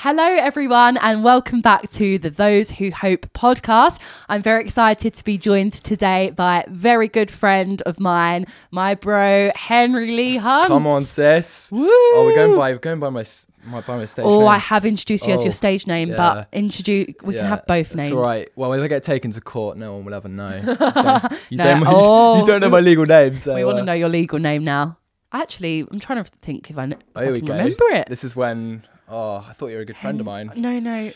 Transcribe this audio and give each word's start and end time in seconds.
Hello, 0.00 0.22
everyone, 0.22 0.96
and 0.98 1.24
welcome 1.24 1.60
back 1.60 1.90
to 1.90 2.18
the 2.18 2.30
Those 2.30 2.70
Who 2.70 2.92
Hope 2.92 3.26
podcast. 3.32 4.00
I'm 4.28 4.40
very 4.42 4.62
excited 4.62 5.12
to 5.14 5.24
be 5.24 5.36
joined 5.36 5.72
today 5.72 6.30
by 6.30 6.60
a 6.64 6.70
very 6.70 7.08
good 7.08 7.32
friend 7.32 7.82
of 7.82 7.98
mine, 7.98 8.46
my 8.70 8.94
bro 8.94 9.50
Henry 9.56 10.12
Leigh-Hunt. 10.12 10.68
Come 10.68 10.86
on, 10.86 11.02
sis. 11.02 11.72
Woo! 11.72 11.88
Oh, 11.90 12.22
we're 12.24 12.36
going 12.36 12.56
by 12.56 12.70
we're 12.72 12.78
going 12.78 13.00
by 13.00 13.08
my 13.10 13.24
my 13.64 13.80
by 13.80 13.96
my 13.96 14.04
stage 14.04 14.24
Oh, 14.24 14.38
name. 14.40 14.48
I 14.48 14.58
have 14.58 14.86
introduced 14.86 15.26
you 15.26 15.32
as 15.34 15.42
your 15.42 15.48
Oh, 15.50 15.50
stage 15.50 15.84
name, 15.88 16.10
yeah. 16.10 16.16
but 16.16 16.48
introduce 16.52 17.14
we 17.24 17.34
can 17.34 17.44
have 17.46 17.66
both 17.66 17.92
names. 17.96 18.12
right. 18.12 18.48
Well, 18.54 18.72
if 18.74 18.80
I 18.82 18.86
get 18.86 19.02
taken 19.02 19.32
to 19.32 19.40
court, 19.40 19.76
no 19.78 19.94
one 19.96 20.04
will 20.04 20.14
ever 20.14 20.28
know. 20.28 20.60
You 20.60 20.76
don't, 20.76 21.32
you, 21.50 21.56
No, 21.58 21.64
don't, 21.64 21.84
oh. 21.88 22.38
you 22.40 22.46
don't 22.46 22.60
know 22.60 22.70
my 22.70 22.80
legal 22.80 23.04
name. 23.04 23.36
So, 23.40 23.52
we 23.52 23.64
want 23.64 23.78
to 23.78 23.82
uh, 23.82 23.86
know 23.86 23.92
your 23.94 24.08
legal 24.08 24.38
name 24.38 24.62
now. 24.62 24.96
Actually, 25.32 25.80
I'm 25.90 25.98
trying 25.98 26.22
to 26.22 26.30
think 26.40 26.70
if 26.70 26.78
I, 26.78 26.84
if 26.84 26.94
Oh, 27.16 27.20
I 27.34 27.40
can 27.40 27.46
remember 27.48 27.84
it. 27.90 28.08
This 28.08 28.22
is 28.22 28.36
when. 28.36 28.86
Oh, 29.08 29.44
I 29.48 29.52
thought 29.54 29.68
you 29.68 29.76
were 29.76 29.82
a 29.82 29.86
good 29.86 29.96
friend 29.96 30.20
of 30.20 30.26
mine. 30.26 30.52
No, 30.56 30.78
no. 30.78 31.12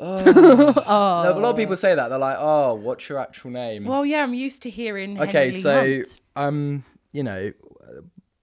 Oh. 0.00 0.22
No, 0.24 0.72
but 0.74 0.86
a 0.86 1.34
Oh. 1.34 1.38
lot 1.38 1.50
of 1.50 1.56
people 1.56 1.76
say 1.76 1.94
that. 1.94 2.08
They're 2.08 2.18
like, 2.18 2.36
"Oh, 2.38 2.74
what's 2.74 3.08
your 3.08 3.18
actual 3.18 3.50
name?" 3.50 3.84
Well, 3.84 4.04
yeah, 4.06 4.22
I'm 4.22 4.34
used 4.34 4.62
to 4.62 4.70
hearing. 4.70 5.20
okay, 5.20 5.50
Henry 5.50 5.52
so 5.52 5.74
Hunt. 5.96 6.20
um, 6.34 6.84
you 7.12 7.22
know, 7.22 7.52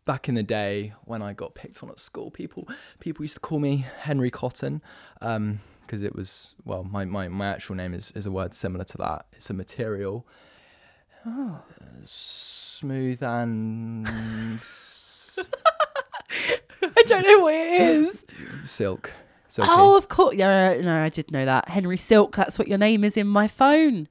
back 0.06 0.30
in 0.30 0.36
the 0.36 0.44
day 0.44 0.94
when 1.06 1.22
I 1.22 1.34
got 1.34 1.56
picked 1.56 1.82
on 1.84 1.90
at 1.90 2.00
school, 2.00 2.30
people 2.32 2.68
people 3.00 3.24
used 3.24 3.34
to 3.36 3.40
call 3.40 3.60
me 3.60 3.86
Henry 4.02 4.30
Cotton, 4.32 4.82
um, 5.22 5.60
because 5.82 6.02
it 6.04 6.16
was 6.16 6.56
well, 6.64 6.84
my, 6.84 7.04
my 7.06 7.28
my 7.28 7.48
actual 7.48 7.76
name 7.76 7.94
is 7.94 8.12
is 8.16 8.26
a 8.26 8.32
word 8.32 8.54
similar 8.54 8.86
to 8.86 8.98
that. 9.00 9.26
It's 9.34 9.50
a 9.50 9.54
material. 9.54 10.26
Oh. 11.26 11.64
Uh, 11.82 11.86
smooth 12.06 13.22
and 13.24 14.08
I 16.98 17.04
don't 17.06 17.24
know 17.24 17.40
what 17.42 17.54
it 17.54 17.82
is. 17.82 18.26
silk. 18.68 19.12
Silky. 19.48 19.70
Oh, 19.72 19.98
of 19.98 20.08
course. 20.08 20.36
Yeah, 20.36 20.80
no, 20.82 21.02
I 21.04 21.10
did 21.10 21.30
know 21.32 21.44
that. 21.44 21.68
Henry 21.68 21.98
Silk, 21.98 22.36
that's 22.38 22.58
what 22.58 22.70
your 22.70 22.78
name 22.78 23.04
is 23.04 23.18
in 23.18 23.28
my 23.28 23.48
phone. 23.50 24.08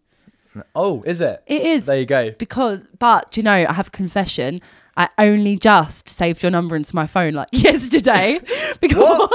Oh, 0.74 1.02
is 1.06 1.20
it? 1.22 1.42
It 1.46 1.62
is. 1.62 1.86
There 1.86 1.98
you 1.98 2.04
go. 2.06 2.32
because, 2.32 2.84
but 2.98 3.30
do 3.30 3.40
you 3.40 3.44
know, 3.44 3.64
I 3.68 3.72
have 3.72 3.86
a 3.88 3.90
confession. 3.90 4.60
I 4.98 5.08
only 5.16 5.56
just 5.56 6.08
saved 6.10 6.42
your 6.42 6.50
number 6.50 6.76
into 6.76 6.94
my 6.94 7.06
phone 7.06 7.32
like 7.34 7.48
yesterday 7.52 8.40
because. 8.80 9.28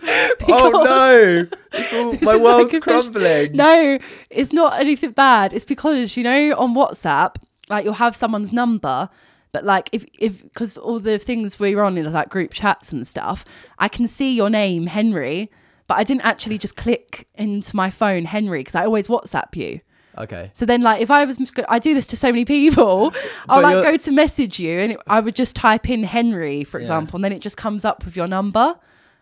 Oh 0.00 0.30
because- 0.38 0.72
no! 0.84 1.46
It's 1.72 1.92
all, 1.92 2.12
my 2.22 2.36
world's 2.36 2.72
like 2.74 2.82
crumbling. 2.82 3.52
No, 3.52 3.98
it's 4.30 4.52
not 4.52 4.78
anything 4.80 5.10
bad. 5.12 5.52
It's 5.52 5.64
because 5.64 6.16
you 6.16 6.22
know 6.22 6.54
on 6.56 6.74
WhatsApp, 6.74 7.36
like 7.68 7.84
you'll 7.84 7.94
have 7.94 8.14
someone's 8.14 8.52
number, 8.52 9.08
but 9.52 9.64
like 9.64 9.88
if 9.92 10.04
if 10.18 10.42
because 10.42 10.76
all 10.78 11.00
the 11.00 11.18
things 11.18 11.58
we're 11.58 11.82
on 11.82 11.96
in 11.98 12.10
like 12.12 12.28
group 12.28 12.52
chats 12.52 12.92
and 12.92 13.06
stuff, 13.06 13.44
I 13.78 13.88
can 13.88 14.06
see 14.08 14.34
your 14.34 14.50
name 14.50 14.86
Henry, 14.86 15.50
but 15.86 15.94
I 15.98 16.04
didn't 16.04 16.22
actually 16.24 16.58
just 16.58 16.76
click 16.76 17.28
into 17.34 17.74
my 17.74 17.90
phone 17.90 18.24
Henry 18.26 18.60
because 18.60 18.74
I 18.74 18.84
always 18.84 19.06
WhatsApp 19.08 19.54
you. 19.56 19.80
Okay. 20.16 20.50
So 20.52 20.66
then, 20.66 20.82
like, 20.82 21.00
if 21.00 21.12
I 21.12 21.24
was, 21.24 21.38
I 21.68 21.78
do 21.78 21.94
this 21.94 22.06
to 22.08 22.16
so 22.16 22.32
many 22.32 22.44
people, 22.44 23.12
I'll 23.48 23.62
like 23.62 23.74
you're- 23.74 23.82
go 23.92 23.96
to 23.96 24.10
message 24.10 24.58
you, 24.58 24.80
and 24.80 24.92
it, 24.92 25.00
I 25.06 25.20
would 25.20 25.36
just 25.36 25.54
type 25.54 25.88
in 25.88 26.02
Henry, 26.02 26.64
for 26.64 26.78
Yeah. 26.78 26.82
example, 26.82 27.16
and 27.18 27.24
then 27.24 27.30
it 27.32 27.38
just 27.38 27.56
comes 27.56 27.84
up 27.84 28.04
with 28.04 28.16
your 28.16 28.26
number. 28.26 28.74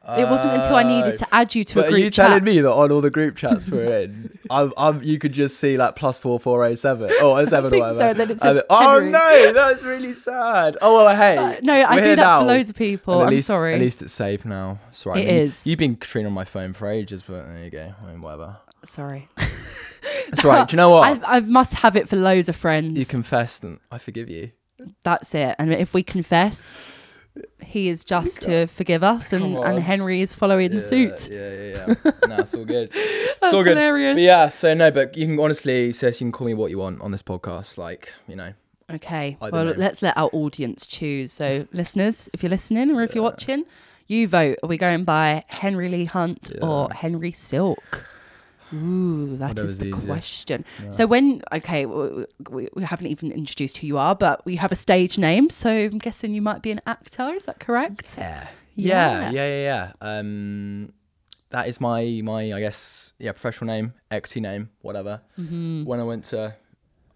It 0.09 0.29
wasn't 0.31 0.55
until 0.55 0.77
I 0.77 0.83
needed 0.83 1.19
to 1.19 1.27
add 1.35 1.55
you 1.55 1.65
to 1.65 1.75
But 1.75 1.87
a 1.87 1.89
group 1.89 1.95
are 1.95 2.05
you 2.05 2.11
chat. 2.11 2.29
telling 2.29 2.45
me 2.45 2.61
that 2.61 2.73
on 2.73 2.93
all 2.93 3.01
the 3.01 3.11
group 3.11 3.37
chats 3.37 3.69
we're 3.69 4.03
in, 4.03 4.39
I'm, 4.51 4.73
I'm, 4.77 5.03
you 5.03 5.19
could 5.19 5.33
just 5.33 5.59
see 5.59 5.77
like 5.77 5.97
plus 5.97 6.19
four 6.19 6.39
four 6.39 6.65
oh 6.65 6.75
seven 6.75 7.11
or 7.23 7.45
seven 7.47 7.71
think 7.71 7.83
or 7.83 7.89
whatever? 7.89 8.13
so, 8.13 8.15
then 8.15 8.31
it 8.31 8.39
says 8.39 8.61
oh 8.71 8.93
Henry. 9.01 9.11
no, 9.11 9.53
that's 9.53 9.83
really 9.83 10.13
sad. 10.13 10.77
Oh 10.81 11.05
well, 11.05 11.17
hey, 11.17 11.37
Uh, 11.37 11.61
no, 11.63 11.75
I 11.75 11.97
do 11.97 12.03
that 12.11 12.17
now. 12.17 12.41
for 12.41 12.47
loads 12.47 12.71
of 12.71 12.77
people. 12.77 13.21
I'm 13.21 13.31
least, 13.31 13.47
sorry. 13.49 13.75
At 13.75 13.81
least 13.81 14.03
it's 14.03 14.13
safe 14.13 14.45
now. 14.45 14.79
Right. 15.05 15.19
It 15.19 15.29
I 15.29 15.33
mean, 15.33 15.41
is. 15.49 15.67
You've 15.67 15.79
been 15.79 15.97
Katrina 15.97 16.29
on 16.29 16.35
my 16.35 16.45
phone 16.45 16.73
for 16.73 16.89
ages, 16.89 17.23
but 17.27 17.47
there 17.47 17.65
you 17.65 17.71
go. 17.71 17.93
I 18.03 18.07
mean, 18.11 18.21
whatever. 18.21 18.57
Sorry. 18.85 19.29
That's 19.37 20.45
right. 20.45 20.69
Do 20.69 20.75
you 20.75 20.77
know 20.79 20.91
what? 20.91 21.23
I, 21.25 21.37
I 21.37 21.41
must 21.41 21.75
have 21.75 21.97
it 21.97 22.09
for 22.09 22.17
loads 22.17 22.49
of 22.49 22.57
friends. 22.57 22.97
you 22.99 23.05
confessed, 23.05 23.63
and 23.65 23.79
I 23.91 23.99
forgive 23.99 24.29
you. 24.29 24.53
That's 25.05 25.35
it. 25.35 25.57
And 25.59 25.73
if 25.73 25.95
we 25.95 26.03
confess, 26.03 27.06
he 27.61 27.89
is 27.89 28.05
just 28.05 28.43
to 28.43 28.67
forgive 28.67 29.03
us, 29.03 29.33
and, 29.33 29.57
and. 29.57 29.79
Henry 29.81 30.23
is 30.23 30.35
following 30.35 30.73
yeah, 30.73 30.81
suit. 30.81 31.31
Yeah, 31.31 31.53
yeah, 31.53 31.95
yeah. 32.05 32.11
no, 32.29 32.37
it's 32.39 32.55
all 32.55 32.65
good. 32.65 32.95
It's 33.37 33.41
That's 33.41 33.55
all 33.55 33.65
good. 33.65 33.77
hilarious. 33.77 34.15
But 34.15 34.23
yeah, 34.23 34.49
so 34.49 34.73
no, 34.73 34.91
but 34.91 35.17
you 35.17 35.27
can 35.27 35.39
honestly, 35.39 35.93
sis, 35.93 36.21
you 36.21 36.25
can 36.25 36.33
call 36.33 36.47
me 36.47 36.55
what 36.55 36.71
you 36.71 36.79
want 36.79 37.03
on 37.03 37.13
this 37.13 37.23
podcast. 37.23 37.77
Like, 37.77 38.13
you 38.27 38.35
know, 38.35 38.55
Okay. 38.91 39.37
Well, 39.41 39.65
know. 39.65 39.75
let's 39.77 40.03
let 40.03 40.17
our 40.17 40.31
audience 40.33 40.87
choose. 40.87 41.33
So, 41.33 41.67
listeners, 41.73 42.31
if 42.33 42.43
you're 42.43 42.51
listening 42.51 42.91
or 42.91 43.03
if 43.03 43.15
you're 43.15 43.25
watching, 43.25 43.65
you 44.07 44.29
vote. 44.29 44.59
Are 44.63 44.69
we 44.69 44.79
going 44.79 45.05
by 45.05 45.45
Henry 45.49 45.89
Leigh-Hunt 45.89 46.53
or 46.63 46.89
Henry 46.93 47.33
Silk? 47.33 48.07
Ooh, 48.75 49.37
that 49.37 49.59
is 49.59 49.79
the 49.79 49.87
easiest. 49.87 50.07
question. 50.07 50.65
So 50.91 51.07
when 51.07 51.43
okay, 51.53 51.87
we, 51.87 52.69
we 52.75 52.83
haven't 52.83 53.07
even 53.07 53.33
introduced 53.33 53.79
who 53.79 53.87
you 53.87 53.99
are, 53.99 54.15
but 54.15 54.45
we 54.45 54.57
have 54.57 54.73
a 54.73 54.77
stage 54.77 55.19
name. 55.19 55.51
So 55.51 55.71
I'm 55.71 55.99
guessing 55.99 56.35
you 56.35 56.43
might 56.43 56.63
be 56.63 56.71
an 56.71 56.81
actor. 56.87 57.33
Is 57.35 57.45
that 57.45 57.61
correct? 57.61 58.17
Yeah. 58.19 58.49
Yeah. 58.75 59.31
Yeah, 59.31 59.31
yeah, 59.31 59.47
yeah, 59.47 59.63
yeah. 59.63 59.93
Um, 60.01 60.93
that 61.51 61.69
is 61.69 61.81
my 61.81 62.21
my 62.23 62.53
I 62.53 62.61
guess 62.61 63.13
yeah 63.19 63.33
professional 63.33 63.69
name, 63.69 63.95
equity 64.11 64.41
name, 64.41 64.71
whatever. 64.83 65.23
Mm-hmm. 65.39 65.85
When 65.85 66.01
I 66.01 66.03
went 66.03 66.25
to, 66.25 66.57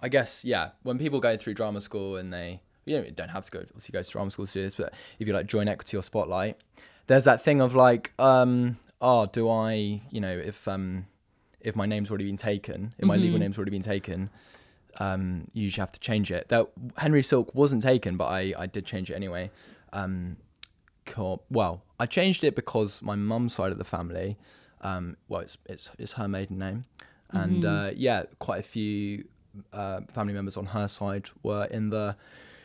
I 0.00 0.08
guess 0.08 0.44
yeah, 0.44 0.70
when 0.82 0.98
people 0.98 1.20
go 1.20 1.36
through 1.36 1.54
drama 1.54 1.80
school 1.80 2.16
and 2.16 2.32
they 2.32 2.62
you 2.86 2.96
don't, 2.96 3.06
you 3.06 3.12
don't 3.12 3.28
have 3.28 3.44
to 3.44 3.50
go 3.50 3.58
obviously 3.60 3.92
go 3.92 4.02
to 4.02 4.10
drama 4.10 4.30
school 4.30 4.46
to 4.46 4.52
do 4.52 4.62
this, 4.62 4.74
but 4.74 4.94
if 5.18 5.26
you 5.26 5.34
like 5.34 5.46
join 5.46 5.68
equity 5.68 5.96
or 5.96 6.02
spotlight, 6.02 6.56
there's 7.06 7.24
that 7.24 7.42
thing 7.42 7.60
of 7.60 7.74
like 7.74 8.12
um 8.18 8.78
oh 9.00 9.26
do 9.26 9.48
I 9.48 10.00
you 10.10 10.20
know 10.20 10.32
if 10.32 10.66
um 10.68 11.06
if 11.60 11.76
my 11.76 11.86
name's 11.86 12.10
already 12.10 12.26
been 12.26 12.36
taken, 12.36 12.92
if 12.98 13.04
my 13.06 13.16
legal 13.16 13.30
Mm-hmm. 13.34 13.40
name's 13.40 13.58
already 13.58 13.70
been 13.70 13.82
taken. 13.82 14.30
Um, 14.98 15.46
you 15.52 15.64
usually 15.64 15.82
have 15.82 15.92
to 15.92 16.00
change 16.00 16.32
it. 16.32 16.48
That 16.48 16.68
Henry 16.96 17.22
Silk 17.22 17.54
wasn't 17.54 17.82
taken, 17.82 18.16
but 18.16 18.26
I, 18.26 18.52
I 18.58 18.66
did 18.66 18.84
change 18.84 19.10
it 19.10 19.14
anyway. 19.14 19.50
Um, 19.92 20.36
co- 21.06 21.42
well, 21.50 21.82
I 21.98 22.06
changed 22.06 22.42
it 22.44 22.56
because 22.56 23.00
my 23.00 23.14
mum's 23.14 23.54
side 23.54 23.70
of 23.72 23.78
the 23.78 23.84
family, 23.84 24.36
um, 24.80 25.16
well, 25.28 25.42
it's 25.42 25.58
it's 25.66 25.90
it's 25.98 26.12
her 26.14 26.26
maiden 26.26 26.58
name, 26.58 26.84
and 27.30 27.64
uh, 27.64 27.90
yeah, 27.94 28.24
quite 28.40 28.60
a 28.60 28.62
few 28.64 29.24
uh, 29.72 30.00
family 30.10 30.32
members 30.32 30.56
on 30.56 30.66
her 30.66 30.88
side 30.88 31.28
were 31.42 31.64
in 31.66 31.90
the 31.90 32.16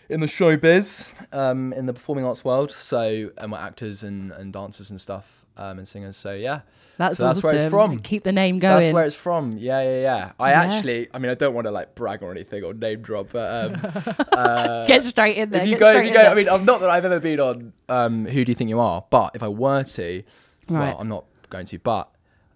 in 0.09 0.19
the 0.19 0.27
showbiz, 0.27 1.11
um, 1.31 1.73
in 1.73 1.85
the 1.85 1.93
performing 1.93 2.25
arts 2.25 2.43
world. 2.43 2.71
So 2.71 3.31
and 3.37 3.51
were 3.51 3.57
actors 3.59 4.03
and, 4.03 4.31
and 4.31 4.51
dancers 4.51 4.89
and 4.89 4.99
stuff, 4.99 5.44
um, 5.57 5.77
and 5.79 5.87
singers. 5.87 6.17
So 6.17 6.33
yeah, 6.33 6.61
That's 6.97 7.17
So 7.17 7.25
that's 7.25 7.39
awesome. 7.39 7.47
where 7.49 7.65
it's 7.65 7.69
from. 7.71 7.99
Keep 7.99 8.23
the 8.23 8.31
name 8.31 8.59
going. 8.59 8.79
that's 8.81 8.93
where 8.93 9.05
it's 9.05 9.15
from. 9.15 9.57
Yeah, 9.57 9.81
yeah, 9.81 10.01
yeah. 10.01 10.31
I 10.39 10.51
Yeah. 10.51 10.61
actually, 10.61 11.07
I 11.13 11.19
mean, 11.19 11.31
I 11.31 11.35
don't 11.35 11.53
want 11.53 11.65
to 11.65 11.71
like 11.71 11.95
brag 11.95 12.23
or 12.23 12.31
anything 12.31 12.63
or 12.63 12.73
name 12.73 13.01
drop, 13.01 13.29
but 13.31 13.71
um, 13.73 13.91
uh, 14.31 14.85
Get 14.87 15.03
straight 15.03 15.37
in 15.37 15.49
there. 15.49 15.61
if 15.61 15.67
you 15.67 15.75
get 15.75 15.79
go, 15.93 15.99
if 15.99 16.05
you 16.07 16.13
go. 16.13 16.21
I 16.23 16.33
mean, 16.33 16.49
I'm 16.49 16.65
not 16.65 16.79
that 16.81 16.89
I've 16.89 17.05
ever 17.05 17.19
been 17.19 17.39
on 17.39 17.73
um, 17.89 18.25
Who 18.25 18.43
Do 18.45 18.51
You 18.51 18.55
Think 18.55 18.69
You 18.69 18.79
Are, 18.79 19.03
but 19.09 19.31
if 19.35 19.43
I 19.43 19.47
were 19.47 19.83
to, 19.83 20.23
Right. 20.67 20.79
well, 20.79 20.97
I'm 20.99 21.07
not 21.09 21.25
going 21.49 21.65
to, 21.67 21.79
but 21.79 22.09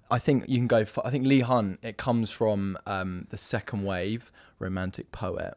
I 0.10 0.18
think 0.20 0.46
you 0.48 0.58
can 0.58 0.68
go. 0.68 0.84
For, 0.86 1.06
I 1.06 1.12
think 1.12 1.26
Leigh 1.28 1.42
Hunt. 1.42 1.80
It 1.84 1.98
comes 1.98 2.32
from 2.32 2.78
um, 2.88 3.28
the 3.30 3.38
second 3.38 3.84
wave 3.84 4.32
romantic 4.58 5.12
poet 5.12 5.54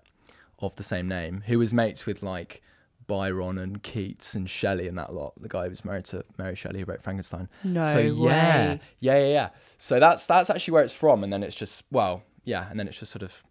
of 0.59 0.77
the 0.77 0.83
same 0.83 1.09
name, 1.09 1.43
who 1.47 1.59
was 1.59 1.73
mates 1.73 2.05
with 2.07 2.23
like 2.23 2.63
Byron 3.07 3.59
and 3.59 3.83
Keats 3.83 4.35
and 4.35 4.49
Shelley 4.49 4.89
and 4.89 4.97
that 4.99 5.13
lot. 5.13 5.35
The 5.41 5.49
guy 5.49 5.65
who 5.65 5.71
was 5.71 5.85
married 5.85 6.05
to 6.07 6.25
Mary 6.39 6.55
Shelley 6.55 6.81
who 6.81 6.87
wrote 6.87 7.03
Frankenstein. 7.03 7.49
No 7.65 7.83
so, 7.93 7.99
Yeah, 7.99 8.13
way. 8.75 8.81
yeah, 9.01 9.19
yeah, 9.19 9.27
yeah. 9.33 9.49
So 9.79 9.99
that's 10.01 10.27
that's 10.27 10.51
actually 10.51 10.73
where 10.73 10.85
it's 10.85 10.95
from, 10.95 11.25
and 11.25 11.33
then 11.33 11.43
it's 11.43 11.57
just 11.57 11.85
well, 11.91 12.23
yeah, 12.45 12.69
and 12.71 12.79
then 12.79 12.89
it's 12.89 12.99
just 12.99 13.13
sort 13.13 13.23
of 13.23 13.43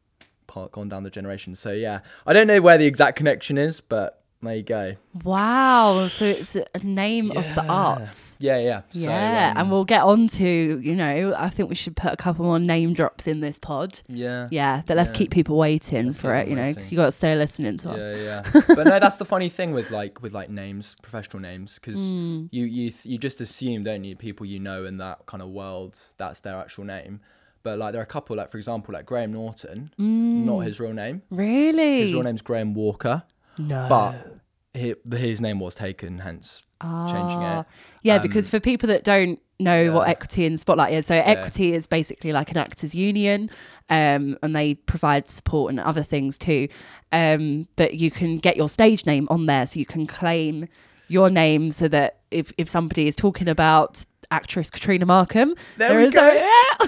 part 0.47 0.71
gone 0.71 0.89
down 0.89 1.03
the 1.03 1.09
generations. 1.09 1.59
So 1.59 1.71
yeah, 1.71 1.99
I 2.25 2.33
don't 2.33 2.47
know 2.47 2.61
where 2.61 2.77
the 2.77 2.85
exact 2.85 3.17
connection 3.17 3.57
is, 3.57 3.81
but 3.81 4.20
there 4.41 4.55
you 4.55 4.63
go. 4.63 4.95
Wow. 5.23 6.07
So 6.07 6.25
it's 6.25 6.55
a 6.55 6.65
name 6.83 7.31
of 7.31 7.43
the 7.55 7.65
arts. 7.67 8.37
Yeah, 8.39 8.57
yeah, 8.59 8.81
So, 8.89 8.99
yeah, 9.01 9.51
um, 9.51 9.57
and 9.57 9.71
we'll 9.71 9.85
get 9.85 10.03
on 10.03 10.27
to, 10.29 10.45
you 10.83 10.95
know, 10.95 11.33
I 11.37 11.49
think 11.49 11.69
we 11.69 11.75
should 11.75 11.95
put 11.95 12.11
a 12.13 12.17
couple 12.17 12.45
more 12.45 12.59
name 12.59 12.93
drops 12.93 13.27
in 13.27 13.39
this 13.41 13.59
pod. 13.59 13.99
yeah, 14.07 14.47
Yeah, 14.51 14.81
but 14.87 14.97
let's 14.97 15.11
Yeah. 15.11 15.17
keep 15.17 15.31
people 15.31 15.57
waiting 15.57 16.07
Let's 16.07 16.17
for 16.17 16.33
it, 16.35 16.47
you 16.47 16.55
know, 16.55 16.67
'cause 16.67 16.77
waiting. 16.77 16.91
you 16.91 16.97
got 16.97 17.05
to 17.05 17.11
stay 17.11 17.35
listening 17.35 17.77
to 17.79 17.89
us. 17.91 18.11
Yeah, 18.11 18.41
yeah. 18.53 18.61
but 18.67 18.87
no, 18.87 18.99
that's 18.99 19.17
the 19.17 19.25
funny 19.25 19.49
thing 19.49 19.71
with 19.73 19.91
like 19.91 20.21
with 20.21 20.33
like 20.33 20.49
names, 20.49 20.95
professional 21.01 21.41
names, 21.41 21.75
because 21.79 21.99
Mm. 21.99 22.49
you 22.51 22.65
you 22.65 22.89
th- 22.91 23.05
you 23.05 23.17
just 23.17 23.41
assume, 23.41 23.83
don't 23.83 24.03
you, 24.03 24.15
people 24.15 24.45
you 24.45 24.59
know 24.59 24.85
in 24.85 24.97
that 24.97 25.25
kind 25.25 25.43
of 25.43 25.49
world, 25.49 25.99
that's 26.17 26.39
their 26.39 26.55
actual 26.57 26.85
name. 26.85 27.19
But 27.63 27.77
like 27.77 27.91
there 27.91 28.01
are 28.01 28.03
a 28.03 28.07
couple, 28.07 28.35
like 28.37 28.49
for 28.49 28.57
example, 28.57 28.93
like 28.93 29.05
Graham 29.05 29.33
Norton, 29.33 29.91
not 29.99 30.59
his 30.61 30.79
real 30.79 30.93
name. 30.93 31.21
Mm. 31.31 31.37
Really? 31.37 31.99
His 32.01 32.13
real 32.13 32.23
name's 32.23 32.41
Graham 32.41 32.73
Walker, 32.73 33.21
No. 33.57 33.87
but 33.89 34.37
he, 34.73 34.95
his 35.15 35.41
name 35.41 35.59
was 35.59 35.75
taken, 35.75 36.19
hence 36.19 36.63
changing 36.81 37.43
Ah. 37.43 37.59
it. 37.61 37.65
Yeah, 38.03 38.15
Um, 38.15 38.21
because 38.23 38.49
for 38.49 38.59
people 38.59 38.87
that 38.87 39.03
don't 39.03 39.39
know 39.59 39.91
what 39.91 40.07
equity 40.09 40.45
and 40.47 40.59
spotlight 40.59 40.93
is, 40.93 41.05
so 41.05 41.13
equity 41.15 41.73
is 41.73 41.85
basically 41.85 42.33
like 42.33 42.49
an 42.51 42.57
actors 42.57 42.95
union, 42.95 43.51
um, 43.89 44.37
and 44.41 44.55
they 44.55 44.73
provide 44.75 45.29
support 45.29 45.69
and 45.71 45.79
other 45.79 46.01
things 46.01 46.37
too. 46.39 46.67
Um, 47.11 47.67
but 47.75 47.95
you 47.95 48.09
can 48.09 48.37
get 48.39 48.57
your 48.57 48.69
stage 48.69 49.05
name 49.05 49.27
on 49.29 49.45
there, 49.45 49.67
so 49.67 49.77
you 49.79 49.85
can 49.85 50.07
claim 50.07 50.67
your 51.07 51.29
name, 51.29 51.71
so 51.71 51.87
that 51.89 52.19
if 52.31 52.51
if 52.57 52.67
somebody 52.69 53.07
is 53.07 53.15
talking 53.15 53.47
about 53.49 54.05
actress 54.31 54.69
Katrina 54.71 55.05
Markham. 55.05 55.53
There 55.77 55.97
we 55.97 56.05
is 56.05 56.13
go. 56.13 56.27
A, 56.27 56.33
yeah. 56.35 56.85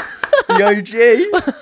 the 0.47 1.43
OG. 1.43 1.53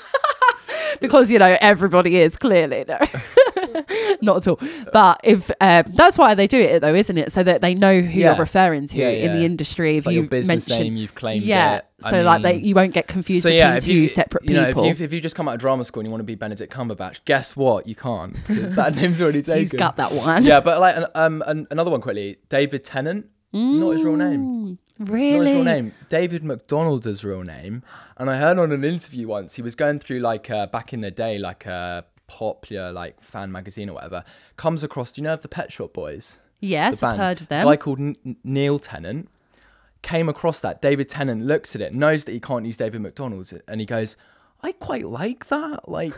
because 1.02 1.32
you 1.32 1.40
know 1.40 1.58
everybody 1.60 2.18
is 2.18 2.36
clearly 2.36 2.86
no 2.88 2.98
not 4.22 4.38
at 4.38 4.48
all 4.48 4.60
but 4.94 5.20
if 5.24 5.50
um, 5.62 5.84
that's 5.96 6.18
why 6.18 6.34
they 6.36 6.48
do 6.48 6.60
it 6.60 6.80
though 6.82 6.94
isn't 6.94 7.18
it 7.18 7.32
so 7.32 7.44
that 7.44 7.62
they 7.62 7.74
know 7.74 8.02
who 8.02 8.20
Yeah. 8.20 8.32
you're 8.32 8.40
referring 8.40 8.88
to 8.88 8.98
Yeah, 8.98 9.10
in 9.10 9.38
the 9.38 9.46
industry 9.46 9.98
It's 9.98 10.04
if 10.04 10.06
like 10.08 10.14
you 10.14 10.22
your 10.22 10.30
business 10.30 10.70
mention 10.70 10.84
name, 10.84 10.98
you've 10.98 11.16
claimed 11.16 11.44
yeah 11.44 11.78
it. 11.78 11.86
I 12.04 12.10
so 12.10 12.24
like 12.24 12.42
they, 12.44 12.54
mean- 12.58 12.66
you 12.66 12.76
won't 12.76 12.94
get 12.94 13.08
confused 13.08 13.44
between 13.46 13.62
if 13.64 13.84
two 13.84 14.08
separate 14.08 14.46
you 14.48 14.56
know, 14.56 14.66
people 14.68 14.86
if 14.86 15.00
you, 15.00 15.06
if 15.06 15.14
you 15.14 15.22
just 15.22 15.36
come 15.36 15.48
out 15.48 15.56
of 15.56 15.60
drama 15.62 15.84
school 15.84 16.02
and 16.02 16.08
you 16.08 16.12
want 16.12 16.22
to 16.22 16.26
be 16.26 16.36
Benedict 16.36 16.74
Cumberbatch, 16.74 17.20
guess 17.26 17.56
what? 17.56 17.88
You 17.88 17.96
can't 17.96 18.34
because 18.48 18.76
that 18.76 18.96
name's 18.98 19.22
already 19.22 19.42
taken. 19.44 19.62
he's 19.62 19.72
got 19.72 19.98
that 19.98 20.12
one 20.12 20.44
Yeah, 20.44 20.60
but 20.62 20.80
like 20.80 20.98
an- 20.98 21.06
um 21.16 21.44
an, 21.46 21.68
another 21.72 21.92
one 21.92 22.02
quickly, 22.02 22.38
David 22.50 22.84
Tennant. 22.84 23.28
Not 23.54 23.92
his 23.92 24.04
real 24.04 24.16
name. 24.16 24.80
really 24.98 25.38
Not 25.40 25.46
his 25.48 25.56
real 25.56 25.64
name. 25.66 25.94
David 26.08 26.42
McDonald's 26.42 27.06
his 27.06 27.24
real 27.26 27.44
name. 27.44 27.84
And 28.16 28.30
I 28.30 28.38
heard 28.38 28.58
on 28.58 28.72
an 28.72 28.86
interview 28.86 29.28
once 29.28 29.56
he 29.56 29.62
was 29.62 29.76
going 29.76 30.00
through 30.00 30.20
like 30.20 30.50
uh, 30.50 30.68
back 30.68 30.94
in 30.94 31.02
the 31.02 31.12
day, 31.12 31.38
like 31.38 31.66
a 31.66 32.06
popular 32.32 32.92
like 32.92 33.22
fan 33.22 33.52
magazine 33.52 33.90
or 33.90 33.94
whatever. 33.94 34.24
Comes 34.56 34.84
across. 34.84 35.12
Do 35.12 35.22
you 35.22 35.24
know 35.24 35.34
of 35.34 35.42
the 35.42 35.48
Pet 35.48 35.72
Shop 35.72 35.92
Boys? 35.94 36.38
yes 36.64 37.02
i've 37.02 37.18
heard 37.18 37.42
of 37.42 37.48
them 37.48 37.66
guy 37.66 37.76
called 37.76 38.00
N- 38.00 38.36
Neil 38.44 38.78
Tennant 38.78 39.28
came 40.04 40.30
across 40.30 40.62
that. 40.62 40.82
David 40.82 41.10
Tennant 41.10 41.42
looks 41.44 41.76
at 41.76 41.82
it, 41.82 41.94
knows 41.94 42.26
that 42.26 42.32
he 42.32 42.40
can't 42.40 42.66
use 42.66 42.78
David 42.78 43.02
McDonald's, 43.02 43.54
and 43.68 43.80
he 43.80 43.86
goes, 43.86 44.16
"I 44.64 44.72
quite 44.72 45.06
like 45.08 45.48
that, 45.50 45.90
like 45.90 46.16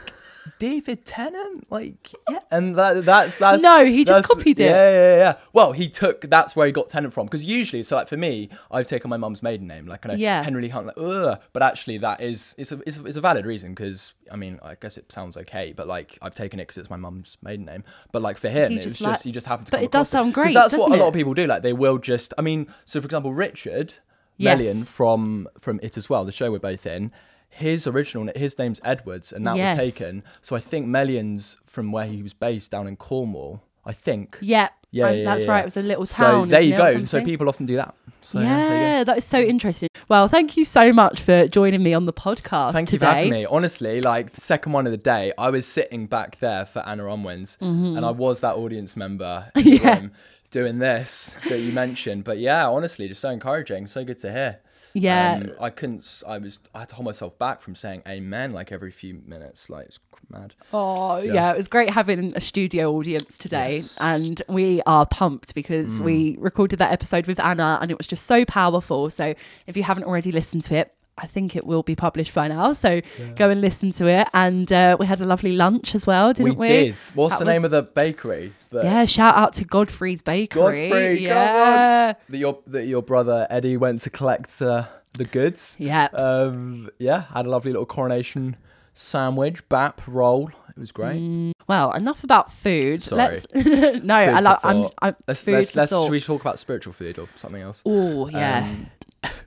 David 0.60 1.06
Tennant, 1.06 1.70
like 1.72 2.14
yeah." 2.30 2.40
And 2.52 2.76
that, 2.76 3.06
that's 3.06 3.38
that's 3.38 3.62
No, 3.64 3.86
he 3.86 4.04
just 4.06 4.28
copied 4.28 4.60
it. 4.60 4.66
Yeah, 4.66 4.92
yeah, 4.92 5.18
yeah. 5.18 5.36
Well, 5.54 5.72
he 5.72 5.90
took 5.90 6.22
that's 6.30 6.56
where 6.56 6.66
he 6.66 6.72
got 6.72 6.90
Tennant 6.90 7.14
from 7.14 7.26
because 7.28 7.46
usually, 7.46 7.84
so 7.84 7.96
like 7.96 8.08
for 8.08 8.18
me, 8.18 8.50
I've 8.72 8.88
taken 8.88 9.10
my 9.10 9.18
mum's 9.18 9.42
maiden 9.44 9.68
name, 9.68 9.86
like 9.86 10.02
kind 10.02 10.14
of 10.14 10.20
Yeah. 10.20 10.44
Henry 10.44 10.62
Leigh-Hunt, 10.64 10.88
like 10.88 10.98
ugh. 10.98 11.40
But 11.54 11.64
actually, 11.64 11.98
that 12.00 12.22
is 12.22 12.56
it's 12.58 12.72
a 12.72 12.80
it's 12.86 12.98
a, 12.98 13.06
it's 13.06 13.18
a 13.18 13.22
valid 13.22 13.46
reason 13.46 13.74
because 13.74 14.14
I 14.32 14.36
mean 14.36 14.60
I 14.64 14.76
guess 14.76 14.98
it 14.98 15.12
sounds 15.12 15.38
okay, 15.38 15.74
but 15.76 15.88
like 15.88 16.18
I've 16.22 16.36
taken 16.36 16.60
it 16.60 16.64
because 16.64 16.78
it's 16.78 16.90
my 16.90 16.98
mum's 16.98 17.38
maiden 17.42 17.66
name. 17.66 17.84
But 18.12 18.22
like 18.22 18.38
for 18.38 18.50
him, 18.50 18.72
He 18.72 18.78
it 18.80 18.86
was 18.86 18.98
just 18.98 19.00
just 19.00 19.24
he 19.24 19.32
just 19.32 19.48
happened 19.48 19.68
to. 19.68 19.72
but 19.72 19.84
it 19.84 19.92
does 19.92 20.10
sound 20.10 20.34
great, 20.34 20.54
That's 20.54 20.74
what 20.74 20.88
a 20.88 20.90
doesn't 20.90 21.00
lot 21.00 21.08
of 21.10 21.14
people 21.14 21.34
do. 21.34 21.48
Like 21.48 21.62
they 21.62 21.74
will 21.74 21.98
just. 21.98 22.34
I 22.38 22.42
mean, 22.42 22.68
so 22.86 23.00
for 23.02 23.06
example, 23.06 23.34
Richard 23.34 23.94
Yes. 24.38 24.58
Mullion 24.58 24.84
from 24.84 25.48
from 25.60 25.80
It 25.84 25.96
Is 25.96 26.10
Well, 26.10 26.26
the 26.26 26.32
show 26.32 26.52
we're 26.52 26.58
both 26.60 26.86
in. 26.88 27.12
His 27.54 27.86
original 27.88 28.30
his 28.36 28.58
name's 28.58 28.82
Edwards, 28.84 29.32
and 29.32 29.46
that 29.48 29.56
Yes. 29.58 29.78
was 29.80 29.94
taken. 29.96 30.24
So 30.42 30.56
I 30.56 30.60
think 30.60 30.88
Mullion's 30.88 31.58
from 31.66 31.92
where 31.92 32.06
he 32.06 32.24
was 32.24 32.34
based 32.34 32.72
down 32.72 32.88
in 32.88 32.96
Cornwall. 32.96 33.62
I 33.86 33.92
think. 33.92 34.38
yeah 34.40 34.70
Yeah, 34.92 35.12
yeah, 35.12 35.26
that's 35.26 35.44
yeah. 35.44 35.52
right 35.52 35.60
it 35.60 35.66
was 35.66 35.76
a 35.76 35.82
little 35.82 36.06
town 36.06 36.48
there 36.48 36.62
isn't 36.62 36.72
you 36.72 36.78
go. 37.00 37.04
So 37.06 37.22
people 37.22 37.50
often 37.50 37.66
do 37.66 37.76
that. 37.76 37.94
So 38.22 38.40
yeah, 38.40 38.70
there 38.70 39.06
that 39.06 39.18
is 39.18 39.26
so 39.26 39.40
interesting. 39.40 39.90
Well, 40.08 40.30
thank 40.30 40.56
you 40.56 40.64
so 40.64 40.94
much 40.94 41.20
for 41.22 41.48
joining 41.50 41.84
me 41.84 41.94
on 41.94 42.06
the 42.06 42.14
podcast 42.14 42.72
Thank 42.72 42.94
you 42.94 42.98
today. 43.00 43.12
for 43.12 43.16
having 43.16 43.32
me. 43.32 43.46
Honestly, 43.46 44.00
like 44.02 44.32
the 44.32 44.40
second 44.42 44.72
one 44.72 44.86
of 44.86 44.92
the 44.92 44.98
day, 44.98 45.34
I 45.38 45.50
was 45.50 45.66
sitting 45.68 46.06
back 46.08 46.40
there 46.40 46.66
for 46.66 46.80
Anna 46.88 47.04
Unwins, 47.04 47.58
and 47.60 48.06
I 48.06 48.12
was 48.12 48.40
that 48.40 48.56
audience 48.56 48.96
member 48.96 49.52
Mm-hmm. 49.56 49.70
Yeah. 49.86 50.00
room 50.00 50.12
doing 50.52 50.80
this 50.80 51.36
that 51.50 51.60
you 51.60 51.74
mentioned. 51.74 52.24
But 52.24 52.38
yeah, 52.38 52.68
honestly, 52.70 53.08
just 53.10 53.20
so 53.22 53.30
encouraging, 53.32 53.88
so 53.88 54.06
good 54.06 54.20
to 54.20 54.32
hear. 54.32 54.60
Yeah. 54.94 55.40
Um, 55.42 55.52
I 55.60 55.70
couldn't. 55.70 56.24
I 56.28 56.38
was. 56.38 56.60
I 56.76 56.80
had 56.80 56.90
to 56.90 56.96
hold 56.96 57.06
myself 57.06 57.38
back 57.40 57.62
from 57.62 57.76
saying 57.76 58.04
amen 58.08 58.54
like 58.54 58.72
every 58.72 58.92
few 58.92 59.22
minutes. 59.26 59.70
Like 59.70 59.88
it's 59.88 60.00
mad. 60.30 60.54
Oh, 60.72 61.18
yeah. 61.18 61.52
it 61.52 61.58
was 61.58 61.68
great 61.68 61.90
having 61.90 62.34
a 62.36 62.42
studio 62.42 62.94
audience 62.94 63.38
today. 63.38 63.84
And 64.00 64.42
we 64.48 64.82
are 64.86 65.06
pumped 65.06 65.54
because 65.56 66.00
Mm. 66.00 66.04
we 66.06 66.38
recorded 66.40 66.78
that 66.80 66.92
episode 66.92 67.28
with 67.28 67.40
Anna 67.40 67.78
and 67.82 67.92
it 67.92 67.98
was 67.98 68.08
just 68.08 68.26
so 68.26 68.46
powerful. 68.46 69.10
So 69.10 69.34
if 69.68 69.76
you 69.78 69.84
haven't 69.84 70.04
already 70.06 70.32
listened 70.32 70.64
to 70.66 70.76
it, 70.76 70.94
I 71.18 71.28
think 71.28 71.56
it 71.56 71.66
will 71.66 71.84
be 71.84 71.96
published 71.96 72.34
by 72.34 72.48
now. 72.48 72.74
So 72.74 73.02
go 73.36 73.50
and 73.50 73.62
listen 73.62 73.92
to 73.94 74.08
it. 74.08 74.28
And 74.34 74.72
uh, 74.74 74.98
we 75.00 75.06
had 75.06 75.22
a 75.22 75.26
lovely 75.26 75.54
lunch 75.54 75.94
as 75.94 76.08
well, 76.08 76.34
didn't 76.34 76.56
we? 76.56 76.68
we 76.68 76.68
did. 76.68 76.96
What's 77.14 77.34
That 77.34 77.40
the 77.40 77.46
name 77.46 77.56
was- 77.58 77.66
of 77.66 77.72
the 77.72 77.84
bakery? 77.84 78.54
That 78.72 78.84
Yeah, 78.84 79.06
shout 79.06 79.36
out 79.38 79.54
to 79.54 79.66
Godfrey's 79.66 80.22
Bakery. 80.24 80.90
Godfrey, 80.90 81.24
yeah. 81.24 82.14
That 82.30 82.38
your 82.38 82.58
that 82.68 82.88
your 82.88 83.04
brother 83.04 83.46
Eddie 83.52 83.78
went 83.78 84.02
to 84.02 84.10
collect 84.10 84.60
uh, 84.62 84.86
the 85.14 85.26
goods. 85.26 85.76
Yeah. 85.78 86.08
Um, 86.14 86.90
yeah, 86.98 87.22
had 87.34 87.46
a 87.46 87.50
lovely 87.50 87.72
little 87.72 87.86
coronation 87.86 88.56
sandwich, 88.96 89.68
bap 89.70 90.02
roll. 90.08 90.50
It 90.76 90.80
was 90.80 90.92
great. 90.92 91.54
Well, 91.68 91.92
enough 91.94 92.24
about 92.24 92.52
food. 92.52 93.04
Sorry. 93.04 93.20
Let's 93.22 93.46
no, 94.04 94.16
I 94.16 94.40
love. 94.40 94.60
I'm. 94.64 94.88
I'm 95.00 95.16
Let's 95.28 95.44
food 95.44 95.52
let's, 95.54 95.76
let's 95.76 95.92
should 95.92 96.10
we 96.10 96.20
talk 96.20 96.42
about 96.42 96.58
spiritual 96.58 96.94
food 96.94 97.20
or 97.20 97.28
something 97.36 97.62
else? 97.62 97.84
Oh 97.86 98.28
yeah, 98.30 98.64
Um, 98.66 98.88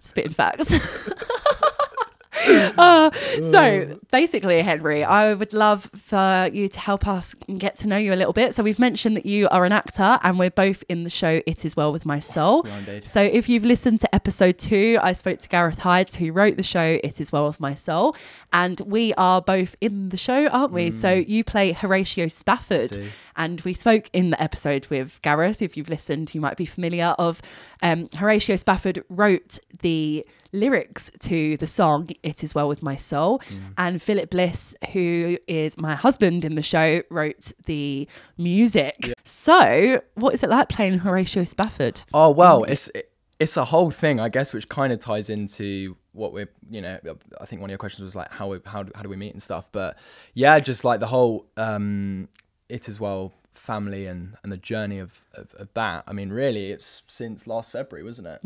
spitting 0.03 0.33
facts. 0.33 0.73
Uh, 2.79 3.11
so 3.51 3.99
basically, 4.11 4.61
Henry, 4.63 5.03
I 5.03 5.35
would 5.35 5.53
love 5.53 5.91
for 5.97 6.49
you 6.53 6.69
to 6.69 6.79
help 6.79 7.07
us 7.07 7.35
get 7.59 7.77
to 7.79 7.89
know 7.89 7.97
you 7.97 8.13
a 8.13 8.17
little 8.17 8.33
bit. 8.33 8.55
So 8.55 8.63
we've 8.63 8.79
mentioned 8.79 9.17
that 9.17 9.27
you 9.27 9.49
are 9.49 9.65
an 9.65 9.73
actor, 9.73 10.19
and 10.23 10.39
we're 10.39 10.51
both 10.51 10.85
in 10.89 11.05
the 11.05 11.11
show 11.11 11.41
"It 11.47 11.65
Is 11.65 11.77
Well 11.77 11.93
with 11.93 12.05
My 12.07 12.21
Soul." 12.21 12.63
So 13.05 13.23
if 13.23 13.49
you've 13.49 13.65
listened 13.65 14.01
to 14.01 14.15
episode 14.15 14.59
two, 14.59 14.99
I 15.03 15.13
spoke 15.15 15.39
to 15.41 15.49
Gareth 15.49 15.79
Hydes, 15.81 16.17
who 16.17 16.33
wrote 16.33 16.57
the 16.57 16.63
show 16.63 16.99
"It 17.03 17.21
Is 17.21 17.33
Well 17.33 17.47
with 17.47 17.61
My 17.61 17.75
Soul," 17.75 18.15
and 18.53 18.81
we 18.81 19.15
are 19.15 19.41
both 19.41 19.75
in 19.81 20.11
the 20.11 20.17
show, 20.17 20.47
aren't 20.49 20.73
we? 20.73 20.91
So 20.91 21.13
you 21.13 21.45
play 21.45 21.73
Horatio 21.73 22.29
Spafford. 22.29 22.97
And 23.37 23.61
we 23.63 23.73
spoke 23.73 24.09
in 24.13 24.31
the 24.31 24.43
episode 24.43 24.87
with 24.89 25.21
Gareth. 25.23 25.61
If 25.63 25.77
you've 25.77 25.89
listened, 25.89 26.35
you 26.35 26.41
might 26.41 26.57
be 26.57 26.67
familiar 26.67 27.15
of 27.19 27.43
um, 27.83 28.09
Horatio 28.17 28.57
Spafford 28.57 29.05
wrote 29.09 29.59
the 29.83 30.27
lyrics 30.53 31.11
to 31.21 31.57
the 31.59 31.67
song 31.67 32.09
"It 32.23 32.43
Is 32.43 32.55
Well 32.55 32.69
with 32.69 32.83
My 32.83 32.97
Soul," 32.97 33.43
and 33.77 34.01
Philip 34.01 34.31
Bliss, 34.31 34.75
who 34.93 35.39
is 35.47 35.77
my 35.79 35.95
husband 35.95 36.45
in 36.45 36.55
the 36.55 36.63
show, 36.63 37.03
wrote 37.11 37.53
the 37.67 38.09
music. 38.39 39.13
So, 39.25 40.01
what 40.15 40.35
is 40.35 40.43
it 40.43 40.49
like 40.49 40.69
playing 40.69 40.99
Horatio 40.99 41.45
Spafford? 41.45 42.03
Oh 42.15 42.31
well, 42.31 42.65
it's 42.65 42.91
it's 43.39 43.57
a 43.57 43.65
whole 43.65 43.91
thing, 43.91 44.19
I 44.19 44.29
guess, 44.29 44.53
which 44.53 44.69
kind 44.69 44.93
of 44.93 45.01
ties 45.01 45.29
into 45.29 45.97
what 46.13 46.33
we're, 46.33 46.49
you 46.71 46.81
know, 46.81 46.99
I 47.41 47.45
think 47.45 47.61
one 47.61 47.69
of 47.69 47.73
your 47.73 47.79
questions 47.79 48.05
was 48.05 48.17
like 48.17 48.31
how 48.31 48.49
we, 48.49 48.59
how 48.65 48.85
how 48.95 49.03
do 49.03 49.09
we 49.09 49.17
meet 49.17 49.33
and 49.33 49.43
stuff, 49.43 49.69
but 49.73 49.99
yeah, 50.35 50.59
just 50.59 50.85
like 50.85 51.01
the 51.01 51.07
whole 51.07 51.47
um, 51.57 52.29
It 52.69 52.89
Is 52.89 53.01
Well 53.01 53.33
family 53.55 54.07
and 54.07 54.37
and 54.43 54.53
the 54.53 54.57
journey 54.57 54.99
of, 54.99 55.25
of 55.35 55.55
of 55.55 55.73
that. 55.75 56.05
I 56.07 56.13
mean, 56.13 56.31
really, 56.31 56.71
it's 56.71 57.03
since 57.07 57.47
last 57.47 57.73
February, 57.73 58.05
wasn't 58.05 58.29
it? 58.29 58.41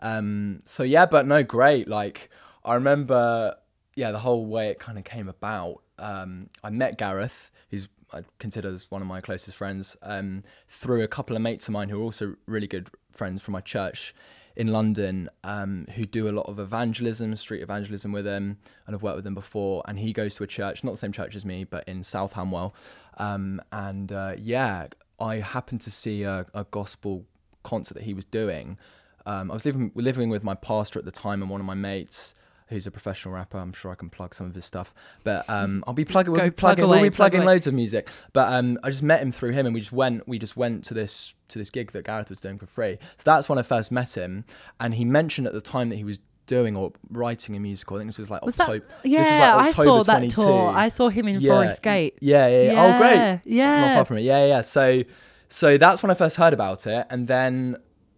Um, 0.00 0.62
so 0.64 0.82
yeah, 0.82 1.06
but 1.06 1.26
no, 1.26 1.42
great. 1.42 1.88
Like 1.88 2.30
I 2.64 2.74
remember, 2.74 3.56
yeah, 3.96 4.12
the 4.12 4.18
whole 4.18 4.46
way 4.46 4.68
it 4.68 4.78
kind 4.78 4.98
of 4.98 5.04
came 5.04 5.28
about. 5.28 5.80
Um, 5.98 6.48
I 6.62 6.70
met 6.70 6.98
Gareth, 6.98 7.50
who's 7.70 7.88
I 8.12 8.22
consider 8.38 8.68
as 8.68 8.90
one 8.90 9.00
of 9.02 9.08
my 9.08 9.20
closest 9.20 9.56
friends, 9.56 9.96
um, 10.02 10.42
through 10.68 11.02
a 11.02 11.08
couple 11.08 11.34
of 11.34 11.42
mates 11.42 11.68
of 11.68 11.72
mine 11.72 11.88
who 11.88 11.98
are 12.00 12.04
also 12.04 12.36
really 12.46 12.66
good 12.66 12.90
friends 13.12 13.42
from 13.42 13.52
my 13.52 13.60
church 13.60 14.14
in 14.54 14.66
London, 14.66 15.30
um, 15.44 15.86
who 15.94 16.04
do 16.04 16.28
a 16.28 16.30
lot 16.30 16.46
of 16.46 16.58
evangelism, 16.58 17.34
street 17.36 17.62
evangelism 17.62 18.12
with 18.12 18.26
him, 18.26 18.58
and 18.86 18.94
I've 18.94 19.02
worked 19.02 19.16
with 19.16 19.26
him 19.26 19.34
before. 19.34 19.82
And 19.88 19.98
he 19.98 20.12
goes 20.12 20.34
to 20.36 20.44
a 20.44 20.46
church, 20.46 20.84
not 20.84 20.90
the 20.92 20.98
same 20.98 21.12
church 21.12 21.34
as 21.34 21.44
me, 21.44 21.64
but 21.64 21.88
in 21.88 22.02
South 22.02 22.34
Hanwell. 22.34 22.74
Um, 23.18 23.60
and 23.72 24.12
uh, 24.12 24.34
yeah, 24.38 24.88
I 25.20 25.36
happened 25.36 25.80
to 25.82 25.90
see 25.90 26.22
a, 26.22 26.46
a 26.54 26.64
gospel 26.70 27.24
concert 27.62 27.94
that 27.94 28.04
he 28.04 28.14
was 28.14 28.24
doing. 28.24 28.78
Um, 29.24 29.50
I 29.50 29.54
was 29.54 29.64
living 29.64 29.92
living 29.94 30.30
with 30.30 30.42
my 30.42 30.54
pastor 30.54 30.98
at 30.98 31.04
the 31.04 31.12
time 31.12 31.42
and 31.42 31.50
one 31.50 31.60
of 31.60 31.66
my 31.66 31.74
mates 31.74 32.34
who's 32.72 32.86
a 32.86 32.90
professional 32.90 33.34
rapper. 33.34 33.58
I'm 33.58 33.72
sure 33.72 33.92
I 33.92 33.94
can 33.94 34.10
plug 34.10 34.34
some 34.34 34.46
of 34.46 34.54
his 34.54 34.64
stuff, 34.64 34.92
but 35.24 35.48
um, 35.48 35.84
I'll 35.86 35.94
be 35.94 36.04
plugging. 36.04 36.32
We'll 36.32 36.42
be 36.42 36.50
plug 36.50 36.76
plugging. 36.76 36.84
away, 36.84 37.00
we'll 37.02 37.10
be 37.10 37.14
plugging 37.14 37.42
away. 37.42 37.54
loads 37.54 37.66
of 37.66 37.74
music. 37.74 38.08
But 38.32 38.52
um, 38.52 38.78
I 38.82 38.90
just 38.90 39.02
met 39.02 39.20
him 39.22 39.30
through 39.30 39.52
him, 39.52 39.66
and 39.66 39.74
we 39.74 39.80
just 39.80 39.92
went. 39.92 40.26
We 40.26 40.38
just 40.38 40.56
went 40.56 40.84
to 40.86 40.94
this 40.94 41.34
to 41.48 41.58
this 41.58 41.70
gig 41.70 41.92
that 41.92 42.04
Gareth 42.04 42.30
was 42.30 42.40
doing 42.40 42.58
for 42.58 42.66
free. 42.66 42.98
So 43.18 43.22
that's 43.24 43.48
when 43.48 43.58
I 43.58 43.62
first 43.62 43.92
met 43.92 44.16
him, 44.16 44.44
and 44.80 44.94
he 44.94 45.04
mentioned 45.04 45.46
at 45.46 45.52
the 45.52 45.60
time 45.60 45.88
that 45.90 45.96
he 45.96 46.04
was 46.04 46.18
doing 46.46 46.76
or 46.76 46.92
writing 47.10 47.56
a 47.56 47.60
musical. 47.60 47.96
I 47.96 48.00
think 48.00 48.10
this 48.10 48.18
was 48.18 48.30
like 48.30 48.44
Was 48.44 48.58
October. 48.58 48.84
that? 49.02 49.08
Yeah, 49.08 49.20
like 49.20 49.30
I 49.30 49.68
October 49.68 49.84
saw 49.84 50.02
that 50.04 50.30
tour. 50.30 50.68
I 50.68 50.88
saw 50.88 51.08
him 51.08 51.28
in 51.28 51.40
Forest 51.40 51.82
Gate. 51.82 52.18
Yeah, 52.20 52.46
yeah, 52.48 52.72
yeah. 52.72 52.84
Oh, 52.84 52.98
great. 52.98 53.14
Yeah, 53.14 53.38
yeah. 53.44 53.80
Not 53.80 53.94
far 53.94 54.04
from 54.04 54.18
it. 54.18 54.22
Yeah, 54.22 54.40
yeah. 54.40 54.46
yeah. 54.46 54.60
So, 54.62 55.02
so 55.48 55.78
that's 55.78 56.02
when 56.02 56.10
I 56.10 56.14
first 56.14 56.36
heard 56.36 56.52
about 56.52 56.86
it, 56.86 57.06
and 57.10 57.26
then 57.28 57.76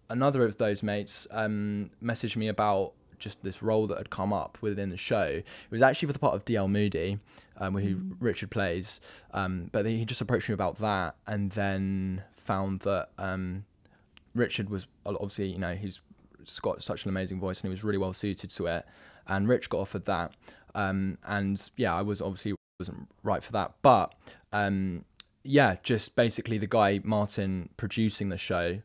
another 0.09 0.43
of 0.43 0.57
those 0.57 0.83
mates 0.83 1.27
um, 1.31 1.91
messaged 2.03 2.35
me 2.35 2.47
about 2.47 2.93
just 3.17 3.41
this 3.43 3.63
role 3.63 3.87
that 3.87 3.97
had 3.97 4.09
come 4.09 4.33
up 4.33 4.57
within 4.61 4.89
the 4.89 4.97
show. 4.97 5.23
It 5.23 5.45
was 5.71 5.81
actually 5.81 6.07
for 6.07 6.13
the 6.13 6.19
part 6.19 6.35
of 6.35 6.45
DL 6.45 6.69
Moody, 6.69 7.19
um, 7.57 7.75
who 7.75 8.15
Richard 8.19 8.51
plays, 8.51 8.99
um, 9.33 9.69
but 9.71 9.85
he 9.85 10.05
just 10.05 10.21
approached 10.21 10.49
me 10.49 10.53
about 10.53 10.77
that, 10.77 11.15
and 11.25 11.51
then 11.51 12.23
found 12.35 12.81
that 12.81 13.09
um, 13.17 13.65
Richard 14.33 14.69
was 14.69 14.87
obviously, 15.05 15.47
you 15.47 15.57
know, 15.57 15.75
he's 15.75 16.01
got 16.61 16.83
such 16.83 17.03
an 17.03 17.09
amazing 17.09 17.39
voice 17.39 17.59
and 17.59 17.65
he 17.65 17.69
was 17.69 17.83
really 17.83 17.97
well 17.97 18.13
suited 18.13 18.49
to 18.51 18.67
it. 18.67 18.85
And 19.27 19.47
Rich 19.47 19.69
got 19.69 19.79
offered 19.79 20.05
that. 20.05 20.31
Um, 20.73 21.17
and 21.25 21.71
yeah, 21.77 21.95
I 21.95 22.01
was 22.01 22.21
obviously 22.21 22.55
wasn't 22.79 23.07
right 23.23 23.43
for 23.43 23.51
that. 23.53 23.73
But 23.81 24.13
um, 24.51 25.05
yeah, 25.43 25.77
just 25.83 26.15
basically 26.15 26.57
the 26.57 26.67
guy 26.67 27.01
Martin 27.03 27.69
producing 27.77 28.29
the 28.29 28.37
show 28.37 28.81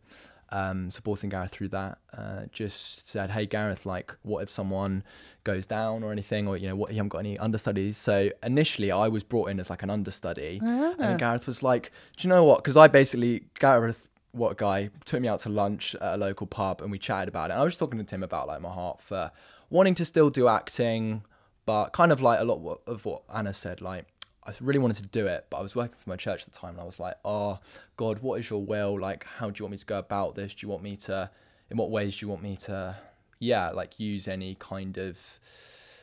um, 0.53 0.91
supporting 0.91 1.31
Gareth 1.31 1.53
through 1.53 1.69
that. 1.69 1.99
Uh, 2.17 2.43
just 2.53 3.09
said, 3.09 3.31
"Hey 3.31 3.47
Gareth, 3.47 3.87
like, 3.87 4.17
what 4.23 4.43
if 4.43 4.51
someone 4.51 5.05
goes 5.45 5.67
down 5.67 6.03
or 6.03 6.13
anything, 6.13 6.49
or 6.49 6.57
you 6.57 6.69
know, 6.69 6.77
what 6.77 6.91
you 6.91 6.97
haven't 6.97 7.11
got 7.11 7.19
any 7.19 7.39
understudies?" 7.39 7.97
So 7.97 8.31
initially, 8.43 8.91
I 8.91 9.09
was 9.09 9.23
brought 9.23 9.51
in 9.51 9.61
as 9.61 9.71
like 9.71 9.83
an 9.83 9.91
understudy, 9.91 10.61
and 10.99 11.19
Gareth 11.19 11.47
was 11.47 11.63
like, 11.63 11.93
"Do 12.17 12.27
you 12.27 12.35
know 12.35 12.45
what?" 12.45 12.63
Because 12.63 12.77
I 12.77 12.89
basically 12.89 13.45
Gareth, 13.59 14.09
what 14.33 14.57
guy, 14.57 14.91
took 15.05 15.21
me 15.21 15.29
out 15.29 15.41
to 15.41 15.49
lunch 15.49 15.95
at 15.97 16.15
a 16.15 16.17
local 16.17 16.47
pub, 16.47 16.81
and 16.81 16.91
we 16.91 16.99
chatted 16.99 17.29
about 17.29 17.51
it. 17.51 17.55
And 17.55 17.63
I 17.63 17.65
was 17.65 17.77
talking 17.77 17.99
to 17.99 18.05
Tim 18.05 18.23
about 18.23 18.47
like 18.49 18.61
my 18.61 18.71
heart 18.71 19.01
for 19.01 19.31
wanting 19.71 19.95
to 19.97 20.05
still 20.05 20.31
do 20.31 20.49
acting, 20.49 21.25
but 21.67 21.91
kind 21.91 22.13
of 22.13 22.21
like 22.21 22.41
a 22.41 22.45
lot 22.45 22.81
of 22.87 23.05
what 23.05 23.23
Anna 23.33 23.55
said, 23.55 23.81
like 23.81 24.07
I 24.45 24.53
really 24.61 24.79
wanted 24.79 25.03
to 25.03 25.09
do 25.09 25.27
it, 25.27 25.47
but 25.51 25.59
I 25.59 25.63
was 25.63 25.77
working 25.77 25.97
for 25.99 26.09
my 26.09 26.17
church 26.17 26.43
at 26.43 26.53
the 26.53 26.59
time, 26.59 26.71
and 26.71 26.81
I 26.81 26.85
was 26.85 26.99
like, 26.99 27.17
"Oh 27.25 27.59
God, 27.97 28.21
what 28.21 28.41
is 28.41 28.49
your 28.49 28.65
will? 28.65 28.99
Like, 28.99 29.25
how 29.25 29.51
do 29.51 29.59
you 29.59 29.65
want 29.65 29.73
me 29.73 29.79
to 29.79 29.87
go 29.87 29.99
about 29.99 30.35
this? 30.35 30.55
Do 30.55 30.67
you 30.67 30.71
want 30.71 30.83
me 30.83 30.97
to? 30.97 31.31
In 31.71 31.77
what 31.77 31.91
ways 31.91 32.19
do 32.19 32.27
you 32.27 32.31
want 32.31 32.43
me 32.43 32.57
to? 32.57 32.97
Yeah, 33.39 33.71
like 33.71 34.01
use 34.01 34.27
any 34.27 34.57
kind 34.59 34.99
of 34.99 35.19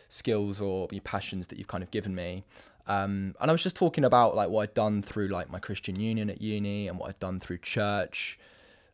skills 0.10 0.62
or 0.62 0.88
passions 1.03 1.48
that 1.48 1.57
you've 1.57 1.67
kind 1.67 1.84
of 1.84 1.91
given 1.91 2.13
me." 2.15 2.43
Um, 2.88 3.36
and 3.39 3.51
I 3.51 3.53
was 3.53 3.62
just 3.62 3.75
talking 3.75 4.03
about 4.03 4.36
like 4.36 4.50
what 4.50 4.63
I'd 4.63 4.74
done 4.74 5.01
through 5.01 5.27
like 5.27 5.51
my 5.51 5.60
Christian 5.60 6.00
union 6.00 6.29
at 6.29 6.41
uni 6.41 6.88
and 6.88 6.98
what 6.98 7.10
I'd 7.10 7.20
done 7.20 7.39
through 7.39 7.60
church, 7.60 8.39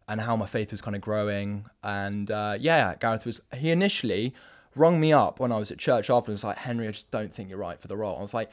and 0.07 0.21
how 0.21 0.35
my 0.35 0.45
faith 0.45 0.71
was 0.71 0.81
kind 0.81 0.95
of 0.95 1.01
growing. 1.01 1.65
And 1.83 2.29
uh, 2.29 2.57
yeah, 2.59 2.95
Gareth 2.95 3.25
was 3.25 3.41
he 3.55 3.71
initially 3.71 4.33
rung 4.75 4.99
me 4.99 5.13
up 5.13 5.39
when 5.39 5.51
I 5.51 5.57
was 5.57 5.71
at 5.71 5.77
church 5.77 6.09
after 6.09 6.31
and 6.31 6.35
was 6.35 6.43
like, 6.43 6.57
Henry, 6.57 6.87
I 6.87 6.91
just 6.91 7.11
don't 7.11 7.33
think 7.33 7.49
you're 7.49 7.59
right 7.59 7.79
for 7.79 7.87
the 7.87 7.95
role. 7.95 8.17
I 8.17 8.21
was 8.21 8.33
like, 8.33 8.49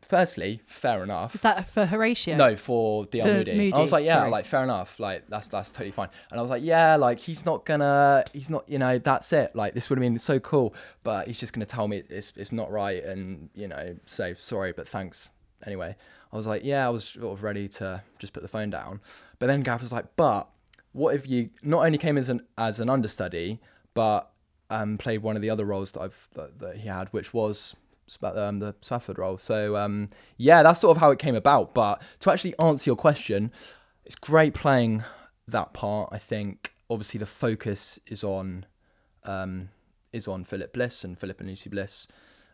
firstly, 0.00 0.60
fair 0.64 1.02
enough. 1.02 1.34
Is 1.34 1.42
that 1.42 1.68
for 1.68 1.86
Horatio? 1.86 2.36
No, 2.36 2.56
for 2.56 3.06
DL 3.06 3.22
For 3.22 3.28
Moody. 3.28 3.56
Moody, 3.56 3.72
I 3.72 3.80
was 3.80 3.92
like, 3.92 4.04
yeah, 4.04 4.14
sorry. 4.14 4.30
like 4.30 4.44
fair 4.44 4.62
enough. 4.64 4.98
Like 4.98 5.28
that's 5.28 5.48
that's 5.48 5.70
totally 5.70 5.90
fine. 5.90 6.08
And 6.30 6.38
I 6.38 6.42
was 6.42 6.50
like, 6.50 6.62
yeah, 6.62 6.96
like 6.96 7.18
he's 7.18 7.44
not 7.44 7.64
gonna, 7.64 8.24
he's 8.32 8.50
not, 8.50 8.68
you 8.68 8.78
know, 8.78 8.98
that's 8.98 9.32
it. 9.32 9.54
Like 9.54 9.74
this 9.74 9.88
would 9.90 9.98
have 9.98 10.02
been 10.02 10.18
so 10.18 10.40
cool, 10.40 10.74
but 11.04 11.26
he's 11.26 11.38
just 11.38 11.52
gonna 11.52 11.66
tell 11.66 11.88
me 11.88 12.02
it's 12.08 12.32
it's 12.36 12.52
not 12.52 12.70
right, 12.70 13.02
and 13.04 13.50
you 13.54 13.68
know, 13.68 13.96
say 14.06 14.34
sorry, 14.38 14.72
but 14.72 14.88
thanks 14.88 15.28
anyway. 15.66 15.96
I 16.32 16.36
was 16.36 16.46
like, 16.46 16.62
yeah, 16.64 16.86
I 16.86 16.90
was 16.90 17.04
sort 17.04 17.32
of 17.32 17.42
ready 17.42 17.68
to 17.68 18.02
just 18.18 18.32
put 18.32 18.42
the 18.42 18.48
phone 18.48 18.70
down, 18.70 19.00
but 19.38 19.46
then 19.46 19.62
Gav 19.62 19.80
was 19.80 19.92
like, 19.92 20.06
but 20.16 20.48
what 20.92 21.14
if 21.14 21.28
you 21.28 21.50
not 21.62 21.84
only 21.84 21.98
came 21.98 22.18
as 22.18 22.28
an 22.28 22.42
as 22.56 22.80
an 22.80 22.90
understudy, 22.90 23.60
but 23.94 24.30
um, 24.70 24.98
played 24.98 25.22
one 25.22 25.36
of 25.36 25.42
the 25.42 25.50
other 25.50 25.64
roles 25.64 25.92
that 25.92 26.00
I've 26.00 26.28
that, 26.34 26.58
that 26.58 26.76
he 26.78 26.88
had, 26.88 27.08
which 27.08 27.32
was 27.32 27.74
um, 28.22 28.58
the 28.58 28.74
Spafford 28.80 29.18
role. 29.18 29.38
So 29.38 29.76
um, 29.76 30.08
yeah, 30.36 30.62
that's 30.62 30.80
sort 30.80 30.96
of 30.96 31.00
how 31.00 31.10
it 31.10 31.18
came 31.18 31.34
about. 31.34 31.74
But 31.74 32.02
to 32.20 32.32
actually 32.32 32.58
answer 32.58 32.90
your 32.90 32.96
question, 32.96 33.52
it's 34.04 34.14
great 34.14 34.54
playing 34.54 35.04
that 35.46 35.72
part. 35.72 36.10
I 36.12 36.18
think 36.18 36.72
obviously 36.90 37.18
the 37.18 37.26
focus 37.26 37.98
is 38.06 38.24
on 38.24 38.66
um, 39.24 39.70
is 40.12 40.26
on 40.26 40.44
Philip 40.44 40.72
Bliss 40.72 41.04
and 41.04 41.18
Philip 41.18 41.40
and 41.40 41.48
Lucy 41.48 41.70
Bliss 41.70 42.06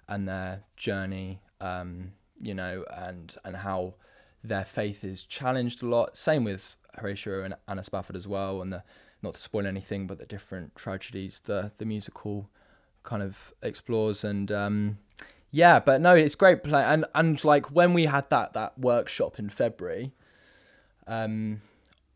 and 0.08 0.28
their 0.28 0.64
journey. 0.76 1.40
Um, 1.60 2.12
you 2.40 2.54
know, 2.54 2.84
and 2.90 3.36
and 3.44 3.56
how 3.56 3.94
their 4.42 4.64
faith 4.64 5.04
is 5.04 5.24
challenged 5.24 5.82
a 5.82 5.86
lot. 5.86 6.16
Same 6.16 6.44
with 6.44 6.76
Horatio 6.98 7.42
and 7.42 7.54
Anna 7.66 7.82
Spafford 7.82 8.16
as 8.16 8.28
well, 8.28 8.60
and 8.60 8.72
the 8.72 8.82
not 9.22 9.34
to 9.34 9.40
spoil 9.40 9.66
anything, 9.66 10.06
but 10.06 10.18
the 10.18 10.26
different 10.26 10.76
tragedies 10.76 11.40
the 11.44 11.72
the 11.78 11.84
musical 11.84 12.50
kind 13.02 13.22
of 13.22 13.52
explores 13.62 14.24
and 14.24 14.50
um 14.50 14.98
yeah 15.54 15.78
but 15.78 16.00
no 16.00 16.16
it's 16.16 16.34
great 16.34 16.64
play 16.64 16.82
and 16.82 17.04
and 17.14 17.44
like 17.44 17.70
when 17.70 17.94
we 17.94 18.06
had 18.06 18.28
that 18.28 18.52
that 18.54 18.76
workshop 18.76 19.38
in 19.38 19.48
february 19.48 20.12
um 21.06 21.62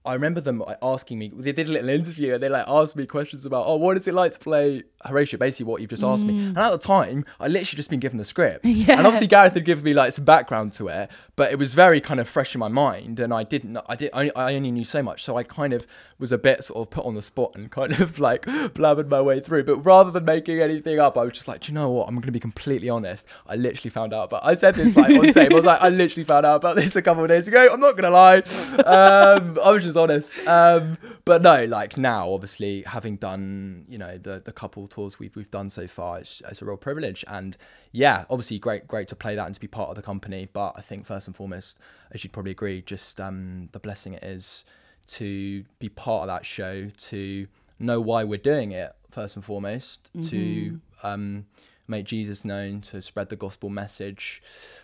I 0.09 0.15
remember 0.15 0.41
them 0.41 0.65
asking 0.83 1.19
me. 1.19 1.31
They 1.37 1.53
did 1.53 1.69
a 1.69 1.73
little 1.73 1.91
interview 1.91 2.33
and 2.33 2.43
they 2.43 2.49
like 2.49 2.65
asked 2.67 2.97
me 2.97 3.05
questions 3.07 3.45
about, 3.45 3.65
oh, 3.67 3.77
what 3.77 3.99
is 3.99 4.09
it 4.09 4.15
like 4.15 4.33
to 4.33 4.39
play 4.39 4.85
Horatio? 5.05 5.39
Basically, 5.39 5.67
what 5.67 5.83
you've 5.83 5.91
just 5.91 6.03
asked 6.03 6.25
me. 6.25 6.47
And 6.47 6.57
at 6.57 6.71
the 6.71 6.79
time, 6.79 7.27
I 7.39 7.47
literally 7.47 7.77
just 7.77 7.91
been 7.91 8.01
given 8.01 8.17
the 8.17 8.25
script. 8.25 8.65
Yeah. 8.79 8.97
And 8.97 9.07
obviously, 9.07 9.27
Gareth 9.27 9.55
had 9.55 9.65
given 9.65 9.85
me 9.85 9.93
like 9.93 10.13
some 10.13 10.25
background 10.25 10.73
to 10.75 10.87
it, 10.87 11.11
but 11.35 11.51
it 11.53 11.59
was 11.59 11.75
very 11.75 12.01
kind 12.01 12.21
of 12.21 12.29
fresh 12.29 12.55
in 12.55 12.61
my 12.61 12.69
mind. 12.69 13.19
And 13.19 13.35
I 13.35 13.43
didn't, 13.43 13.77
I 13.89 13.97
did, 13.97 14.11
I 14.15 14.21
only, 14.21 14.37
I 14.37 14.55
only 14.55 14.71
knew 14.71 14.85
so 14.85 15.03
much, 15.03 15.25
so 15.25 15.37
I 15.37 15.43
kind 15.43 15.73
of 15.73 15.85
was 16.19 16.31
a 16.33 16.39
bit 16.39 16.63
sort 16.65 16.79
of 16.87 16.91
put 16.91 17.05
on 17.05 17.15
the 17.15 17.23
spot 17.23 17.53
and 17.55 17.71
kind 17.71 18.01
of 18.01 18.19
like 18.29 18.43
blabbered 18.47 19.09
my 19.09 19.21
way 19.21 19.41
through. 19.41 19.65
But 19.65 19.79
rather 19.79 20.11
than 20.13 20.25
making 20.25 20.61
anything 20.61 21.01
up, 21.01 21.19
I 21.19 21.25
was 21.25 21.35
just 21.35 21.49
like, 21.49 21.63
do 21.63 21.73
you 21.73 21.75
know 21.75 21.91
what? 21.91 22.09
I'm 22.09 22.15
going 22.15 22.27
to 22.27 22.33
be 22.33 22.41
completely 22.41 22.89
honest. 22.89 23.27
I 23.47 23.57
literally 23.57 23.91
found 23.91 24.15
out, 24.15 24.31
but 24.31 24.45
I 24.45 24.55
said 24.55 24.77
this 24.77 24.97
like 24.97 25.11
on 25.17 25.33
tape. 25.33 25.51
I 25.51 25.55
was 25.55 25.65
like, 25.65 25.83
I 25.83 25.89
literally 25.89 26.25
found 26.25 26.47
out 26.47 26.57
about 26.57 26.77
this 26.77 26.95
a 26.97 27.03
couple 27.03 27.25
of 27.25 27.29
days 27.29 27.49
ago. 27.49 27.69
I'm 27.71 27.81
not 27.81 27.93
going 27.93 28.05
to 28.05 28.11
lie. 28.11 28.43
Um, 28.89 29.59
I 29.63 29.71
was 29.73 29.83
just 29.83 29.97
honest. 29.99 30.35
Um, 30.47 30.97
but 31.25 31.43
no, 31.43 31.65
like 31.65 31.97
now, 31.97 32.31
obviously, 32.31 32.83
having 32.83 33.17
done 33.17 33.85
you 33.89 33.99
know 33.99 34.19
the 34.19 34.41
the 34.45 34.53
couple 34.53 34.87
tours 34.87 35.19
we've 35.19 35.35
we've 35.37 35.51
done 35.51 35.71
so 35.71 35.87
far, 35.87 36.19
it's, 36.19 36.43
it's 36.49 36.63
a 36.63 36.65
real 36.65 36.77
privilege. 36.77 37.25
And 37.29 37.57
yeah, 37.93 38.25
obviously, 38.31 38.59
great 38.59 38.87
great 38.89 39.09
to 39.09 39.17
play 39.17 39.35
that 39.35 39.47
and 39.47 39.55
to 39.55 39.61
be 39.61 39.69
part 39.69 39.91
of 39.91 39.97
the 39.97 40.03
company. 40.03 40.49
But 40.53 40.75
I 40.77 40.81
think 40.81 41.05
first 41.05 41.27
and 41.27 41.37
foremost, 41.37 41.79
as 42.13 42.25
you'd 42.25 42.33
probably 42.33 42.53
agree, 42.53 42.83
just 42.83 43.21
um, 43.21 43.69
the 43.73 43.79
blessing 43.79 44.15
it 44.15 44.23
is 44.23 44.65
to 45.09 45.65
be 45.79 45.89
part 45.89 46.23
of 46.23 46.27
that 46.29 46.47
show, 46.47 46.91
to 46.97 47.47
know 47.79 48.01
why 48.01 48.25
we're 48.25 48.39
doing 48.39 48.73
it 48.73 48.95
first 49.11 49.37
and 49.37 49.45
foremost, 49.45 50.11
to 50.25 50.81
um, 51.03 51.47
make 51.89 52.05
Jesus 52.05 52.45
known, 52.45 52.81
to 52.83 53.01
spread 53.03 53.29
the 53.29 53.37
gospel 53.37 53.71
message, 53.71 54.43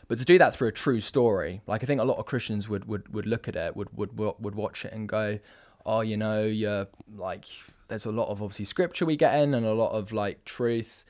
but 0.09 0.19
to 0.19 0.25
do 0.25 0.39
that 0.39 0.57
through 0.57 0.69
a 0.69 0.73
true 0.73 1.01
story. 1.01 1.61
Like 1.67 1.83
I 1.83 1.87
think 1.87 2.01
a 2.01 2.05
lot 2.05 2.19
of 2.19 2.27
Christians 2.27 2.69
would 2.69 2.87
would, 2.87 3.13
would 3.15 3.27
look 3.27 3.49
at 3.49 3.57
it, 3.57 3.77
would 3.77 3.97
would 3.97 4.19
would 4.19 4.55
watch 4.55 4.85
it 4.85 4.93
and 4.93 5.09
go, 5.09 5.39
oh, 5.87 6.01
you 6.01 6.17
know, 6.17 6.45
you're 6.45 6.89
like, 7.17 7.45
there's 7.89 8.07
a 8.07 8.11
lot 8.11 8.29
of 8.29 8.43
obviously 8.43 8.65
scripture 8.65 9.05
we 9.05 9.17
get 9.17 9.35
in 9.41 9.55
and 9.55 9.67
a 9.67 9.75
lot 9.75 9.93
of 9.93 10.13
like 10.13 10.45
truth 10.45 11.05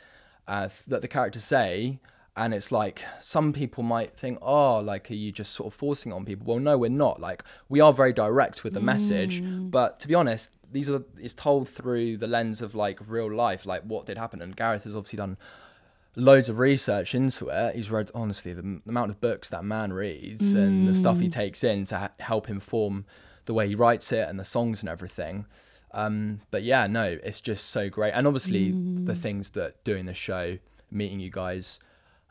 uh, 0.49 0.69
that 0.89 1.01
the 1.01 1.09
characters 1.09 1.45
say. 1.45 2.01
And 2.37 2.53
it's 2.53 2.73
like 2.73 3.03
some 3.21 3.53
people 3.53 3.85
might 3.85 4.17
think, 4.17 4.41
oh, 4.43 4.81
like, 4.81 5.09
are 5.09 5.15
you 5.15 5.31
just 5.31 5.53
sort 5.53 5.73
of 5.73 5.79
forcing 5.79 6.11
it 6.11 6.17
on 6.17 6.25
people? 6.25 6.45
Well, 6.45 6.59
no, 6.59 6.77
we're 6.77 6.91
not. 6.91 7.21
Like, 7.21 7.45
we 7.69 7.79
are 7.79 7.93
very 7.93 8.13
direct 8.13 8.65
with 8.65 8.75
the 8.75 8.81
message, 8.81 9.41
but 9.71 10.01
to 10.01 10.09
be 10.09 10.17
honest, 10.17 10.51
these 10.73 10.91
are 10.91 11.05
it's 11.17 11.35
told 11.35 11.69
through 11.69 12.17
the 12.17 12.27
lens 12.27 12.61
of 12.61 12.75
like 12.75 12.99
real 13.07 13.33
life, 13.33 13.65
like 13.65 13.83
what 13.85 14.07
did 14.07 14.19
happen. 14.19 14.43
And 14.43 14.57
Gareth 14.57 14.83
has 14.83 14.97
obviously 14.97 15.19
done 15.19 15.37
loads 16.16 16.49
of 16.49 16.59
research 16.59 17.14
into 17.14 17.49
it. 17.49 17.75
He's 17.76 17.90
read 17.90 18.11
honestly 18.14 18.52
the, 18.52 18.62
m- 18.62 18.83
amount 18.87 19.11
of 19.11 19.21
books 19.21 19.49
that 19.50 19.64
man 19.64 19.92
reads 19.92 20.52
and 20.52 20.87
the 20.88 20.94
stuff 20.94 21.18
he 21.18 21.28
takes 21.28 21.64
in 21.64 21.87
to 21.87 21.99
ha- 21.99 22.11
help 22.21 22.47
him 22.47 22.61
form 22.61 23.04
the 23.47 23.54
way 23.54 23.68
he 23.68 23.75
writes 23.75 24.12
it 24.12 24.28
and 24.28 24.38
the 24.38 24.44
songs 24.44 24.80
and 24.80 24.88
everything. 24.88 25.47
Um, 25.92 26.40
but 26.50 26.62
yeah, 26.62 26.87
no, 26.87 27.18
it's 27.23 27.40
just 27.40 27.66
so 27.71 27.88
great. 27.88 28.12
And 28.12 28.26
obviously 28.26 28.73
the 29.04 29.14
things 29.14 29.50
that 29.50 29.83
doing 29.85 30.06
the 30.06 30.14
show, 30.14 30.59
meeting 30.90 31.21
you 31.21 31.30
guys, 31.30 31.78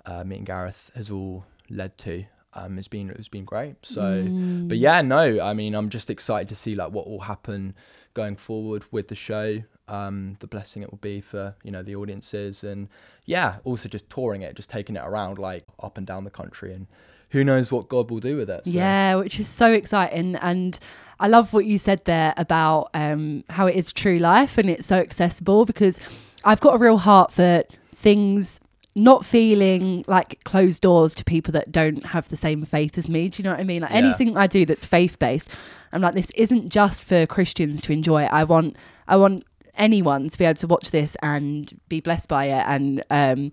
uh, 0.06 0.24
meeting 0.24 0.44
Gareth 0.46 0.92
has 0.96 1.10
all 1.12 1.46
led 1.70 1.98
to. 2.00 2.26
Um, 2.56 2.78
it's 2.78 2.88
been 2.88 3.10
it's 3.10 3.30
been 3.30 3.46
great. 3.46 3.78
So, 3.82 4.28
but 4.68 4.78
yeah, 4.78 5.02
no, 5.02 5.40
I 5.42 5.54
mean, 5.54 5.74
I'm 5.76 5.90
just 5.90 6.10
excited 6.10 6.50
to 6.50 6.56
see 6.56 6.76
like 6.76 6.92
what 6.92 7.10
will 7.10 7.22
happen 7.22 7.74
going 8.14 8.36
forward 8.36 8.84
with 8.92 9.08
the 9.08 9.16
show. 9.16 9.64
Um, 9.88 10.38
the 10.40 10.48
blessing 10.48 10.82
it 10.82 10.90
will 10.92 11.00
be 11.00 11.20
for 11.20 11.56
you 11.64 11.72
know 11.72 11.84
the 11.84 11.96
audiences, 11.96 12.64
and 12.64 12.88
yeah, 13.26 13.56
also 13.66 13.90
just 13.90 14.10
touring 14.10 14.42
it, 14.42 14.56
just 14.56 14.70
taking 14.70 14.96
it 14.96 15.04
around 15.04 15.40
like 15.40 15.66
up 15.82 15.98
and 15.98 16.08
down 16.08 16.24
the 16.24 16.30
country, 16.30 16.74
and 16.74 16.88
who 17.32 17.44
knows 17.44 17.72
what 17.72 17.90
God 17.90 18.12
will 18.12 18.20
do 18.20 18.38
with 18.38 18.50
it. 18.50 18.64
So. 18.66 18.72
Yeah, 18.72 19.16
which 19.16 19.40
is 19.40 19.48
so 19.48 19.72
exciting. 19.74 20.36
And 20.36 20.78
I 21.20 21.28
love 21.28 21.52
what 21.52 21.66
you 21.66 21.78
said 21.80 22.06
there 22.06 22.34
about 22.38 22.92
um, 22.94 23.44
how 23.50 23.66
it 23.66 23.76
is 23.76 23.92
true 23.92 24.20
life 24.20 24.58
and 24.60 24.70
it's 24.70 24.86
so 24.86 24.98
accessible 24.98 25.66
because 25.66 26.00
I've 26.44 26.60
got 26.60 26.76
a 26.76 26.78
real 26.78 27.00
heart 27.00 27.32
for 27.32 27.64
things 27.96 28.60
not 28.96 29.26
feeling 29.26 30.06
like 30.08 30.44
closed 30.44 30.84
doors 30.84 31.16
to 31.16 31.24
people 31.24 31.52
that 31.54 31.72
don't 31.72 32.06
have 32.08 32.30
the 32.30 32.38
same 32.38 32.64
faith 32.66 33.00
as 33.00 33.10
me. 33.10 33.30
Do 33.30 33.42
you 33.42 33.46
know 33.46 33.56
what 33.56 33.60
I 33.60 33.64
mean? 33.64 33.82
Like 33.82 33.90
Yeah. 33.90 33.98
anything 33.98 34.38
I 34.38 34.46
do 34.46 34.66
that's 34.68 34.86
faith 34.86 35.18
based, 35.18 35.50
I'm 35.92 36.02
like, 36.02 36.14
this 36.14 36.30
isn't 36.36 36.70
just 36.70 37.04
for 37.04 37.26
Christians 37.26 37.82
to 37.82 37.94
enjoy. 37.94 38.26
I 38.26 38.44
want, 38.44 38.76
I 39.08 39.18
want 39.18 39.44
anyone 39.78 40.30
to 40.30 40.38
be 40.38 40.46
able 40.46 40.56
to 40.56 40.68
watch 40.68 40.92
this 40.92 41.16
and 41.22 41.80
be 41.90 42.00
blessed 42.02 42.30
by 42.30 42.46
it 42.46 42.64
and, 42.68 43.04
um, 43.10 43.52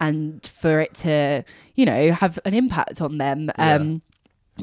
and 0.00 0.46
for 0.46 0.80
it 0.80 0.94
to, 0.94 1.44
you 1.74 1.86
know, 1.86 2.12
have 2.12 2.38
an 2.44 2.54
impact 2.54 3.00
on 3.00 3.18
them. 3.18 3.50
Yeah. 3.58 3.74
Um, 3.74 4.02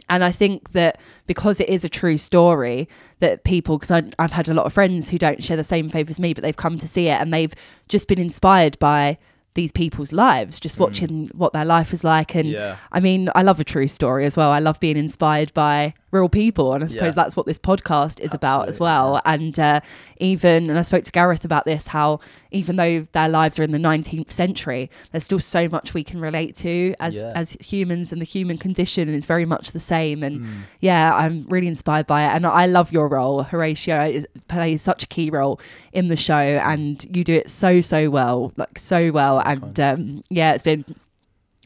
and 0.07 0.23
I 0.23 0.31
think 0.31 0.73
that 0.73 0.99
because 1.25 1.59
it 1.59 1.67
is 1.67 1.83
a 1.83 1.89
true 1.89 2.17
story, 2.17 2.87
that 3.19 3.43
people, 3.43 3.79
because 3.79 3.91
I've 4.19 4.31
had 4.33 4.47
a 4.47 4.53
lot 4.53 4.65
of 4.65 4.73
friends 4.73 5.09
who 5.09 5.17
don't 5.17 5.43
share 5.43 5.57
the 5.57 5.63
same 5.63 5.89
faith 5.89 6.09
as 6.09 6.19
me, 6.19 6.33
but 6.33 6.43
they've 6.43 6.55
come 6.55 6.77
to 6.77 6.87
see 6.87 7.07
it 7.07 7.19
and 7.19 7.33
they've 7.33 7.53
just 7.87 8.07
been 8.07 8.19
inspired 8.19 8.77
by 8.79 9.17
these 9.55 9.71
people's 9.71 10.13
lives, 10.13 10.59
just 10.59 10.77
watching 10.79 11.27
what 11.33 11.53
their 11.53 11.65
life 11.65 11.91
is 11.91 12.03
like. 12.03 12.35
And 12.35 12.49
Yeah. 12.49 12.77
I 12.91 12.99
mean, 12.99 13.29
I 13.33 13.41
love 13.41 13.59
a 13.59 13.63
true 13.63 13.87
story 13.87 14.25
as 14.25 14.37
well. 14.37 14.51
I 14.51 14.59
love 14.59 14.79
being 14.79 14.95
inspired 14.95 15.53
by 15.55 15.95
real 16.11 16.29
people 16.29 16.73
and 16.73 16.83
i 16.83 16.87
suppose 16.87 17.15
Yeah. 17.15 17.23
that's 17.23 17.35
what 17.35 17.45
this 17.45 17.59
podcast 17.59 18.19
is 18.19 18.33
about 18.33 18.67
as 18.67 18.79
well. 18.79 19.21
and 19.25 19.57
uh, 19.59 19.79
even 20.17 20.69
and 20.69 20.77
i 20.79 20.81
spoke 20.81 21.03
to 21.03 21.11
gareth 21.11 21.45
about 21.45 21.65
this 21.65 21.87
how 21.87 22.19
even 22.51 22.75
though 22.77 23.05
their 23.11 23.29
lives 23.29 23.59
are 23.59 23.63
in 23.63 23.71
the 23.71 23.77
19th 23.77 24.31
century 24.31 24.89
there's 25.11 25.23
still 25.23 25.39
so 25.39 25.67
much 25.69 25.93
we 25.93 26.03
can 26.03 26.19
relate 26.19 26.55
to 26.55 26.95
as 26.99 27.19
Yeah. 27.19 27.31
as 27.35 27.55
humans 27.59 28.11
and 28.11 28.19
the 28.19 28.25
human 28.25 28.57
condition 28.57 29.07
is 29.13 29.25
very 29.25 29.45
much 29.45 29.71
the 29.71 29.79
same. 29.79 30.23
And 30.23 30.41
Mm. 30.41 30.47
yeah 30.79 31.13
i'm 31.15 31.45
really 31.49 31.67
inspired 31.67 32.07
by 32.07 32.23
it. 32.25 32.35
And 32.35 32.45
i 32.45 32.65
love 32.65 32.91
your 32.91 33.07
role. 33.07 33.43
Horatio 33.43 33.99
is, 34.05 34.27
plays 34.47 34.81
such 34.81 35.03
a 35.03 35.07
key 35.07 35.29
role 35.29 35.59
in 35.93 36.07
the 36.07 36.17
show 36.17 36.33
and 36.71 37.05
you 37.15 37.23
do 37.23 37.33
it 37.35 37.49
so 37.49 37.81
so 37.81 38.09
well 38.09 38.51
like 38.57 38.79
so 38.79 39.11
well. 39.11 39.39
And 39.45 39.79
um, 39.79 40.23
yeah 40.29 40.53
it's 40.53 40.63
been 40.63 40.83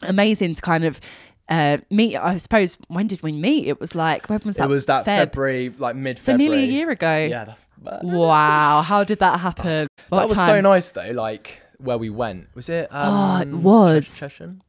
amazing 0.02 0.54
to 0.54 0.60
kind 0.62 0.84
of 0.84 1.00
uh, 1.48 1.78
meet 1.90 2.16
i 2.16 2.36
suppose 2.38 2.78
when 2.88 3.06
did 3.06 3.22
we 3.22 3.30
meet 3.32 3.66
it 3.68 3.78
was 3.80 3.94
like 3.94 4.28
when 4.30 4.40
was 4.44 4.56
that 4.56 4.64
It 4.64 4.68
was 4.68 4.86
that 4.86 5.04
Feb? 5.04 5.16
February, 5.30 5.68
like 5.78 5.94
mid 5.94 6.18
so 6.20 6.36
nearly 6.36 6.62
a 6.64 6.66
year 6.66 6.90
ago 6.90 7.26
Yeah, 7.30 7.44
that's 7.44 7.66
wow 8.02 8.82
how 8.82 9.04
did 9.04 9.18
that 9.18 9.40
happen 9.40 9.86
that 10.10 10.28
was 10.28 10.36
so 10.38 10.60
nice 10.60 10.90
though. 10.92 11.10
Like 11.12 11.60
where 11.78 11.98
we 11.98 12.08
went, 12.08 12.48
was 12.54 12.68
it? 12.68 12.88
Um, 12.92 13.12
Oh, 13.12 13.40
it 13.42 13.62
was. 13.62 14.04
Chesham, 14.20 14.60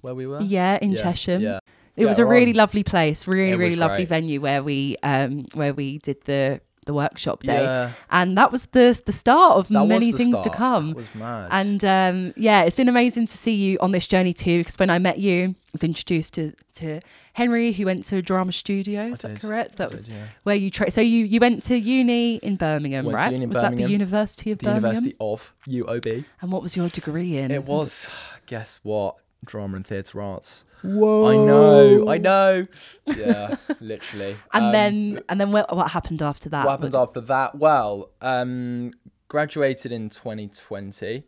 where 0.00 0.14
we 0.14 0.26
were. 0.26 0.40
yeah 0.42 0.78
in 0.82 0.92
Yeah, 0.92 1.02
chesham 1.02 1.40
Yeah, 1.40 1.58
It 1.96 2.06
was 2.06 2.18
a 2.18 2.26
really 2.26 2.50
on. 2.50 2.56
lovely 2.56 2.82
place, 2.82 3.26
really, 3.28 3.52
It 3.52 3.56
really 3.56 3.76
lovely 3.76 3.98
great. 3.98 4.08
venue 4.08 4.40
where 4.40 4.62
we 4.62 4.96
um 5.02 5.46
where 5.54 5.72
we 5.72 5.98
did 5.98 6.22
the 6.24 6.60
the 6.84 6.92
workshop 6.92 7.44
day, 7.44 7.62
Yeah, 7.62 7.92
and 8.10 8.36
that 8.36 8.50
was 8.50 8.66
the 8.66 9.00
the 9.06 9.12
start 9.12 9.52
of 9.56 9.68
that 9.68 9.86
many 9.86 10.10
things 10.10 10.38
start. 10.38 10.50
to 10.52 10.58
come. 10.58 10.94
Was 10.94 11.14
mad. 11.14 11.48
And 11.52 11.84
um, 11.84 12.34
yeah, 12.36 12.62
it's 12.64 12.74
been 12.74 12.88
amazing 12.88 13.28
to 13.28 13.38
see 13.38 13.54
you 13.54 13.78
on 13.80 13.92
this 13.92 14.08
journey 14.08 14.32
too. 14.34 14.58
Because 14.58 14.76
when 14.80 14.90
I 14.90 14.98
met 14.98 15.18
you, 15.20 15.54
was 15.72 15.82
introduced 15.82 16.34
to, 16.34 16.52
to 16.74 17.00
Henry, 17.32 17.72
who 17.72 17.86
went 17.86 18.04
to 18.04 18.16
a 18.16 18.22
drama 18.22 18.52
studio. 18.52 19.04
Is 19.06 19.24
I 19.24 19.28
that 19.28 19.34
did. 19.34 19.40
correct? 19.42 19.76
That 19.76 19.88
I 19.88 19.92
was 19.92 20.06
did, 20.06 20.16
yeah. 20.16 20.24
where 20.42 20.54
you 20.54 20.70
tra- 20.70 20.90
so 20.90 21.00
you 21.00 21.24
you 21.24 21.40
went 21.40 21.62
to 21.64 21.76
uni 21.78 22.36
in 22.36 22.56
Birmingham, 22.56 23.06
Went 23.06 23.16
to 23.16 23.22
right? 23.24 23.32
uni 23.32 23.44
in 23.44 23.48
was 23.50 23.60
that 23.60 23.74
the 23.74 23.82
University 23.88 24.50
of 24.52 24.58
the 24.58 24.66
Birmingham? 24.66 25.04
University 25.04 25.16
of 25.20 25.54
UOB. 25.66 26.24
And 26.42 26.52
what 26.52 26.62
was 26.62 26.76
your 26.76 26.88
degree 26.88 27.38
in? 27.38 27.50
It 27.50 27.64
was, 27.64 28.08
guess 28.46 28.80
what? 28.82 29.16
Drama 29.44 29.76
and 29.76 29.86
theatre 29.86 30.20
arts. 30.20 30.64
Whoa. 30.82 31.26
I 31.28 31.36
know, 31.36 32.08
I 32.08 32.18
know. 32.18 32.66
Yeah, 33.06 33.56
literally. 33.80 34.36
And 34.52 34.66
Um, 34.66 34.72
then 34.72 35.20
and 35.28 35.40
then 35.40 35.52
what, 35.52 35.74
what 35.74 35.90
happened 35.92 36.20
after 36.22 36.48
that? 36.50 36.64
what 36.66 36.72
happened 36.72 36.94
after 36.94 37.20
that? 37.22 37.54
Well, 37.56 38.10
um, 38.20 38.90
graduated 39.28 39.90
in 39.92 40.10
2020. 40.10 41.22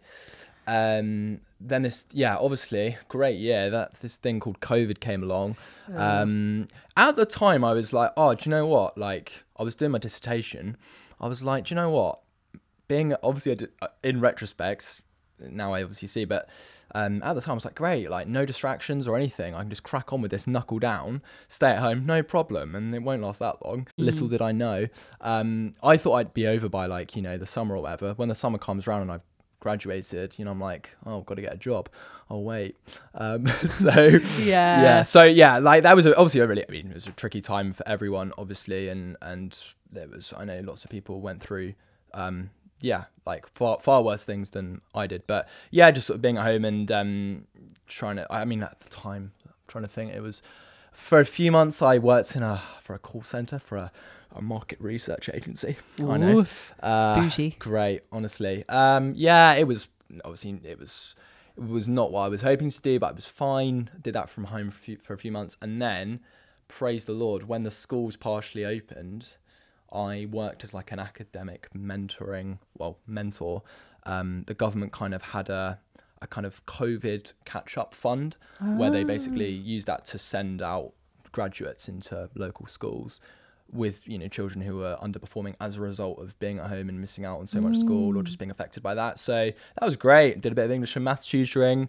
Um, 0.66 1.40
then 1.60 1.82
this, 1.82 2.06
yeah, 2.12 2.36
obviously, 2.36 2.96
great 3.08 3.38
year. 3.38 3.70
That 3.70 3.94
this 3.94 4.16
thing 4.16 4.40
called 4.40 4.60
COVID 4.60 5.00
came 5.00 5.22
along. 5.22 5.56
Um, 5.94 6.68
at 6.96 7.16
the 7.16 7.26
time, 7.26 7.64
I 7.64 7.72
was 7.72 7.92
like, 7.92 8.12
oh, 8.16 8.34
do 8.34 8.48
you 8.48 8.50
know 8.50 8.66
what? 8.66 8.98
Like, 8.98 9.44
I 9.56 9.62
was 9.62 9.74
doing 9.74 9.92
my 9.92 9.98
dissertation. 9.98 10.76
I 11.20 11.28
was 11.28 11.42
like, 11.42 11.66
do 11.66 11.74
you 11.74 11.80
know 11.80 11.90
what? 11.90 12.20
Being 12.86 13.14
obviously 13.22 13.54
did, 13.54 13.70
uh, 13.80 13.88
in 14.02 14.20
retrospect, 14.20 15.00
now 15.38 15.72
I 15.72 15.82
obviously 15.82 16.08
see, 16.08 16.24
but 16.24 16.48
um, 16.94 17.22
at 17.22 17.34
the 17.34 17.40
time 17.40 17.52
I 17.52 17.54
was 17.54 17.64
like, 17.64 17.74
great, 17.74 18.10
like 18.10 18.26
no 18.26 18.44
distractions 18.44 19.08
or 19.08 19.16
anything. 19.16 19.54
I 19.54 19.60
can 19.60 19.70
just 19.70 19.82
crack 19.82 20.12
on 20.12 20.22
with 20.22 20.30
this, 20.30 20.46
knuckle 20.46 20.78
down, 20.78 21.22
stay 21.48 21.70
at 21.70 21.78
home, 21.78 22.06
no 22.06 22.22
problem, 22.22 22.74
and 22.74 22.94
it 22.94 23.02
won't 23.02 23.22
last 23.22 23.40
that 23.40 23.64
long. 23.64 23.88
Little 23.96 24.28
did 24.28 24.42
I 24.42 24.52
know. 24.52 24.86
Um, 25.20 25.72
I 25.82 25.96
thought 25.96 26.14
I'd 26.14 26.34
be 26.34 26.46
over 26.46 26.68
by 26.68 26.86
like 26.86 27.16
you 27.16 27.22
know 27.22 27.36
the 27.36 27.46
summer 27.46 27.76
or 27.76 27.82
whatever. 27.82 28.12
When 28.14 28.28
the 28.28 28.34
summer 28.34 28.58
comes 28.58 28.86
around 28.86 29.02
and 29.02 29.12
I've 29.12 29.22
graduated, 29.64 30.38
you 30.38 30.44
know, 30.44 30.50
I'm 30.52 30.60
like, 30.60 30.90
oh, 31.06 31.18
I've 31.18 31.26
got 31.26 31.34
to 31.36 31.42
get 31.42 31.52
a 31.54 31.56
job. 31.56 31.88
Oh 32.30 32.38
wait, 32.38 32.76
um, 33.14 33.46
so 33.68 33.90
Yeah. 34.38 34.82
yeah. 34.82 35.02
So 35.02 35.24
yeah, 35.24 35.58
like 35.58 35.82
that 35.82 35.96
was 35.96 36.06
a, 36.06 36.14
obviously 36.16 36.40
a 36.40 36.46
really, 36.46 36.64
I 36.68 36.70
mean, 36.70 36.88
it 36.90 36.94
was 36.94 37.06
a 37.06 37.12
tricky 37.12 37.40
time 37.40 37.72
for 37.72 37.86
everyone, 37.88 38.32
obviously, 38.38 38.88
and 38.88 39.16
and 39.20 39.58
there 39.90 40.06
was, 40.08 40.32
I 40.36 40.44
know, 40.44 40.60
lots 40.60 40.84
of 40.84 40.90
people 40.90 41.20
went 41.20 41.40
through, 41.40 41.74
um, 42.12 42.50
yeah, 42.80 43.04
like 43.26 43.46
far 43.54 43.78
far 43.80 44.02
worse 44.02 44.24
things 44.24 44.50
than 44.50 44.80
I 44.94 45.06
did. 45.06 45.26
But 45.26 45.48
yeah, 45.70 45.90
just 45.90 46.06
sort 46.06 46.16
of 46.16 46.22
being 46.22 46.36
at 46.36 46.44
home 46.44 46.64
and 46.64 46.90
um, 46.92 47.46
trying 47.88 48.16
to. 48.16 48.26
I 48.30 48.44
mean, 48.44 48.62
at 48.62 48.80
the 48.80 48.90
time, 48.90 49.32
I'm 49.46 49.52
trying 49.66 49.84
to 49.84 49.90
think, 49.90 50.12
it 50.12 50.20
was 50.20 50.42
for 50.92 51.18
a 51.20 51.24
few 51.24 51.50
months. 51.50 51.80
I 51.82 51.98
worked 51.98 52.36
in 52.36 52.42
a 52.42 52.62
for 52.82 52.94
a 52.94 52.98
call 52.98 53.22
center 53.22 53.58
for 53.58 53.76
a, 53.76 53.92
a 54.34 54.42
market 54.42 54.80
research 54.80 55.30
agency. 55.32 55.76
I 55.98 56.16
know. 56.16 56.44
Uh, 56.82 57.20
bougie. 57.20 57.56
Great, 57.58 58.02
honestly. 58.10 58.64
Um, 58.68 59.12
yeah, 59.16 59.54
it 59.54 59.66
was 59.66 59.88
obviously 60.24 60.60
it 60.64 60.78
was 60.78 61.14
it 61.56 61.66
was 61.66 61.86
not 61.86 62.10
what 62.10 62.22
I 62.22 62.28
was 62.28 62.42
hoping 62.42 62.70
to 62.70 62.80
do, 62.80 62.98
but 62.98 63.10
it 63.10 63.16
was 63.16 63.26
fine. 63.26 63.90
Did 64.00 64.14
that 64.14 64.28
from 64.28 64.44
home 64.44 64.70
for 64.70 64.76
a 64.76 64.80
few, 64.80 64.98
for 65.02 65.14
a 65.14 65.18
few 65.18 65.32
months, 65.32 65.56
and 65.62 65.80
then 65.80 66.20
praise 66.68 67.04
the 67.04 67.12
Lord 67.12 67.48
when 67.48 67.62
the 67.62 67.70
schools 67.70 68.16
partially 68.16 68.64
opened. 68.64 69.36
I 69.92 70.26
worked 70.30 70.64
as 70.64 70.74
like 70.74 70.90
an 70.90 70.98
academic 70.98 71.68
mentoring, 71.72 72.58
well, 72.76 72.98
mentor. 73.06 73.62
Um, 74.04 74.42
the 74.48 74.54
government 74.54 74.92
kind 74.92 75.14
of 75.14 75.22
had 75.22 75.48
a 75.48 75.78
a 76.20 76.26
kind 76.26 76.46
of 76.46 76.64
COVID 76.66 77.32
catch 77.44 77.76
up 77.76 77.94
fund 77.94 78.36
where 78.58 78.90
they 78.90 79.04
basically 79.04 79.50
used 79.50 79.86
that 79.86 80.06
to 80.06 80.18
send 80.18 80.62
out 80.62 80.94
graduates 81.32 81.86
into 81.86 82.30
local 82.34 82.66
schools 82.66 83.20
with 83.74 84.06
you 84.06 84.18
know 84.18 84.28
children 84.28 84.60
who 84.60 84.76
were 84.76 84.96
underperforming 85.02 85.54
as 85.60 85.76
a 85.76 85.80
result 85.80 86.20
of 86.20 86.38
being 86.38 86.58
at 86.58 86.68
home 86.68 86.88
and 86.88 87.00
missing 87.00 87.24
out 87.24 87.40
on 87.40 87.46
so 87.46 87.60
much 87.60 87.78
school 87.78 88.16
or 88.16 88.22
just 88.22 88.38
being 88.38 88.50
affected 88.50 88.82
by 88.82 88.94
that. 88.94 89.18
So 89.18 89.50
that 89.80 89.86
was 89.86 89.96
great. 89.96 90.40
Did 90.40 90.52
a 90.52 90.54
bit 90.54 90.64
of 90.66 90.70
English 90.70 90.96
and 90.96 91.04
maths 91.04 91.26
tutoring. 91.26 91.88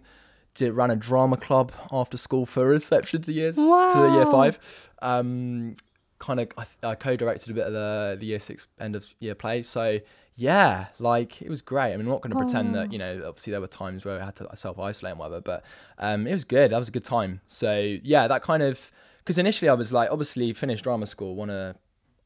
Did 0.54 0.72
ran 0.72 0.90
a 0.90 0.96
drama 0.96 1.36
club 1.36 1.72
after 1.92 2.16
school 2.16 2.46
for 2.46 2.66
reception 2.66 3.22
to 3.22 3.32
years 3.32 3.56
to 3.56 4.10
year 4.14 4.26
five. 4.26 4.90
Um, 5.00 5.74
kind 6.18 6.40
of 6.40 6.48
I, 6.56 6.88
I 6.88 6.94
co-directed 6.94 7.50
a 7.50 7.54
bit 7.54 7.66
of 7.66 7.72
the 7.72 8.16
the 8.18 8.26
year 8.26 8.38
six 8.38 8.66
end 8.80 8.96
of 8.96 9.06
year 9.20 9.34
play. 9.34 9.62
So 9.62 10.00
yeah, 10.34 10.86
like 10.98 11.40
it 11.40 11.48
was 11.48 11.62
great. 11.62 11.92
I 11.94 11.96
mean, 11.96 12.00
I'm 12.00 12.12
not 12.12 12.20
going 12.20 12.32
to 12.32 12.38
pretend 12.38 12.74
that 12.74 12.92
you 12.92 12.98
know. 12.98 13.22
Obviously, 13.26 13.52
there 13.52 13.60
were 13.60 13.66
times 13.66 14.04
where 14.04 14.20
I 14.20 14.24
had 14.24 14.36
to 14.36 14.48
self 14.54 14.78
isolate 14.78 15.12
and 15.12 15.18
whatever, 15.18 15.40
but 15.40 15.64
um, 15.98 16.26
it 16.26 16.32
was 16.32 16.44
good. 16.44 16.72
That 16.72 16.78
was 16.78 16.88
a 16.88 16.92
good 16.92 17.04
time. 17.04 17.40
So 17.46 17.96
yeah, 18.02 18.28
that 18.28 18.42
kind 18.42 18.62
of 18.62 18.92
because 19.26 19.38
initially 19.38 19.68
I 19.68 19.74
was 19.74 19.92
like, 19.92 20.08
obviously, 20.08 20.52
finish 20.52 20.80
drama 20.80 21.06
school, 21.06 21.34
want 21.34 21.50
to. 21.50 21.74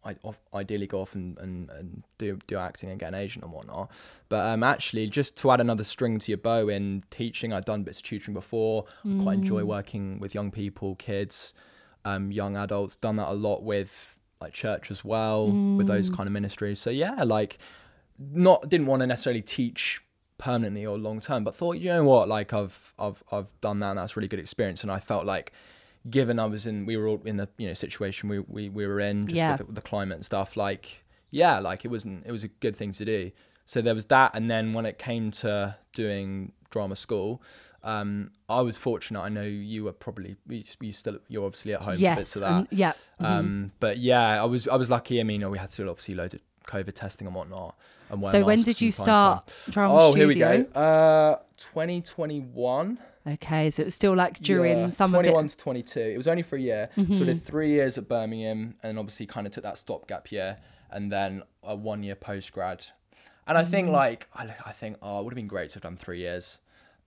I 0.03 0.17
ideally 0.55 0.87
go 0.87 1.03
off 1.03 1.15
and, 1.15 1.37
and, 1.39 1.69
and 1.71 2.03
do 2.17 2.39
do 2.47 2.57
acting 2.57 2.89
and 2.91 2.99
get 2.99 3.09
an 3.09 3.15
agent 3.15 3.45
and 3.45 3.53
whatnot. 3.53 3.91
But 4.29 4.47
um, 4.47 4.63
actually, 4.63 5.07
just 5.09 5.37
to 5.39 5.51
add 5.51 5.61
another 5.61 5.85
string 5.85 6.19
to 6.19 6.31
your 6.31 6.39
bow 6.39 6.69
in 6.69 7.05
teaching, 7.11 7.53
I've 7.53 7.65
done 7.67 7.83
bits 7.83 7.99
of 7.99 8.05
tutoring 8.05 8.35
before. 8.35 8.85
I 9.05 9.23
quite 9.23 9.39
enjoy 9.39 9.65
working 9.65 10.19
with 10.19 10.35
young 10.35 10.51
people, 10.51 10.95
kids, 10.95 11.53
um, 12.07 12.31
young 12.33 12.57
adults. 12.57 12.97
Done 12.97 13.17
that 13.17 13.29
a 13.29 13.35
lot 13.35 13.63
with 13.63 14.17
like 14.41 14.53
church 14.55 14.91
as 14.91 15.05
well, 15.05 15.49
with 15.77 15.87
those 15.87 16.09
kind 16.09 16.27
of 16.27 16.33
ministries. 16.33 16.81
So 16.81 16.91
yeah, 16.91 17.23
like 17.25 17.59
not 18.19 18.69
didn't 18.69 18.87
want 18.87 19.01
to 19.01 19.07
necessarily 19.07 19.43
teach 19.43 20.03
permanently 20.39 20.87
or 20.87 20.97
long 20.99 21.21
term, 21.21 21.45
but 21.45 21.55
thought 21.55 21.77
you 21.77 21.91
know 21.91 22.05
what, 22.05 22.29
like 22.29 22.55
I've 22.55 22.95
I've 22.99 23.23
I've 23.31 23.61
done 23.61 23.81
that 23.81 23.91
and 23.91 23.99
that's 23.99 24.17
really 24.17 24.29
good 24.29 24.41
experience, 24.41 24.83
and 24.83 24.91
I 24.91 24.99
felt 24.99 25.27
like 25.27 25.53
given 26.09 26.39
I 26.39 26.47
was 26.47 26.67
in 26.67 26.87
we 26.87 26.97
were 26.97 27.07
all 27.09 27.21
in 27.25 27.37
the 27.37 27.49
you 27.59 27.69
know 27.69 27.75
situation 27.75 28.29
we 28.29 28.39
we, 28.41 28.69
we 28.69 28.87
were 28.87 29.01
in 29.01 29.27
just 29.27 29.37
Yeah. 29.37 29.51
with, 29.53 29.59
the, 29.59 29.65
with 29.67 29.75
the 29.75 29.83
climate 29.83 30.17
and 30.17 30.25
stuff 30.25 30.57
like 30.57 31.05
yeah 31.31 31.59
like 31.59 31.85
it 31.85 31.89
wasn't 31.89 32.25
it 32.27 32.33
was 32.33 32.43
a 32.45 32.49
good 32.49 32.75
thing 32.75 32.93
to 32.93 33.05
do 33.05 33.31
so 33.67 33.81
there 33.83 33.95
was 33.95 34.07
that 34.07 34.31
and 34.35 34.51
then 34.51 34.73
when 34.73 34.87
it 34.87 34.99
came 34.99 35.31
to 35.31 35.77
doing 35.95 36.53
drama 36.71 36.97
school 36.97 37.43
um 37.83 38.31
I 38.49 38.61
was 38.63 38.77
fortunate 38.79 39.21
I 39.21 39.29
know 39.29 39.43
you 39.43 39.85
were 39.85 39.93
probably 39.93 40.37
you, 40.49 40.65
you 40.81 40.93
still 40.93 41.19
you're 41.29 41.45
obviously 41.45 41.75
at 41.75 41.81
home 41.83 41.97
yes. 41.99 42.35
of 42.37 42.41
that 42.43 42.51
and- 42.53 42.69
yeah. 42.71 42.93
mhm. 43.21 43.25
um, 43.27 43.73
but 43.81 43.99
yeah, 43.99 44.43
I 44.43 44.45
was 44.47 44.67
I 44.69 44.77
was 44.77 44.89
lucky. 44.91 45.19
I 45.21 45.23
mean, 45.23 45.49
we 45.51 45.59
had 45.59 45.71
to 45.71 45.77
do 45.85 45.89
obviously 45.89 46.15
loads 46.15 46.35
of 46.35 46.41
COVID 46.67 46.95
testing 46.95 47.27
and 47.27 47.35
whatnot. 47.35 47.75
And 48.11 48.23
so 48.27 48.45
when 48.45 48.63
did 48.63 48.81
you 48.83 48.93
from 48.93 49.05
time 49.07 49.07
to 49.07 49.43
start 49.43 49.47
time. 49.47 49.73
drama 49.73 49.95
Oh, 49.95 50.11
studio? 50.11 50.29
here 50.29 50.59
we 50.59 50.65
go. 50.65 50.79
Uh, 50.81 51.37
2021. 51.57 52.99
Okay, 53.27 53.71
so 53.71 53.83
it 53.83 53.85
was 53.87 53.95
still 53.95 54.15
like 54.15 54.39
during 54.41 54.79
yeah, 54.79 54.89
some 54.89 55.11
21 55.13 55.45
of 55.45 55.51
to 55.51 55.57
22. 55.59 56.01
It 56.01 56.17
was 56.17 56.27
only 56.27 56.43
for 56.43 56.57
a 56.57 56.61
year. 56.61 56.89
So 56.97 57.03
I 57.03 57.05
Mm-hmm. 57.05 57.25
did 57.25 57.43
three 57.43 57.71
years 57.71 57.99
at 57.99 58.09
Birmingham, 58.09 58.77
and 58.83 58.99
obviously 58.99 59.27
kind 59.27 59.47
of 59.47 59.53
took 59.53 59.63
that 59.65 59.77
stopgap 59.79 60.33
year, 60.33 60.57
and 60.91 61.13
then 61.13 61.43
a 61.63 61.75
one 61.77 62.03
year 62.03 62.15
post 62.15 62.53
grad. 62.53 62.87
And 63.47 63.59
I 63.59 63.63
Mm-hmm. 63.63 63.71
think 63.71 63.89
like 63.91 64.27
I, 64.35 64.49
I 64.65 64.73
think 64.73 64.97
oh, 65.03 65.21
it 65.21 65.25
would 65.25 65.33
have 65.33 65.37
been 65.37 65.49
great 65.49 65.71
to 65.71 65.75
have 65.77 65.83
done 65.83 65.97
three 65.97 66.21
years. 66.21 66.61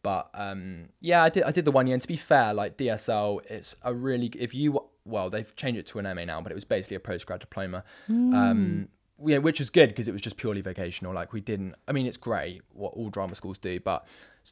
But 0.04 0.30
um, 0.34 0.89
yeah, 0.99 1.23
I 1.23 1.30
did. 1.30 1.43
I 1.43 1.52
did 1.52 1.65
the 1.65 1.71
one 1.71 1.88
year. 1.88 1.93
And 1.95 2.02
to 2.02 2.08
be 2.08 2.17
fair, 2.17 2.54
like 2.54 2.78
DSL, 2.78 3.39
it's 3.49 3.76
a 3.84 3.93
really 3.93 4.28
if 4.38 4.54
you 4.54 4.82
well, 5.06 5.30
they've 5.30 5.54
changed 5.56 5.80
it 5.80 5.88
to 5.88 5.99
an 5.99 6.15
MA 6.15 6.26
now, 6.26 6.41
but 6.41 6.52
it 6.52 6.56
was 6.56 6.63
basically 6.65 6.95
a 6.97 6.99
postgrad 6.99 7.39
diploma. 7.39 7.84
Mm. 8.10 8.34
Um, 8.34 8.88
yeah, 9.26 9.38
which 9.39 9.60
was 9.60 9.69
good 9.69 9.89
because 9.89 10.08
it 10.08 10.12
was 10.12 10.21
just 10.21 10.38
purely 10.38 10.62
vocational. 10.62 11.13
Like 11.13 11.34
we 11.34 11.41
didn't. 11.41 11.76
I 11.88 11.91
mean, 11.91 12.06
it's 12.06 12.17
great 12.17 12.62
what 12.73 12.93
all 12.93 13.10
drama 13.10 13.36
schools 13.36 13.58
do, 13.58 13.80
but 13.80 14.06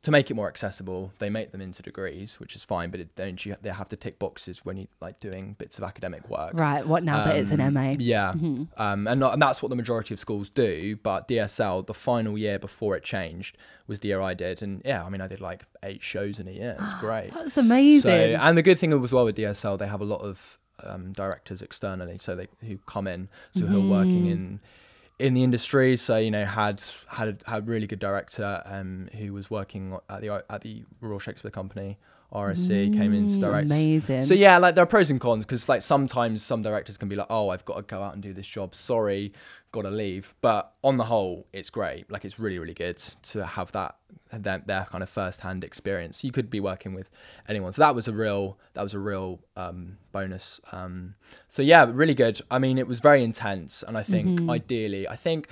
to 0.04 0.12
make 0.12 0.32
it 0.32 0.36
more 0.36 0.48
accessible, 0.48 1.12
they 1.20 1.30
make 1.30 1.52
them 1.52 1.60
into 1.60 1.82
degrees, 1.84 2.40
which 2.40 2.56
is 2.56 2.64
fine. 2.64 2.92
But 2.92 3.02
it, 3.02 3.16
don't 3.16 3.44
you? 3.46 3.56
They 3.62 3.70
have 3.72 3.90
to 3.90 3.96
tick 3.98 4.20
boxes 4.20 4.64
when 4.64 4.78
you 4.78 4.88
like 5.02 5.20
doing 5.20 5.56
bits 5.58 5.78
of 5.78 5.84
academic 5.84 6.30
work. 6.30 6.52
Right. 6.54 6.86
What 6.88 7.04
now 7.04 7.24
that 7.26 7.36
it's 7.36 7.52
an 7.52 7.60
Um, 7.60 7.74
MA? 7.74 7.96
Yeah, 8.00 8.32
Mm-hmm. 8.34 8.64
um, 8.82 9.08
and, 9.08 9.20
not, 9.20 9.34
and 9.34 9.42
that's 9.42 9.62
what 9.62 9.70
the 9.70 9.76
majority 9.76 10.14
of 10.14 10.20
schools 10.20 10.50
do. 10.50 10.96
But 11.04 11.28
DSL, 11.28 11.86
the 11.88 11.94
final 11.94 12.38
year 12.38 12.58
before 12.58 12.96
it 12.96 13.04
changed, 13.04 13.58
was 13.88 14.00
the 14.00 14.10
year 14.10 14.22
I 14.22 14.34
did, 14.34 14.62
and 14.62 14.82
yeah, 14.86 15.04
I 15.04 15.10
mean, 15.10 15.20
I 15.22 15.28
did 15.28 15.42
like 15.42 15.66
eight 15.84 16.02
shows 16.04 16.40
in 16.40 16.48
a 16.48 16.52
year. 16.52 16.78
It's 16.80 16.94
great. 17.02 17.34
That's 17.34 17.58
amazing. 17.58 18.02
So, 18.02 18.38
and 18.40 18.58
the 18.58 18.62
good 18.62 18.80
thing 18.80 18.94
as 18.94 19.12
well 19.12 19.26
with 19.26 19.36
DSL, 19.36 19.78
they 19.78 19.88
have 19.88 20.00
a 20.02 20.06
lot 20.06 20.22
of 20.22 20.60
um, 20.84 21.14
directors 21.14 21.62
externally, 21.62 22.18
so 22.18 22.36
they 22.36 22.48
who 22.62 22.78
come 22.86 23.08
in, 23.08 23.30
so 23.52 23.66
who 23.66 23.86
are 23.86 23.90
working 23.90 24.28
in 24.28 24.60
in 25.20 25.34
the 25.34 25.44
industry. 25.44 25.96
So 25.98 26.18
you 26.18 26.32
know, 26.32 26.46
had 26.46 26.84
had 27.08 27.28
a, 27.28 27.50
had 27.50 27.60
a 27.60 27.66
really 27.66 27.88
good 27.88 28.00
director 28.00 28.62
um, 28.66 29.10
who 29.18 29.34
was 29.34 29.50
working 29.50 29.98
at 30.10 30.22
the 30.22 30.44
at 30.50 30.62
the 30.62 30.84
Royal 31.00 31.20
Shakespeare 31.20 31.52
Company. 31.52 31.98
RSC 32.32 32.96
came 32.98 33.14
in 33.14 33.28
to 33.30 33.40
direct. 33.40 33.66
Amazing. 33.66 34.24
So 34.24 34.34
yeah, 34.34 34.58
like 34.58 34.76
there 34.76 34.84
are 34.84 34.88
pros 34.88 35.10
and 35.10 35.20
cons 35.20 35.46
because 35.46 35.68
like 35.68 35.82
sometimes 35.82 36.44
some 36.44 36.62
directors 36.62 36.98
can 36.98 37.10
be 37.10 37.16
like, 37.16 37.28
oh, 37.30 37.50
I've 37.50 37.66
got 37.66 37.76
to 37.76 37.82
go 37.84 38.02
out 38.02 38.14
and 38.14 38.24
do 38.24 38.34
this 38.34 38.48
job. 38.48 38.74
Sorry, 38.74 39.34
got 39.72 39.82
to 39.82 39.92
leave. 39.92 40.34
But 40.40 40.74
on 40.84 40.98
the 40.98 41.06
whole, 41.06 41.46
it's 41.52 41.70
great. 41.70 42.10
Like 42.10 42.24
it's 42.24 42.40
really 42.40 42.58
really 42.58 42.74
good 42.74 42.98
to 42.98 43.46
have 43.46 43.72
that 43.74 43.96
their, 44.32 44.64
their 44.66 44.88
kind 44.90 45.04
of 45.04 45.10
first 45.10 45.42
hand 45.42 45.64
experience. 45.64 46.24
You 46.24 46.32
could 46.32 46.50
be 46.50 46.62
working 46.62 46.94
with 46.94 47.10
anyone. 47.50 47.74
So 47.74 47.82
that 47.82 47.96
was 47.96 48.08
a 48.08 48.14
real 48.14 48.58
that 48.74 48.82
was 48.82 48.94
a 48.94 49.00
real 49.00 49.40
um, 49.58 49.98
bonus. 50.12 50.62
Um, 50.72 51.16
so 51.50 51.62
yeah, 51.62 51.86
really 51.90 52.14
good. 52.14 52.42
I 52.50 52.60
mean, 52.60 52.78
it 52.78 52.88
was 52.88 53.02
very 53.02 53.24
intense, 53.24 53.84
and 53.86 53.98
I 53.98 54.04
think 54.04 54.50
ideally, 54.50 55.08
I 55.08 55.16
think. 55.16 55.48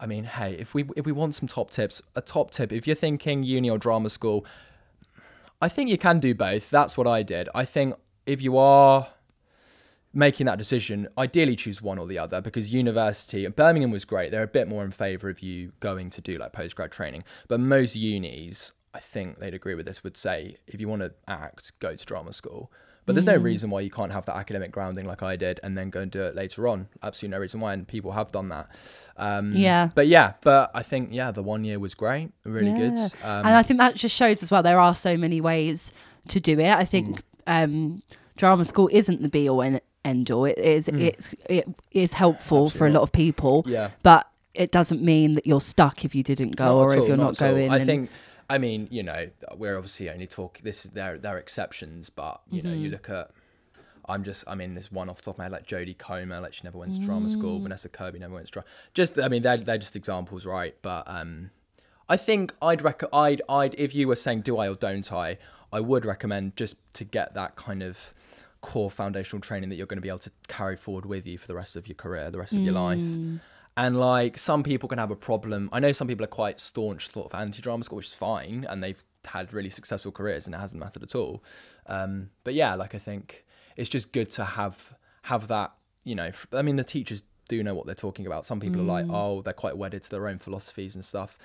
I 0.00 0.06
mean, 0.06 0.24
hey, 0.24 0.54
if 0.54 0.74
we 0.74 0.84
if 0.96 1.06
we 1.06 1.12
want 1.12 1.36
some 1.36 1.48
top 1.48 1.70
tips, 1.70 2.02
a 2.16 2.20
top 2.20 2.50
tip, 2.50 2.72
if 2.72 2.86
you're 2.86 2.96
thinking 2.96 3.44
uni 3.44 3.70
or 3.70 3.78
drama 3.78 4.10
school, 4.10 4.44
I 5.64 5.68
think 5.68 5.88
you 5.88 5.96
can 5.96 6.20
do 6.20 6.34
both. 6.34 6.68
That's 6.68 6.94
what 6.98 7.06
I 7.06 7.22
did. 7.22 7.48
I 7.54 7.64
think 7.64 7.94
if 8.26 8.42
you 8.42 8.58
are 8.58 9.08
making 10.12 10.44
that 10.44 10.58
decision, 10.58 11.08
ideally 11.16 11.56
choose 11.56 11.80
one 11.80 11.98
or 11.98 12.06
the 12.06 12.18
other 12.18 12.42
because 12.42 12.70
university, 12.70 13.46
and 13.46 13.56
Birmingham 13.56 13.90
was 13.90 14.04
great. 14.04 14.30
They're 14.30 14.42
a 14.42 14.46
bit 14.46 14.68
more 14.68 14.84
in 14.84 14.90
favour 14.90 15.30
of 15.30 15.40
you 15.40 15.72
going 15.80 16.10
to 16.10 16.20
do 16.20 16.36
like 16.36 16.52
postgrad 16.52 16.90
training. 16.90 17.24
But 17.48 17.60
most 17.60 17.96
unis, 17.96 18.72
I 18.92 19.00
think 19.00 19.38
they'd 19.38 19.54
agree 19.54 19.74
with 19.74 19.86
this, 19.86 20.04
would 20.04 20.18
say 20.18 20.58
if 20.66 20.82
you 20.82 20.88
want 20.88 21.00
to 21.00 21.14
act, 21.26 21.72
go 21.80 21.96
to 21.96 22.04
drama 22.04 22.34
school. 22.34 22.70
But 23.06 23.14
there's 23.14 23.26
no 23.26 23.36
reason 23.36 23.68
why 23.70 23.80
you 23.80 23.90
can't 23.90 24.12
have 24.12 24.24
that 24.26 24.36
academic 24.36 24.70
grounding 24.72 25.04
like 25.06 25.22
I 25.22 25.36
did 25.36 25.60
and 25.62 25.76
then 25.76 25.90
go 25.90 26.00
and 26.00 26.10
do 26.10 26.22
it 26.22 26.34
later 26.34 26.66
on. 26.68 26.88
Absolutely 27.02 27.36
no 27.36 27.40
reason 27.40 27.60
why. 27.60 27.72
And 27.74 27.86
people 27.86 28.12
have 28.12 28.32
done 28.32 28.48
that. 28.48 28.68
Um, 29.16 29.52
Yeah. 29.54 29.90
But 29.94 30.06
yeah, 30.08 30.34
but 30.42 30.70
I 30.74 30.82
think, 30.82 31.10
yeah, 31.12 31.30
the 31.30 31.42
one 31.42 31.64
year 31.64 31.78
was 31.78 31.94
great. 31.94 32.30
Really 32.44 32.72
good. 32.72 32.98
Um, 33.22 33.46
and 33.46 33.48
I 33.48 33.62
think 33.62 33.78
that 33.78 33.94
just 33.94 34.14
shows 34.16 34.42
as 34.42 34.50
well 34.50 34.62
there 34.62 34.80
are 34.80 34.96
so 34.96 35.16
many 35.16 35.40
ways 35.40 35.92
to 36.28 36.40
do 36.40 36.58
it. 36.58 36.70
I 36.72 36.84
think 36.84 37.22
Mm. 37.46 37.64
um, 37.64 38.02
drama 38.36 38.64
school 38.64 38.88
isn't 38.90 39.20
the 39.22 39.28
be 39.28 39.48
all 39.50 39.60
and 39.60 39.80
end 40.04 40.30
all. 40.30 40.46
It 40.46 40.58
is 40.58 40.88
it's 40.88 41.34
it 41.50 41.68
is 41.92 42.14
helpful 42.14 42.70
for 42.70 42.86
a 42.86 42.90
lot 42.90 43.02
of 43.02 43.12
people, 43.12 43.62
Mm. 43.64 43.70
yeah. 43.70 43.90
but 44.02 44.26
it 44.54 44.70
doesn't 44.70 45.02
mean 45.02 45.34
that 45.34 45.46
you're 45.46 45.60
stuck 45.60 46.04
if 46.04 46.14
you 46.14 46.22
didn't 46.22 46.56
go 46.56 46.64
Not 46.64 46.74
or 46.76 46.92
at 46.92 46.94
if 46.96 47.00
all, 47.02 47.08
you're 47.08 47.16
not, 47.16 47.42
all. 47.42 47.50
going. 47.52 47.70
I 47.70 47.84
think, 47.84 48.08
I 48.50 48.58
mean, 48.58 48.88
you 48.90 49.02
know, 49.02 49.30
we're 49.56 49.76
obviously 49.76 50.10
only 50.10 50.26
talking. 50.26 50.62
This 50.64 50.84
is 50.84 50.92
there. 50.92 51.18
There 51.18 51.34
are 51.34 51.38
exceptions, 51.38 52.10
but 52.10 52.40
you 52.50 52.62
know, 52.62 52.70
Mm-hmm. 52.70 52.80
you 52.80 52.90
look 52.90 53.08
at. 53.10 53.30
I'm 54.06 54.22
just. 54.22 54.44
I 54.46 54.54
mean, 54.54 54.74
there's 54.74 54.92
one 54.92 55.08
off 55.08 55.16
the 55.16 55.22
top 55.22 55.34
of 55.34 55.38
my 55.38 55.44
head, 55.44 55.52
like 55.52 55.66
Jodie 55.66 55.96
Comer, 55.96 56.40
like 56.40 56.52
she 56.52 56.60
never 56.64 56.76
went 56.78 56.92
to 56.94 57.00
drama 57.00 57.28
school. 57.30 57.58
Mm. 57.58 57.62
Vanessa 57.62 57.88
Kirby 57.88 58.18
never 58.18 58.34
went 58.34 58.46
to 58.46 58.52
drama. 58.52 58.66
Just, 58.92 59.18
I 59.18 59.28
mean, 59.28 59.42
they're 59.42 59.56
they're 59.56 59.78
just 59.78 59.96
examples, 59.96 60.44
right? 60.44 60.76
But 60.82 61.04
um, 61.06 61.50
I 62.08 62.18
think 62.18 62.52
I'd 62.60 62.82
rec. 62.82 63.02
I'd 63.14 63.40
I'd 63.48 63.74
if 63.78 63.94
you 63.94 64.06
were 64.08 64.16
saying 64.16 64.42
do 64.42 64.58
I 64.58 64.68
or 64.68 64.74
don't 64.74 65.10
I, 65.10 65.38
I 65.72 65.80
would 65.80 66.04
recommend 66.04 66.54
just 66.56 66.76
to 66.94 67.04
get 67.04 67.32
that 67.34 67.56
kind 67.56 67.82
of 67.82 68.12
core 68.60 68.90
foundational 68.90 69.40
training 69.40 69.68
that 69.70 69.76
you're 69.76 69.86
going 69.86 69.96
to 69.98 70.02
be 70.02 70.08
able 70.08 70.18
to 70.18 70.32
carry 70.48 70.76
forward 70.76 71.06
with 71.06 71.26
you 71.26 71.38
for 71.38 71.46
the 71.46 71.54
rest 71.54 71.74
of 71.76 71.86
your 71.86 71.94
career, 71.96 72.30
the 72.30 72.38
rest 72.38 72.52
of 72.52 72.60
your 72.60 72.74
life. 72.74 72.98
And 73.76 73.98
like 73.98 74.38
some 74.38 74.62
people 74.62 74.88
can 74.88 74.98
have 74.98 75.10
a 75.10 75.16
problem. 75.16 75.68
I 75.72 75.80
know 75.80 75.90
some 75.92 76.06
people 76.06 76.24
are 76.24 76.28
quite 76.28 76.60
staunch 76.60 77.10
sort 77.10 77.32
of 77.32 77.40
anti-drama 77.40 77.82
school, 77.84 77.96
which 77.96 78.06
is 78.06 78.14
fine, 78.14 78.64
and 78.68 78.82
they've 78.82 79.02
had 79.24 79.52
really 79.52 79.70
successful 79.70 80.12
careers, 80.12 80.46
and 80.46 80.54
it 80.54 80.58
hasn't 80.58 80.78
mattered 80.80 81.02
at 81.02 81.14
all. 81.14 81.42
Um, 81.86 82.30
but 82.44 82.54
yeah, 82.54 82.74
like 82.76 82.94
I 82.94 82.98
think 82.98 83.44
it's 83.76 83.88
just 83.88 84.12
good 84.12 84.30
to 84.32 84.44
have 84.44 84.94
have 85.22 85.48
that. 85.48 85.72
You 86.04 86.14
know, 86.14 86.30
I 86.52 86.62
mean, 86.62 86.76
the 86.76 86.84
teachers 86.84 87.22
do 87.48 87.62
know 87.62 87.74
what 87.74 87.86
they're 87.86 87.94
talking 87.94 88.26
about. 88.26 88.46
Some 88.46 88.60
people 88.60 88.80
are 88.80 88.84
like, 88.84 89.06
oh, 89.10 89.42
they're 89.42 89.52
quite 89.52 89.76
wedded 89.76 90.02
to 90.04 90.10
their 90.10 90.28
own 90.28 90.38
philosophies 90.38 90.94
and 90.94 91.04
stuff. 91.04 91.36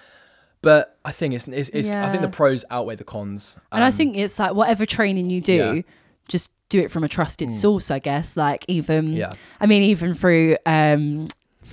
But 0.62 0.98
I 1.06 1.12
think 1.13 1.34
it's, 1.34 1.48
it's, 1.48 1.70
it's 1.70 1.89
I 1.89 2.10
think 2.10 2.22
the 2.22 2.28
pros 2.28 2.65
outweigh 2.70 2.96
the 2.98 3.06
cons. 3.06 3.56
and 3.72 3.82
I 3.84 3.88
Um, 3.88 3.94
think 3.94 4.18
it's 4.18 4.38
like 4.38 4.54
whatever 4.54 4.86
training 4.86 5.30
you 5.30 5.39
do, 5.42 5.56
Yeah. 5.56 5.82
just 6.28 6.52
do 6.68 6.80
it 6.82 6.92
from 6.92 7.04
a 7.06 7.08
trusted 7.08 7.54
source. 7.54 7.89
I 7.89 8.00
guess, 8.00 8.36
like 8.38 8.65
even 8.68 9.13
Mm. 9.13 9.18
Yeah. 9.18 9.34
I 9.62 9.65
mean, 9.65 9.84
even 9.84 10.13
through 10.13 10.58
um 10.65 11.30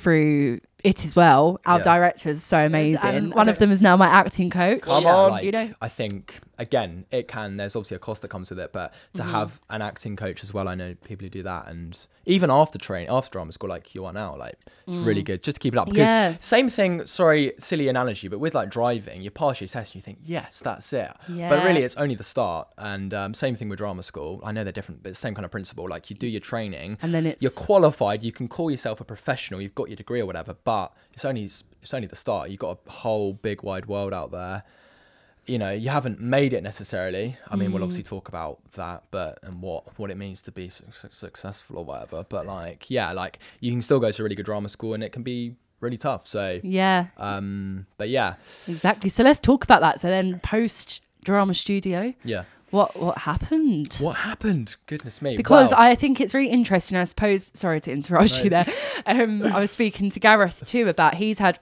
through 0.06 0.60
It 0.84 1.04
Is 1.04 1.16
Well. 1.16 1.58
Our 1.66 1.78
Yeah. 1.78 1.82
director 1.84 2.28
is 2.30 2.44
so 2.44 2.64
amazing. 2.64 3.00
And 3.02 3.34
One 3.34 3.48
of 3.48 3.58
them 3.58 3.72
is 3.72 3.82
now 3.82 3.96
my 3.96 4.06
acting 4.06 4.50
coach. 4.50 4.82
Come 4.82 5.04
on. 5.04 5.32
like, 5.32 5.44
you 5.44 5.50
know. 5.50 5.70
I 5.80 5.88
think 5.88 6.38
again, 6.58 7.06
it 7.10 7.28
can. 7.28 7.56
There's 7.56 7.76
obviously 7.76 7.96
a 7.96 8.00
cost 8.00 8.22
that 8.22 8.28
comes 8.28 8.50
with 8.50 8.58
it, 8.58 8.72
but 8.72 8.92
to 9.14 9.22
Mm-hmm. 9.22 9.30
have 9.32 9.60
an 9.70 9.82
acting 9.82 10.16
coach 10.16 10.42
as 10.44 10.52
well, 10.54 10.68
I 10.68 10.74
know 10.74 10.94
people 11.04 11.24
who 11.24 11.30
do 11.30 11.42
that, 11.42 11.68
and 11.68 11.98
even 12.26 12.50
after 12.50 12.78
training, 12.78 13.08
after 13.10 13.30
drama 13.30 13.52
school, 13.52 13.68
like 13.70 13.94
you 13.94 14.04
are 14.04 14.12
now, 14.12 14.36
like 14.36 14.56
it's 14.86 14.96
really 14.96 15.22
good 15.22 15.42
just 15.42 15.56
to 15.56 15.60
keep 15.60 15.74
it 15.74 15.78
up. 15.78 15.86
Because 15.86 16.08
Mm. 16.08 16.32
Yeah. 16.32 16.36
same 16.40 16.68
thing. 16.70 17.06
Sorry, 17.06 17.52
silly 17.58 17.88
analogy, 17.88 18.28
but 18.28 18.38
with 18.40 18.54
like 18.54 18.68
driving, 18.70 19.22
you 19.22 19.30
pass 19.30 19.60
your 19.60 19.68
test 19.68 19.92
and 19.92 19.96
you 19.96 20.02
think, 20.02 20.18
yes, 20.22 20.60
that's 20.60 20.92
it. 20.92 21.12
Yeah. 21.28 21.48
But 21.48 21.64
really, 21.64 21.82
it's 21.82 21.96
only 21.96 22.14
the 22.14 22.24
start. 22.24 22.68
And 22.78 23.12
um, 23.14 23.34
same 23.34 23.54
thing 23.56 23.68
with 23.68 23.78
drama 23.78 24.02
school. 24.02 24.40
I 24.44 24.50
know 24.52 24.64
they're 24.64 24.72
different, 24.72 25.02
but 25.02 25.10
it's 25.10 25.18
the 25.20 25.26
same 25.28 25.34
kind 25.34 25.44
of 25.44 25.50
principle. 25.50 25.88
Like 25.88 26.10
you 26.10 26.16
do 26.16 26.26
your 26.26 26.40
training, 26.40 26.98
And 27.02 27.14
then 27.14 27.26
it's 27.26 27.42
you're 27.42 27.50
qualified. 27.52 28.22
You 28.24 28.32
can 28.32 28.48
call 28.48 28.70
yourself 28.70 29.00
a 29.00 29.04
professional. 29.04 29.60
You've 29.60 29.74
got 29.74 29.88
your 29.88 29.96
degree 29.96 30.20
or 30.20 30.26
whatever, 30.26 30.54
but 30.64 30.92
it's 31.12 31.24
only 31.24 31.44
it's 31.82 31.94
only 31.94 32.08
the 32.08 32.16
start. 32.16 32.50
You've 32.50 32.58
got 32.60 32.78
a 32.86 32.90
whole 32.90 33.34
big 33.34 33.62
wide 33.62 33.86
world 33.86 34.12
out 34.12 34.32
there. 34.32 34.64
You 35.46 35.58
know, 35.58 35.70
you 35.70 35.88
haven't 35.90 36.20
made 36.20 36.52
it 36.52 36.62
necessarily. 36.62 37.36
I 37.50 37.56
mean, 37.56 37.70
we'll 37.72 37.80
Mm. 37.80 37.84
obviously 37.84 38.02
talk 38.02 38.28
about 38.28 38.58
that, 38.72 39.04
but 39.10 39.38
and 39.42 39.62
what 39.62 39.98
what 39.98 40.10
it 40.10 40.16
means 40.16 40.42
to 40.42 40.52
be 40.52 40.68
su- 40.68 40.84
su- 40.90 41.08
successful 41.10 41.78
or 41.78 41.84
whatever. 41.84 42.24
But 42.28 42.46
like, 42.46 42.90
yeah, 42.90 43.12
like 43.12 43.38
you 43.60 43.70
can 43.70 43.82
still 43.82 44.00
go 44.00 44.10
to 44.10 44.22
a 44.22 44.24
really 44.24 44.34
good 44.34 44.46
drama 44.46 44.68
school, 44.68 44.94
and 44.94 45.02
it 45.04 45.12
can 45.12 45.22
be 45.22 45.54
really 45.80 45.98
tough. 45.98 46.26
So, 46.26 46.60
yeah, 46.62 47.06
um, 47.18 47.86
but 47.98 48.08
yeah, 48.08 48.34
exactly. 48.66 49.08
So 49.10 49.22
let's 49.22 49.40
talk 49.40 49.62
about 49.64 49.80
that. 49.82 50.00
So 50.00 50.08
then 50.08 50.40
post 50.40 51.00
drama 51.24 51.54
studio, 51.54 52.14
yeah. 52.24 52.44
what 52.70 52.96
what 52.98 53.18
happened? 53.18 53.96
What 54.00 54.16
happened? 54.16 54.76
Goodness 54.86 55.22
me! 55.22 55.36
because 55.36 55.70
Well, 55.70 55.80
I 55.80 55.94
think 55.94 56.20
it's 56.20 56.34
really 56.34 56.50
interesting. 56.50 56.96
I 56.96 57.04
suppose. 57.04 57.52
Sorry 57.54 57.80
to 57.82 57.92
interrupt 57.92 58.42
you 58.42 58.50
there. 58.50 58.64
Um, 59.06 59.42
I 59.44 59.60
was 59.60 59.70
speaking 59.70 60.10
to 60.10 60.18
Gareth 60.20 60.64
too 60.66 60.88
about 60.88 61.14
he's 61.14 61.38
had 61.38 61.60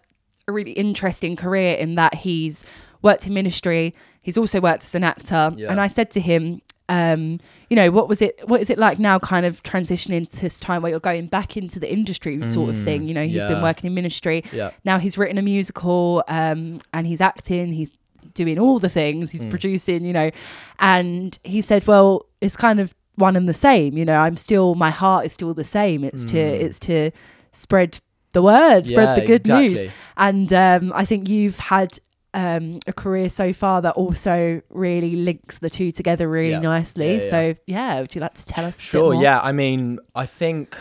a 0.49 0.53
really 0.53 0.73
interesting 0.73 1.37
career 1.37 1.75
in 1.75 1.95
that 1.97 2.15
he's 2.15 2.65
worked 3.05 3.27
in 3.27 3.33
ministry. 3.35 3.95
He's 4.21 4.37
also 4.37 4.61
worked 4.61 4.83
as 4.85 4.95
an 4.97 5.05
actor, 5.05 5.53
Yeah. 5.57 5.71
and 5.71 5.81
I 5.81 5.87
said 5.89 6.11
to 6.13 6.21
him, 6.21 6.61
um, 6.89 7.39
you 7.71 7.77
know, 7.77 7.91
what 7.91 8.09
was 8.11 8.21
it? 8.21 8.41
What 8.47 8.61
is 8.61 8.69
it 8.69 8.79
like 8.79 8.99
now? 8.99 9.19
Kind 9.19 9.47
of 9.47 9.63
transitioning 9.63 10.31
to 10.31 10.41
this 10.41 10.61
time 10.61 10.83
where 10.83 10.91
you're 10.91 11.01
going 11.01 11.29
back 11.29 11.57
into 11.57 11.79
the 11.79 11.91
industry, 11.91 12.45
sort 12.45 12.69
of 12.71 12.77
thing. 12.83 13.09
You 13.09 13.15
know, 13.15 13.25
he's 13.25 13.43
been 13.45 13.59
Mm, 13.59 13.63
working 13.63 13.87
in 13.89 13.95
ministry. 13.95 14.45
yeah, 14.53 14.71
Now 14.85 14.99
he's 14.99 15.17
written 15.17 15.39
a 15.39 15.43
musical, 15.43 16.23
um, 16.29 16.81
and 16.93 17.07
he's 17.07 17.21
acting. 17.23 17.73
He's 17.73 17.91
doing 18.35 18.59
all 18.59 18.79
the 18.79 18.91
things. 18.91 19.29
Mm. 19.31 19.33
He's 19.33 19.45
producing, 19.47 20.05
you 20.05 20.13
know, 20.13 20.31
and 20.79 21.39
he 21.45 21.61
said, 21.63 21.87
"Well, 21.87 22.27
it's 22.41 22.57
kind 22.57 22.81
of 22.81 22.95
one 23.17 23.35
and 23.37 23.49
the 23.49 23.55
same. 23.55 23.97
You 23.97 24.05
know, 24.05 24.17
I'm 24.17 24.37
still 24.37 24.75
my 24.75 24.91
heart 24.91 25.25
is 25.27 25.33
still 25.33 25.55
the 25.55 25.65
same. 25.65 26.05
It's 26.05 26.25
to 26.27 26.39
it's 26.39 26.79
to 26.81 27.11
spread 27.53 27.99
the 28.33 28.43
word, 28.43 28.87
spread 28.89 29.09
Mm. 29.09 29.15
Yeah, 29.17 29.21
the 29.21 29.27
good 29.27 29.47
news. 29.47 29.87
And 30.19 30.53
um, 30.53 30.93
I 30.95 31.05
think 31.07 31.29
you've 31.31 31.59
had." 31.61 31.99
Um, 32.37 32.81
a 32.89 32.93
career 32.93 33.31
so 33.31 33.53
far 33.53 33.81
that 33.83 33.95
also 33.95 34.61
really 34.69 35.15
links 35.15 35.59
the 35.59 35.71
two 35.71 35.93
together 35.93 36.29
really 36.29 36.51
Yeah. 36.51 36.59
nicely. 36.59 37.15
Yeah. 37.15 37.21
So 37.31 37.55
yeah, 37.67 38.01
would 38.01 38.13
you 38.15 38.21
like 38.21 38.35
to 38.35 38.45
tell 38.45 38.65
us? 38.65 38.81
Sure, 38.81 39.15
yeah. 39.15 39.41
I 39.41 39.53
mean, 39.53 40.01
I 40.17 40.27
think 40.27 40.77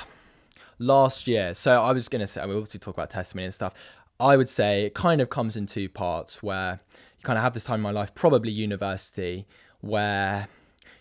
last 0.80 1.28
year, 1.28 1.54
so 1.54 1.80
I 1.82 1.92
was 1.92 2.10
going 2.10 2.22
to 2.22 2.28
say, 2.28 2.42
I 2.42 2.46
mean, 2.46 2.56
we 2.56 2.58
obviously 2.62 2.80
talk 2.80 2.96
about 2.96 3.12
testimony 3.12 3.46
and 3.46 3.54
stuff. 3.54 3.74
I 4.20 4.36
would 4.36 4.50
say 4.50 4.86
it 4.86 4.96
kind 4.96 5.22
of 5.22 5.30
comes 5.30 5.56
in 5.56 5.68
two 5.68 5.90
parts 5.90 6.42
where 6.42 6.80
you 7.20 7.24
kind 7.24 7.38
of 7.38 7.44
have 7.44 7.54
this 7.54 7.64
time 7.66 7.76
in 7.76 7.82
my 7.84 7.92
life, 7.92 8.16
probably 8.16 8.52
university, 8.52 9.46
where 9.82 10.48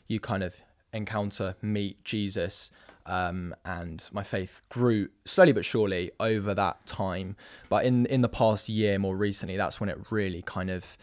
you 0.06 0.20
kind 0.20 0.42
of 0.42 0.56
encounter, 0.92 1.54
meet 1.62 2.02
Jesus, 2.04 2.70
um, 3.06 3.54
and 3.64 4.08
my 4.12 4.22
faith 4.22 4.62
grew 4.68 5.08
slowly 5.24 5.52
but 5.52 5.64
surely 5.64 6.10
over 6.20 6.54
that 6.54 6.86
time. 6.86 7.36
But 7.68 7.84
in 7.84 8.06
in 8.06 8.20
the 8.20 8.28
past 8.28 8.68
year, 8.68 8.98
more 8.98 9.16
recently, 9.16 9.56
that's 9.56 9.80
when 9.80 9.88
it 9.88 9.98
really 10.10 10.42
kind 10.42 10.70
of 10.70 10.96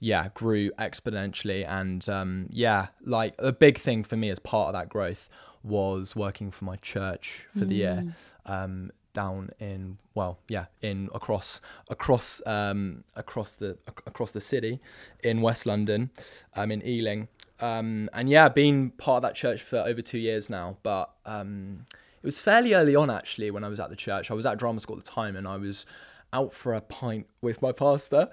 yeah 0.00 0.28
grew 0.34 0.70
exponentially. 0.72 1.66
And 1.66 2.08
um 2.08 2.46
yeah 2.50 2.88
like 3.04 3.34
a 3.38 3.52
big 3.52 3.78
thing 3.78 4.02
for 4.02 4.16
me 4.16 4.30
as 4.30 4.38
part 4.38 4.68
of 4.68 4.72
that 4.74 4.88
growth 4.88 5.30
was 5.62 6.14
working 6.14 6.50
for 6.50 6.64
my 6.66 6.76
church 6.76 7.46
for 7.58 7.64
the 7.64 7.74
year 7.74 8.14
um 8.44 8.90
down 9.14 9.48
in 9.60 9.96
well 10.14 10.38
yeah 10.48 10.66
in 10.82 11.08
across 11.14 11.60
across 11.88 12.42
um 12.46 13.02
across 13.14 13.54
the 13.54 13.78
ac- 13.88 14.02
across 14.06 14.32
the 14.32 14.40
city 14.40 14.80
in 15.22 15.40
west 15.40 15.64
london 15.64 16.10
um 16.56 16.70
in 16.70 16.84
ealing 16.84 17.28
um 17.64 18.10
and 18.12 18.28
yeah 18.28 18.48
been 18.48 18.90
part 18.90 19.18
of 19.18 19.22
that 19.22 19.34
church 19.34 19.62
for 19.62 19.78
over 19.78 20.02
two 20.02 20.18
years 20.18 20.50
now 20.50 20.76
but 20.82 21.10
um 21.24 21.84
it 21.92 22.26
was 22.26 22.38
fairly 22.38 22.74
early 22.74 22.94
on 22.94 23.10
actually 23.10 23.50
when 23.50 23.64
i 23.64 23.68
was 23.68 23.80
at 23.80 23.90
the 23.90 23.96
church 23.96 24.30
i 24.30 24.34
was 24.34 24.46
at 24.46 24.58
drama 24.58 24.80
school 24.80 24.96
at 24.98 25.04
the 25.04 25.10
time 25.10 25.34
and 25.36 25.48
i 25.48 25.56
was 25.56 25.86
out 26.32 26.52
for 26.52 26.74
a 26.74 26.80
pint 26.80 27.26
with 27.40 27.62
my 27.62 27.72
pastor 27.72 28.28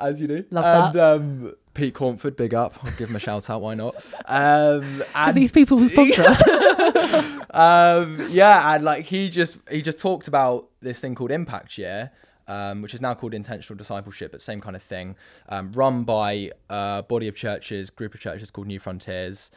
as 0.00 0.20
you 0.20 0.26
do 0.26 0.44
Love 0.50 0.94
and 0.94 1.00
um 1.00 1.54
Pete 1.78 1.94
Cornford, 1.94 2.36
big 2.36 2.54
up. 2.54 2.74
I'll 2.84 2.90
give 2.96 3.08
him 3.08 3.14
a 3.14 3.20
shout 3.20 3.48
out. 3.48 3.62
Why 3.62 3.74
not? 3.74 3.94
Um, 4.26 5.04
and 5.14 5.36
these 5.36 5.52
people 5.52 5.78
sponsor 5.86 6.22
us? 6.22 6.42
um, 7.50 8.26
yeah, 8.30 8.74
and 8.74 8.82
like 8.82 9.04
he 9.04 9.30
just 9.30 9.58
he 9.70 9.80
just 9.80 10.00
talked 10.00 10.26
about 10.26 10.66
this 10.80 11.00
thing 11.00 11.14
called 11.14 11.30
Impact 11.30 11.78
Year, 11.78 12.10
um, 12.48 12.82
which 12.82 12.94
is 12.94 13.00
now 13.00 13.14
called 13.14 13.34
Intentional 13.34 13.76
Discipleship, 13.76 14.32
but 14.32 14.42
same 14.42 14.60
kind 14.60 14.74
of 14.74 14.82
thing, 14.82 15.14
um, 15.48 15.72
run 15.72 16.02
by 16.04 16.50
a 16.68 17.04
body 17.08 17.28
of 17.28 17.36
churches, 17.36 17.90
group 17.90 18.14
of 18.14 18.20
churches 18.20 18.50
called 18.50 18.66
New 18.66 18.80
Frontiers. 18.80 19.50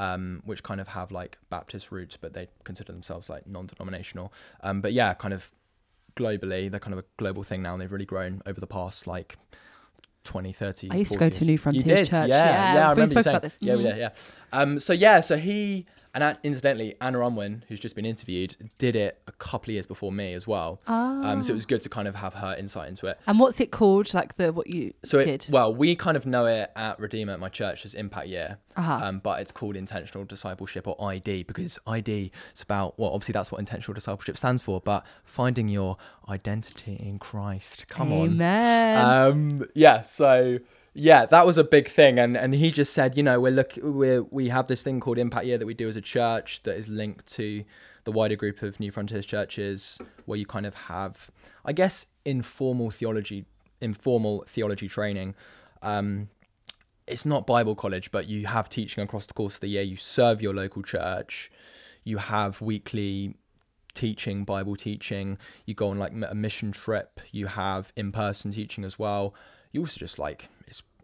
Um, 0.00 0.42
which 0.44 0.62
kind 0.62 0.80
of 0.80 0.86
have 0.86 1.10
like 1.10 1.38
Baptist 1.50 1.90
roots, 1.90 2.16
but 2.16 2.32
they 2.32 2.46
consider 2.62 2.92
themselves 2.92 3.28
like 3.28 3.48
non-denominational. 3.48 4.32
Um, 4.62 4.80
but 4.80 4.92
yeah, 4.92 5.12
kind 5.14 5.34
of 5.34 5.50
globally, 6.14 6.70
they're 6.70 6.78
kind 6.78 6.92
of 6.92 7.00
a 7.00 7.04
global 7.16 7.42
thing 7.42 7.62
now, 7.62 7.72
and 7.72 7.82
they've 7.82 7.90
really 7.90 8.04
grown 8.04 8.40
over 8.46 8.60
the 8.60 8.68
past 8.68 9.08
like 9.08 9.36
20, 10.22 10.52
30. 10.52 10.90
I 10.92 10.96
used 10.96 11.10
to 11.12 11.18
go 11.18 11.28
to 11.28 11.44
New 11.44 11.58
Frontiers? 11.58 12.08
Church. 12.08 12.10
Yeah, 12.10 12.26
Yeah, 12.28 12.74
yeah, 12.74 12.86
I 12.86 12.90
remember 12.90 13.14
you 13.14 13.22
saying. 13.22 13.36
about 13.36 13.42
this. 13.42 13.56
Yeah, 13.60 13.74
yeah, 13.74 13.96
yeah. 13.96 14.10
Um, 14.52 14.78
so 14.78 14.92
yeah, 14.92 15.20
so 15.20 15.36
he 15.36 15.86
and 16.14 16.36
incidentally, 16.42 16.94
Anna 17.00 17.20
Unwin, 17.26 17.64
who's 17.68 17.80
just 17.80 17.94
been 17.96 18.04
interviewed, 18.04 18.56
did 18.78 18.96
it 18.96 19.20
a 19.26 19.32
couple 19.32 19.70
of 19.70 19.74
years 19.74 19.86
before 19.86 20.10
me 20.12 20.34
as 20.34 20.46
well. 20.46 20.80
Um, 20.86 21.42
so 21.42 21.52
it 21.52 21.54
was 21.54 21.66
good 21.66 21.82
to 21.82 21.88
kind 21.88 22.08
of 22.08 22.14
have 22.16 22.34
her 22.34 22.54
insight 22.58 22.88
into 22.88 23.06
it. 23.06 23.18
And 23.26 23.38
what's 23.38 23.60
it 23.60 23.70
called? 23.70 24.12
Like 24.14 24.36
the 24.36 24.52
what 24.52 24.66
you 24.68 24.94
So 25.04 25.22
did? 25.22 25.44
it, 25.44 25.50
well, 25.50 25.74
we 25.74 25.94
kind 25.96 26.16
of 26.16 26.26
know 26.26 26.46
it 26.46 26.70
at 26.76 26.98
Redeemer 26.98 27.32
at 27.32 27.40
my 27.40 27.48
church 27.48 27.84
as 27.84 27.94
Impact 27.94 28.28
Year, 28.28 28.58
Uh-huh. 28.76 29.00
um, 29.06 29.18
but 29.20 29.40
it's 29.40 29.52
called 29.52 29.76
Intentional 29.76 30.24
Discipleship 30.24 30.86
or 30.86 30.96
ID 31.10 31.42
because 31.44 31.78
ID 31.86 32.32
is 32.54 32.62
about 32.62 32.98
well, 32.98 33.10
obviously 33.10 33.32
that's 33.32 33.52
what 33.52 33.58
Intentional 33.58 33.94
Discipleship 33.94 34.36
stands 34.36 34.62
for, 34.62 34.80
but 34.80 35.04
finding 35.24 35.68
your 35.68 35.96
identity 36.28 36.94
in 36.94 37.18
Christ. 37.18 37.86
Come 37.88 38.12
on, 38.12 38.28
Amen. 38.28 38.98
um, 38.98 39.66
yeah, 39.74 40.02
so 40.02 40.58
yeah, 40.94 41.26
that 41.26 41.46
was 41.46 41.58
a 41.58 41.64
big 41.64 41.88
thing, 41.88 42.18
and 42.18 42.36
and 42.36 42.54
he 42.54 42.70
just 42.70 42.92
said, 42.92 43.16
you 43.16 43.22
know, 43.22 43.40
we're 43.40 43.52
look, 43.52 43.78
we 43.82 44.20
we 44.20 44.48
have 44.48 44.66
this 44.66 44.82
thing 44.82 45.00
called 45.00 45.18
Impact 45.18 45.46
Year 45.46 45.58
that 45.58 45.66
we 45.66 45.74
do 45.74 45.88
as 45.88 45.96
a 45.96 46.00
church 46.00 46.62
that 46.64 46.76
is 46.76 46.88
linked 46.88 47.26
to 47.34 47.64
the 48.04 48.12
wider 48.12 48.36
group 48.36 48.62
of 48.62 48.80
New 48.80 48.90
Frontiers 48.90 49.26
churches, 49.26 49.98
where 50.24 50.38
you 50.38 50.46
kind 50.46 50.66
of 50.66 50.74
have, 50.74 51.30
I 51.64 51.72
guess, 51.72 52.06
informal 52.24 52.90
theology, 52.90 53.44
informal 53.80 54.44
theology 54.46 54.88
training. 54.88 55.34
Um, 55.82 56.28
it's 57.06 57.24
not 57.24 57.46
Bible 57.46 57.74
college, 57.74 58.10
but 58.10 58.26
you 58.26 58.46
have 58.46 58.68
teaching 58.68 59.02
across 59.02 59.26
the 59.26 59.34
course 59.34 59.54
of 59.56 59.60
the 59.60 59.68
year. 59.68 59.82
You 59.82 59.96
serve 59.96 60.42
your 60.42 60.54
local 60.54 60.82
church. 60.82 61.50
You 62.04 62.18
have 62.18 62.60
weekly 62.60 63.34
teaching, 63.94 64.44
Bible 64.44 64.76
teaching. 64.76 65.38
You 65.64 65.74
go 65.74 65.88
on 65.90 65.98
like 65.98 66.12
a 66.12 66.34
mission 66.34 66.72
trip. 66.72 67.20
You 67.32 67.46
have 67.46 67.92
in 67.96 68.12
person 68.12 68.52
teaching 68.52 68.84
as 68.84 68.98
well. 68.98 69.34
You 69.72 69.80
also 69.80 69.98
just 69.98 70.18
like, 70.18 70.48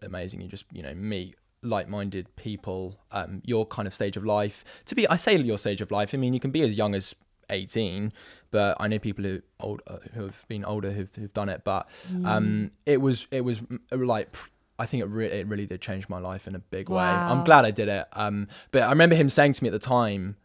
amazing. 0.05 0.41
You 0.41 0.49
just, 0.49 0.65
you 0.73 0.83
know, 0.83 0.95
meet 0.95 1.37
like 1.63 1.89
minded 1.89 2.35
people, 2.37 2.99
um, 3.11 3.41
your 3.45 3.67
kind 3.67 3.89
of 3.89 3.95
stage 3.95 4.17
of 4.17 4.25
life. 4.25 4.65
To 4.87 4.95
be, 4.95 5.09
I 5.09 5.17
say 5.17 5.37
your 5.37 5.59
stage 5.59 5.81
of 5.81 5.91
life, 5.91 6.15
I 6.15 6.19
mean, 6.19 6.35
you 6.35 6.41
can 6.41 6.51
be 6.51 6.63
as 6.63 6.77
young 6.77 6.95
as 6.95 7.15
18 7.51 8.11
but 8.51 8.75
i 8.81 8.89
know 8.89 8.99
people 8.99 9.23
who 9.23 9.43
old 9.61 9.83
uh, 9.87 9.99
who 10.15 10.23
have 10.23 10.49
been 10.49 10.65
older 10.65 10.91
who've, 10.91 11.15
who've 11.15 11.35
done 11.35 11.51
it 11.51 11.63
but 11.63 11.87
um 12.25 12.71
it 12.87 13.03
was 13.03 13.27
it 13.31 13.43
was 13.43 13.61
mm, 13.61 13.79
like 13.93 14.35
I 14.79 14.87
think 14.87 15.03
it, 15.03 15.07
re- 15.07 15.31
it 15.31 15.47
really 15.47 15.67
did 15.67 15.81
change 15.81 16.09
my 16.09 16.19
life 16.19 16.49
in 16.49 16.55
a 16.55 16.59
big 16.59 16.89
way. 16.89 17.05
I'm 17.31 17.45
glad 17.45 17.65
I 17.65 17.71
did 17.71 17.89
it. 17.89 18.07
Um, 18.13 18.49
but 18.73 18.83
I 18.83 18.91
remember 18.91 19.15
him 19.15 19.31
saying 19.31 19.53
to 19.53 19.63
me 19.63 19.69
at 19.69 19.73
the 19.73 19.79
time, 19.79 20.37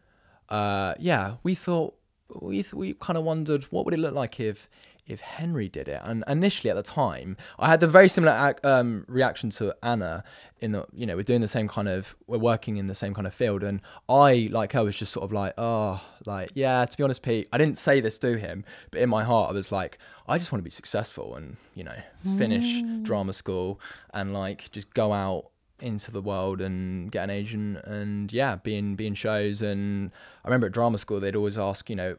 uh, 0.49 0.93
"Yeah, 0.99 1.37
we 1.41 1.55
thought 1.55 1.95
we 2.39 2.57
th- 2.61 2.73
we 2.73 2.93
kind 2.93 3.17
of 3.17 3.23
wondered 3.23 3.63
what 3.65 3.85
would 3.85 3.93
it 3.93 3.99
look 3.99 4.13
like 4.13 4.39
if 4.39 4.69
if 5.09 5.21
Henry 5.21 5.67
did 5.67 5.87
it." 5.87 5.99
And 6.03 6.23
initially 6.27 6.69
at 6.69 6.75
the 6.75 6.83
time, 6.83 7.35
I 7.57 7.67
had 7.69 7.79
the 7.81 7.87
very 7.87 8.07
similar 8.07 8.33
ac- 8.33 8.63
um, 8.63 9.05
reaction 9.07 9.49
to 9.51 9.75
Anna 9.83 10.23
in 10.61 10.71
the, 10.73 10.85
you 10.93 11.05
know 11.05 11.15
we're 11.15 11.23
doing 11.23 11.41
the 11.41 11.47
same 11.47 11.67
kind 11.67 11.87
of 11.87 12.15
we're 12.27 12.37
working 12.37 12.77
in 12.77 12.87
the 12.87 12.95
same 12.95 13.13
kind 13.13 13.27
of 13.27 13.33
field, 13.33 13.63
and 13.63 13.81
I 14.07 14.49
like 14.51 14.73
her 14.73 14.83
was 14.83 14.95
just 14.95 15.11
sort 15.11 15.23
of 15.23 15.31
like, 15.31 15.53
oh, 15.57 16.01
like 16.25 16.51
yeah. 16.53 16.85
To 16.85 16.97
be 16.97 17.03
honest, 17.03 17.21
Pete, 17.23 17.47
I 17.51 17.57
didn't 17.57 17.77
say 17.77 17.99
this 17.99 18.17
to 18.19 18.37
him, 18.37 18.63
but 18.91 19.01
in 19.01 19.09
my 19.09 19.23
heart 19.23 19.49
I 19.49 19.53
was 19.53 19.71
like, 19.71 19.97
I 20.27 20.37
just 20.37 20.51
want 20.51 20.59
to 20.61 20.63
be 20.63 20.69
successful 20.69 21.35
and 21.35 21.57
you 21.75 21.83
know 21.83 21.97
finish 22.37 22.81
drama 23.03 23.33
school 23.33 23.79
and 24.13 24.33
like 24.33 24.69
just 24.71 24.93
go 24.93 25.13
out 25.13 25.49
into 25.81 26.11
the 26.11 26.21
world 26.21 26.59
and 26.59 27.09
get 27.09 27.23
an 27.23 27.29
agent 27.29 27.77
and 27.85 28.33
yeah 28.33 28.57
be 28.57 28.75
in 28.75 28.97
be 28.97 29.07
in 29.07 29.15
shows 29.15 29.61
and 29.61 30.11
i 30.43 30.47
remember 30.49 30.67
at 30.67 30.73
drama 30.73 30.97
school 30.97 31.21
they'd 31.21 31.37
always 31.37 31.57
ask 31.57 31.89
you 31.89 31.95
know 31.95 32.17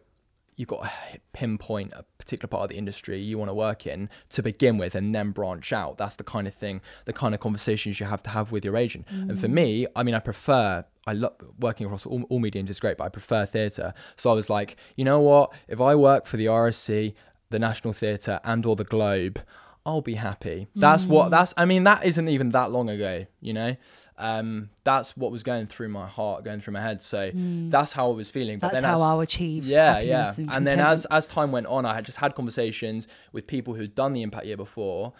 you've 0.60 0.68
got 0.68 0.82
to 0.82 0.90
pinpoint 1.32 1.90
a 1.94 2.04
particular 2.18 2.46
part 2.46 2.64
of 2.64 2.68
the 2.68 2.76
industry 2.76 3.18
you 3.18 3.38
want 3.38 3.48
to 3.48 3.54
work 3.54 3.86
in 3.86 4.10
to 4.28 4.42
begin 4.42 4.76
with 4.76 4.94
and 4.94 5.14
then 5.14 5.30
branch 5.30 5.72
out 5.72 5.96
that's 5.96 6.16
the 6.16 6.24
kind 6.24 6.46
of 6.46 6.54
thing 6.54 6.82
the 7.06 7.12
kind 7.14 7.34
of 7.34 7.40
conversations 7.40 7.98
you 7.98 8.04
have 8.04 8.22
to 8.22 8.28
have 8.28 8.52
with 8.52 8.62
your 8.62 8.76
agent 8.76 9.06
and 9.10 9.40
for 9.40 9.48
mm. 9.48 9.52
me 9.54 9.86
i 9.96 10.02
mean 10.02 10.14
i 10.14 10.20
prefer 10.20 10.84
I 11.06 11.14
love 11.14 11.32
working 11.58 11.86
across 11.86 12.04
all, 12.04 12.22
all 12.28 12.38
mediums 12.38 12.68
is 12.68 12.78
great, 12.78 12.98
but 12.98 13.04
I 13.04 13.08
prefer 13.08 13.46
theatre. 13.46 13.94
So 14.16 14.30
I 14.30 14.34
was 14.34 14.50
like, 14.50 14.76
you 14.96 15.04
know 15.04 15.18
what? 15.18 15.50
If 15.66 15.80
I 15.80 15.94
work 15.94 16.26
for 16.26 16.36
the 16.36 16.44
RSC, 16.44 17.14
the 17.48 17.58
National 17.58 17.94
Theatre, 17.94 18.38
and 18.44 18.64
or 18.66 18.76
the 18.76 18.84
Globe, 18.84 19.40
I'll 19.86 20.02
be 20.02 20.14
happy. 20.14 20.68
That's 20.76 21.04
what 21.04 21.30
that's 21.30 21.54
I 21.56 21.64
mean 21.64 21.84
that 21.84 22.04
isn't 22.04 22.28
even 22.28 22.50
that 22.50 22.70
long 22.70 22.88
ago, 22.90 23.26
you 23.40 23.52
know. 23.52 23.76
Um 24.18 24.70
that's 24.84 25.16
what 25.16 25.32
was 25.32 25.42
going 25.42 25.66
through 25.66 25.88
my 25.88 26.06
heart, 26.06 26.44
going 26.44 26.60
through 26.60 26.74
my 26.74 26.82
head. 26.82 27.02
So 27.02 27.30
that's 27.34 27.92
how 27.94 28.10
I 28.10 28.14
was 28.14 28.30
feeling. 28.30 28.58
But 28.58 28.72
That's 28.72 28.82
then 28.82 28.84
how 28.84 28.96
as, 28.96 29.02
I'll 29.02 29.20
achieve. 29.20 29.64
yeah, 29.64 29.98
yeah. 30.00 30.34
And, 30.36 30.50
And, 30.50 30.66
then 30.66 30.80
as 30.80 31.06
as 31.06 31.26
time 31.26 31.50
went 31.50 31.66
on, 31.66 31.86
I 31.86 31.94
had 31.94 32.04
just 32.04 32.18
had 32.18 32.34
conversations 32.34 33.08
with 33.32 33.46
people 33.46 33.74
who'd 33.74 33.94
done 33.94 34.12
the 34.12 34.22
impact 34.22 34.44
year 34.46 34.58
before, 34.58 35.14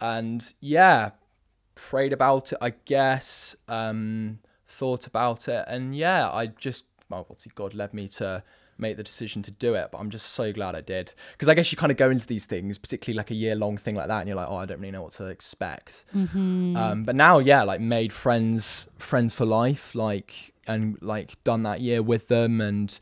and 0.00 0.52
yeah, 0.60 1.10
prayed 1.74 2.12
about 2.12 2.52
it. 2.52 2.58
I 2.60 2.70
guess 2.84 3.56
um, 3.68 4.40
thought 4.68 5.06
about 5.06 5.48
it, 5.48 5.64
and 5.66 5.96
yeah, 5.96 6.28
I 6.30 6.48
just 6.48 6.84
well, 7.08 7.26
obviously 7.30 7.52
God 7.54 7.72
led 7.72 7.94
me 7.94 8.08
to 8.08 8.42
make 8.78 8.96
the 8.96 9.02
decision 9.02 9.42
to 9.42 9.50
do 9.50 9.74
it. 9.74 9.88
But 9.92 9.98
I'm 9.98 10.10
just 10.10 10.30
so 10.32 10.52
glad 10.52 10.74
I 10.74 10.80
did 10.80 11.14
because 11.32 11.48
I 11.48 11.54
guess 11.54 11.70
you 11.72 11.78
kind 11.78 11.92
of 11.92 11.98
go 11.98 12.10
into 12.10 12.26
these 12.26 12.46
things, 12.46 12.78
particularly 12.78 13.16
like 13.16 13.30
a 13.30 13.34
year 13.34 13.54
long 13.54 13.76
thing 13.78 13.94
like 13.94 14.08
that, 14.08 14.20
and 14.20 14.28
you're 14.28 14.36
like, 14.36 14.48
oh, 14.48 14.56
I 14.56 14.66
don't 14.66 14.78
really 14.78 14.90
know 14.90 15.02
what 15.02 15.12
to 15.14 15.26
expect. 15.26 16.04
Mm-hmm. 16.14 16.76
Um, 16.76 17.04
but 17.04 17.14
now, 17.16 17.38
yeah, 17.38 17.62
like 17.62 17.80
made 17.80 18.12
friends, 18.12 18.88
friends 18.98 19.34
for 19.34 19.46
life, 19.46 19.94
like 19.94 20.52
and 20.66 20.98
like 21.00 21.42
done 21.44 21.62
that 21.64 21.80
year 21.80 22.02
with 22.02 22.28
them, 22.28 22.60
and 22.60 22.98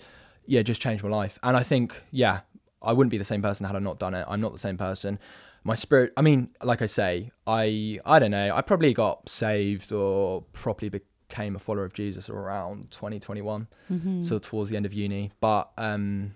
yeah, 0.47 0.63
just 0.63 0.81
changed 0.81 1.03
my 1.03 1.11
life. 1.11 1.39
And 1.43 1.57
I 1.57 1.63
think, 1.63 2.03
yeah, 2.11 2.41
I 2.83 2.93
wouldn't 2.93 3.11
be 3.11 3.19
the 3.19 3.25
same 3.25 3.43
person 3.43 3.67
had 3.67 3.77
I 3.77 3.79
not 3.79 3.99
done 3.99 4.15
it. 4.15 4.27
I'm 4.29 4.41
not 4.41 4.53
the 4.53 4.59
same 4.59 4.77
person. 4.77 5.19
My 5.63 5.75
spirit, 5.75 6.13
I 6.17 6.23
mean, 6.23 6.51
like 6.63 6.81
I 6.81 6.87
say, 6.87 7.33
I 7.47 8.01
I 8.07 8.19
don't 8.19 8.31
know. 8.31 8.55
I 8.55 8.63
probably 8.63 8.95
got 8.95 9.29
saved 9.29 9.93
or 9.93 10.43
properly 10.53 10.89
became 11.31 11.57
a 11.57 11.59
follower 11.59 11.85
of 11.85 11.95
Jesus 11.95 12.29
around 12.29 12.91
2021, 12.91 13.69
Mm-hmm. 13.91 14.23
so 14.23 14.39
towards 14.39 14.69
the 14.71 14.77
end 14.77 14.85
of 14.87 14.93
uni. 14.93 15.31
But 15.41 15.71
um, 15.79 16.35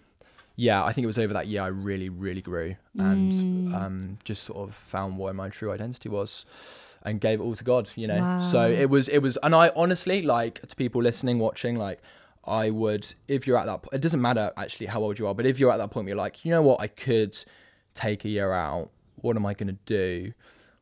yeah, 0.56 0.84
I 0.84 0.92
think 0.92 1.02
it 1.04 1.06
was 1.08 1.18
over 1.18 1.34
that 1.34 1.46
year 1.48 1.62
I 1.62 1.66
really, 1.66 2.08
really 2.08 2.40
grew 2.40 2.76
and 2.98 3.32
Mm. 3.32 3.74
um, 3.74 4.18
just 4.24 4.44
sort 4.44 4.68
of 4.68 4.74
found 4.74 5.18
where 5.18 5.32
my 5.34 5.48
true 5.48 5.72
identity 5.72 6.08
was 6.08 6.44
and 7.02 7.20
gave 7.20 7.40
it 7.40 7.42
all 7.42 7.54
to 7.56 7.64
God, 7.64 7.90
you 7.96 8.06
know. 8.06 8.18
Wow. 8.18 8.40
So 8.40 8.70
it 8.70 8.88
was, 8.88 9.08
it 9.08 9.18
was, 9.18 9.36
and 9.42 9.54
I 9.54 9.70
honestly, 9.76 10.22
like, 10.22 10.66
to 10.66 10.76
people 10.76 11.02
listening, 11.02 11.38
watching, 11.38 11.76
like, 11.76 12.00
I 12.46 12.70
would, 12.70 13.12
if 13.28 13.46
you're 13.46 13.58
at 13.58 13.66
that, 13.66 13.82
po- 13.82 13.90
it 13.92 14.00
doesn't 14.00 14.20
matter 14.22 14.52
actually 14.56 14.86
how 14.86 15.00
old 15.02 15.18
you 15.18 15.26
are, 15.26 15.34
but 15.34 15.44
if 15.46 15.58
you're 15.58 15.72
at 15.72 15.78
that 15.78 15.90
point 15.90 16.04
where 16.04 16.10
you're 16.10 16.18
like, 16.26 16.44
you 16.44 16.50
know 16.50 16.62
what, 16.62 16.80
I 16.80 16.86
could 16.86 17.36
take 17.94 18.24
a 18.24 18.28
year 18.28 18.52
out. 18.52 18.90
What 19.16 19.36
am 19.36 19.44
I 19.46 19.54
going 19.54 19.68
to 19.68 19.78
do? 19.86 20.32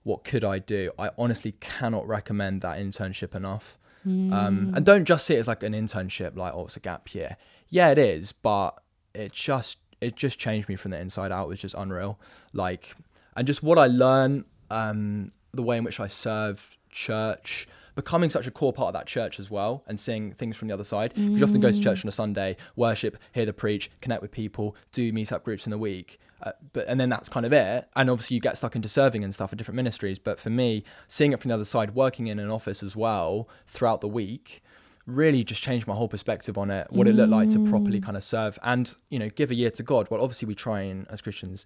What 0.05 0.25
could 0.25 0.45
I 0.45 0.59
do? 0.59 0.91
I 0.99 1.11
honestly 1.17 1.53
cannot 1.61 2.07
recommend 2.09 2.61
that 2.63 2.79
internship 2.79 3.35
enough. 3.35 3.79
Um, 4.05 4.73
and 4.75 4.85
don't 4.85 5.05
just 5.05 5.27
see 5.27 5.35
it 5.37 5.39
as 5.39 5.49
like 5.49 5.63
an 5.63 5.73
internship, 5.75 6.37
like 6.37 6.55
oh, 6.55 6.65
it's 6.67 6.77
a 6.77 6.81
gap 6.81 7.15
year. 7.15 7.37
Yeah, 7.69 7.91
it 7.91 7.99
is, 7.99 8.33
but 8.33 8.83
it 9.15 9.33
just 9.33 9.79
it 10.01 10.17
just 10.17 10.39
changed 10.39 10.69
me 10.69 10.77
from 10.77 10.91
the 10.91 10.99
inside 10.99 11.31
out. 11.31 11.45
It 11.45 11.49
was 11.49 11.61
just 11.61 11.75
unreal. 11.79 12.19
Like, 12.53 12.95
and 13.37 13.47
just 13.47 13.63
what 13.63 13.79
I 13.79 13.87
learned, 13.87 14.45
um, 14.71 15.31
the 15.55 15.63
way 15.63 15.77
in 15.79 15.85
which 15.85 16.01
I 16.01 16.09
serve 16.09 16.77
church, 16.91 17.69
becoming 17.95 18.29
such 18.31 18.47
a 18.47 18.51
core 18.51 18.73
part 18.73 18.89
of 18.89 18.95
that 18.95 19.07
church 19.07 19.39
as 19.39 19.51
well, 19.51 19.85
and 19.87 20.01
seeing 20.01 20.33
things 20.33 20.57
from 20.57 20.67
the 20.69 20.75
other 20.75 20.83
side. 20.85 21.15
'Cause 21.15 21.23
You 21.25 21.45
often 21.45 21.61
go 21.61 21.71
to 21.71 21.81
church 21.81 22.05
on 22.05 22.09
a 22.09 22.13
Sunday, 22.13 22.57
worship, 22.75 23.17
hear 23.33 23.47
the 23.47 23.53
preach, 23.53 23.91
connect 24.01 24.23
with 24.23 24.33
people, 24.33 24.75
do 24.93 25.13
meet 25.13 25.31
up 25.31 25.45
groups 25.45 25.67
in 25.67 25.71
the 25.71 25.79
week. 25.79 26.19
Uh, 26.43 26.53
but 26.73 26.87
and 26.89 26.99
then 26.99 27.09
that's 27.09 27.29
kind 27.29 27.47
of 27.47 27.53
it. 27.53 27.87
And 27.95 28.11
obviously 28.11 28.35
you 28.35 28.41
get 28.41 28.59
stuck 28.59 28.75
into 28.75 28.89
serving 28.89 29.23
and 29.23 29.33
stuff 29.33 29.53
at 29.53 29.59
different 29.59 29.77
ministries. 29.77 30.19
But 30.19 30.41
for 30.41 30.51
me, 30.51 30.83
seeing 31.09 31.33
it 31.33 31.41
from 31.41 31.49
the 31.51 31.55
other 31.55 31.65
side, 31.65 31.95
working 31.95 32.27
in 32.27 32.39
an 32.39 32.51
office 32.51 32.83
as 32.83 32.97
well 32.97 33.49
throughout 33.69 34.01
the 34.01 34.09
week, 34.09 34.63
really 35.07 35.45
just 35.45 35.63
changed 35.63 35.87
my 35.87 35.95
whole 35.95 36.09
perspective 36.09 36.59
on 36.59 36.71
it. 36.71 36.87
What 36.91 37.07
it 37.07 37.15
looked 37.15 37.31
like 37.31 37.51
to 37.51 37.65
properly 37.65 38.01
kind 38.01 38.17
of 38.17 38.25
serve 38.25 38.59
and 38.63 38.95
you 39.09 39.19
know 39.19 39.29
give 39.29 39.51
a 39.51 39.55
year 39.55 39.71
to 39.71 39.83
God. 39.83 40.09
Well, 40.11 40.21
obviously 40.21 40.47
we 40.47 40.55
try 40.55 40.81
and 40.83 41.07
as 41.11 41.21
Christians 41.21 41.65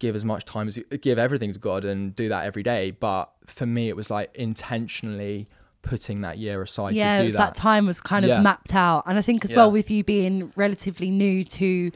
give 0.00 0.14
as 0.14 0.24
much 0.24 0.44
time 0.44 0.68
as 0.68 0.78
give 1.00 1.18
everything 1.18 1.52
to 1.52 1.58
God 1.58 1.84
and 1.84 2.14
do 2.14 2.28
that 2.28 2.44
every 2.44 2.62
day. 2.62 2.90
But 2.92 3.30
for 3.46 3.66
me, 3.66 3.88
it 3.88 3.96
was 3.96 4.10
like 4.10 4.30
intentionally 4.34 5.48
putting 5.82 6.20
that 6.22 6.38
year 6.38 6.60
aside 6.62 6.94
yeah, 6.94 7.16
to 7.18 7.22
do 7.22 7.24
was 7.26 7.32
that. 7.34 7.54
that. 7.54 7.56
time 7.56 7.86
was 7.86 8.00
kind 8.00 8.24
of 8.24 8.28
Yeah. 8.28 8.40
mapped 8.40 8.74
out, 8.74 9.04
and 9.06 9.18
I 9.18 9.22
think 9.22 9.44
as 9.44 9.52
Yeah. 9.52 9.58
well 9.58 9.70
with 9.70 9.90
you 9.90 10.02
being 10.04 10.52
relatively 10.56 11.10
new 11.10 11.44
to 11.44 11.90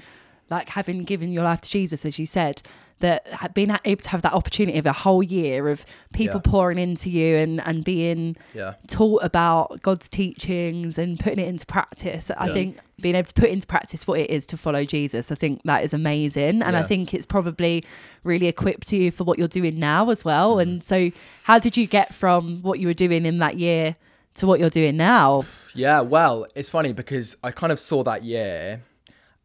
like 0.52 0.68
having 0.70 1.02
given 1.02 1.32
your 1.32 1.44
life 1.44 1.60
to 1.62 1.70
Jesus, 1.70 2.04
as 2.04 2.18
you 2.20 2.26
said, 2.26 2.62
that 3.00 3.52
being 3.52 3.76
able 3.84 4.00
to 4.02 4.08
have 4.10 4.22
that 4.22 4.32
opportunity 4.32 4.78
of 4.78 4.86
a 4.86 4.92
whole 4.92 5.24
year 5.24 5.68
of 5.68 5.84
people 6.12 6.40
Yeah. 6.44 6.50
pouring 6.52 6.78
into 6.78 7.10
you 7.10 7.34
and 7.34 7.60
and 7.68 7.82
being 7.84 8.36
Yeah. 8.54 8.74
taught 8.86 9.24
about 9.24 9.82
God's 9.82 10.08
teachings 10.08 10.98
and 10.98 11.18
putting 11.18 11.40
it 11.44 11.48
into 11.48 11.66
practice. 11.66 12.30
I 12.30 12.48
think 12.52 12.78
being 13.00 13.16
able 13.16 13.26
to 13.26 13.34
put 13.34 13.50
into 13.50 13.66
practice 13.66 14.06
what 14.06 14.20
it 14.20 14.30
is 14.30 14.46
to 14.46 14.56
follow 14.56 14.84
Jesus, 14.84 15.32
I 15.32 15.34
think 15.34 15.62
that 15.64 15.82
is 15.82 15.92
amazing. 15.92 16.62
And 16.62 16.76
I 16.76 16.84
think 16.84 17.12
it's 17.12 17.26
probably 17.26 17.82
really 18.22 18.46
equipped 18.46 18.92
you 18.92 19.10
for 19.10 19.24
what 19.24 19.36
you're 19.36 19.48
doing 19.60 19.80
now 19.80 20.08
as 20.10 20.24
well. 20.24 20.56
Mm. 20.56 20.62
And 20.62 20.84
so, 20.84 21.10
how 21.42 21.58
did 21.58 21.76
you 21.76 21.88
get 21.88 22.14
from 22.14 22.62
what 22.62 22.78
you 22.78 22.86
were 22.86 22.94
doing 23.06 23.26
in 23.26 23.38
that 23.38 23.58
year 23.58 23.96
to 24.34 24.46
what 24.46 24.60
you're 24.60 24.70
doing 24.70 24.96
now? 24.96 25.42
Yeah, 25.74 26.02
well, 26.02 26.46
it's 26.54 26.68
funny 26.68 26.92
because 26.92 27.36
I 27.42 27.50
kind 27.50 27.72
of 27.72 27.80
saw 27.80 28.04
that 28.04 28.22
year 28.24 28.82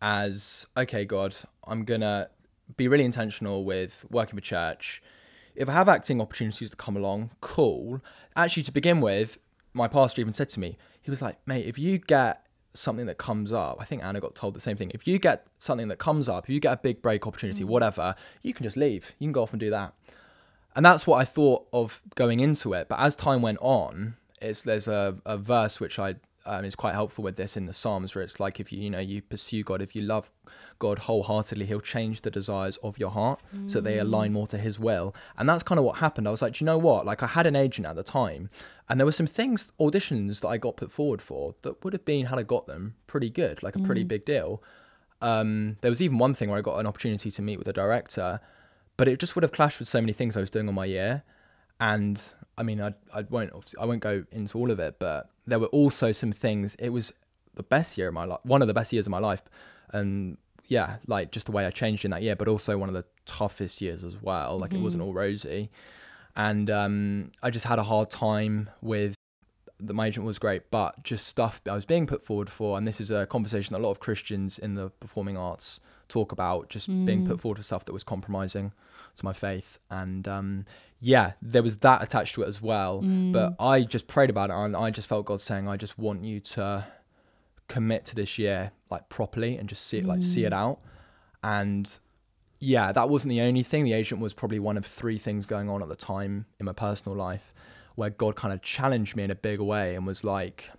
as 0.01 0.67
okay, 0.75 1.05
God, 1.05 1.35
I'm 1.65 1.83
gonna 1.83 2.29
be 2.75 2.87
really 2.87 3.05
intentional 3.05 3.63
with 3.63 4.05
working 4.09 4.35
for 4.35 4.41
church. 4.41 5.01
If 5.55 5.69
I 5.69 5.73
have 5.73 5.89
acting 5.89 6.21
opportunities 6.21 6.69
to 6.69 6.75
come 6.75 6.95
along, 6.95 7.31
cool. 7.41 8.01
Actually, 8.35 8.63
to 8.63 8.71
begin 8.71 9.01
with, 9.01 9.39
my 9.73 9.87
pastor 9.87 10.21
even 10.21 10.33
said 10.33 10.49
to 10.49 10.59
me, 10.59 10.77
he 11.01 11.09
was 11.09 11.21
like, 11.21 11.37
mate, 11.47 11.65
if 11.65 11.79
you 11.79 11.97
get 11.97 12.45
something 12.73 13.07
that 13.07 13.17
comes 13.17 13.51
up, 13.51 13.77
I 13.79 13.85
think 13.85 14.03
Anna 14.03 14.19
got 14.19 14.35
told 14.35 14.53
the 14.53 14.59
same 14.59 14.77
thing. 14.77 14.91
If 14.93 15.07
you 15.07 15.17
get 15.17 15.47
something 15.57 15.87
that 15.87 15.97
comes 15.97 16.29
up, 16.29 16.45
if 16.45 16.49
you 16.49 16.59
get 16.59 16.73
a 16.73 16.77
big 16.77 17.01
break 17.01 17.25
opportunity, 17.25 17.63
mm. 17.63 17.67
whatever, 17.67 18.15
you 18.43 18.53
can 18.53 18.63
just 18.63 18.77
leave. 18.77 19.15
You 19.17 19.25
can 19.25 19.31
go 19.31 19.43
off 19.43 19.53
and 19.53 19.59
do 19.59 19.69
that. 19.71 19.93
And 20.75 20.85
that's 20.85 21.07
what 21.07 21.17
I 21.17 21.25
thought 21.25 21.67
of 21.73 22.01
going 22.13 22.39
into 22.39 22.73
it. 22.73 22.87
But 22.87 22.99
as 22.99 23.15
time 23.15 23.41
went 23.41 23.57
on, 23.61 24.15
it's 24.39 24.61
there's 24.61 24.87
a, 24.87 25.17
a 25.25 25.37
verse 25.37 25.79
which 25.79 25.97
I 25.97 26.15
um, 26.47 26.65
is 26.65 26.75
quite 26.75 26.93
helpful 26.93 27.23
with 27.23 27.35
this 27.35 27.57
in 27.57 27.65
the 27.65 27.73
Psalms, 27.73 28.15
where 28.15 28.23
it's 28.23 28.39
like 28.39 28.59
if 28.59 28.71
you 28.71 28.79
you 28.79 28.89
know 28.89 28.99
you 28.99 29.21
pursue 29.21 29.63
God, 29.63 29.81
if 29.81 29.95
you 29.95 30.01
love 30.01 30.31
God 30.79 30.99
wholeheartedly, 30.99 31.65
He'll 31.65 31.81
change 31.81 32.21
the 32.21 32.31
desires 32.31 32.77
of 32.77 32.97
your 32.97 33.11
heart 33.11 33.39
so 33.67 33.81
they 33.81 33.99
align 33.99 34.33
more 34.33 34.47
to 34.47 34.57
His 34.57 34.79
will. 34.79 35.13
And 35.37 35.47
that's 35.47 35.63
kind 35.63 35.77
of 35.77 35.85
what 35.85 35.97
happened. 35.97 36.27
I 36.27 36.31
was 36.31 36.41
like, 36.41 36.53
Do 36.53 36.63
you 36.63 36.65
know 36.65 36.77
what? 36.77 37.05
Like 37.05 37.21
I 37.21 37.27
had 37.27 37.45
an 37.45 37.55
agent 37.55 37.85
at 37.85 37.95
the 37.95 38.03
time, 38.03 38.49
and 38.89 38.99
there 38.99 39.05
were 39.05 39.11
some 39.11 39.27
things 39.27 39.71
auditions 39.79 40.39
that 40.39 40.47
I 40.47 40.57
got 40.57 40.77
put 40.77 40.91
forward 40.91 41.21
for 41.21 41.55
that 41.63 41.83
would 41.83 41.93
have 41.93 42.05
been 42.05 42.27
had 42.27 42.39
I 42.39 42.43
got 42.43 42.67
them 42.67 42.95
pretty 43.05 43.29
good, 43.29 43.61
like 43.61 43.75
a 43.75 43.79
pretty 43.79 44.03
big 44.03 44.25
deal. 44.25 44.63
Um, 45.21 45.77
there 45.81 45.91
was 45.91 46.01
even 46.01 46.17
one 46.17 46.33
thing 46.33 46.49
where 46.49 46.59
I 46.59 46.61
got 46.61 46.79
an 46.79 46.87
opportunity 46.87 47.31
to 47.31 47.41
meet 47.41 47.57
with 47.57 47.67
a 47.67 47.73
director, 47.73 48.39
but 48.97 49.07
it 49.07 49.19
just 49.19 49.35
would 49.35 49.43
have 49.43 49.51
clashed 49.51 49.79
with 49.79 49.87
so 49.87 49.99
many 49.99 50.13
things 50.13 50.37
I 50.37 50.39
was 50.39 50.49
doing 50.49 50.67
on 50.67 50.75
my 50.75 50.85
year. 50.85 51.23
And 51.79 52.21
I 52.57 52.63
mean, 52.63 52.81
I 52.81 52.93
I 53.13 53.21
won't 53.29 53.51
I 53.79 53.85
won't 53.85 54.01
go 54.01 54.25
into 54.31 54.57
all 54.57 54.71
of 54.71 54.79
it, 54.79 54.97
but 54.99 55.29
there 55.45 55.59
were 55.59 55.67
also 55.67 56.11
some 56.11 56.31
things. 56.31 56.75
It 56.79 56.89
was 56.89 57.13
the 57.55 57.63
best 57.63 57.97
year 57.97 58.07
of 58.07 58.13
my 58.13 58.25
life, 58.25 58.39
one 58.43 58.61
of 58.61 58.67
the 58.67 58.73
best 58.73 58.91
years 58.93 59.05
of 59.05 59.11
my 59.11 59.19
life, 59.19 59.43
and 59.91 60.37
yeah, 60.67 60.97
like 61.07 61.31
just 61.31 61.45
the 61.45 61.51
way 61.51 61.65
I 61.65 61.71
changed 61.71 62.05
in 62.05 62.11
that 62.11 62.21
year, 62.21 62.35
but 62.35 62.47
also 62.47 62.77
one 62.77 62.89
of 62.89 62.95
the 62.95 63.05
toughest 63.25 63.81
years 63.81 64.03
as 64.03 64.21
well. 64.21 64.57
Like 64.59 64.73
it 64.73 64.81
wasn't 64.81 65.03
all 65.03 65.13
rosy, 65.13 65.69
and 66.35 66.69
um, 66.69 67.31
I 67.43 67.49
just 67.49 67.65
had 67.65 67.79
a 67.79 67.83
hard 67.83 68.09
time 68.09 68.69
with. 68.81 69.15
The, 69.79 69.93
my 69.93 70.07
agent 70.07 70.25
was 70.25 70.39
great, 70.39 70.71
but 70.71 71.03
just 71.03 71.27
stuff 71.27 71.61
I 71.69 71.73
was 71.73 71.85
being 71.85 72.07
put 72.07 72.23
forward 72.23 72.49
for, 72.49 72.79
and 72.79 72.87
this 72.87 72.99
is 72.99 73.11
a 73.11 73.27
conversation 73.27 73.73
that 73.73 73.79
a 73.79 73.85
lot 73.85 73.91
of 73.91 73.99
Christians 73.99 74.57
in 74.57 74.73
the 74.73 74.89
performing 74.89 75.37
arts 75.37 75.79
talk 76.09 76.31
about, 76.31 76.69
just 76.69 76.87
being 77.05 77.27
put 77.27 77.39
forward 77.39 77.57
for 77.59 77.63
stuff 77.63 77.85
that 77.85 77.93
was 77.93 78.03
compromising 78.03 78.71
to 79.17 79.25
my 79.25 79.33
faith, 79.33 79.77
and 79.89 80.27
um, 80.27 80.65
yeah, 80.99 81.33
there 81.41 81.63
was 81.63 81.77
that 81.77 82.01
attached 82.01 82.35
to 82.35 82.43
it 82.43 82.47
as 82.47 82.61
well. 82.61 83.01
But 83.31 83.55
I 83.59 83.83
just 83.83 84.07
prayed 84.07 84.29
about 84.29 84.49
it, 84.49 84.53
and 84.53 84.75
I 84.75 84.89
just 84.91 85.07
felt 85.07 85.25
God 85.25 85.41
saying, 85.41 85.67
"I 85.67 85.77
just 85.77 85.97
want 85.99 86.23
you 86.23 86.39
to 86.39 86.85
commit 87.67 88.05
to 88.05 88.15
this 88.15 88.37
year 88.37 88.71
like 88.89 89.09
properly 89.09 89.57
and 89.57 89.67
just 89.67 89.85
see 89.85 89.97
it 89.97 90.05
like 90.05 90.23
see 90.23 90.43
it 90.45 90.53
out." 90.53 90.79
And 91.43 91.91
yeah, 92.59 92.91
that 92.91 93.09
wasn't 93.09 93.29
the 93.31 93.41
only 93.41 93.63
thing. 93.63 93.83
The 93.83 93.93
agent 93.93 94.19
was 94.21 94.33
probably 94.33 94.59
one 94.59 94.77
of 94.77 94.85
three 94.85 95.17
things 95.19 95.45
going 95.45 95.69
on 95.69 95.81
at 95.83 95.89
the 95.89 95.95
time 95.95 96.45
in 96.59 96.65
my 96.65 96.73
personal 96.73 97.15
life 97.15 97.53
where 97.95 98.09
God 98.09 98.35
kind 98.35 98.53
of 98.53 98.61
challenged 98.61 99.15
me 99.15 99.23
in 99.23 99.31
a 99.31 99.35
big 99.35 99.59
way 99.59 99.95
and 99.95 100.05
was 100.05 100.23
like, 100.23 100.69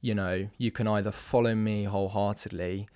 you 0.00 0.14
know, 0.14 0.48
you 0.56 0.70
can 0.70 0.86
either 0.86 1.10
follow 1.10 1.54
me 1.54 1.84
wholeheartedly 1.84 2.88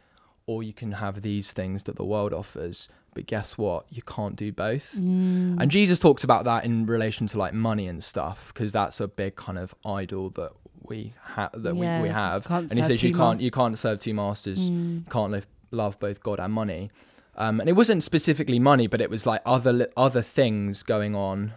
or 0.47 0.63
you 0.63 0.73
can 0.73 0.93
have 0.93 1.23
these 1.23 1.53
things 1.53 1.83
that 1.85 1.97
the 1.97 2.05
world 2.05 2.33
offers. 2.33 2.89
But 3.15 3.27
guess 3.27 3.59
what? 3.59 3.85
You 3.91 4.03
can't 4.03 4.37
do 4.37 4.53
both. 4.53 4.95
And 4.95 5.71
Jesus 5.71 5.99
talks 5.99 6.25
about 6.25 6.45
that 6.45 6.65
in 6.65 6.87
relation 6.87 7.27
to 7.29 7.39
like 7.39 7.53
money 7.53 7.87
and 7.87 8.03
stuff 8.03 8.53
because 8.55 8.73
that's 8.73 9.01
a 9.01 9.09
big 9.09 9.37
kind 9.37 9.59
of 9.59 9.75
idol 9.85 10.31
that 10.31 10.53
we 10.83 11.13
have 11.35 11.51
that 11.55 11.75
we, 11.75 11.81
we 11.81 12.09
have. 12.09 12.47
And 12.51 12.73
he 12.73 12.83
says 12.83 13.03
you 13.03 13.11
can't 13.11 13.19
masters. 13.35 13.45
you 13.45 13.51
can't 13.51 13.79
serve 13.79 13.99
two 13.99 14.15
masters. 14.15 14.61
You 14.61 15.05
can't 15.11 15.31
live, 15.31 15.47
love 15.71 15.99
both 15.99 16.23
God 16.23 16.41
and 16.41 16.53
money. 16.53 16.91
Um, 17.37 17.61
and 17.61 17.69
it 17.69 17.75
wasn't 17.75 18.03
specifically 18.03 18.59
money, 18.59 18.87
but 18.87 19.01
it 19.01 19.11
was 19.11 19.27
like 19.27 19.43
other 19.45 19.89
other 19.97 20.23
things 20.23 20.83
going 20.83 21.15
on 21.15 21.53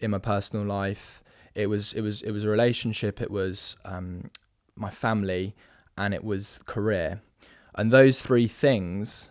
in 0.00 0.10
my 0.10 0.18
personal 0.18 0.64
life. 0.66 1.22
It 1.54 1.66
was 1.68 1.94
it 1.94 2.02
was 2.02 2.20
it 2.22 2.30
was 2.30 2.44
a 2.44 2.48
relationship. 2.48 3.20
It 3.22 3.30
was 3.30 3.76
um, 3.86 4.30
my 4.76 4.90
family, 4.90 5.54
and 5.96 6.12
it 6.12 6.24
was 6.24 6.60
career. 6.66 7.22
And 7.74 7.90
those 7.90 8.20
three 8.20 8.46
things, 8.48 9.29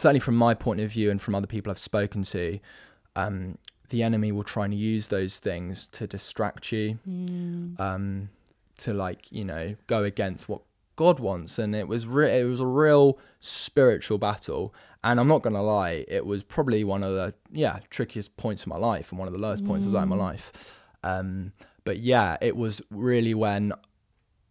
certainly 0.00 0.20
from 0.20 0.34
my 0.34 0.54
point 0.54 0.80
of 0.80 0.90
view 0.90 1.10
and 1.10 1.20
from 1.20 1.34
other 1.34 1.46
people 1.46 1.70
I've 1.70 1.78
spoken 1.78 2.22
to, 2.24 2.58
um, 3.16 3.58
the 3.90 4.02
enemy 4.02 4.32
will 4.32 4.44
try 4.44 4.64
and 4.64 4.72
use 4.74 5.08
those 5.08 5.38
things 5.40 5.86
to 5.92 6.06
distract 6.06 6.72
you, 6.72 6.98
um, 7.78 8.30
to 8.78 8.94
like 8.94 9.30
you 9.30 9.44
know 9.44 9.76
go 9.86 10.04
against 10.04 10.48
what 10.48 10.62
God 10.96 11.20
wants. 11.20 11.58
And 11.58 11.74
it 11.74 11.86
was 11.86 12.06
re- 12.06 12.40
it 12.40 12.44
was 12.44 12.60
a 12.60 12.66
real 12.66 13.18
spiritual 13.40 14.16
battle. 14.18 14.74
And 15.04 15.18
I'm 15.20 15.28
not 15.28 15.42
gonna 15.42 15.62
lie, 15.62 16.04
it 16.08 16.24
was 16.24 16.42
probably 16.42 16.82
one 16.84 17.02
of 17.02 17.14
the 17.14 17.34
yeah 17.50 17.80
trickiest 17.90 18.36
points 18.36 18.62
of 18.62 18.68
my 18.68 18.76
life 18.76 19.10
and 19.10 19.18
one 19.18 19.28
of 19.28 19.34
the 19.34 19.40
lowest 19.40 19.66
points 19.66 19.86
of 19.86 19.92
my 19.92 20.16
life. 20.16 20.80
Um, 21.02 21.52
but 21.84 21.98
yeah, 21.98 22.36
it 22.40 22.56
was 22.56 22.80
really 22.90 23.34
when 23.34 23.72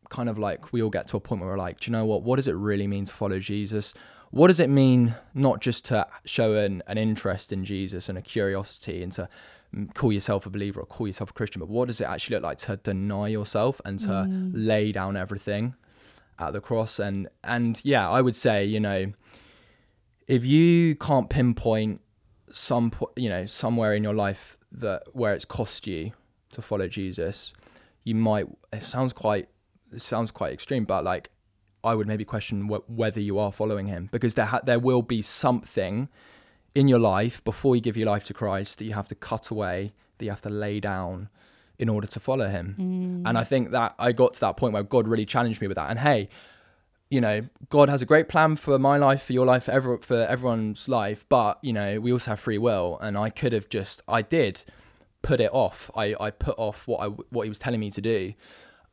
kind 0.10 0.28
of 0.28 0.38
like 0.38 0.74
we 0.74 0.82
all 0.82 0.90
get 0.90 1.08
to 1.08 1.18
a 1.18 1.20
point 1.20 1.42
where 1.42 1.52
we're 1.52 1.58
like, 1.58 1.80
do 1.80 1.90
you 1.90 1.92
know 1.92 2.06
what? 2.06 2.24
What 2.24 2.36
does 2.38 2.48
it 2.48 2.56
really 2.56 2.88
mean 2.88 3.06
to 3.06 3.14
follow 3.14 3.40
Jesus? 3.40 3.94
What 4.32 4.48
does 4.48 4.60
it 4.60 4.70
mean 4.70 5.16
not 5.34 5.60
just 5.60 5.86
to 5.86 6.08
show 6.26 6.56
an, 6.56 6.84
an 6.88 6.98
interest 6.98 7.52
in 7.52 7.66
Jesus 7.66 8.10
and 8.10 8.18
a 8.18 8.22
curiosity 8.22 9.02
and 9.02 9.12
to 9.14 9.28
mm, 9.76 9.94
call 9.96 10.14
yourself 10.14 10.46
a 10.46 10.50
believer 10.50 10.82
or 10.82 10.86
call 10.86 11.08
yourself 11.08 11.32
a 11.32 11.34
Christian, 11.34 11.60
but 11.60 11.70
what 11.70 11.88
does 11.88 12.00
it 12.00 12.06
actually 12.06 12.36
look 12.36 12.44
like 12.44 12.58
to 12.60 12.78
deny 12.78 13.28
yourself 13.28 13.82
and 13.86 14.00
to 14.02 14.28
lay 14.54 14.92
down 14.92 15.18
everything 15.18 15.76
at 16.38 16.54
the 16.54 16.62
cross? 16.62 17.00
And 17.00 17.28
and 17.44 17.82
yeah, 17.84 18.08
I 18.10 18.22
would 18.22 18.36
say, 18.36 18.66
you 18.66 18.80
know, 18.80 19.14
if 20.28 20.46
you 20.46 20.96
can't 20.96 21.30
pinpoint 21.30 22.02
some 22.52 22.92
po- 22.92 23.12
you 23.16 23.30
know 23.30 23.46
somewhere 23.46 23.94
in 23.94 24.04
your 24.04 24.16
life 24.16 24.58
that 24.72 25.04
where 25.14 25.34
it's 25.34 25.46
cost 25.46 25.88
you 25.88 26.12
to 26.52 26.62
follow 26.62 26.88
Jesus, 26.88 27.54
you 28.04 28.16
might. 28.16 28.46
It 28.72 28.84
sounds 28.84 29.14
quite. 29.14 29.50
It 29.92 30.02
sounds 30.02 30.30
quite 30.30 30.54
extreme, 30.54 30.86
but 30.86 31.04
like 31.04 31.32
I 31.84 31.96
would 31.96 32.08
maybe 32.08 32.26
question 32.26 32.68
wh- 32.68 32.90
whether 32.90 33.20
you 33.20 33.40
are 33.40 33.52
following 33.52 33.88
Him 33.88 34.10
because 34.12 34.36
there 34.36 34.46
ha- 34.46 34.62
there 34.64 34.80
will 34.80 35.02
be 35.02 35.22
something 35.22 36.10
in 36.76 36.88
your 36.88 37.00
life 37.00 37.44
before 37.44 37.76
you 37.76 37.82
give 37.82 37.98
your 37.98 38.08
life 38.08 38.24
to 38.26 38.34
Christ 38.34 38.78
that 38.78 38.86
you 38.86 38.94
have 38.94 39.08
to 39.08 39.16
cut 39.16 39.50
away, 39.50 39.94
that 40.18 40.26
you 40.26 40.32
have 40.32 40.42
to 40.44 40.50
lay 40.50 40.80
down 40.80 41.30
in 41.78 41.90
order 41.90 42.08
to 42.08 42.20
follow 42.20 42.48
Him. 42.50 42.76
And 43.26 43.38
I 43.38 43.44
think 43.44 43.72
that 43.72 43.96
I 43.98 44.12
got 44.12 44.34
to 44.36 44.40
that 44.42 44.58
point 44.58 44.74
where 44.74 44.84
God 44.84 45.08
really 45.08 45.26
challenged 45.26 45.62
me 45.62 45.68
with 45.68 45.78
that. 45.78 45.90
And 45.90 46.00
hey, 46.00 46.28
you 47.10 47.22
know, 47.22 47.42
God 47.70 47.90
has 47.90 48.02
a 48.02 48.06
great 48.06 48.28
plan 48.30 48.56
for 48.56 48.78
my 48.78 48.98
life, 48.98 49.24
for 49.24 49.34
your 49.34 49.46
life, 49.46 49.64
for, 49.64 49.72
every, 49.72 49.98
for 49.98 50.18
everyone's 50.28 50.88
life. 50.88 51.26
But, 51.28 51.58
you 51.64 51.74
know, 51.74 52.00
we 52.00 52.12
also 52.12 52.32
have 52.32 52.40
free 52.40 52.60
will. 52.60 53.00
And 53.02 53.18
I 53.18 53.32
could 53.32 53.52
have 53.54 53.68
just, 53.70 54.04
I 54.08 54.22
did 54.22 54.64
put 55.24 55.40
it 55.40 55.50
off. 55.52 55.90
I, 55.96 56.16
I 56.20 56.30
put 56.30 56.56
off 56.60 56.86
what 56.88 57.02
I, 57.02 57.08
what 57.08 57.44
he 57.44 57.50
was 57.50 57.58
telling 57.58 57.80
me 57.80 57.90
to 57.92 58.02
do. 58.02 58.34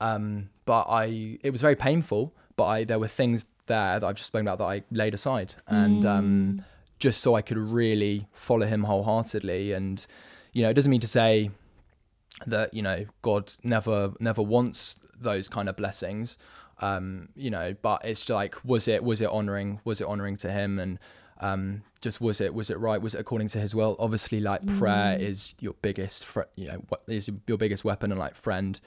Um, 0.01 0.49
but 0.65 0.87
I, 0.89 1.39
it 1.43 1.51
was 1.51 1.61
very 1.61 1.77
painful, 1.77 2.35
but 2.57 2.65
I, 2.65 2.85
there 2.85 2.99
were 2.99 3.09
things 3.09 3.45
there 3.67 4.01
that 4.01 4.05
I've 4.07 4.17
just 4.17 4.29
spoken 4.29 4.47
about 4.49 4.59
that 4.59 4.65
I 4.65 4.83
laid 4.91 5.15
aside. 5.15 5.55
And, 5.67 6.05
um, 6.07 6.65
just 6.99 7.21
so 7.21 7.35
I 7.35 7.43
could 7.43 7.59
really 7.59 8.27
follow 8.33 8.67
him 8.67 8.85
wholeheartedly. 8.85 9.73
And, 9.73 10.05
you 10.53 10.63
know, 10.63 10.71
it 10.71 10.75
doesn't 10.75 10.91
mean 10.91 11.01
to 11.01 11.07
say 11.07 11.51
that, 12.47 12.73
you 12.73 12.81
know, 12.81 13.05
God 13.23 13.53
never, 13.63 14.13
never 14.19 14.43
wants 14.43 14.97
those 15.19 15.49
kind 15.49 15.69
of 15.69 15.77
blessings 15.77 16.37
um 16.81 17.31
you 17.35 17.49
know 17.49 17.75
but 17.81 18.05
it's 18.05 18.29
like 18.29 18.63
was 18.63 18.87
it 18.87 19.03
was 19.03 19.23
it 19.23 19.31
honoring 19.31 19.81
was 19.85 20.01
it 20.03 20.07
honoring 20.07 20.37
to 20.37 20.51
him? 20.53 20.79
And 20.79 20.99
um 21.41 21.83
just 22.03 22.21
was 22.21 22.41
it 22.41 22.53
was 22.55 22.69
it 22.69 22.79
right? 22.79 23.01
Was 23.01 23.15
it 23.15 23.19
according 23.21 23.49
to 23.49 23.59
his 23.59 23.75
will? 23.75 23.97
Obviously 23.99 24.41
like 24.41 24.67
prayer 24.79 25.17
is 25.19 25.55
your 25.59 25.75
biggest 25.81 26.25
fr- 26.27 26.43
you 26.55 26.69
know 26.69 26.83
what 26.89 27.03
is 27.09 27.31
your 27.47 27.57
biggest 27.57 27.85
weapon 27.85 28.11
and 28.11 28.19
like 28.19 28.35
friend 28.35 28.79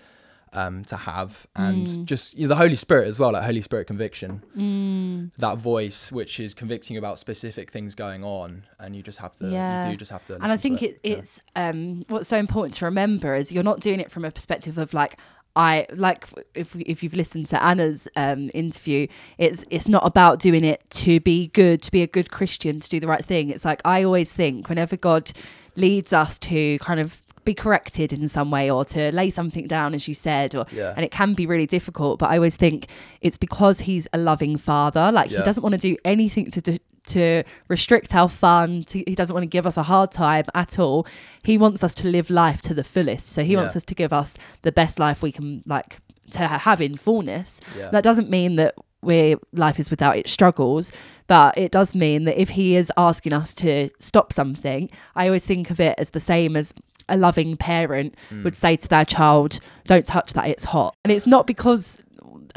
um 0.53 0.83
to 0.85 0.95
have 0.97 1.45
and 1.55 2.07
just 2.07 2.33
you 2.33 2.43
know, 2.43 2.47
the 2.49 2.55
holy 2.55 2.75
spirit 2.75 3.07
as 3.07 3.19
well 3.19 3.31
like 3.33 3.43
holy 3.43 3.62
spirit 3.62 3.85
conviction 3.85 5.31
that 5.38 5.57
voice 5.57 6.12
which 6.12 6.39
is 6.39 6.53
convicting 6.53 6.97
about 6.97 7.19
specific 7.19 7.71
things 7.71 7.95
going 7.95 8.24
on 8.24 8.63
and 8.80 8.95
you 8.95 9.03
just 9.03 9.19
have 9.19 9.36
to 9.38 9.47
Yeah. 9.49 9.86
you 9.88 9.91
do 9.93 9.97
just 9.97 10.11
have 10.11 10.26
to 10.28 10.36
and 10.36 10.51
I 10.51 10.57
think 10.57 10.82
it, 10.82 10.99
Yeah. 11.03 11.17
it's 11.17 11.41
um, 11.55 12.05
what's 12.07 12.28
so 12.28 12.38
important 12.38 12.74
to 12.76 12.86
remember 12.86 13.36
is 13.36 13.51
you're 13.51 13.63
not 13.63 13.80
doing 13.80 13.99
it 13.99 14.11
from 14.11 14.26
a 14.26 14.32
perspective 14.32 14.78
of 14.78 14.93
like 14.93 15.17
I 15.55 15.88
like 15.93 16.26
if 16.55 16.76
if 16.76 17.01
you've 17.03 17.15
listened 17.15 17.47
to 17.47 17.61
Anna's 17.61 18.07
um, 18.15 18.51
interview, 18.53 19.07
it's 19.39 19.65
it's 19.71 19.89
not 19.89 20.05
about 20.05 20.39
doing 20.39 20.63
it 20.63 20.88
to 20.91 21.19
be 21.19 21.47
good, 21.47 21.82
to 21.82 21.91
be 21.91 22.03
a 22.03 22.07
good 22.07 22.30
Christian, 22.32 22.80
to 22.80 22.88
do 22.88 22.99
the 22.99 23.07
right 23.07 23.26
thing. 23.26 23.49
It's 23.49 23.65
like 23.65 23.82
I 23.84 24.03
always 24.03 24.32
think 24.32 24.69
whenever 24.69 24.95
God 24.95 25.32
leads 25.76 26.13
us 26.13 26.38
to 26.39 26.78
kind 26.80 26.99
of 26.99 27.21
be 27.54 27.54
corrected 27.66 28.10
in 28.14 28.28
some 28.38 28.50
way 28.58 28.66
or 28.76 28.82
to 28.95 29.02
lay 29.22 29.30
something 29.39 29.66
down 29.76 29.89
as 29.97 30.04
you 30.10 30.16
said 30.28 30.50
or 30.58 30.66
Yeah. 30.72 30.93
and 30.95 31.04
it 31.08 31.12
can 31.20 31.34
be 31.41 31.45
really 31.54 31.66
difficult 31.78 32.14
but 32.22 32.28
i 32.34 32.36
always 32.39 32.58
think 32.66 32.78
it's 33.22 33.39
because 33.47 33.78
he's 33.89 34.06
a 34.18 34.20
loving 34.30 34.56
father 34.70 35.06
like 35.20 35.30
Yeah. 35.32 35.39
he 35.39 35.43
doesn't 35.50 35.64
want 35.64 35.76
to 35.80 35.84
do 35.89 35.95
anything 36.14 36.45
to 36.56 36.62
do 36.62 36.78
to 37.16 37.43
restrict 37.70 38.14
our 38.14 38.30
fun 38.30 38.84
to, 38.89 38.95
he 39.08 39.16
doesn't 39.16 39.34
want 39.34 39.43
to 39.43 39.47
give 39.58 39.66
us 39.66 39.78
a 39.78 39.84
hard 39.93 40.12
time 40.12 40.45
at 40.64 40.78
all 40.84 41.00
he 41.50 41.56
wants 41.58 41.84
us 41.84 41.93
to 42.02 42.06
live 42.08 42.30
life 42.30 42.62
to 42.68 42.74
the 42.80 42.84
fullest 42.93 43.26
so 43.36 43.39
he 43.43 43.56
wants 43.56 43.76
us 43.80 43.84
to 43.91 43.95
give 43.95 44.14
us 44.22 44.30
the 44.68 44.72
best 44.82 44.95
life 45.00 45.20
we 45.24 45.32
can 45.32 45.64
like 45.66 45.91
to 46.32 46.39
have 46.68 46.80
in 46.88 46.95
fullness 47.06 47.60
Yeah. 47.78 47.89
that 47.95 48.04
doesn't 48.04 48.30
mean 48.30 48.52
that 48.58 48.76
we 49.02 49.36
life 49.54 49.80
is 49.80 49.89
without 49.89 50.16
its 50.22 50.30
struggles 50.38 50.91
but 51.26 51.58
it 51.58 51.72
does 51.72 51.95
mean 51.95 52.26
that 52.26 52.38
if 52.45 52.50
he 52.60 52.76
is 52.82 52.91
asking 52.97 53.34
us 53.41 53.54
to 53.64 53.72
stop 53.97 54.28
something 54.34 54.82
i 55.16 55.26
always 55.26 55.45
think 55.52 55.66
of 55.72 55.80
it 55.80 55.95
as 55.97 56.10
the 56.12 56.20
same 56.34 56.56
as 56.62 56.74
a 57.10 57.18
loving 57.18 57.57
parent 57.57 58.16
Hmm. 58.30 58.43
would 58.43 58.55
say 58.55 58.76
to 58.76 58.88
their 58.88 59.05
child 59.05 59.60
don't 59.86 60.05
touch 60.05 60.34
that 60.34 60.47
it's 60.47 60.66
hot 60.66 60.95
and 61.03 61.12
it's 61.12 61.28
not 61.28 61.47
because 61.47 62.01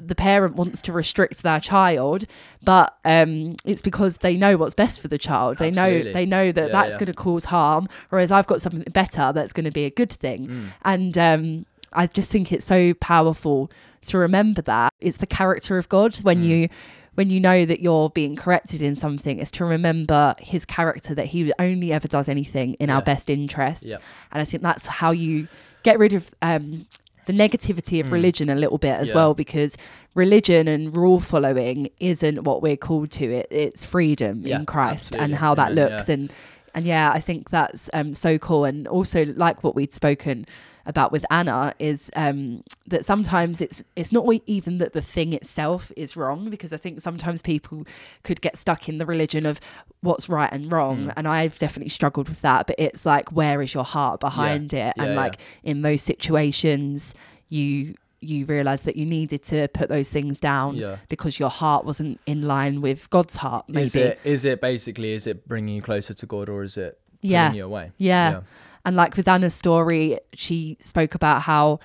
the 0.03 0.15
parent 0.15 0.57
wants 0.57 0.83
to 0.83 0.93
restrict 0.93 1.43
their 1.43 1.61
child 1.61 2.25
but 2.63 2.97
um 3.05 3.55
it's 3.65 3.83
because 3.83 4.19
they 4.19 4.37
know 4.37 4.57
what's 4.57 4.75
best 4.75 5.01
for 5.01 5.09
the 5.09 5.19
child 5.19 5.59
they 5.59 5.71
know 5.71 6.03
they 6.13 6.27
know 6.27 6.51
that 6.51 6.67
Yeah, 6.69 6.73
that's 6.73 6.95
yeah. 6.95 6.99
going 7.01 7.07
to 7.07 7.15
cause 7.15 7.45
harm 7.45 7.89
whereas 8.09 8.31
i've 8.33 8.47
got 8.47 8.61
something 8.63 8.85
better 8.93 9.33
that's 9.35 9.53
going 9.53 9.65
to 9.65 9.71
be 9.71 9.85
a 9.85 9.91
good 9.91 10.13
thing 10.13 10.47
Hmm. 10.47 10.67
and 10.85 11.19
um 11.19 11.67
i 11.93 12.07
just 12.07 12.33
think 12.33 12.53
it's 12.53 12.65
so 12.65 12.95
powerful 12.95 13.71
to 14.07 14.19
remember 14.19 14.63
that 14.63 14.93
it's 15.01 15.19
the 15.19 15.27
character 15.27 15.79
of 15.79 15.89
god 15.89 16.17
when 16.23 16.39
Hmm. 16.41 16.45
you 16.45 16.69
when 17.15 17.29
you 17.31 17.39
know 17.41 17.65
that 17.67 17.81
you're 17.81 18.09
being 18.11 18.37
corrected 18.37 18.81
in 18.83 18.95
something 18.95 19.39
is 19.39 19.51
to 19.53 19.65
remember 19.65 20.35
his 20.39 20.65
character 20.65 21.15
that 21.15 21.27
he 21.27 21.53
only 21.59 21.93
ever 21.93 22.09
does 22.09 22.29
anything 22.29 22.75
in 22.75 22.89
our 22.91 23.03
best 23.03 23.29
interest 23.31 23.85
Yeah. 23.85 23.97
and 24.33 24.41
i 24.41 24.45
think 24.45 24.63
that's 24.63 24.87
how 24.87 25.11
you 25.11 25.49
get 25.83 25.99
rid 25.99 26.13
of 26.15 26.31
um 26.43 26.87
the 27.27 27.33
negativity 27.33 28.01
of 28.01 28.11
religion 28.11 28.49
a 28.51 28.55
little 28.57 28.79
bit 28.79 28.95
as 28.99 29.09
Mm. 29.09 29.11
Yeah. 29.11 29.17
well 29.17 29.35
because 29.35 29.77
religion 30.15 30.67
and 30.69 30.97
rule 30.97 31.21
following 31.21 31.89
isn't 32.01 32.45
what 32.45 32.63
we're 32.63 32.77
called 32.77 33.11
to 33.13 33.25
it 33.31 33.47
it's 33.51 33.85
freedom 33.85 34.43
Yeah, 34.45 34.57
in 34.61 34.67
christ 34.67 35.15
and 35.15 35.35
how 35.35 35.55
that 35.55 35.73
Amen, 35.73 35.91
looks 35.91 36.09
yeah. 36.09 36.15
and 36.15 36.33
and 36.75 36.85
yeah 36.87 37.13
i 37.13 37.21
think 37.21 37.51
that's 37.51 37.89
um 37.93 38.15
so 38.15 38.39
cool 38.39 38.65
and 38.65 38.89
also 38.89 39.25
like 39.37 39.63
what 39.63 39.75
we'd 39.75 39.93
spoken 39.93 40.47
about 40.87 41.13
with 41.13 41.25
anna 41.31 41.75
is 41.79 42.11
um 42.17 42.63
that 42.87 43.05
sometimes 43.05 43.61
it's 43.61 43.83
it's 43.97 44.13
not 44.13 44.25
even 44.47 44.79
that 44.79 44.93
the 44.93 45.01
thing 45.03 45.33
itself 45.33 45.93
is 45.97 46.17
wrong 46.17 46.51
because 46.51 46.73
i 46.73 46.77
think 46.77 47.01
sometimes 47.01 47.41
people 47.43 47.85
could 48.25 48.41
get 48.41 48.57
stuck 48.59 48.89
in 48.89 48.99
the 48.99 49.07
religion 49.07 49.47
of 49.47 49.61
what's 50.01 50.29
right 50.29 50.53
and 50.53 50.71
wrong 50.73 51.07
Mm. 51.07 51.13
and 51.17 51.29
i've 51.29 51.59
definitely 51.59 51.91
struggled 51.91 52.29
with 52.29 52.41
that 52.43 52.67
but 52.67 52.77
it's 52.79 53.07
like 53.07 53.31
where 53.33 53.63
is 53.63 53.73
your 53.75 53.85
heart 53.85 54.21
behind 54.21 54.73
it 54.73 54.93
Yeah, 54.97 55.03
and 55.05 55.15
yeah. 55.15 55.21
like 55.21 55.37
in 55.63 55.83
those 55.83 56.03
situations 56.03 57.15
you 57.49 57.95
you 58.25 58.45
realize 58.47 58.83
that 58.85 58.95
you 58.97 59.05
needed 59.05 59.43
to 59.43 59.67
put 59.69 59.89
those 59.89 60.09
things 60.09 60.39
down 60.39 60.77
Yeah. 60.77 60.97
because 61.09 61.41
your 61.41 61.49
heart 61.51 61.85
wasn't 61.85 62.21
in 62.27 62.43
line 62.43 62.81
with 62.81 63.11
god's 63.11 63.37
heart 63.37 63.65
maybe 63.69 63.85
Is 63.85 63.95
it 63.97 64.21
is 64.25 64.45
it 64.45 64.61
basically 64.61 65.13
is 65.13 65.27
it 65.27 65.47
bringing 65.49 65.75
you 65.77 65.83
closer 65.83 66.15
to 66.15 66.27
God 66.27 66.49
or 66.49 66.63
is 66.63 66.77
it 66.77 66.99
pulling 67.21 67.33
Yeah. 67.33 67.53
you 67.53 67.65
away? 67.65 67.93
Yeah. 67.99 68.41
And 68.85 68.97
like 68.97 69.17
with 69.17 69.29
Anna's 69.29 69.55
story, 69.55 70.19
she 70.35 70.77
spoke 70.81 71.15
about 71.15 71.43
how 71.43 71.79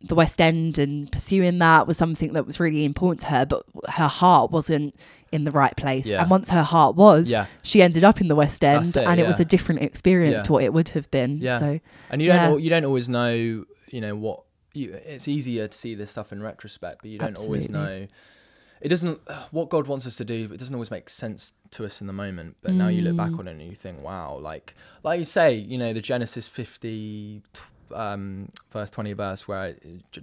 the 0.00 0.14
West 0.14 0.40
End 0.40 0.78
and 0.78 1.10
pursuing 1.10 1.58
that 1.58 1.86
was 1.88 1.98
something 1.98 2.32
that 2.34 2.46
was 2.46 2.60
really 2.60 2.84
important 2.84 3.20
to 3.22 3.26
her, 3.26 3.44
but 3.44 3.64
her 3.88 4.06
heart 4.06 4.52
wasn't 4.52 4.94
in 5.32 5.42
the 5.44 5.50
right 5.50 5.76
place. 5.76 6.08
Yeah. 6.08 6.22
And 6.22 6.30
once 6.30 6.50
her 6.50 6.62
heart 6.62 6.94
was, 6.94 7.28
Yeah. 7.28 7.46
she 7.62 7.82
ended 7.82 8.04
up 8.04 8.20
in 8.20 8.28
the 8.28 8.36
West 8.36 8.62
End 8.62 8.96
it, 8.96 8.98
and 8.98 9.18
it 9.20 9.26
was 9.26 9.40
a 9.40 9.44
different 9.44 9.82
experience 9.82 10.38
Yeah. 10.38 10.42
to 10.44 10.52
what 10.52 10.62
it 10.64 10.72
would 10.72 10.90
have 10.90 11.10
been. 11.10 11.38
Yeah. 11.38 11.58
So 11.58 11.80
And 12.10 12.22
you 12.22 12.28
don't 12.28 12.52
Yeah. 12.52 12.56
you 12.64 12.70
don't 12.70 12.84
always 12.84 13.08
know 13.08 13.64
you 13.90 14.00
know 14.00 14.14
what 14.14 14.42
you. 14.74 14.92
It's 15.04 15.26
easier 15.26 15.66
to 15.66 15.76
see 15.76 15.94
this 15.96 16.10
stuff 16.12 16.30
in 16.32 16.42
retrospect, 16.42 16.98
but 17.02 17.10
you 17.10 17.18
don't 17.18 17.36
always 17.38 17.68
know. 17.68 18.06
It 18.80 18.88
doesn't 18.88 19.20
what 19.50 19.68
God 19.70 19.86
wants 19.86 20.06
us 20.06 20.16
to 20.16 20.24
do. 20.24 20.50
It 20.52 20.58
doesn't 20.58 20.74
always 20.74 20.90
make 20.90 21.10
sense 21.10 21.52
to 21.72 21.84
us 21.84 22.00
in 22.00 22.06
the 22.06 22.12
moment. 22.12 22.56
But 22.62 22.72
now 22.74 22.88
you 22.88 23.02
look 23.02 23.16
back 23.16 23.30
Mm. 23.30 23.38
on 23.40 23.48
it 23.48 23.52
and 23.52 23.62
you 23.62 23.74
think, 23.74 24.02
wow, 24.02 24.36
like 24.38 24.74
like 25.02 25.18
you 25.18 25.24
say, 25.24 25.54
you 25.54 25.78
know, 25.78 25.92
the 25.92 26.00
Genesis 26.00 26.46
fifty, 26.48 27.42
tw- 27.52 27.92
um, 27.94 28.50
verse 28.70 28.90
twenty 28.90 29.12
verse 29.12 29.46
where 29.48 29.74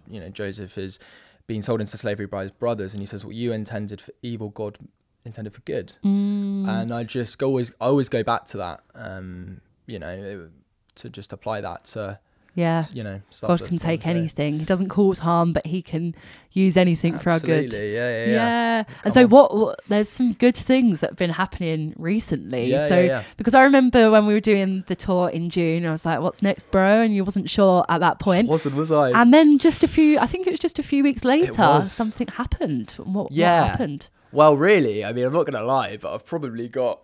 you 0.10 0.20
know 0.20 0.30
Joseph 0.30 0.78
is 0.78 0.99
being 1.47 1.62
sold 1.62 1.80
into 1.82 1.97
slavery 1.97 2.26
by 2.26 2.43
his 2.43 2.51
brothers, 2.51 2.93
and 2.93 3.01
he 3.01 3.06
says, 3.06 3.24
"What 3.26 3.36
you 3.36 3.51
intended 3.51 4.01
for 4.01 4.12
evil, 4.22 4.49
God 4.49 4.78
intended 5.26 5.53
for 5.53 5.62
good." 5.62 5.95
mm, 6.03 6.68
and 6.68 6.91
I 6.93 7.03
just 7.03 7.38
go 7.38 7.47
always 7.47 7.72
I 7.82 7.86
always 7.86 8.10
go 8.10 8.24
back 8.24 8.45
to 8.47 8.58
that. 8.58 8.82
Um, 8.95 9.62
you 9.86 9.99
know, 9.99 10.10
it- 10.10 10.51
to 10.95 11.10
just 11.10 11.34
apply 11.34 11.60
that 11.60 11.84
to 11.84 12.20
yeah. 12.56 12.86
you 12.93 13.03
know 13.03 13.22
God 13.41 13.64
can 13.64 13.78
take 13.78 14.08
anything. 14.08 14.60
He 14.60 14.66
doesn't 14.66 14.89
cause 14.89 15.20
harm, 15.20 15.53
but 15.53 15.66
he 15.66 15.82
can 15.82 16.16
use 16.51 16.78
anything 16.78 17.18
for 17.20 17.32
our 17.32 17.39
good. 17.39 17.66
Absolutely, 17.66 17.93
Yeah, 17.93 18.10
yeah, 18.10 18.26
Yeah. 18.26 18.34
yeah. 18.78 18.84
And 19.03 19.14
so 19.14 19.28
what, 19.28 19.56
what 19.56 19.82
there's 19.89 20.10
some 20.10 20.34
good 20.34 20.56
things 20.56 21.01
that 21.01 21.12
have 21.12 21.18
been 21.18 21.32
happening 21.32 21.93
recently. 21.97 22.72
Yeah, 22.72 22.88
so 22.88 22.95
yeah, 22.97 23.06
yeah. 23.06 23.24
because 23.38 23.53
I 23.53 23.64
remember 23.64 24.10
when 24.10 24.26
we 24.26 24.34
were 24.34 24.39
doing 24.39 24.84
the 24.88 24.95
tour 24.95 25.30
in 25.30 25.49
June, 25.49 25.86
I 25.86 25.91
was 25.91 26.06
like, 26.06 26.22
what's 26.22 26.41
next, 26.41 26.72
bro? 26.72 27.01
And 27.01 27.14
you 27.14 27.24
wasn't 27.26 27.49
sure 27.49 27.86
at 27.89 27.99
that 27.99 28.20
point. 28.20 28.47
Wasn't 28.47 28.74
was 28.76 28.91
I? 28.91 29.10
And 29.12 29.34
then 29.34 29.60
just 29.60 29.84
a 29.84 29.88
few 29.88 30.18
I 30.20 30.26
think 30.26 30.47
it 30.47 30.51
was 30.51 30.60
just 30.60 30.80
a 30.80 30.84
few 30.84 31.03
weeks 31.03 31.26
later, 31.26 31.82
something 31.84 32.28
happened. 32.30 32.91
What, 32.97 33.32
Yeah. 33.32 33.62
what 33.62 33.70
happened? 33.72 34.10
well, 34.32 34.58
really, 34.58 35.03
I 35.06 35.14
mean, 35.14 35.26
I'm 35.26 35.34
not 35.34 35.45
gonna 35.45 35.66
lie, 35.66 35.97
but 35.97 36.14
I've 36.14 36.26
probably 36.26 36.68
got 36.68 36.99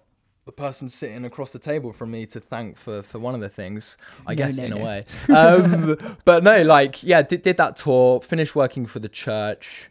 the 0.46 0.52
person 0.52 0.90
sitting 0.90 1.24
across 1.26 1.52
the 1.54 1.60
table 1.60 1.94
from 1.94 2.12
me 2.12 2.26
to 2.28 2.40
thank 2.40 2.78
for 2.78 3.04
for 3.04 3.20
one 3.20 3.36
of 3.36 3.42
the 3.42 3.50
things. 3.50 3.98
I 4.26 4.34
No, 4.34 4.38
guess 4.38 4.58
no, 4.58 4.64
in 4.64 4.70
no. 4.72 4.78
a 4.78 4.84
way. 4.84 5.06
Um, 5.30 6.18
but 6.26 6.44
no, 6.44 6.62
like 6.64 7.04
yeah, 7.04 7.22
did 7.22 7.42
did 7.44 7.58
that 7.58 7.76
tour, 7.78 8.22
finished 8.22 8.56
working 8.56 8.86
for 8.86 9.00
the 9.00 9.10
church. 9.10 9.88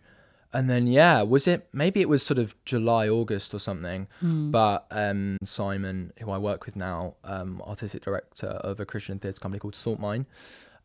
And 0.52 0.68
then 0.68 0.88
yeah, 0.88 1.22
was 1.22 1.46
it 1.46 1.68
maybe 1.72 2.00
it 2.00 2.08
was 2.08 2.24
sort 2.24 2.38
of 2.38 2.56
July, 2.64 3.08
August 3.08 3.54
or 3.54 3.60
something. 3.60 4.08
Hmm. 4.18 4.50
But 4.50 4.86
um, 4.90 5.38
Simon, 5.44 6.12
who 6.18 6.30
I 6.32 6.38
work 6.38 6.66
with 6.66 6.74
now, 6.74 7.14
um, 7.22 7.62
artistic 7.64 8.02
director 8.02 8.48
of 8.48 8.80
a 8.80 8.84
Christian 8.84 9.20
theatre 9.20 9.38
company 9.38 9.60
called 9.60 9.76
Salt 9.76 10.00
Mine, 10.00 10.26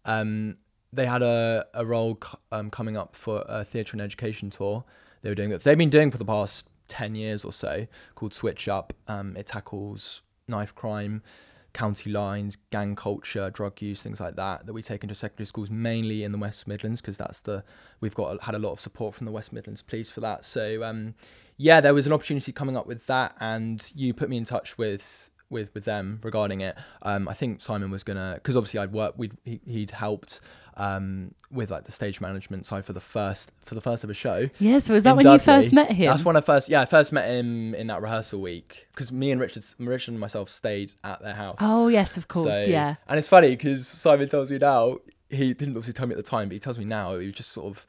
um, 0.05 0.57
they 0.93 1.07
had 1.07 1.23
a, 1.23 1.65
a 1.73 1.83
role 1.83 2.19
c- 2.23 2.37
um, 2.51 2.69
coming 2.69 2.95
up 2.95 3.15
for 3.15 3.43
a 3.49 3.65
theatre 3.65 3.93
and 3.93 4.01
education 4.01 4.51
tour. 4.51 4.83
They 5.23 5.29
were 5.29 5.35
doing 5.35 5.49
that. 5.49 5.63
They've 5.63 5.75
been 5.77 5.89
doing 5.89 6.11
for 6.11 6.19
the 6.19 6.25
past 6.25 6.67
ten 6.87 7.15
years 7.15 7.45
or 7.45 7.53
so, 7.53 7.87
called 8.15 8.33
Switch 8.33 8.67
Up. 8.67 8.93
Um, 9.07 9.35
it 9.37 9.45
tackles 9.45 10.21
knife 10.47 10.75
crime, 10.75 11.23
county 11.73 12.09
lines, 12.09 12.57
gang 12.71 12.95
culture, 12.95 13.49
drug 13.49 13.81
use, 13.81 14.01
things 14.01 14.19
like 14.19 14.35
that. 14.37 14.65
That 14.65 14.73
we 14.73 14.81
take 14.81 15.03
into 15.03 15.15
secondary 15.15 15.45
schools, 15.45 15.69
mainly 15.69 16.23
in 16.23 16.31
the 16.31 16.37
West 16.37 16.67
Midlands, 16.67 17.01
because 17.01 17.17
that's 17.17 17.41
the 17.41 17.63
we've 17.99 18.15
got 18.15 18.41
had 18.43 18.55
a 18.55 18.59
lot 18.59 18.71
of 18.71 18.79
support 18.79 19.13
from 19.13 19.25
the 19.25 19.31
West 19.31 19.51
Midlands 19.53 19.81
Police 19.81 20.09
for 20.09 20.21
that. 20.21 20.45
So 20.45 20.83
um, 20.83 21.15
yeah, 21.57 21.81
there 21.81 21.93
was 21.93 22.07
an 22.07 22.13
opportunity 22.13 22.51
coming 22.51 22.77
up 22.77 22.87
with 22.87 23.05
that, 23.07 23.35
and 23.39 23.91
you 23.93 24.13
put 24.13 24.29
me 24.29 24.37
in 24.37 24.45
touch 24.45 24.77
with 24.77 25.29
with 25.49 25.73
with 25.73 25.85
them 25.85 26.19
regarding 26.23 26.61
it. 26.61 26.75
Um, 27.01 27.27
I 27.27 27.33
think 27.33 27.61
Simon 27.61 27.91
was 27.91 28.03
gonna 28.03 28.33
because 28.35 28.55
obviously 28.55 28.79
I'd 28.79 28.93
worked. 28.93 29.17
We 29.17 29.31
he, 29.43 29.61
he'd 29.65 29.91
helped 29.91 30.39
um, 30.77 31.33
with 31.51 31.71
like 31.71 31.85
the 31.85 31.91
stage 31.91 32.19
management 32.19 32.65
side 32.65 32.83
for 32.85 32.93
the 32.93 32.99
first 32.99 33.51
for 33.63 33.75
the 33.75 33.81
first 33.81 34.03
ever 34.03 34.13
show. 34.13 34.49
Yeah, 34.59 34.79
so 34.79 34.93
was 34.93 35.03
that 35.05 35.15
when 35.15 35.25
you 35.25 35.39
first 35.39 35.71
met 35.71 35.91
him? 35.91 36.07
That's 36.11 36.25
when 36.25 36.35
I 36.35 36.41
first 36.41 36.69
yeah 36.69 36.81
I 36.81 36.85
first 36.85 37.13
met 37.13 37.29
him 37.29 37.73
in 37.75 37.87
that 37.87 38.01
rehearsal 38.01 38.41
week 38.41 38.87
because 38.91 39.11
me 39.11 39.31
and 39.31 39.39
Richard 39.39 39.63
Richard 39.79 40.11
and 40.11 40.19
myself 40.19 40.49
stayed 40.49 40.93
at 41.03 41.21
their 41.21 41.35
house. 41.35 41.57
oh 41.61 41.87
yes, 41.87 42.17
of 42.17 42.27
course, 42.27 42.65
So- 42.65 42.69
yeah. 42.69 42.95
And 43.07 43.17
it's 43.17 43.27
funny 43.27 43.49
because 43.51 43.87
Simon 43.87 44.27
tells 44.27 44.49
me 44.51 44.57
now, 44.57 44.97
he 45.29 45.53
didn't 45.53 45.75
obviously 45.77 45.93
tell 45.93 46.07
me 46.07 46.13
at 46.13 46.17
the 46.17 46.23
time, 46.23 46.49
but 46.49 46.53
he 46.53 46.59
tells 46.59 46.77
me 46.77 46.85
now, 46.85 47.17
he 47.17 47.25
was 47.27 47.35
just 47.35 47.51
sort 47.51 47.65
of, 47.67 47.87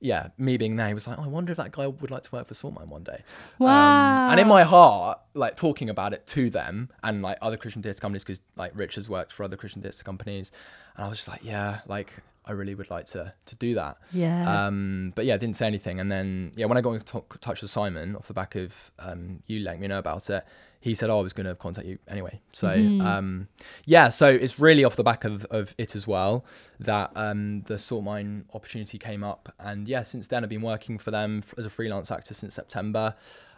yeah, 0.00 0.28
me 0.36 0.56
being 0.56 0.76
there, 0.76 0.88
he 0.88 0.94
was 0.94 1.06
like, 1.06 1.18
oh, 1.18 1.22
I 1.22 1.26
wonder 1.28 1.50
if 1.52 1.56
that 1.58 1.70
guy 1.72 1.86
would 1.86 2.10
like 2.10 2.24
to 2.24 2.32
work 2.32 2.46
for 2.48 2.54
Saltmine 2.54 2.88
one 2.88 3.04
day. 3.04 3.22
Um, 3.60 3.68
and 3.68 4.40
in 4.40 4.48
my 4.48 4.64
heart, 4.64 5.18
like 5.34 5.56
talking 5.56 5.88
about 5.88 6.12
it 6.12 6.26
to 6.28 6.50
them 6.50 6.90
and 7.02 7.22
like 7.22 7.38
other 7.40 7.56
Christian 7.56 7.82
theatre 7.82 8.00
companies, 8.00 8.22
because 8.24 8.40
like 8.56 8.72
Richard's 8.74 9.08
worked 9.08 9.32
for 9.32 9.44
other 9.44 9.56
Christian 9.56 9.80
theatre 9.82 10.02
companies. 10.04 10.50
And 10.96 11.04
I 11.06 11.08
was 11.08 11.18
just 11.18 11.28
like, 11.28 11.44
yeah, 11.44 11.80
like 11.86 12.12
I 12.46 12.52
really 12.52 12.74
would 12.74 12.90
like 12.90 13.06
to 13.06 13.32
to 13.46 13.54
do 13.56 13.74
that. 13.74 13.96
Yeah. 14.12 14.66
Um, 14.66 15.12
but 15.16 15.24
yeah, 15.24 15.34
I 15.34 15.38
didn't 15.38 15.56
say 15.56 15.66
anything. 15.66 15.98
And 16.00 16.10
then 16.12 16.52
yeah, 16.56 16.66
when 16.66 16.76
I 16.78 16.80
got 16.82 16.92
in 16.92 17.00
to- 17.00 17.24
touch 17.40 17.62
with 17.62 17.70
Simon 17.70 18.16
off 18.16 18.26
the 18.28 18.34
back 18.34 18.54
of 18.54 18.92
um, 18.98 19.42
you 19.46 19.60
letting 19.60 19.80
me 19.80 19.88
know 19.88 19.98
about 19.98 20.28
it, 20.30 20.44
he 20.80 20.94
said, 20.94 21.08
"Oh, 21.08 21.18
I 21.18 21.22
was 21.22 21.32
going 21.32 21.46
to 21.46 21.54
contact 21.54 21.86
you 21.86 21.98
anyway." 22.06 22.40
So 22.52 22.68
Mm-hmm. 22.68 23.00
um, 23.00 23.48
yeah, 23.86 24.10
so 24.10 24.28
it's 24.28 24.60
really 24.60 24.84
off 24.84 24.94
the 24.96 25.02
back 25.02 25.24
of, 25.24 25.46
of 25.46 25.74
it 25.78 25.96
as 25.96 26.06
well 26.06 26.44
that 26.78 27.10
um, 27.16 27.62
the 27.62 27.78
Salt 27.78 28.04
Mine 28.04 28.44
opportunity 28.52 28.98
came 28.98 29.24
up. 29.24 29.52
And 29.58 29.88
yeah, 29.88 30.02
since 30.02 30.28
then 30.28 30.44
I've 30.44 30.50
been 30.50 30.60
working 30.62 30.98
for 30.98 31.10
them 31.10 31.38
f- 31.38 31.54
as 31.56 31.64
a 31.66 31.70
freelance 31.70 32.10
actor 32.10 32.34
since 32.34 32.54
September. 32.54 33.14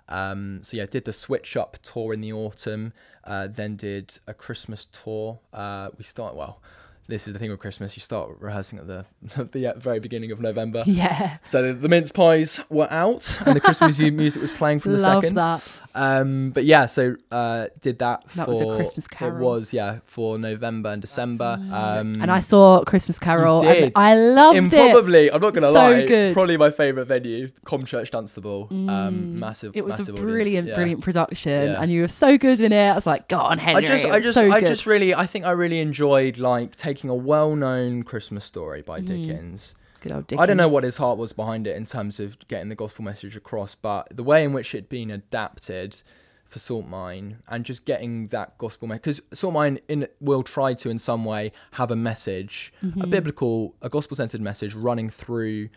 Um, 0.09 0.61
so 0.63 0.77
yeah, 0.77 0.87
did 0.87 1.05
the 1.05 1.13
Switch 1.13 1.57
Up 1.57 1.79
tour 1.83 2.15
in 2.15 2.21
the 2.21 2.33
autumn, 2.33 2.93
uh, 3.25 3.49
then 3.49 3.75
did 3.75 4.17
a 4.29 4.35
Christmas 4.35 4.87
tour. 4.93 5.41
Uh, 5.53 5.89
we 5.99 6.05
start 6.05 6.37
well 6.37 6.63
this 7.09 7.27
is 7.27 7.33
the 7.33 7.39
thing 7.39 7.51
with 7.51 7.61
Christmas. 7.61 7.97
You 7.97 8.01
start 8.01 8.37
rehearsing 8.41 8.79
at 8.79 8.87
the 8.87 9.05
the 9.53 9.75
very 9.77 10.01
beginning 10.01 10.31
of 10.33 10.41
November. 10.41 10.83
Yeah. 10.87 11.39
So 11.43 11.63
the, 11.63 11.73
the 11.75 11.89
mince 11.89 12.11
pies 12.11 12.61
were 12.69 12.89
out, 12.91 13.39
and 13.47 13.55
the 13.57 13.61
Christmas 13.61 13.99
music 13.99 14.43
was 14.43 14.51
playing 14.51 14.81
from 14.81 14.93
the 14.93 14.99
Love 14.99 15.23
second. 15.23 15.37
that. 15.37 15.81
Um, 15.95 16.51
but 16.51 16.65
yeah, 16.65 16.87
so 16.87 17.17
uh, 17.31 17.67
did 17.81 17.99
that. 18.01 18.27
That 18.35 18.45
for, 18.47 18.51
was 18.53 18.61
a 18.61 18.77
Christmas 18.77 19.09
Carol. 19.09 19.37
It 19.37 19.59
was, 19.61 19.73
yeah, 19.73 19.99
for 20.05 20.39
November 20.39 20.91
and 20.91 21.01
December. 21.01 21.59
Um, 21.73 22.21
And 22.21 22.31
I 22.31 22.41
saw 22.41 22.83
Christmas 22.85 23.19
Carol 23.19 23.61
did. 23.63 23.85
and 23.85 23.93
I 23.97 24.15
loved 24.15 24.59
in 24.59 24.67
it. 24.67 24.71
probably, 24.93 25.31
I'm 25.33 25.41
not 25.41 25.55
gonna 25.55 25.73
So 25.73 25.79
lie, 25.91 26.07
good. 26.07 26.35
probably 26.35 26.57
my 26.57 26.71
favourite 26.71 27.07
venue, 27.09 27.49
Comchurch 27.65 28.11
Dunstable. 28.11 28.69
Um, 28.71 29.39
massive. 29.39 29.73
It 29.75 29.85
was 29.85 29.95
a 29.95 29.99
massive 29.99 30.17
brilliant, 30.17 30.41
audience. 30.49 30.69
Yeah. 30.69 30.75
brilliant 30.75 31.01
production, 31.03 31.71
Yeah. 31.71 31.81
and 31.83 31.91
you 31.91 32.03
were 32.03 32.09
so 32.09 32.37
good 32.37 32.61
in 32.61 32.73
it. 32.73 32.91
I 32.91 32.95
was 32.95 33.07
like, 33.07 33.29
"Go 33.29 33.39
on, 33.39 33.59
Henry!" 33.59 33.85
I 33.85 33.87
just, 33.87 34.05
I 34.05 34.21
just, 34.21 34.35
so 34.35 34.51
I 34.51 34.61
good. 34.61 34.67
just 34.69 34.87
really, 34.87 35.15
I 35.15 35.27
think 35.27 35.45
I 35.45 35.53
really 35.53 35.81
enjoyed 35.81 36.39
like 36.39 36.77
taking 36.77 36.96
a 37.05 37.15
well-known 37.15 38.03
Christmas 38.03 38.45
story 38.45 38.83
by 38.83 39.01
Dickens. 39.01 39.75
good 40.01 40.13
old 40.13 40.33
I 40.39 40.47
don't 40.47 40.57
know 40.57 40.69
what 40.69 40.85
his 40.85 40.97
heart 40.97 41.19
was 41.19 41.33
behind 41.33 41.67
it 41.67 41.77
in 41.77 41.87
terms 41.87 42.21
of 42.21 42.37
getting 42.49 42.69
the 42.69 42.75
gospel 42.75 43.05
message 43.05 43.37
across, 43.37 43.75
but 43.75 44.09
the 44.15 44.23
way 44.23 44.45
in 44.45 44.53
which 44.53 44.75
it'd 44.75 44.89
been 44.89 45.11
adapted 45.11 46.03
for 46.45 46.59
Salt 46.61 46.87
Mine 46.87 47.39
and 47.49 47.65
just 47.65 47.85
getting 47.85 48.29
that 48.29 48.57
gospel 48.59 48.87
message, 48.87 49.03
because 49.03 49.21
Salt 49.33 49.53
Mine 49.55 49.81
in, 49.89 50.07
will 50.21 50.43
try 50.43 50.75
to 50.75 50.91
in 50.91 50.99
some 50.99 51.25
way 51.25 51.53
have 51.73 51.91
a 51.91 51.97
message, 51.97 52.73
Mm-hmm. 52.85 53.01
a 53.03 53.07
biblical, 53.07 53.75
a 53.83 53.89
gospel-centered 53.89 54.41
message 54.41 54.75
running 54.75 55.11
through 55.11 55.69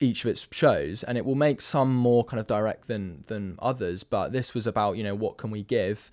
each 0.00 0.24
of 0.24 0.30
its 0.32 0.44
shows, 0.50 1.04
and 1.04 1.16
it 1.16 1.24
will 1.24 1.36
make 1.36 1.60
some 1.60 1.94
more 1.94 2.24
kind 2.24 2.40
of 2.40 2.48
direct 2.48 2.88
than 2.88 3.22
than 3.28 3.56
others. 3.60 4.02
But 4.02 4.32
this 4.32 4.52
was 4.54 4.66
about 4.66 4.96
you 4.96 5.04
know 5.04 5.14
what 5.14 5.36
can 5.36 5.52
we 5.52 5.62
give. 5.62 6.10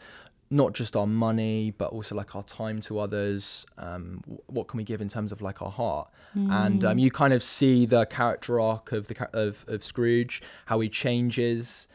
Not 0.51 0.73
just 0.73 0.95
our 0.95 1.05
money, 1.05 1.71
but 1.77 1.91
also 1.91 2.15
like 2.15 2.35
our 2.35 2.43
time 2.43 2.81
to 2.81 2.97
others. 2.99 3.65
Um, 3.77 4.23
what 4.47 4.67
can 4.67 4.77
we 4.77 4.83
give 4.83 4.99
in 4.99 5.07
terms 5.07 5.31
of 5.31 5.41
like 5.41 5.61
our 5.61 5.71
heart? 5.71 6.09
And 6.33 6.83
um, 6.85 6.97
you 6.97 7.11
kind 7.11 7.33
of 7.33 7.43
see 7.43 7.85
the 7.85 8.05
character 8.05 8.59
arc 8.59 8.91
of 8.91 9.07
the 9.07 9.29
of, 9.33 9.65
of 9.67 9.83
Scrooge, 9.83 10.41
how 10.65 10.79
he 10.79 10.89
changes 10.89 11.87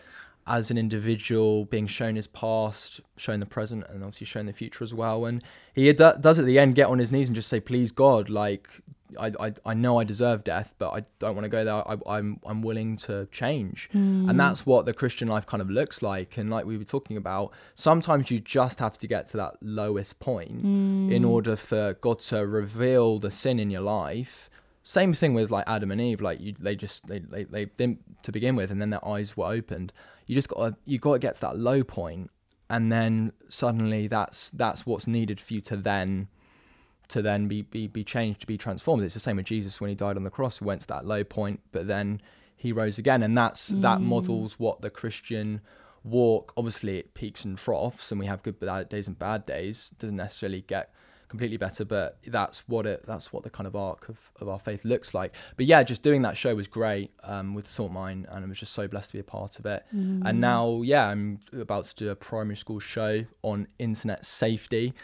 as 0.47 0.71
an 0.71 0.77
individual, 0.77 1.65
being 1.65 1.87
shown 1.87 2.17
his 2.17 2.27
past, 2.27 3.01
shown 3.17 3.41
the 3.41 3.47
present, 3.47 3.85
and 3.89 4.05
obviously 4.05 4.27
shown 4.27 4.47
the 4.47 4.53
future 4.53 4.85
as 4.85 4.93
well. 4.93 5.25
And 5.25 5.43
he 5.75 5.91
do- 5.93 6.13
does 6.21 6.39
at 6.39 6.45
the 6.45 6.59
end 6.59 6.75
get 6.75 6.89
on 6.89 6.99
his 6.99 7.11
knees 7.11 7.29
and 7.29 7.35
just 7.35 7.49
say, 7.49 7.61
"Please 7.61 7.93
God, 7.93 8.29
like 8.29 8.69
I, 9.19 9.33
I, 9.41 9.53
I 9.65 9.75
know 9.75 9.99
I 9.99 10.05
deserve 10.05 10.45
death, 10.45 10.75
but 10.79 10.91
I 10.91 11.05
don't 11.19 11.35
want 11.35 11.45
to 11.45 11.49
go 11.49 11.65
there. 11.65 11.75
I, 11.75 11.97
I'm 12.07 12.41
I'm 12.45 12.63
willing 12.63 12.97
to 12.99 13.27
change." 13.33 13.89
And 13.93 14.31
hmm. 14.31 14.37
that's 14.37 14.67
what 14.67 14.87
the 14.87 14.95
Christian 14.95 15.29
life 15.29 15.47
kind 15.47 15.61
of 15.61 15.71
looks 15.71 16.03
like. 16.03 16.37
And 16.37 16.51
like 16.51 16.65
we 16.65 16.79
were 16.79 16.85
talking 16.85 17.17
about, 17.17 17.53
sometimes 17.75 18.31
you 18.31 18.41
just 18.41 18.79
have 18.79 18.99
to 18.99 19.07
get 19.07 19.27
to 19.29 19.37
that 19.39 19.57
lowest 19.61 20.21
point 20.21 20.51
in 20.65 21.23
hmm. 21.23 21.29
order 21.29 21.57
for 21.57 21.95
God 21.95 22.21
to 22.21 22.47
reveal 22.47 23.19
the 23.19 23.31
sin 23.31 23.59
in 23.59 23.71
your 23.71 23.83
life 23.83 24.51
same 24.85 25.15
thing 25.15 25.33
with 25.33 25.51
like 25.51 25.65
Adam 25.67 25.91
and 25.91 26.01
Eve. 26.01 26.21
Like 26.21 26.41
you, 26.41 26.55
they 26.61 26.77
just 26.77 27.07
they, 27.07 27.19
they 27.19 27.45
they 27.45 27.65
didn't 27.65 28.23
to 28.23 28.31
begin 28.31 28.55
with, 28.55 28.71
and 28.71 28.81
then 28.81 28.91
their 28.91 29.07
eyes 29.07 29.37
were 29.37 29.47
opened. 29.47 29.93
You 30.27 30.35
just 30.35 30.49
got 30.49 30.69
to 30.69 30.77
you 30.85 30.99
got 30.99 31.15
to 31.15 31.19
get 31.19 31.35
to 31.37 31.41
that 31.41 31.59
low 31.59 31.83
point, 31.83 32.31
and 32.69 32.93
then 32.93 33.33
suddenly 33.49 34.07
that's 34.07 34.51
that's 34.51 34.87
what's 34.87 35.07
needed 35.07 35.41
for 35.41 35.55
you 35.55 35.61
to 35.63 35.77
then 35.77 36.29
to 37.15 37.23
then 37.23 37.47
be 37.47 37.63
be 37.63 37.87
be 37.87 38.03
changed 38.03 38.41
to 38.41 38.47
be 38.47 38.59
transformed. 38.59 39.05
It's 39.05 39.15
the 39.15 39.21
same 39.21 39.37
with 39.37 39.47
Jesus 39.47 39.81
when 39.81 39.89
he 39.89 39.95
died 39.95 40.17
on 40.17 40.25
the 40.25 40.31
cross. 40.31 40.59
He 40.59 40.65
went 40.65 40.81
to 40.81 40.87
that 40.89 41.07
low 41.07 41.23
point, 41.23 41.61
but 41.71 41.87
then 41.87 42.21
he 42.57 42.73
rose 42.73 42.99
again, 42.99 43.23
and 43.23 43.39
that's 43.39 43.69
that 43.69 44.01
models 44.01 44.59
what 44.59 44.81
the 44.81 44.91
Christian 44.91 45.61
walk. 46.03 46.53
Obviously, 46.57 46.99
it 46.99 47.15
peaks 47.15 47.45
and 47.45 47.57
troughs, 47.57 48.11
and 48.11 48.19
we 48.19 48.27
have 48.27 48.43
good 48.43 48.59
bad 48.59 48.89
days 48.89 49.07
and 49.07 49.17
bad 49.17 49.47
days. 49.47 49.93
Doesn't 50.01 50.17
necessarily 50.17 50.63
get 50.63 50.93
completely 51.29 51.57
better 51.57 51.85
but 51.85 52.19
that's 52.29 52.61
what 52.69 52.87
it 52.87 53.03
that's 53.07 53.33
what 53.33 53.43
the 53.43 53.51
kind 53.51 53.67
of 53.67 53.75
arc 53.75 54.09
of, 54.09 54.31
of 54.41 54.49
our 54.49 54.59
faith 54.59 54.85
looks 54.85 55.15
like 55.15 55.35
but 55.57 55.67
yeah 55.67 55.83
just 55.83 56.01
doing 56.01 56.23
that 56.23 56.37
show 56.37 56.55
was 56.55 56.69
great 56.69 57.11
um, 57.25 57.55
with 57.55 57.67
salt 57.67 57.91
mine 57.91 58.25
and 58.31 58.45
i 58.45 58.49
was 58.49 58.59
just 58.59 58.73
so 58.73 58.87
blessed 58.87 59.09
to 59.09 59.15
be 59.15 59.19
a 59.19 59.25
part 59.25 59.59
of 59.59 59.67
it 59.67 59.85
and 59.93 60.41
now 60.41 60.81
yeah 60.83 61.09
i'm 61.09 61.41
about 61.53 61.87
to 61.87 61.95
do 61.97 62.11
a 62.11 62.15
primary 62.15 62.55
school 62.55 62.79
show 62.79 63.25
on 63.43 63.67
internet 63.81 64.25
safety 64.25 64.95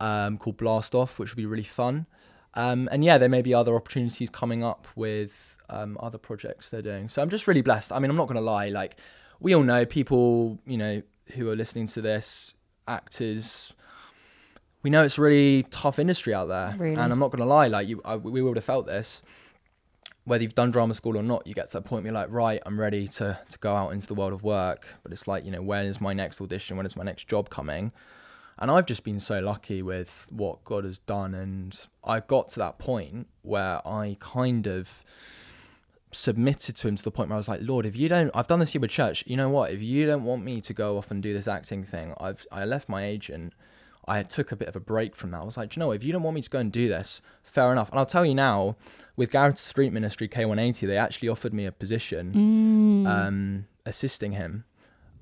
um, 0.00 0.38
called 0.38 0.56
blast 0.56 0.94
off 0.94 1.18
which 1.18 1.30
will 1.30 1.36
be 1.36 1.46
really 1.46 1.62
fun 1.62 2.06
um, 2.54 2.88
and 2.90 3.04
yeah 3.04 3.18
there 3.18 3.28
may 3.28 3.42
be 3.42 3.54
other 3.54 3.74
opportunities 3.74 4.30
coming 4.30 4.64
up 4.64 4.88
with 4.96 5.56
um, 5.68 5.96
other 6.00 6.18
projects 6.18 6.68
they're 6.68 6.82
doing 6.82 7.08
so 7.08 7.22
i'm 7.22 7.30
just 7.30 7.46
really 7.46 7.62
blessed 7.62 7.92
i 7.92 7.98
mean 7.98 8.10
i'm 8.10 8.16
not 8.16 8.26
gonna 8.26 8.40
lie 8.40 8.68
like 8.68 8.96
we 9.38 9.54
all 9.54 9.62
know 9.62 9.84
people 9.84 10.58
you 10.66 10.76
know 10.76 11.02
who 11.34 11.48
are 11.48 11.56
listening 11.56 11.86
to 11.86 12.00
this 12.00 12.54
actors 12.88 13.72
we 14.82 14.90
know 14.90 15.04
it's 15.04 15.18
a 15.18 15.20
really 15.20 15.64
tough 15.64 15.98
industry 15.98 16.34
out 16.34 16.48
there. 16.48 16.74
Really? 16.78 17.00
And 17.00 17.12
I'm 17.12 17.18
not 17.18 17.30
going 17.30 17.40
to 17.40 17.44
lie, 17.44 17.68
like 17.68 17.88
you, 17.88 18.00
I, 18.04 18.16
we 18.16 18.40
would 18.42 18.56
have 18.56 18.64
felt 18.64 18.86
this. 18.86 19.22
Whether 20.24 20.42
you've 20.42 20.54
done 20.54 20.70
drama 20.70 20.94
school 20.94 21.16
or 21.16 21.22
not, 21.22 21.46
you 21.46 21.54
get 21.54 21.68
to 21.68 21.78
that 21.78 21.84
point 21.84 22.04
where 22.04 22.12
you're 22.12 22.20
like, 22.20 22.30
right, 22.30 22.60
I'm 22.64 22.78
ready 22.78 23.08
to, 23.08 23.38
to 23.50 23.58
go 23.58 23.74
out 23.74 23.90
into 23.90 24.06
the 24.06 24.14
world 24.14 24.32
of 24.32 24.42
work. 24.42 24.86
But 25.02 25.12
it's 25.12 25.26
like, 25.26 25.44
you 25.44 25.50
know, 25.50 25.62
when 25.62 25.86
is 25.86 26.00
my 26.00 26.12
next 26.12 26.40
audition? 26.40 26.76
When 26.76 26.86
is 26.86 26.96
my 26.96 27.04
next 27.04 27.26
job 27.26 27.50
coming? 27.50 27.92
And 28.58 28.70
I've 28.70 28.86
just 28.86 29.04
been 29.04 29.20
so 29.20 29.40
lucky 29.40 29.80
with 29.80 30.26
what 30.28 30.64
God 30.64 30.84
has 30.84 30.98
done. 30.98 31.34
And 31.34 31.78
I 32.04 32.20
got 32.20 32.50
to 32.50 32.58
that 32.58 32.78
point 32.78 33.26
where 33.42 33.86
I 33.86 34.16
kind 34.20 34.66
of 34.66 35.02
submitted 36.12 36.76
to 36.76 36.88
him 36.88 36.96
to 36.96 37.02
the 37.02 37.10
point 37.10 37.30
where 37.30 37.36
I 37.36 37.38
was 37.38 37.48
like, 37.48 37.60
Lord, 37.62 37.86
if 37.86 37.96
you 37.96 38.08
don't, 38.08 38.30
I've 38.34 38.46
done 38.46 38.58
this 38.60 38.72
here 38.72 38.80
with 38.80 38.90
church. 38.90 39.24
You 39.26 39.36
know 39.36 39.48
what? 39.48 39.72
If 39.72 39.82
you 39.82 40.06
don't 40.06 40.24
want 40.24 40.44
me 40.44 40.60
to 40.60 40.74
go 40.74 40.98
off 40.98 41.10
and 41.10 41.22
do 41.22 41.32
this 41.32 41.48
acting 41.48 41.84
thing, 41.84 42.14
I've 42.18 42.46
I 42.50 42.64
left 42.64 42.88
my 42.88 43.04
agent. 43.04 43.54
I 44.08 44.22
took 44.24 44.50
a 44.50 44.56
bit 44.56 44.66
of 44.66 44.74
a 44.74 44.80
break 44.80 45.14
from 45.14 45.30
that. 45.30 45.42
I 45.42 45.44
was 45.44 45.56
like, 45.56 45.76
you 45.76 45.80
know, 45.80 45.92
if 45.92 46.02
you 46.02 46.12
don't 46.12 46.22
want 46.22 46.34
me 46.34 46.42
to 46.42 46.50
go 46.50 46.58
and 46.58 46.72
do 46.72 46.88
this, 46.88 47.20
fair 47.44 47.70
enough. 47.70 47.90
And 47.90 47.98
I'll 47.98 48.06
tell 48.06 48.24
you 48.26 48.34
now, 48.34 48.76
with 49.14 49.30
Gareth 49.30 49.58
Street 49.58 49.92
Ministry 49.92 50.28
K180, 50.28 50.86
they 50.86 50.96
actually 50.96 51.28
offered 51.28 51.54
me 51.54 51.64
a 51.64 51.70
position, 51.70 53.06
um, 53.06 53.66
assisting 53.86 54.32
him. 54.32 54.64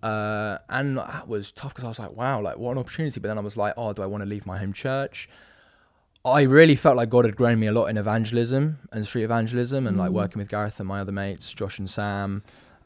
Uh, 0.03 0.59
and 0.69 0.97
that 0.99 1.27
was 1.29 1.51
tough 1.53 1.75
because 1.75 1.85
I 1.85 1.89
was 1.89 1.99
like, 1.99 2.13
wow, 2.13 2.41
like 2.41 2.57
what 2.59 2.73
an 2.73 2.79
opportunity. 2.79 3.19
But 3.21 3.29
then 3.29 3.39
I 3.39 3.41
was 3.41 3.57
like, 3.57 3.75
oh, 3.77 3.93
do 3.93 4.03
I 4.03 4.07
want 4.07 4.23
to 4.23 4.29
leave 4.29 4.47
my 4.47 4.59
home 4.59 4.73
church? 4.73 5.29
I 6.25 6.43
really 6.43 6.77
felt 6.77 6.97
like 6.97 7.09
God 7.11 7.25
had 7.25 7.37
grown 7.37 7.59
me 7.59 7.67
a 7.69 7.73
lot 7.73 7.87
in 7.87 7.97
evangelism 7.97 8.79
and 8.93 9.07
street 9.07 9.25
evangelism 9.25 9.87
and 9.87 9.97
like 9.97 10.11
working 10.11 10.39
with 10.41 10.51
Gareth 10.51 10.79
and 10.79 10.87
my 10.89 11.01
other 11.01 11.13
mates, 11.13 11.53
Josh 11.53 11.79
and 11.79 11.89
Sam, 11.89 12.43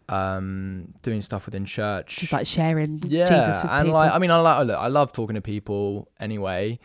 um, 0.09 0.95
doing 1.03 1.23
stuff 1.23 1.47
within 1.47 1.65
church. 1.65 2.17
just 2.19 2.33
like 2.33 2.47
sharing 2.47 3.01
yeah, 3.07 3.25
Jesus 3.27 3.63
with 3.63 3.71
and 3.73 3.83
people. 3.87 3.95
like 3.95 4.13
I 4.13 4.19
mean, 4.19 4.31
I 4.31 4.37
like 4.37 4.67
look, 4.67 4.79
I 4.79 4.89
love 4.89 5.13
talking 5.13 5.35
to 5.35 5.41
people 5.41 6.09
anyway, 6.21 6.79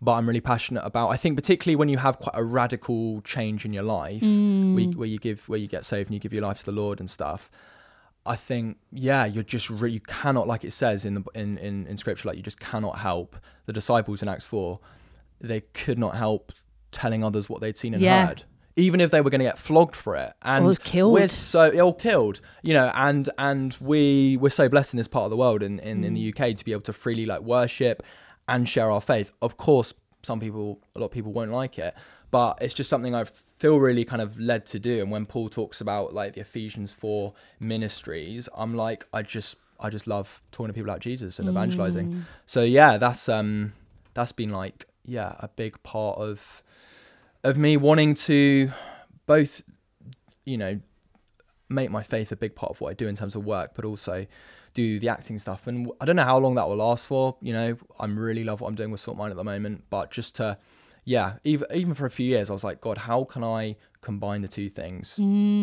but 0.00 0.12
I'm 0.12 0.26
really 0.26 0.40
passionate 0.40 0.82
about. 0.84 1.10
I 1.10 1.16
think 1.16 1.36
particularly 1.36 1.76
when 1.76 1.88
you 1.88 1.98
have 1.98 2.18
quite 2.18 2.34
a 2.34 2.42
radical 2.44 3.20
change 3.22 3.64
in 3.64 3.72
your 3.72 3.82
life, 3.84 4.22
Mm. 4.22 4.74
where, 4.74 4.82
you, 4.84 4.90
where 4.98 5.08
you 5.08 5.18
give 5.18 5.48
where 5.48 5.58
you 5.58 5.68
get 5.68 5.84
saved 5.84 6.08
and 6.08 6.14
you 6.14 6.20
give 6.20 6.32
your 6.32 6.42
life 6.42 6.60
to 6.60 6.64
the 6.64 6.72
Lord 6.72 6.98
and 7.00 7.08
stuff. 7.08 7.50
I 8.30 8.36
think 8.36 8.78
yeah, 8.92 9.24
you're 9.24 9.42
just 9.56 9.68
re- 9.70 9.90
you 9.90 10.00
cannot 10.00 10.46
like 10.52 10.64
it 10.64 10.72
says 10.72 11.04
in 11.04 11.14
the 11.14 11.24
in, 11.34 11.58
in 11.58 11.86
in 11.86 11.96
scripture 11.96 12.28
like 12.28 12.36
you 12.36 12.42
just 12.42 12.60
cannot 12.60 12.98
help 12.98 13.36
the 13.66 13.72
disciples 13.72 14.22
in 14.22 14.28
Acts 14.28 14.46
four. 14.46 14.78
They 15.40 15.60
could 15.82 15.98
not 15.98 16.14
help 16.16 16.52
telling 16.92 17.22
others 17.24 17.48
what 17.48 17.60
they'd 17.60 17.78
seen 17.78 17.94
and 17.94 18.02
Yeah. 18.02 18.26
heard, 18.26 18.44
even 18.76 19.00
if 19.00 19.10
they 19.10 19.20
were 19.20 19.30
going 19.30 19.40
to 19.46 19.50
get 19.52 19.58
flogged 19.58 19.96
for 19.96 20.16
it 20.16 20.32
and 20.42 20.64
Or 20.66 20.74
killed. 20.74 21.12
We're 21.14 21.28
so 21.28 21.70
ill 21.72 21.92
killed, 21.92 22.40
you 22.62 22.74
know, 22.74 22.90
and 22.94 23.28
and 23.38 23.76
we 23.80 24.36
we're 24.36 24.50
so 24.62 24.68
blessed 24.68 24.94
in 24.94 24.98
this 24.98 25.08
part 25.08 25.24
of 25.24 25.30
the 25.30 25.36
world 25.36 25.62
in 25.62 25.78
in, 25.80 26.04
in 26.04 26.12
Mm. 26.14 26.16
the 26.16 26.24
UK 26.44 26.56
to 26.56 26.64
be 26.64 26.72
able 26.72 26.82
to 26.82 26.92
freely 26.92 27.26
like 27.26 27.40
worship 27.42 28.02
and 28.48 28.68
share 28.68 28.90
our 28.90 29.00
faith. 29.00 29.32
Of 29.40 29.56
course, 29.56 29.94
some 30.22 30.40
people, 30.40 30.80
a 30.94 30.98
lot 31.00 31.06
of 31.06 31.12
people 31.12 31.32
won't 31.32 31.52
like 31.52 31.78
it, 31.78 31.94
but 32.30 32.58
it's 32.60 32.74
just 32.74 32.90
something 32.90 33.14
I 33.14 33.24
feel 33.60 33.78
really 33.78 34.04
kind 34.06 34.22
of 34.22 34.40
led 34.40 34.64
to 34.66 34.78
do. 34.78 35.00
And 35.02 35.10
when 35.10 35.26
Paul 35.26 35.50
talks 35.50 35.80
about 35.82 36.14
like 36.14 36.34
the 36.34 36.40
Ephesians 36.40 36.92
four 36.92 37.34
ministries, 37.60 38.48
I'm 38.56 38.74
like, 38.74 39.04
I 39.12 39.20
just 39.22 39.56
I 39.78 39.90
just 39.90 40.06
love 40.06 40.42
talking 40.50 40.68
to 40.68 40.72
people 40.72 40.90
about 40.90 41.00
Jesus 41.00 41.38
and 41.38 41.46
evangelizing. 41.48 42.24
So 42.46 42.62
yeah, 42.62 42.96
that's 42.96 43.28
um 43.28 43.74
that's 44.14 44.32
been 44.32 44.50
like 44.50 44.86
yeah 45.04 45.34
a 45.40 45.48
big 45.48 45.82
part 45.82 46.18
of 46.18 46.62
of 47.44 47.56
me 47.56 47.76
wanting 47.76 48.14
to 48.14 48.70
both 49.26 49.62
you 50.44 50.56
know 50.56 50.80
make 51.68 51.90
my 51.90 52.02
faith 52.02 52.32
a 52.32 52.36
big 52.36 52.54
part 52.54 52.70
of 52.70 52.80
what 52.80 52.90
I 52.90 52.94
do 52.94 53.08
in 53.08 53.14
terms 53.14 53.34
of 53.34 53.44
work, 53.44 53.72
but 53.74 53.84
also 53.84 54.26
do 54.74 54.98
the 54.98 55.08
acting 55.08 55.38
stuff. 55.38 55.66
And 55.66 55.90
I 56.00 56.04
don't 56.04 56.16
know 56.16 56.24
how 56.24 56.38
long 56.38 56.54
that 56.56 56.66
will 56.68 56.76
last 56.76 57.04
for. 57.04 57.36
You 57.40 57.52
know, 57.52 57.76
I'm 57.98 58.18
really 58.18 58.44
love 58.44 58.60
what 58.60 58.68
I'm 58.68 58.74
doing 58.74 58.90
with 58.90 59.00
Salt 59.00 59.16
Mine 59.16 59.30
at 59.30 59.36
the 59.36 59.44
moment, 59.44 59.84
but 59.90 60.10
just 60.10 60.36
to, 60.36 60.58
yeah, 61.10 61.38
even 61.42 61.66
even 61.74 61.94
for 61.94 62.06
a 62.06 62.10
few 62.10 62.26
years, 62.26 62.50
I 62.50 62.52
was 62.52 62.62
like, 62.62 62.80
God, 62.80 62.98
how 62.98 63.24
can 63.24 63.42
I 63.42 63.74
combine 64.00 64.42
the 64.42 64.48
two 64.48 64.70
things? 64.70 65.14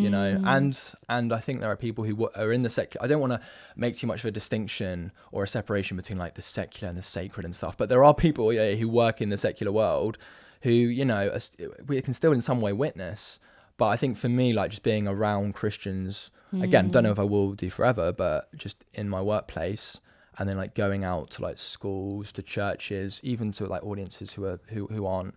You 0.04 0.10
know, 0.10 0.36
hmm. 0.36 0.46
and 0.46 0.78
and 1.08 1.32
I 1.32 1.40
think 1.40 1.62
there 1.62 1.72
are 1.72 1.78
people 1.78 2.04
who 2.04 2.18
wa- 2.18 2.32
are 2.36 2.52
in 2.52 2.64
the 2.64 2.70
secular. 2.70 3.06
I 3.06 3.08
don't 3.08 3.22
want 3.22 3.32
to 3.32 3.40
make 3.78 3.96
too 3.96 4.08
much 4.08 4.20
of 4.20 4.26
a 4.26 4.32
distinction 4.32 5.14
or 5.32 5.44
a 5.44 5.48
separation 5.48 5.96
between 5.96 6.18
like 6.18 6.36
the 6.36 6.42
secular 6.42 6.90
and 6.90 6.98
the 6.98 7.04
sacred 7.04 7.46
and 7.46 7.56
stuff, 7.56 7.78
but 7.78 7.88
there 7.88 8.04
are 8.04 8.14
people 8.14 8.52
yeah, 8.52 8.74
who 8.74 8.90
work 8.90 9.22
in 9.22 9.30
the 9.30 9.38
secular 9.38 9.72
world 9.72 10.18
who 10.64 10.72
you 10.72 11.06
know 11.06 11.30
are 11.30 11.40
st- 11.40 11.88
we 11.88 12.02
can 12.02 12.14
still 12.14 12.34
in 12.34 12.42
some 12.42 12.60
way 12.60 12.74
witness. 12.74 13.40
But 13.78 13.88
I 13.88 13.96
think 13.96 14.18
for 14.18 14.28
me, 14.28 14.52
like 14.52 14.72
just 14.72 14.84
being 14.84 15.08
around 15.08 15.56
Christians, 15.56 16.30
again, 16.52 16.90
don't 16.90 17.04
hmm. 17.04 17.06
know 17.06 17.12
if 17.14 17.20
I 17.20 17.24
will 17.24 17.54
do 17.54 17.70
forever, 17.70 18.12
but 18.12 18.54
just 18.54 18.84
in 18.94 19.08
my 19.08 19.22
workplace 19.22 20.02
and 20.40 20.48
then 20.48 20.58
like 20.58 20.76
going 20.76 21.04
out 21.04 21.32
to 21.32 21.42
like 21.42 21.58
schools, 21.58 22.32
to 22.34 22.42
churches, 22.42 23.20
even 23.24 23.52
to 23.54 23.66
like 23.66 23.84
audiences 23.84 24.34
who 24.34 24.46
are 24.46 24.60
who, 24.68 24.88
who 24.88 25.06
aren't 25.06 25.36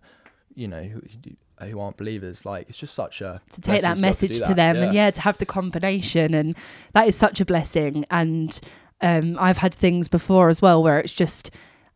you 0.53 0.67
know 0.67 0.83
who, 0.83 1.01
who 1.65 1.79
aren't 1.79 1.97
believers. 1.97 2.45
Like 2.45 2.69
it's 2.69 2.77
just 2.77 2.93
such 2.93 3.21
a 3.21 3.41
to 3.51 3.61
take 3.61 3.81
that 3.81 3.97
message 3.97 4.33
to, 4.39 4.39
that. 4.39 4.55
them 4.55 4.77
and 4.77 4.93
yeah 4.93 5.11
to 5.11 5.21
have 5.21 5.37
the 5.37 5.45
combination 5.45 6.33
and 6.33 6.55
that 6.93 7.07
is 7.07 7.15
such 7.15 7.39
a 7.39 7.45
blessing 7.45 8.05
and 8.09 8.59
um, 9.01 9.37
i've 9.39 9.57
had 9.57 9.73
things 9.73 10.07
before 10.07 10.49
as 10.49 10.61
well 10.61 10.81
where 10.83 10.99
it's 10.99 11.13
just 11.13 11.51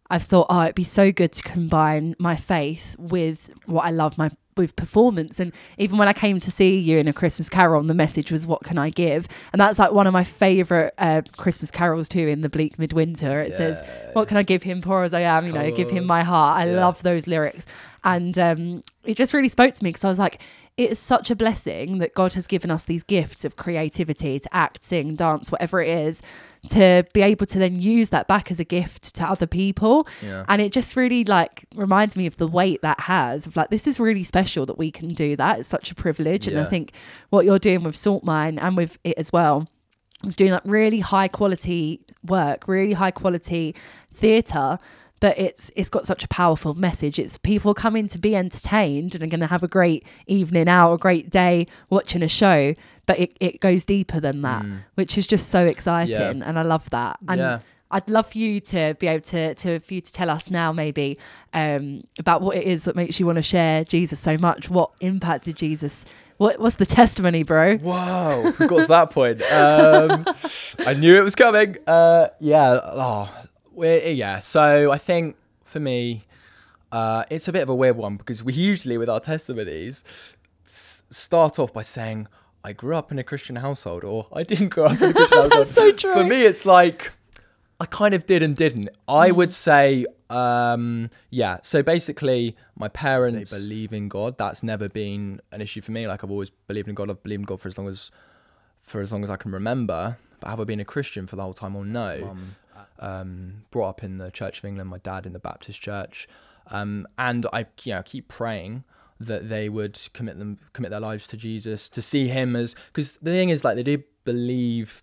i've 0.10 0.24
thought 0.24 0.48
oh 0.50 0.64
it'd 0.64 0.76
be 0.76 0.84
so 0.84 1.12
good 1.12 1.32
to 1.32 1.42
combine 1.44 2.16
my 2.20 2.36
faith 2.36 2.96
with 2.98 3.50
what 3.66 3.86
i 3.86 3.90
love 3.90 4.18
my 4.18 4.30
with 4.58 4.74
performance. 4.78 5.38
And 5.42 5.52
even 5.78 5.98
when 5.98 6.08
i 6.08 6.14
came 6.14 6.40
to 6.40 6.50
see 6.50 6.78
you 6.80 6.98
in 6.98 7.10
a 7.10 7.14
christmas 7.14 7.50
carol 7.50 7.84
the 7.84 7.94
message 7.94 8.32
was 8.32 8.48
what 8.48 8.64
can 8.64 8.78
i 8.78 8.90
give? 8.90 9.28
And 9.52 9.60
that's 9.60 9.78
like 9.80 9.92
one 9.92 10.08
of 10.08 10.14
my 10.14 10.24
favorite 10.24 10.94
uh, 10.98 11.24
christmas 11.36 11.72
carols 11.72 12.08
too 12.08 12.26
in 12.30 12.40
the 12.40 12.48
bleak 12.48 12.80
midwinter. 12.80 13.42
It 13.42 13.52
says 13.52 13.84
what 14.14 14.30
can 14.30 14.38
i 14.38 14.44
give 14.44 14.64
him 14.64 14.82
poor 14.82 15.04
as 15.04 15.14
i 15.14 15.20
am? 15.20 15.46
You 15.46 15.52
know 15.52 15.72
give 15.72 15.90
him 15.90 16.06
my 16.06 16.24
heart. 16.24 16.58
I 16.58 16.70
Yeah. 16.70 16.86
love 16.86 17.04
those 17.04 17.28
lyrics. 17.28 17.66
And 18.06 18.40
um, 18.40 18.82
it 19.04 19.18
just 19.18 19.34
really 19.34 19.50
spoke 19.50 19.74
to 19.74 19.84
me 19.84 19.90
because 19.90 20.06
I 20.06 20.10
was 20.10 20.20
like, 20.20 20.40
it 20.78 20.92
is 20.92 21.00
such 21.00 21.32
a 21.32 21.36
blessing 21.36 21.98
that 21.98 22.14
God 22.14 22.34
has 22.34 22.46
given 22.48 22.70
us 22.72 22.86
these 22.86 23.04
gifts 23.04 23.44
of 23.46 23.56
creativity 23.56 24.40
to 24.40 24.56
act, 24.56 24.84
sing, 24.84 25.16
dance, 25.16 25.52
whatever 25.52 25.82
it 25.82 25.90
is, 25.90 26.22
to 26.70 27.06
be 27.14 27.22
able 27.22 27.46
to 27.46 27.60
then 27.60 27.80
use 27.80 28.10
that 28.10 28.28
back 28.28 28.52
as 28.52 28.60
a 28.60 28.64
gift 28.64 29.16
to 29.16 29.24
other 29.24 29.48
people. 29.48 30.08
Yeah. 30.22 30.46
And 30.48 30.62
it 30.62 30.72
just 30.72 30.96
really 30.96 31.24
like 31.24 31.66
reminds 31.76 32.16
me 32.16 32.26
of 32.26 32.38
the 32.38 32.48
weight 32.48 32.82
that 32.82 33.02
has 33.02 33.46
of 33.46 33.56
like, 33.56 33.70
this 33.70 33.88
is 33.88 34.00
really 34.00 34.24
special 34.24 34.66
that 34.66 34.78
we 34.78 34.92
can 34.92 35.14
do 35.14 35.36
that. 35.36 35.60
It's 35.60 35.70
such 35.70 35.92
a 35.92 35.96
privilege. 35.96 36.48
And 36.48 36.60
I 36.60 36.66
think 36.66 36.92
what 37.30 37.46
you're 37.46 37.60
doing 37.60 37.84
with 37.84 37.96
Salt 37.96 38.24
Mine 38.24 38.58
and 38.60 38.78
with 38.78 38.98
it 39.04 39.18
as 39.18 39.32
well 39.32 39.68
is 40.24 40.36
doing 40.36 40.52
like 40.52 40.64
really 40.66 41.00
high 41.00 41.28
quality 41.28 42.02
work, 42.24 42.68
really 42.68 42.94
high 42.94 43.12
quality 43.12 43.76
theatre. 44.14 44.80
But 45.26 45.40
it's 45.40 45.72
it's 45.76 45.90
got 45.90 46.06
such 46.06 46.24
a 46.24 46.28
powerful 46.28 46.76
message. 46.76 47.18
It's 47.18 47.40
people 47.40 47.74
coming 47.74 48.08
to 48.10 48.20
be 48.20 48.36
entertained 48.36 49.16
and 49.16 49.24
are 49.24 49.28
going 49.28 49.40
to 49.40 49.48
have 49.48 49.64
a 49.64 49.68
great 49.68 50.06
evening 50.28 50.68
out, 50.68 50.94
a 50.94 50.98
great 51.00 51.32
day 51.32 51.66
watching 51.90 52.22
a 52.22 52.28
show. 52.28 52.76
But 53.08 53.18
it, 53.18 53.38
it 53.40 53.60
goes 53.60 53.86
deeper 53.86 54.20
than 54.20 54.44
that, 54.44 54.64
which 54.94 55.18
is 55.18 55.26
just 55.26 55.50
so 55.50 55.66
exciting, 55.66 56.44
and 56.44 56.60
I 56.60 56.62
love 56.62 56.88
that. 56.92 57.18
And 57.28 57.40
Yeah. 57.40 57.60
I'd 57.90 58.08
love 58.08 58.28
for 58.32 58.38
you 58.38 58.60
to 58.60 58.96
be 59.00 59.08
able 59.08 59.24
to, 59.30 59.56
to 59.56 59.80
for 59.80 59.94
you 59.96 60.02
to 60.02 60.12
tell 60.14 60.30
us 60.30 60.52
now 60.52 60.72
maybe 60.72 61.18
um, 61.54 62.04
about 62.20 62.44
what 62.44 62.56
it 62.58 62.66
is 62.68 62.84
that 62.84 62.96
makes 62.96 63.20
you 63.20 63.26
want 63.26 63.38
to 63.38 63.42
share 63.42 63.84
Jesus 63.84 64.20
so 64.20 64.38
much. 64.38 64.70
What 64.70 64.92
impacted 65.02 65.56
Jesus? 65.56 66.06
What 66.38 66.60
what's 66.60 66.76
the 66.76 66.86
testimony, 66.86 67.42
bro? 67.42 67.78
Whoa, 67.78 68.54
we 68.60 68.68
got 68.68 68.82
to 68.82 68.88
that 68.88 69.10
point. 69.10 69.42
Um, 69.42 70.26
I 70.88 70.94
knew 70.94 71.16
it 71.18 71.24
was 71.24 71.34
coming. 71.34 71.78
Uh, 71.88 72.28
yeah. 72.40 72.80
Oh, 72.84 73.30
yeah. 73.78 74.40
So 74.40 74.92
I 74.92 74.98
think 74.98 75.36
for 75.64 75.80
me, 75.80 76.26
uh, 76.92 77.24
it's 77.30 77.48
a 77.48 77.52
bit 77.54 77.64
of 77.64 77.70
a 77.70 77.76
weird 77.76 77.98
one 77.98 78.18
because 78.18 78.44
we 78.44 78.54
usually, 78.54 78.98
with 78.98 79.10
our 79.10 79.20
testimonies, 79.20 80.04
s- 80.66 81.04
start 81.10 81.60
off 81.60 81.74
by 81.74 81.82
saying, 81.82 82.28
"I 82.64 82.74
grew 82.74 82.96
up 82.96 83.12
in 83.12 83.20
a 83.20 83.24
Christian 83.24 83.58
household," 83.58 84.04
or 84.04 84.28
"I 84.34 84.44
didn't 84.44 84.70
grow 84.70 84.86
up 84.86 85.02
in 85.02 85.10
a 85.10 85.14
Christian 85.14 85.42
household." 85.42 85.68
so 85.68 85.92
true. 85.92 86.14
For 86.14 86.24
me, 86.24 86.44
it's 86.44 86.66
like 86.66 87.12
I 87.80 87.86
kind 87.86 88.14
of 88.14 88.26
did 88.26 88.42
and 88.44 88.56
didn't. 88.56 88.90
I 89.08 89.32
would 89.32 89.52
say, 89.52 90.06
um, 90.30 91.10
yeah. 91.30 91.58
So 91.64 91.84
basically, 91.84 92.56
my 92.78 92.88
parents 92.88 93.52
they 93.52 93.58
believe 93.58 93.92
in 93.92 94.08
God. 94.08 94.38
That's 94.38 94.64
never 94.64 94.88
been 94.88 95.42
an 95.52 95.62
issue 95.62 95.82
for 95.82 95.92
me. 95.92 96.08
Like 96.08 96.24
I've 96.24 96.32
always 96.32 96.50
believed 96.52 96.88
in 96.88 96.96
God. 96.96 97.10
I've 97.10 97.22
believed 97.24 97.42
in 97.42 97.46
God 97.46 97.60
for 97.60 97.68
as 97.68 97.78
long 97.78 97.88
as 97.90 98.12
for 98.82 99.02
as 99.02 99.12
long 99.12 99.24
as 99.24 99.30
I 99.30 99.36
can 99.36 99.52
remember. 99.52 100.18
But 100.40 100.50
have 100.50 100.60
I 100.60 100.64
been 100.64 100.80
a 100.80 100.86
Christian 100.86 101.28
for 101.28 101.36
the 101.36 101.42
whole 101.44 101.54
time 101.54 101.76
or 101.76 101.84
no? 101.86 102.36
Um, 103.00 103.66
brought 103.72 103.90
up 103.90 104.04
in 104.04 104.18
the 104.18 104.32
Church 104.32 104.60
of 104.60 104.66
England. 104.66 104.90
My 104.90 105.00
dad 105.00 105.26
in 105.26 105.34
the 105.34 105.40
Baptist 105.40 105.82
Church, 105.82 106.28
um, 106.68 107.08
and 107.18 107.46
I 107.52 107.66
you 107.84 107.94
know 107.94 108.04
keep 108.04 108.28
praying 108.28 108.84
that 109.20 109.50
they 109.50 109.70
would 109.70 110.00
commit 110.14 110.38
them 110.40 110.60
commit 110.74 110.92
their 110.92 111.00
lives 111.00 111.28
to 111.28 111.38
Jesus 111.38 111.90
to 111.90 112.02
see 112.02 112.28
Him 112.28 112.56
as 112.56 112.76
because 112.88 113.18
the 113.18 113.32
thing 113.32 113.50
is 113.50 113.64
like 113.64 113.76
they 113.76 113.84
do 113.84 114.04
believe 114.24 115.02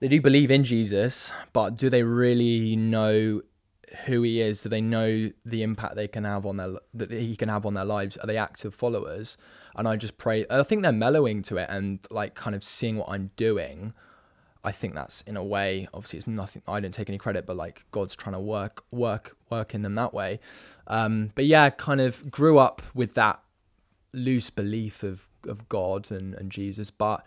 they 0.00 0.08
do 0.08 0.20
believe 0.20 0.50
in 0.50 0.64
Jesus, 0.64 1.30
but 1.52 1.76
do 1.76 1.90
they 1.90 2.02
really 2.02 2.76
know 2.76 3.42
who 4.04 4.22
he 4.22 4.40
is? 4.40 4.62
Do 4.62 4.68
they 4.68 4.80
know 4.80 5.30
the 5.44 5.62
impact 5.62 5.96
they 5.96 6.08
can 6.08 6.24
have 6.24 6.46
on 6.46 6.56
their 6.56 6.74
that 6.94 7.10
he 7.10 7.36
can 7.36 7.48
have 7.48 7.66
on 7.66 7.74
their 7.74 7.84
lives? 7.84 8.16
Are 8.18 8.26
they 8.26 8.36
active 8.36 8.74
followers? 8.74 9.36
And 9.76 9.88
I 9.88 9.96
just 9.96 10.18
pray. 10.18 10.46
I 10.50 10.62
think 10.62 10.82
they're 10.82 10.92
mellowing 10.92 11.42
to 11.44 11.56
it 11.56 11.68
and 11.70 11.98
like 12.10 12.34
kind 12.34 12.54
of 12.54 12.62
seeing 12.62 12.96
what 12.96 13.08
I'm 13.10 13.30
doing. 13.36 13.92
I 14.64 14.72
think 14.72 14.94
that's 14.94 15.22
in 15.22 15.36
a 15.36 15.44
way. 15.44 15.88
Obviously, 15.94 16.18
it's 16.18 16.26
nothing. 16.26 16.62
I 16.66 16.80
didn't 16.80 16.94
take 16.94 17.08
any 17.08 17.18
credit, 17.18 17.46
but 17.46 17.56
like 17.56 17.84
God's 17.90 18.16
trying 18.16 18.34
to 18.34 18.40
work, 18.40 18.84
work, 18.90 19.36
work 19.50 19.74
in 19.74 19.82
them 19.82 19.94
that 19.94 20.12
way. 20.12 20.40
Um, 20.86 21.30
but 21.34 21.44
yeah, 21.46 21.70
kind 21.70 22.00
of 22.00 22.30
grew 22.30 22.58
up 22.58 22.82
with 22.94 23.14
that 23.14 23.40
loose 24.12 24.50
belief 24.50 25.02
of 25.02 25.28
of 25.46 25.68
God 25.68 26.10
and, 26.10 26.34
and 26.34 26.50
Jesus, 26.50 26.90
but 26.90 27.24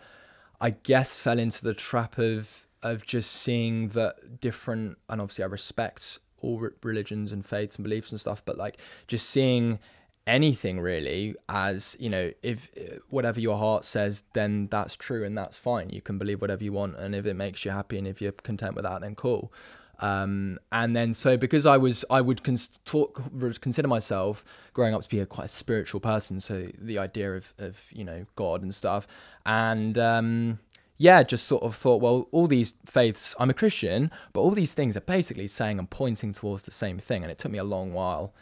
I 0.60 0.70
guess 0.70 1.16
fell 1.16 1.38
into 1.38 1.62
the 1.62 1.74
trap 1.74 2.18
of 2.18 2.66
of 2.82 3.06
just 3.06 3.32
seeing 3.32 3.88
that 3.88 4.40
different 4.40 4.98
and 5.08 5.20
obviously 5.20 5.44
I 5.44 5.46
respect 5.46 6.18
all 6.40 6.58
re- 6.58 6.70
religions 6.82 7.32
and 7.32 7.46
faiths 7.46 7.76
and 7.76 7.84
beliefs 7.84 8.10
and 8.10 8.20
stuff, 8.20 8.42
but 8.44 8.58
like 8.58 8.78
just 9.06 9.30
seeing 9.30 9.78
anything 10.26 10.78
really 10.78 11.34
as 11.48 11.96
you 11.98 12.08
know 12.08 12.30
if 12.42 12.70
uh, 12.76 12.98
whatever 13.10 13.40
your 13.40 13.58
heart 13.58 13.84
says 13.84 14.22
then 14.34 14.68
that's 14.70 14.96
true 14.96 15.24
and 15.24 15.36
that's 15.36 15.56
fine. 15.56 15.90
You 15.90 16.00
can 16.00 16.18
believe 16.18 16.40
whatever 16.40 16.62
you 16.62 16.72
want 16.72 16.96
and 16.96 17.14
if 17.14 17.26
it 17.26 17.34
makes 17.34 17.64
you 17.64 17.70
happy 17.72 17.98
and 17.98 18.06
if 18.06 18.20
you're 18.20 18.32
content 18.32 18.74
with 18.74 18.84
that 18.84 19.00
then 19.00 19.14
cool. 19.14 19.52
Um, 19.98 20.58
and 20.72 20.96
then 20.96 21.14
so 21.14 21.36
because 21.36 21.64
I 21.66 21.76
was 21.76 22.04
I 22.10 22.20
would 22.20 22.42
cons- 22.42 22.80
talk, 22.84 23.22
consider 23.60 23.88
myself 23.88 24.44
growing 24.72 24.94
up 24.94 25.02
to 25.02 25.08
be 25.08 25.20
a 25.20 25.26
quite 25.26 25.44
a 25.46 25.48
spiritual 25.48 26.00
person 26.00 26.40
so 26.40 26.68
the 26.76 26.98
idea 26.98 27.34
of, 27.34 27.54
of 27.58 27.80
you 27.90 28.04
know 28.04 28.26
God 28.36 28.62
and 28.62 28.74
stuff. 28.74 29.06
And 29.44 29.98
um, 29.98 30.60
yeah 30.98 31.24
just 31.24 31.46
sort 31.46 31.64
of 31.64 31.74
thought 31.74 32.00
well 32.00 32.28
all 32.30 32.46
these 32.46 32.74
faiths 32.84 33.34
I'm 33.40 33.50
a 33.50 33.54
Christian 33.54 34.10
but 34.32 34.40
all 34.40 34.52
these 34.52 34.72
things 34.72 34.96
are 34.96 35.00
basically 35.00 35.48
saying 35.48 35.80
and 35.80 35.90
pointing 35.90 36.32
towards 36.32 36.62
the 36.62 36.70
same 36.70 37.00
thing 37.00 37.22
and 37.22 37.30
it 37.30 37.38
took 37.38 37.50
me 37.50 37.58
a 37.58 37.64
long 37.64 37.92
while 37.92 38.32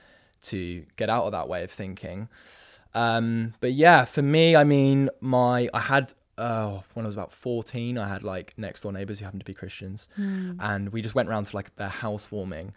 to 0.42 0.84
get 0.96 1.08
out 1.10 1.24
of 1.24 1.32
that 1.32 1.48
way 1.48 1.62
of 1.64 1.70
thinking 1.70 2.28
um, 2.94 3.54
but 3.60 3.72
yeah 3.72 4.04
for 4.04 4.22
me 4.22 4.56
I 4.56 4.64
mean 4.64 5.10
my 5.20 5.68
I 5.72 5.80
had 5.80 6.12
uh, 6.38 6.80
when 6.94 7.04
I 7.04 7.08
was 7.08 7.14
about 7.16 7.34
14, 7.34 7.98
I 7.98 8.08
had 8.08 8.22
like 8.22 8.54
next 8.56 8.80
door 8.80 8.92
neighbors 8.94 9.18
who 9.18 9.26
happened 9.26 9.42
to 9.42 9.44
be 9.44 9.52
Christians. 9.52 10.08
And 10.16 10.88
we 10.90 11.02
just 11.02 11.14
went 11.14 11.28
around 11.28 11.44
to 11.48 11.56
like 11.56 11.76
their 11.76 11.90
housewarming 11.90 12.72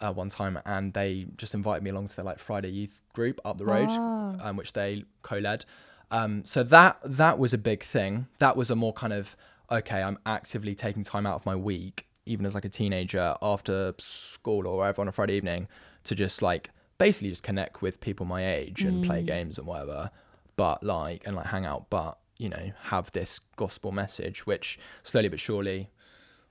uh, 0.00 0.14
one 0.14 0.30
time 0.30 0.58
and 0.64 0.94
they 0.94 1.26
just 1.36 1.52
invited 1.52 1.82
me 1.84 1.90
along 1.90 2.08
to 2.08 2.16
their 2.16 2.24
like 2.24 2.38
Friday 2.38 2.70
youth 2.70 3.02
group 3.12 3.38
up 3.44 3.58
the 3.58 3.66
road, 3.66 3.88
Ah. 3.90 4.36
um, 4.48 4.56
which 4.56 4.72
they 4.72 5.04
co 5.20 5.36
led. 5.36 5.66
Um, 6.10 6.46
so 6.46 6.62
that 6.62 7.00
that 7.04 7.38
was 7.38 7.52
a 7.52 7.58
big 7.58 7.82
thing. 7.82 8.28
That 8.38 8.56
was 8.56 8.70
a 8.70 8.76
more 8.76 8.94
kind 8.94 9.12
of, 9.12 9.36
okay, 9.70 10.02
I'm 10.02 10.18
actively 10.24 10.74
taking 10.74 11.04
time 11.04 11.26
out 11.26 11.34
of 11.34 11.44
my 11.44 11.54
week, 11.54 12.06
even 12.24 12.46
as 12.46 12.54
like 12.54 12.64
a 12.64 12.70
teenager 12.70 13.36
after 13.42 13.92
school 13.98 14.66
or 14.66 14.78
whatever 14.78 15.02
on 15.02 15.08
a 15.08 15.12
Friday 15.12 15.34
evening 15.34 15.68
to 16.04 16.14
just 16.14 16.40
like 16.40 16.70
basically 16.98 17.30
just 17.30 17.42
connect 17.42 17.82
with 17.82 18.00
people 18.00 18.26
my 18.26 18.46
age 18.46 18.82
and 18.82 19.04
play 19.04 19.22
mm. 19.22 19.26
games 19.26 19.58
and 19.58 19.66
whatever 19.66 20.10
but 20.56 20.82
like 20.82 21.26
and 21.26 21.36
like 21.36 21.46
hang 21.46 21.64
out 21.64 21.86
but 21.90 22.18
you 22.38 22.48
know 22.48 22.72
have 22.84 23.10
this 23.12 23.40
gospel 23.56 23.92
message 23.92 24.46
which 24.46 24.78
slowly 25.02 25.28
but 25.28 25.40
surely 25.40 25.90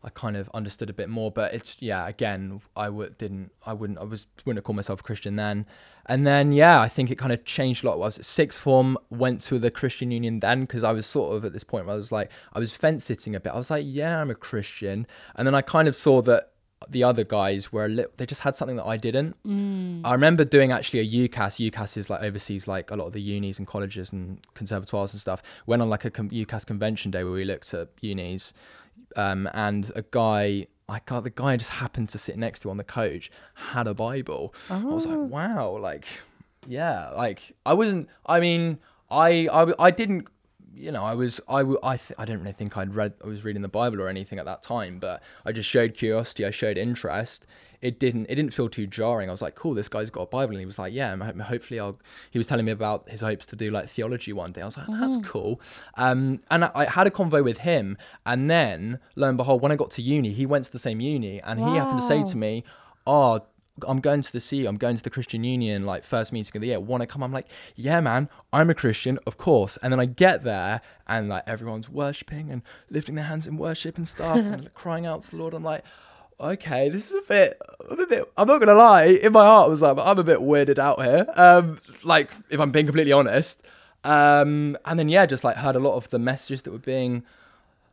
I 0.04 0.10
kind 0.10 0.36
of 0.36 0.50
understood 0.54 0.90
a 0.90 0.94
bit 0.94 1.10
more 1.10 1.32
but 1.32 1.54
it's 1.54 1.78
yeah 1.80 2.08
again 2.08 2.62
I 2.76 2.90
would 2.90 3.18
didn't 3.18 3.52
I 3.66 3.74
wouldn't 3.74 4.00
I 4.00 4.04
was 4.04 4.26
wouldn't 4.46 4.58
have 4.58 4.64
called 4.64 4.78
myself 4.78 5.02
a 5.02 5.04
Christian 5.04 5.36
then. 5.36 5.68
And 6.08 6.26
then 6.26 6.52
yeah 6.52 6.82
I 6.82 6.88
think 6.88 7.12
it 7.12 7.18
kind 7.18 7.32
of 7.32 7.46
changed 7.46 7.84
a 7.84 7.88
lot. 7.88 7.94
I 7.94 7.98
was 7.98 8.18
at 8.18 8.26
sixth 8.26 8.60
form 8.60 8.98
went 9.10 9.42
to 9.42 9.60
the 9.60 9.70
Christian 9.70 10.10
Union 10.10 10.40
then 10.40 10.62
because 10.62 10.84
I 10.84 10.92
was 10.92 11.06
sort 11.06 11.36
of 11.36 11.46
at 11.46 11.54
this 11.54 11.64
point 11.64 11.86
where 11.86 11.96
I 11.96 12.00
was 12.00 12.12
like 12.12 12.32
I 12.54 12.60
was 12.60 12.72
fence 12.72 13.06
sitting 13.06 13.36
a 13.36 13.40
bit. 13.40 13.54
I 13.54 13.58
was 13.58 13.70
like 13.70 13.86
yeah 13.88 14.22
I'm 14.22 14.32
a 14.32 14.36
Christian. 14.36 15.06
And 15.36 15.46
then 15.46 15.54
I 15.54 15.62
kind 15.62 15.88
of 15.88 15.96
saw 15.96 16.22
that 16.24 16.51
the 16.90 17.04
other 17.04 17.24
guys 17.24 17.72
were 17.72 17.86
a 17.86 17.90
little, 17.90 18.12
they 18.18 18.26
just 18.26 18.42
had 18.42 18.56
something 18.56 18.76
that 18.78 18.86
I 18.86 18.98
didn't. 18.98 19.36
I 20.06 20.14
remember 20.14 20.44
doing 20.44 20.72
actually 20.72 21.00
a 21.00 21.28
UCAS. 21.28 21.72
UCAS 21.72 21.98
is 21.98 22.10
like 22.10 22.22
oversees, 22.22 22.68
like 22.68 22.92
a 22.92 22.96
lot 22.96 23.06
of 23.06 23.14
the 23.14 23.22
unis 23.22 23.60
and 23.60 23.68
colleges 23.68 24.12
and 24.12 24.40
conservatoires 24.56 25.12
and 25.14 25.22
stuff. 25.22 25.44
Went 25.66 25.82
on 25.82 25.90
like 25.90 26.06
a 26.06 26.12
UCAS 26.12 26.66
convention 26.66 27.12
day 27.12 27.24
where 27.24 27.34
we 27.34 27.46
looked 27.46 27.74
at 27.74 27.90
unis, 28.02 28.54
um, 29.16 29.50
and 29.54 29.92
a 29.96 30.02
guy. 30.02 30.68
I 30.90 31.00
got 31.06 31.24
the 31.24 31.30
guy 31.30 31.54
I 31.54 31.58
just 31.58 31.70
happened 31.70 32.10
to 32.10 32.18
sit 32.18 32.38
next 32.38 32.62
to 32.62 32.70
on 32.70 32.76
the 32.76 32.84
coach 32.84 33.32
had 33.54 33.88
a 33.88 33.94
Bible. 33.94 34.54
I 34.70 34.84
was 34.84 35.06
like, 35.06 35.20
wow, 35.20 35.78
like, 35.78 36.06
yeah, 36.68 37.12
like 37.12 37.56
I 37.66 37.74
wasn't. 37.74 38.10
I 38.26 38.40
mean, 38.42 38.80
I 39.10 39.48
I, 39.48 39.74
I 39.80 39.92
didn't 39.92 40.28
you 40.76 40.92
know, 40.92 41.04
I 41.04 41.14
was, 41.14 41.40
I 41.48 41.64
th- 41.64 42.14
I 42.18 42.26
don't 42.26 42.40
really 42.40 42.54
think 42.54 42.78
I'd 42.78 42.96
read, 42.96 43.14
I 43.24 43.28
was 43.28 43.44
reading 43.44 43.62
the 43.62 43.68
Bible 43.68 44.02
or 44.02 44.08
anything 44.08 44.40
at 44.40 44.46
that 44.46 44.64
time, 44.64 45.00
but 45.00 45.22
I 45.46 45.52
just 45.52 45.70
showed 45.70 45.94
curiosity. 45.94 46.46
I 46.46 46.52
showed 46.52 46.78
interest. 46.78 47.46
It 47.82 48.00
didn't, 48.00 48.28
it 48.30 48.36
didn't 48.36 48.54
feel 48.54 48.70
too 48.70 48.86
jarring. 48.86 49.28
I 49.28 49.32
was 49.32 49.42
like, 49.42 49.56
cool, 49.56 49.74
this 49.74 49.90
guy's 49.90 50.12
got 50.12 50.22
a 50.22 50.26
Bible. 50.28 50.52
And 50.52 50.60
he 50.60 50.66
was 50.68 50.78
like, 50.78 50.94
yeah, 50.94 51.16
hopefully 51.42 51.80
I'll, 51.80 51.98
he 52.30 52.38
was 52.38 52.46
telling 52.46 52.66
me 52.66 52.72
about 52.72 53.10
his 53.10 53.22
hopes 53.22 53.46
to 53.48 53.56
do 53.56 53.72
like 53.72 53.90
theology 53.90 54.34
one 54.34 54.52
day. 54.52 54.62
I 54.62 54.66
was 54.66 54.78
like, 54.78 54.88
that's 54.88 55.18
cool. 55.24 55.60
Um, 55.96 56.42
and 56.52 56.66
I, 56.66 56.72
I 56.76 56.86
had 56.86 57.08
a 57.08 57.10
convo 57.10 57.44
with 57.44 57.60
him. 57.60 57.98
And 58.26 58.50
then 58.50 59.00
lo 59.16 59.28
and 59.28 59.38
behold, 59.38 59.64
when 59.64 59.72
I 59.72 59.76
got 59.76 59.90
to 59.92 60.02
uni, 60.02 60.32
he 60.32 60.46
went 60.46 60.66
to 60.66 60.72
the 60.72 60.80
same 60.80 61.00
uni 61.00 61.42
and 61.42 61.60
he 61.60 61.76
happened 61.76 62.00
to 62.02 62.06
say 62.06 62.24
to 62.24 62.38
me, 62.38 62.64
oh, 63.08 63.42
I'm 63.88 64.00
going 64.00 64.22
to 64.22 64.32
the 64.32 64.40
sea. 64.40 64.66
I'm 64.66 64.78
going 64.78 64.98
to 64.98 65.04
the 65.04 65.10
Christian 65.10 65.44
Union, 65.44 65.86
like 65.86 66.04
first 66.04 66.32
meeting 66.32 66.52
of 66.56 66.62
the 66.62 66.68
year. 66.68 66.80
Want 66.80 67.02
to 67.02 67.08
come? 67.08 67.24
I'm 67.24 67.32
like, 67.32 67.48
yeah, 67.76 68.00
man, 68.00 68.30
I'm 68.52 68.70
a 68.70 68.74
Christian, 68.74 69.20
of 69.26 69.38
course. 69.38 69.78
And 69.82 69.92
then 69.92 70.00
I 70.00 70.06
get 70.06 70.44
there 70.44 70.82
and 71.08 71.30
like 71.30 71.44
everyone's 71.48 71.90
worshiping 71.90 72.52
and 72.52 72.62
lifting 72.90 73.16
their 73.16 73.26
hands 73.26 73.48
in 73.48 73.58
worship 73.58 73.98
and 73.98 74.08
stuff 74.08 74.38
and 74.38 74.64
like, 74.64 74.74
crying 74.74 75.06
out 75.06 75.24
to 75.24 75.32
the 75.32 75.38
Lord. 75.38 75.54
I'm 75.54 75.64
like, 75.64 75.84
okay, 76.40 76.90
this 76.90 77.10
is 77.12 77.14
a 77.14 77.28
bit, 77.28 77.62
I'm 77.90 78.00
a 78.00 78.08
bit. 78.08 78.32
I'm 78.38 78.48
not 78.48 78.60
gonna 78.60 78.74
lie. 78.74 79.06
In 79.06 79.34
my 79.34 79.46
heart, 79.46 79.68
I 79.68 79.70
was 79.70 79.82
like, 79.82 79.98
I'm 80.00 80.20
a 80.20 80.24
bit 80.24 80.40
weirded 80.40 80.80
out 80.80 81.02
here. 81.02 81.26
Um, 81.36 81.80
like 82.04 82.32
if 82.50 82.60
I'm 82.60 82.72
being 82.72 82.86
completely 82.86 83.14
honest. 83.14 83.62
Um, 84.04 84.78
and 84.86 84.98
then 84.98 85.10
yeah, 85.10 85.26
just 85.26 85.44
like 85.44 85.58
heard 85.58 85.76
a 85.76 85.80
lot 85.80 85.96
of 85.96 86.10
the 86.10 86.20
messages 86.20 86.64
that 86.64 86.72
were 86.72 86.80
being 86.80 87.24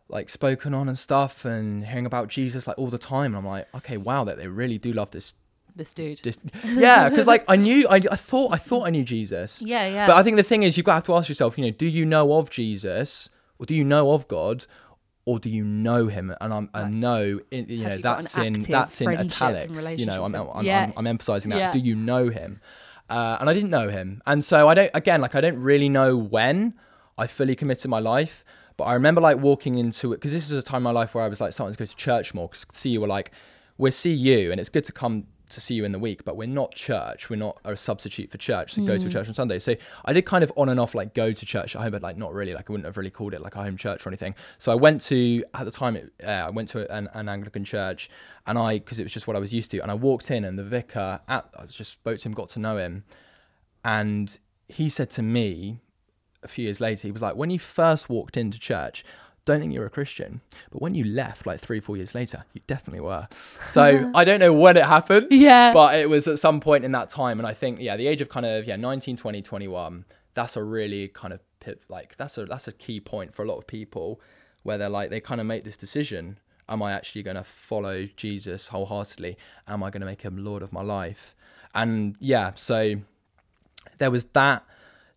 like 0.09 0.31
spoken 0.31 0.75
on 0.75 0.89
and 0.89 0.99
stuff 0.99 1.45
and 1.45 1.85
hearing 1.87 2.07
about 2.07 2.29
Jesus 2.29 2.67
like 2.67 2.79
all 2.79 2.89
the 2.89 2.99
time. 2.99 3.35
And 3.35 3.37
I'm 3.37 3.47
like, 3.47 3.69
okay, 3.75 3.97
wow, 3.97 4.25
that 4.25 4.39
they 4.39 4.49
really 4.49 4.79
do 4.79 4.93
love 4.93 5.11
this. 5.11 5.35
This 5.79 5.95
dude. 5.95 6.19
This, 6.25 6.37
yeah, 6.65 7.09
because 7.09 7.29
like 7.29 7.45
I 7.47 7.55
knew, 7.55 7.87
I, 7.89 8.01
I 8.11 8.17
thought, 8.17 8.53
I 8.53 8.59
thought 8.59 8.89
I 8.89 8.91
knew 8.91 9.05
Jesus. 9.05 9.63
yeah, 9.63 9.87
yeah. 9.87 10.09
But 10.09 10.17
I 10.17 10.25
think 10.25 10.37
the 10.37 10.43
thing 10.43 10.65
is, 10.65 10.77
you've 10.77 10.85
got 10.85 10.93
to 10.93 10.97
have 10.97 11.05
to 11.05 11.15
ask 11.15 11.29
yourself, 11.29 11.57
you 11.57 11.65
know, 11.65 11.71
do 11.71 11.87
you 11.87 12.05
know 12.05 12.33
of 12.33 12.51
Jesus, 12.51 13.29
or 13.61 13.65
do 13.65 13.77
you 13.77 13.85
know 13.85 14.11
of 14.11 14.27
God, 14.27 14.67
or 15.25 15.39
do 15.39 15.49
you 15.49 15.63
know 15.63 16.09
Him? 16.09 16.35
And 16.41 16.53
I'm, 16.53 16.69
I 16.75 16.89
know, 16.89 17.39
in, 17.53 17.69
you 17.69 17.85
Have 17.85 17.91
know, 17.91 17.97
you 17.97 18.03
that's 18.03 18.37
in 18.37 18.61
that's 18.63 19.01
in 19.01 19.09
italics. 19.17 19.93
You 19.93 20.07
know, 20.07 20.25
I'm, 20.25 20.35
I'm. 20.35 20.65
Yeah. 20.65 20.87
I'm, 20.87 20.95
I'm 20.97 21.07
emphasizing 21.07 21.51
that. 21.51 21.59
Yeah. 21.59 21.73
Do 21.73 21.79
you 21.79 21.95
know 21.95 22.29
Him? 22.29 22.61
Uh, 23.09 23.37
and 23.39 23.49
I 23.49 23.55
didn't 23.55 23.71
know 23.71 23.89
Him, 23.89 24.21
and 24.27 24.45
so 24.45 24.69
I 24.69 24.75
don't. 24.75 24.91
Again, 24.95 25.21
like 25.21 25.37
I 25.37 25.41
don't 25.41 25.63
really 25.63 25.89
know 25.89 26.17
when 26.17 26.75
I 27.17 27.29
fully 27.29 27.55
committed 27.55 27.89
my 27.89 28.01
life. 28.01 28.45
But 28.77 28.85
I 28.85 28.95
remember 28.95 29.21
like 29.21 29.39
walking 29.39 29.77
into 29.77 30.13
it 30.13 30.17
because 30.17 30.33
this 30.33 30.51
was 30.51 30.59
a 30.59 30.63
time 30.63 30.79
in 30.79 30.83
my 30.85 30.91
life 30.91 31.15
where 31.15 31.25
I 31.25 31.29
was 31.29 31.41
like 31.41 31.53
starting 31.53 31.75
to 31.75 31.79
go 31.79 31.85
to 31.85 31.97
church 31.97 32.35
more. 32.35 32.49
Because 32.49 32.65
CU 32.65 33.01
were 33.01 33.09
like, 33.09 33.31
we're 33.77 33.93
CU, 33.93 34.49
and 34.51 34.61
it's 34.61 34.69
good 34.69 34.85
to 34.85 34.93
come 34.93 35.27
to 35.51 35.61
CU 35.61 35.85
in 35.85 35.93
the 35.93 35.99
week, 35.99 36.25
but 36.25 36.37
we're 36.37 36.49
not 36.49 36.75
church. 36.75 37.31
We're 37.31 37.37
not 37.37 37.59
a 37.65 37.77
substitute 37.77 38.31
for 38.31 38.39
church. 38.39 38.75
So 38.75 38.85
go 38.85 38.99
to 38.99 39.07
a 39.07 39.11
church 39.11 39.29
on 39.29 39.35
Sunday. 39.35 39.59
So 39.59 39.75
I 40.05 40.13
did 40.13 40.27
kind 40.27 40.45
of 40.45 40.53
on 40.57 40.69
and 40.69 40.79
off 40.79 40.95
like 40.95 41.15
go 41.15 41.33
to 41.33 41.47
church 41.47 41.75
at 41.75 41.83
home, 41.83 41.93
but 41.93 42.03
like 42.03 42.17
not 42.17 42.35
really. 42.35 42.55
Like 42.55 42.69
I 42.69 42.73
wouldn't 42.73 42.87
have 42.87 42.97
really 42.97 43.11
called 43.11 43.35
it 43.35 43.41
like 43.41 43.55
a 43.55 43.63
home 43.63 43.77
church 43.77 44.07
or 44.07 44.11
anything. 44.11 44.35
So 44.59 44.73
I 44.73 44.75
went 44.75 45.01
to 45.03 45.45
at 45.55 45.65
the 45.65 45.71
time 45.71 45.97
it, 45.97 46.13
uh, 46.23 46.31
I 46.31 46.51
went 46.51 46.69
to 46.71 46.91
an, 46.95 47.09
an 47.13 47.29
Anglican 47.29 47.65
church, 47.65 48.11
and 48.47 48.59
I 48.59 48.79
because 48.79 48.99
it 48.99 49.03
was 49.05 49.13
just 49.13 49.27
what 49.27 49.37
I 49.37 49.41
was 49.41 49.53
used 49.53 49.71
to, 49.73 49.79
and 49.81 49.91
I 49.91 49.95
walked 49.95 50.31
in, 50.31 50.45
and 50.45 50.59
the 50.59 50.65
vicar 50.65 51.21
at 51.29 51.49
I 51.57 51.67
just 51.67 51.93
spoke 51.93 52.19
to 52.19 52.29
him, 52.29 52.33
got 52.33 52.49
to 52.51 52.59
know 52.59 52.77
him, 52.77 53.05
and 53.85 54.39
he 54.69 54.89
said 54.89 55.11
to 55.11 55.23
me 55.23 55.81
a 56.43 56.49
few 56.49 56.65
years 56.65 56.81
later, 56.81 57.09
he 57.09 57.13
was 57.13 57.23
like, 57.23 57.35
when 57.35 57.51
you 57.51 57.59
first 57.59 58.09
walked 58.09 58.37
into 58.37 58.59
church, 58.59 59.05
don't 59.49 59.61
think 59.61 59.73
you're 59.73 59.87
a 59.87 59.91
Christian, 59.91 60.41
but 60.71 60.83
when 60.83 60.95
you 60.95 61.05
left, 61.05 61.47
like 61.47 61.61
three, 61.61 61.81
four 61.81 61.97
years 61.97 62.15
later, 62.15 62.45
you 62.53 62.61
definitely 62.67 63.01
were. 63.01 63.29
So 63.67 64.11
I 64.15 64.25
don't 64.25 64.41
know 64.41 64.53
when 64.53 64.77
it 64.77 64.85
happened, 64.85 65.29
yeah. 65.31 65.73
but 65.73 65.95
it 65.95 66.09
was 66.09 66.27
at 66.27 66.39
some 66.39 66.59
point 66.61 66.85
in 66.85 66.93
that 66.93 67.11
time. 67.11 67.39
And 67.39 67.47
I 67.47 67.53
think, 67.53 67.81
yeah, 67.81 67.97
the 67.97 68.07
age 68.07 68.21
of 68.21 68.29
kind 68.29 68.47
of, 68.47 68.67
yeah, 68.67 68.77
19, 68.77 69.17
20, 69.17 69.43
21, 69.43 70.05
that's 70.35 70.57
a 70.57 70.65
really 70.65 71.09
kind 71.09 71.35
of 71.35 71.41
pit, 71.61 71.83
like, 71.89 72.17
that's 72.17 72.39
a, 72.39 72.47
that's 72.47 72.67
a 72.67 72.73
key 72.73 72.99
point 72.99 73.35
for 73.35 73.45
a 73.45 73.49
lot 73.49 73.59
of 73.59 73.67
people 73.67 74.21
where 74.63 74.79
they're 74.79 74.89
like, 74.89 75.11
they 75.11 75.21
kind 75.21 75.41
of 75.41 75.47
make 75.47 75.65
this 75.65 75.77
decision. 75.77 76.39
Am 76.69 76.83
I 76.83 76.93
actually 76.93 77.23
going 77.23 77.37
to 77.37 77.45
follow 77.45 78.09
Jesus 78.17 78.69
wholeheartedly? 78.69 79.37
Am 79.67 79.83
I 79.83 79.91
going 79.91 80.01
to 80.01 80.07
make 80.07 80.23
him 80.23 80.43
Lord 80.43 80.63
of 80.63 80.73
my 80.73 80.83
life? 80.83 81.37
And 81.75 82.17
yeah, 82.21 82.53
so 82.57 82.97
there 83.99 84.11
was 84.11 84.25
that 84.33 84.65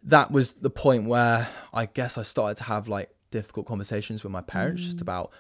that 0.04 0.32
was 0.32 0.54
the 0.54 0.70
point 0.70 1.08
where 1.08 1.48
I 1.74 1.86
guess 1.86 2.18
I 2.18 2.24
started 2.24 2.58
to 2.58 2.64
have 2.66 2.88
like 2.88 3.14
difficult 3.32 3.66
conversations 3.66 4.24
with 4.24 4.32
my 4.32 4.42
parents 4.42 4.84
just 4.84 5.02
about 5.02 5.32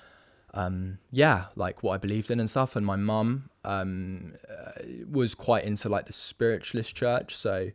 um 0.53 0.97
yeah 1.11 1.45
like 1.55 1.81
what 1.83 1.93
I 1.93 1.97
believed 1.97 2.31
in 2.31 2.39
and 2.39 2.49
stuff. 2.49 2.75
And 2.75 2.85
my 2.85 2.95
mum 2.95 3.49
um 3.63 4.33
uh, 4.49 4.81
was 5.09 5.35
quite 5.35 5.63
into 5.63 5.87
like 5.89 6.07
the 6.07 6.13
spiritualist 6.13 6.95
church. 6.95 7.35
So 7.35 7.71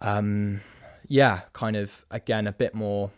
um 0.00 0.60
yeah 1.08 1.42
kind 1.52 1.76
of 1.76 2.06
again 2.10 2.46
a 2.46 2.52
bit 2.52 2.74
more 2.74 3.10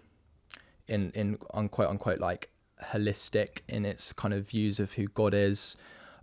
in 0.89 1.13
in 1.13 1.39
unquote 1.53 1.89
unquote 1.89 2.21
like 2.21 2.51
holistic 2.83 3.59
in 3.69 3.85
its 3.85 4.13
kind 4.13 4.35
of 4.35 4.49
views 4.49 4.81
of 4.81 4.93
who 4.95 5.07
God 5.09 5.35
is. 5.35 5.77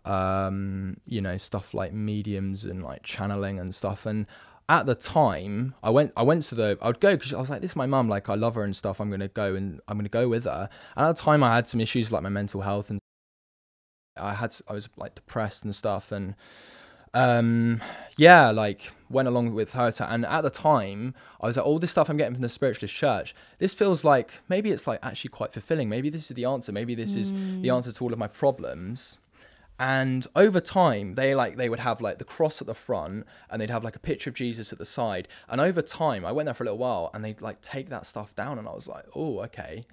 Um 0.03 0.97
you 1.05 1.21
know 1.21 1.37
stuff 1.37 1.73
like 1.73 1.93
mediums 1.93 2.63
and 2.63 2.83
like 2.83 3.03
channeling 3.03 3.59
and 3.59 3.73
stuff. 3.73 4.05
And 4.05 4.25
at 4.71 4.85
the 4.85 4.95
time 4.95 5.75
i 5.83 5.89
went 5.89 6.13
i 6.15 6.23
went 6.23 6.41
to 6.43 6.55
the 6.55 6.77
i 6.81 6.87
would 6.87 7.01
go 7.01 7.17
because 7.17 7.33
i 7.33 7.41
was 7.41 7.49
like 7.49 7.59
this 7.59 7.71
is 7.71 7.75
my 7.75 7.85
mum 7.85 8.07
like 8.07 8.29
i 8.29 8.35
love 8.35 8.55
her 8.55 8.63
and 8.63 8.73
stuff. 8.73 9.01
I'm 9.01 9.11
gonna 9.11 9.27
go 9.27 9.53
and 9.53 9.81
i'm 9.89 9.97
gonna 9.97 10.07
go 10.07 10.29
with 10.29 10.45
her. 10.45 10.69
And 10.95 11.05
at 11.07 11.17
the 11.17 11.21
time 11.21 11.43
i 11.43 11.53
had 11.53 11.67
some 11.67 11.81
issues 11.81 12.09
like 12.09 12.23
my 12.23 12.29
mental 12.29 12.61
health 12.61 12.89
and 12.89 12.99
i 14.15 14.33
had 14.33 14.55
i 14.69 14.73
was 14.73 14.87
like 14.95 15.13
depressed 15.13 15.65
and 15.65 15.75
stuff 15.75 16.13
and 16.13 16.35
um 17.13 17.81
yeah 18.15 18.51
like 18.51 18.93
went 19.09 19.27
along 19.27 19.53
with 19.53 19.73
her 19.73 19.91
to, 19.91 20.09
and 20.09 20.25
at 20.25 20.39
the 20.39 20.49
time 20.49 21.13
i 21.41 21.47
was 21.47 21.57
like 21.57 21.65
all 21.65 21.77
this 21.77 21.91
stuff 21.91 22.07
i'm 22.09 22.15
getting 22.15 22.33
from 22.33 22.41
the 22.41 22.47
spiritualist 22.47 22.95
church 22.95 23.35
this 23.59 23.73
feels 23.73 24.05
like 24.05 24.31
maybe 24.47 24.71
it's 24.71 24.87
like 24.87 24.99
actually 25.03 25.29
quite 25.29 25.51
fulfilling. 25.51 25.89
Maybe 25.89 26.09
this 26.09 26.31
is 26.31 26.35
the 26.35 26.45
answer. 26.45 26.71
Maybe 26.71 26.95
this 26.95 27.15
is 27.17 27.33
the 27.61 27.69
answer 27.69 27.91
to 27.91 28.03
all 28.03 28.13
of 28.13 28.17
my 28.17 28.27
problems 28.27 29.17
and 29.81 30.27
over 30.35 30.61
time 30.61 31.15
they 31.15 31.33
like 31.33 31.57
they 31.57 31.67
would 31.67 31.79
have 31.79 32.01
like 32.01 32.19
the 32.19 32.23
cross 32.23 32.61
at 32.61 32.67
the 32.67 32.75
front 32.75 33.25
and 33.49 33.59
they'd 33.59 33.71
have 33.71 33.83
like 33.83 33.95
a 33.95 33.99
picture 33.99 34.29
of 34.29 34.35
jesus 34.35 34.71
at 34.71 34.77
the 34.77 34.85
side. 34.85 35.27
And 35.49 35.59
over 35.59 35.81
time 35.81 36.23
i 36.23 36.31
went 36.31 36.45
there 36.45 36.53
for 36.53 36.63
a 36.63 36.65
little 36.65 36.77
while 36.77 37.09
and 37.15 37.25
they'd 37.25 37.41
like 37.41 37.61
take 37.61 37.89
that 37.89 38.05
stuff 38.05 38.35
down 38.35 38.59
and 38.59 38.67
i 38.67 38.73
was 38.73 38.87
like 38.87 39.05
oh 39.15 39.39
okay. 39.39 39.83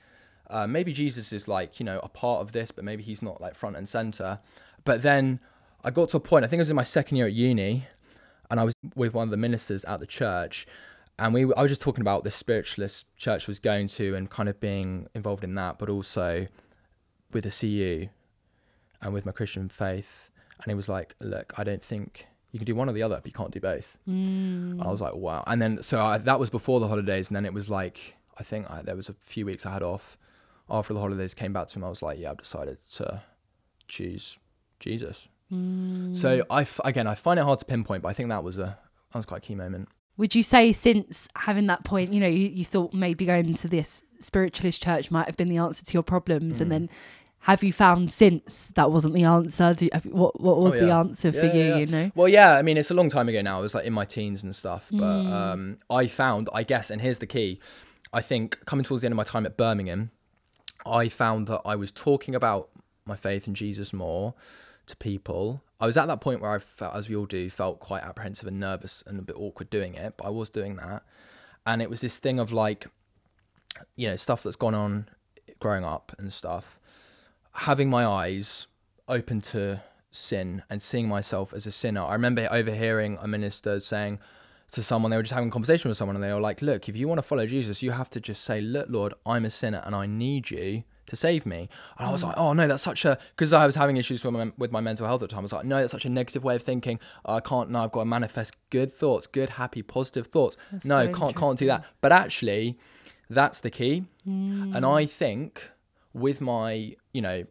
Uh, 0.50 0.66
maybe 0.66 0.92
jesus 0.92 1.32
is 1.32 1.48
like 1.48 1.80
you 1.80 1.86
know 1.86 2.00
a 2.02 2.08
part 2.08 2.42
of 2.42 2.52
this 2.52 2.70
but 2.70 2.84
maybe 2.84 3.02
he's 3.02 3.22
not 3.22 3.40
like 3.40 3.54
front 3.54 3.76
and 3.76 3.88
center. 3.88 4.40
But 4.84 5.00
then 5.00 5.40
i 5.82 5.90
got 5.90 6.10
to 6.10 6.18
a 6.18 6.20
point 6.20 6.44
i 6.44 6.48
think 6.48 6.58
it 6.58 6.66
was 6.66 6.70
in 6.70 6.76
my 6.76 6.82
second 6.82 7.16
year 7.16 7.26
at 7.26 7.32
uni 7.32 7.86
and 8.50 8.60
i 8.60 8.64
was 8.64 8.74
with 8.94 9.14
one 9.14 9.28
of 9.28 9.30
the 9.30 9.38
ministers 9.38 9.86
at 9.86 10.00
the 10.00 10.06
church 10.06 10.66
and 11.18 11.32
we 11.32 11.44
i 11.54 11.62
was 11.62 11.70
just 11.70 11.80
talking 11.80 12.02
about 12.02 12.24
the 12.24 12.30
spiritualist 12.30 13.06
church 13.16 13.48
was 13.48 13.58
going 13.58 13.86
to 13.86 14.14
and 14.14 14.28
kind 14.28 14.50
of 14.50 14.60
being 14.60 15.06
involved 15.14 15.44
in 15.44 15.54
that 15.54 15.78
but 15.78 15.88
also 15.88 16.46
with 17.32 17.44
the 17.44 17.50
cu 17.50 18.10
and 19.02 19.12
with 19.14 19.24
my 19.26 19.32
Christian 19.32 19.68
faith. 19.68 20.30
And 20.62 20.70
he 20.70 20.74
was 20.74 20.88
like, 20.88 21.14
"Look, 21.20 21.52
I 21.56 21.64
don't 21.64 21.82
think 21.82 22.26
you 22.52 22.58
can 22.58 22.66
do 22.66 22.74
one 22.74 22.88
or 22.88 22.92
the 22.92 23.02
other, 23.02 23.16
but 23.16 23.26
you 23.26 23.32
can't 23.32 23.50
do 23.52 23.60
both." 23.60 23.96
Mm. 24.08 24.84
I 24.84 24.90
was 24.90 25.00
like, 25.00 25.14
"Wow!" 25.14 25.44
And 25.46 25.60
then 25.62 25.82
so 25.82 26.00
I, 26.00 26.18
that 26.18 26.40
was 26.40 26.50
before 26.50 26.80
the 26.80 26.88
holidays, 26.88 27.28
and 27.28 27.36
then 27.36 27.46
it 27.46 27.52
was 27.54 27.68
like 27.70 28.16
I 28.38 28.42
think 28.42 28.70
I, 28.70 28.82
there 28.82 28.96
was 28.96 29.08
a 29.08 29.14
few 29.22 29.46
weeks 29.46 29.64
I 29.66 29.72
had 29.72 29.82
off 29.82 30.16
after 30.68 30.94
the 30.94 31.00
holidays. 31.00 31.34
Came 31.34 31.52
back 31.52 31.68
to 31.68 31.78
him, 31.78 31.84
I 31.84 31.88
was 31.88 32.02
like, 32.02 32.18
"Yeah, 32.18 32.30
I've 32.32 32.38
decided 32.38 32.78
to 32.94 33.22
choose 33.86 34.38
Jesus." 34.80 35.28
Mm. 35.52 36.14
So 36.14 36.44
I 36.50 36.62
f- 36.62 36.80
again, 36.84 37.06
I 37.06 37.14
find 37.14 37.38
it 37.38 37.42
hard 37.44 37.58
to 37.60 37.64
pinpoint, 37.64 38.02
but 38.02 38.08
I 38.08 38.12
think 38.12 38.28
that 38.28 38.44
was 38.44 38.58
a 38.58 38.78
that 39.12 39.18
was 39.18 39.26
quite 39.26 39.38
a 39.38 39.46
key 39.46 39.54
moment. 39.54 39.88
Would 40.16 40.34
you 40.34 40.42
say 40.42 40.72
since 40.72 41.28
having 41.36 41.68
that 41.68 41.84
point, 41.84 42.12
you 42.12 42.18
know, 42.18 42.26
you, 42.26 42.48
you 42.48 42.64
thought 42.64 42.92
maybe 42.92 43.24
going 43.24 43.54
to 43.54 43.68
this 43.68 44.02
spiritualist 44.18 44.82
church 44.82 45.12
might 45.12 45.26
have 45.26 45.36
been 45.36 45.48
the 45.48 45.58
answer 45.58 45.84
to 45.84 45.92
your 45.94 46.02
problems, 46.02 46.58
Mm. 46.58 46.62
and 46.62 46.72
then 46.72 46.90
have 47.48 47.62
you 47.64 47.72
found 47.72 48.10
since 48.10 48.68
that 48.68 48.90
wasn't 48.92 49.14
the 49.14 49.24
answer? 49.24 49.74
Do, 49.74 49.88
have, 49.92 50.04
you- 50.04 50.12
what 50.14 50.40
what 50.40 50.58
was 50.60 50.74
Oh, 50.76 50.80
the 50.80 50.86
yeah. 50.86 50.98
answer 51.00 51.32
for 51.32 51.38
Yeah, 51.46 51.52
you? 51.52 51.60
yeah, 51.60 51.68
yeah. 51.68 51.76
You 51.78 51.86
know, 51.86 52.10
Well, 52.14 52.28
yeah, 52.28 52.52
I 52.56 52.62
mean, 52.62 52.76
it's 52.76 52.90
a 52.90 52.94
long 52.94 53.10
time 53.10 53.28
ago 53.28 53.40
now. 53.42 53.58
I 53.58 53.60
was 53.60 53.74
like 53.74 53.84
in 53.86 53.92
my 53.92 54.04
teens 54.04 54.42
and 54.42 54.54
stuff. 54.54 54.88
But 54.92 55.22
Mm. 55.24 55.32
um, 55.32 55.78
I 55.90 56.06
found, 56.06 56.48
I 56.54 56.62
guess, 56.62 56.90
and 56.90 57.00
here's 57.02 57.18
the 57.18 57.26
key 57.26 57.58
I 58.12 58.22
think 58.22 58.64
coming 58.64 58.84
towards 58.84 59.02
the 59.02 59.06
end 59.06 59.12
of 59.12 59.16
my 59.18 59.24
time 59.24 59.44
at 59.44 59.56
Birmingham, 59.56 60.10
I 60.86 61.08
found 61.08 61.46
that 61.48 61.60
I 61.66 61.74
was 61.76 61.90
talking 61.90 62.34
about 62.34 62.70
my 63.04 63.16
faith 63.16 63.46
in 63.48 63.54
Jesus 63.54 63.92
more 63.92 64.34
to 64.86 64.96
people. 64.96 65.62
I 65.80 65.86
was 65.86 65.96
at 65.96 66.06
that 66.06 66.20
point 66.20 66.40
where 66.40 66.52
I 66.52 66.58
felt, 66.58 66.94
as 66.94 67.08
we 67.08 67.14
all 67.16 67.26
do, 67.26 67.50
felt 67.50 67.80
quite 67.80 68.02
apprehensive 68.02 68.48
and 68.48 68.58
nervous 68.58 69.02
and 69.06 69.18
a 69.18 69.22
bit 69.22 69.36
awkward 69.36 69.68
doing 69.70 69.94
it, 69.94 70.14
but 70.16 70.26
I 70.26 70.30
was 70.30 70.48
doing 70.48 70.76
that. 70.76 71.02
And 71.66 71.82
it 71.82 71.90
was 71.90 72.00
this 72.00 72.18
thing 72.18 72.38
of 72.40 72.50
like, 72.52 72.86
you 73.96 74.08
know, 74.08 74.16
stuff 74.16 74.42
that's 74.42 74.56
gone 74.56 74.74
on 74.74 75.08
growing 75.60 75.84
up 75.84 76.14
and 76.18 76.32
stuff, 76.32 76.80
having 77.58 77.90
my 77.90 78.06
eyes 78.06 78.68
open 79.08 79.40
to 79.40 79.82
sin 80.12 80.62
and 80.70 80.80
seeing 80.80 81.08
myself 81.08 81.52
as 81.52 81.66
a 81.66 81.72
sinner. 81.72 82.02
I 82.02 82.12
remember 82.12 82.46
overhearing 82.50 83.18
a 83.20 83.26
minister 83.26 83.80
saying 83.80 84.20
to 84.72 84.82
someone, 84.82 85.10
they 85.10 85.16
were 85.16 85.24
just 85.24 85.34
having 85.34 85.48
a 85.48 85.52
conversation 85.52 85.88
with 85.88 85.98
someone, 85.98 86.14
and 86.14 86.22
they 86.22 86.32
were 86.32 86.40
like, 86.40 86.62
Look, 86.62 86.88
if 86.88 86.94
you 86.94 87.08
want 87.08 87.18
to 87.18 87.22
follow 87.22 87.46
Jesus, 87.46 87.82
you 87.82 87.90
have 87.90 88.10
to 88.10 88.20
just 88.20 88.44
say, 88.44 88.60
Look, 88.60 88.86
Lord, 88.88 89.14
I'm 89.26 89.44
a 89.44 89.50
sinner 89.50 89.82
and 89.84 89.94
I 89.94 90.06
need 90.06 90.50
you 90.50 90.84
to 91.06 91.16
save 91.16 91.46
me. 91.46 91.68
And 91.98 92.06
I 92.06 92.12
was 92.12 92.22
like, 92.22 92.36
Oh, 92.36 92.52
no, 92.52 92.68
that's 92.68 92.82
such 92.82 93.04
a, 93.04 93.18
because 93.30 93.52
I 93.52 93.66
was 93.66 93.74
having 93.74 93.96
issues 93.96 94.22
with 94.22 94.34
my, 94.34 94.52
with 94.56 94.70
my 94.70 94.80
mental 94.80 95.06
health 95.06 95.22
at 95.22 95.30
the 95.30 95.34
time. 95.34 95.40
I 95.40 95.42
was 95.42 95.52
like, 95.52 95.64
No, 95.64 95.80
that's 95.80 95.92
such 95.92 96.04
a 96.04 96.10
negative 96.10 96.44
way 96.44 96.54
of 96.54 96.62
thinking. 96.62 97.00
I 97.24 97.40
can't, 97.40 97.70
no, 97.70 97.80
I've 97.80 97.92
got 97.92 98.00
to 98.00 98.06
manifest 98.06 98.54
good 98.70 98.92
thoughts, 98.92 99.26
good, 99.26 99.50
happy, 99.50 99.82
positive 99.82 100.28
thoughts. 100.28 100.56
That's 100.70 100.84
no, 100.84 101.06
so 101.06 101.18
can't, 101.18 101.36
can't 101.36 101.58
do 101.58 101.66
that. 101.66 101.84
But 102.00 102.12
actually, 102.12 102.78
that's 103.28 103.60
the 103.60 103.70
key. 103.70 104.04
Mm. 104.26 104.76
And 104.76 104.86
I 104.86 105.06
think 105.06 105.70
with 106.12 106.40
my, 106.40 106.94
you 107.12 107.22
know, 107.22 107.44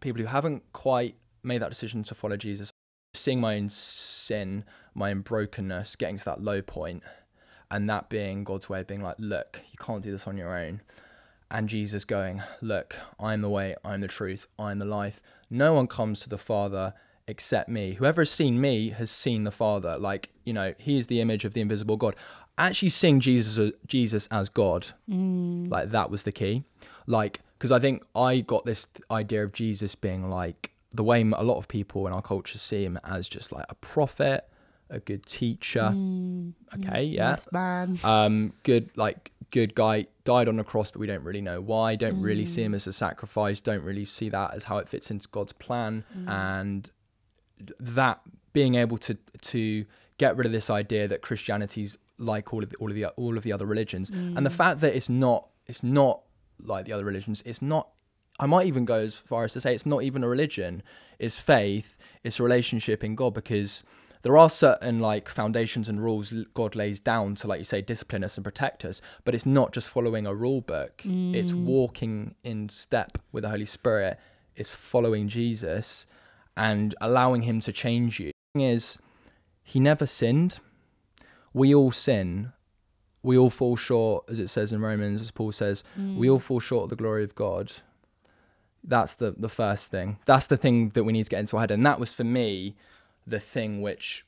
people 0.00 0.20
who 0.20 0.28
haven't 0.28 0.62
quite 0.72 1.16
made 1.42 1.62
that 1.62 1.70
decision 1.70 2.04
to 2.04 2.14
follow 2.14 2.36
Jesus, 2.36 2.70
seeing 3.14 3.40
my 3.40 3.56
own 3.56 3.68
sin, 3.68 4.64
my 4.94 5.10
own 5.10 5.20
brokenness, 5.20 5.96
getting 5.96 6.18
to 6.18 6.24
that 6.24 6.40
low 6.40 6.62
point, 6.62 7.02
and 7.70 7.88
that 7.88 8.08
being 8.08 8.44
God's 8.44 8.68
way 8.68 8.80
of 8.80 8.86
being 8.86 9.02
like, 9.02 9.16
look, 9.18 9.60
you 9.70 9.78
can't 9.78 10.02
do 10.02 10.12
this 10.12 10.26
on 10.26 10.36
your 10.36 10.56
own. 10.56 10.82
And 11.50 11.68
Jesus 11.68 12.04
going, 12.04 12.42
look, 12.60 12.96
I'm 13.20 13.42
the 13.42 13.48
way, 13.48 13.76
I'm 13.84 14.00
the 14.00 14.08
truth, 14.08 14.46
I'm 14.58 14.78
the 14.78 14.84
life. 14.84 15.22
No 15.50 15.74
one 15.74 15.86
comes 15.86 16.20
to 16.20 16.28
the 16.28 16.38
Father 16.38 16.94
except 17.26 17.68
me. 17.68 17.94
Whoever 17.94 18.22
has 18.22 18.30
seen 18.30 18.60
me 18.60 18.90
has 18.90 19.10
seen 19.10 19.44
the 19.44 19.50
Father. 19.50 19.98
Like, 19.98 20.30
you 20.44 20.52
know, 20.52 20.74
he 20.78 20.98
is 20.98 21.06
the 21.06 21.20
image 21.20 21.44
of 21.44 21.52
the 21.54 21.60
invisible 21.60 21.96
God. 21.96 22.16
Actually 22.58 22.90
seeing 22.90 23.20
Jesus 23.20 23.58
uh, 23.58 23.70
Jesus 23.86 24.28
as 24.30 24.48
God. 24.48 24.88
Mm. 25.08 25.70
Like 25.70 25.90
that 25.90 26.10
was 26.10 26.22
the 26.22 26.32
key. 26.32 26.64
Like 27.06 27.40
because 27.62 27.70
I 27.70 27.78
think 27.78 28.02
I 28.16 28.40
got 28.40 28.64
this 28.64 28.88
idea 29.08 29.44
of 29.44 29.52
Jesus 29.52 29.94
being 29.94 30.28
like 30.28 30.72
the 30.92 31.04
way 31.04 31.20
a 31.20 31.44
lot 31.44 31.58
of 31.58 31.68
people 31.68 32.08
in 32.08 32.12
our 32.12 32.20
culture 32.20 32.58
see 32.58 32.84
him 32.84 32.98
as 33.04 33.28
just 33.28 33.52
like 33.52 33.66
a 33.68 33.76
prophet, 33.76 34.48
a 34.90 34.98
good 34.98 35.24
teacher. 35.26 35.92
Mm, 35.92 36.54
okay, 36.74 37.06
mm, 37.06 37.14
yeah. 37.14 37.30
Yes, 37.30 37.46
man. 37.52 38.00
Um, 38.02 38.52
good 38.64 38.90
like 38.96 39.30
good 39.52 39.76
guy 39.76 40.06
died 40.24 40.48
on 40.48 40.58
a 40.58 40.64
cross, 40.64 40.90
but 40.90 40.98
we 40.98 41.06
don't 41.06 41.22
really 41.22 41.40
know 41.40 41.60
why. 41.60 41.94
Don't 41.94 42.20
really 42.20 42.44
see 42.44 42.64
him 42.64 42.72
mm. 42.72 42.74
as 42.74 42.88
a 42.88 42.92
sacrifice. 42.92 43.60
Don't 43.60 43.84
really 43.84 44.06
see 44.06 44.28
that 44.30 44.54
as 44.54 44.64
how 44.64 44.78
it 44.78 44.88
fits 44.88 45.08
into 45.08 45.28
God's 45.28 45.52
plan. 45.52 46.02
And 46.26 46.90
that 47.78 48.22
being 48.52 48.74
able 48.74 48.98
to 48.98 49.14
to 49.40 49.84
get 50.18 50.36
rid 50.36 50.46
of 50.46 50.52
this 50.52 50.68
idea 50.68 51.06
that 51.06 51.22
Christianity's 51.22 51.96
like 52.18 52.52
all 52.52 52.64
of 52.64 52.70
the, 52.70 52.76
all 52.78 52.88
of 52.88 52.96
the 52.96 53.06
all 53.10 53.36
of 53.36 53.44
the 53.44 53.52
other 53.52 53.66
religions, 53.66 54.10
and 54.10 54.44
the 54.44 54.50
fact 54.50 54.80
that 54.80 54.96
it's 54.96 55.08
not 55.08 55.46
it's 55.68 55.84
not 55.84 56.22
like 56.60 56.86
the 56.86 56.92
other 56.92 57.04
religions. 57.04 57.42
It's 57.44 57.62
not. 57.62 57.88
I 58.40 58.46
might 58.46 58.66
even 58.66 58.84
go 58.84 58.96
as 58.96 59.14
far 59.14 59.44
as 59.44 59.52
to 59.52 59.60
say 59.60 59.74
it's 59.74 59.86
not 59.86 60.02
even 60.02 60.24
a 60.24 60.28
religion. 60.28 60.82
It's 61.18 61.38
faith. 61.38 61.96
It's 62.24 62.40
a 62.40 62.42
relationship 62.42 63.04
in 63.04 63.14
God 63.14 63.34
because 63.34 63.84
there 64.22 64.36
are 64.36 64.48
certain 64.48 65.00
like 65.00 65.28
foundations 65.28 65.88
and 65.88 66.02
rules 66.02 66.32
God 66.54 66.74
lays 66.74 67.00
down 67.00 67.34
to, 67.36 67.46
like 67.46 67.58
you 67.58 67.64
say, 67.64 67.82
discipline 67.82 68.24
us 68.24 68.36
and 68.36 68.44
protect 68.44 68.84
us. 68.84 69.00
But 69.24 69.34
it's 69.34 69.46
not 69.46 69.72
just 69.72 69.88
following 69.88 70.26
a 70.26 70.34
rule 70.34 70.60
book. 70.60 71.02
It's 71.04 71.52
mm. 71.52 71.64
walking 71.64 72.34
in 72.42 72.68
step 72.68 73.18
with 73.32 73.42
the 73.42 73.50
Holy 73.50 73.64
Spirit. 73.64 74.18
It's 74.56 74.70
following 74.70 75.28
Jesus 75.28 76.06
and 76.56 76.94
allowing 77.00 77.42
Him 77.42 77.60
to 77.60 77.72
change 77.72 78.20
you. 78.20 78.30
The 78.54 78.60
thing 78.60 78.68
is, 78.68 78.98
He 79.62 79.80
never 79.80 80.06
sinned. 80.06 80.58
We 81.52 81.74
all 81.74 81.90
sin. 81.90 82.52
We 83.22 83.38
all 83.38 83.50
fall 83.50 83.76
short, 83.76 84.24
as 84.28 84.38
it 84.38 84.48
says 84.48 84.72
in 84.72 84.80
Romans, 84.80 85.20
as 85.20 85.30
Paul 85.30 85.52
says, 85.52 85.84
mm. 85.98 86.16
we 86.16 86.28
all 86.28 86.40
fall 86.40 86.60
short 86.60 86.84
of 86.84 86.90
the 86.90 86.96
glory 86.96 87.22
of 87.24 87.34
God. 87.34 87.72
That's 88.84 89.14
the 89.14 89.32
the 89.36 89.48
first 89.48 89.90
thing. 89.90 90.18
That's 90.26 90.48
the 90.48 90.56
thing 90.56 90.90
that 90.90 91.04
we 91.04 91.12
need 91.12 91.24
to 91.24 91.30
get 91.30 91.40
into 91.40 91.56
our 91.56 91.60
head, 91.60 91.70
and 91.70 91.86
that 91.86 92.00
was 92.00 92.12
for 92.12 92.24
me 92.24 92.74
the 93.26 93.38
thing 93.38 93.80
which 93.80 94.26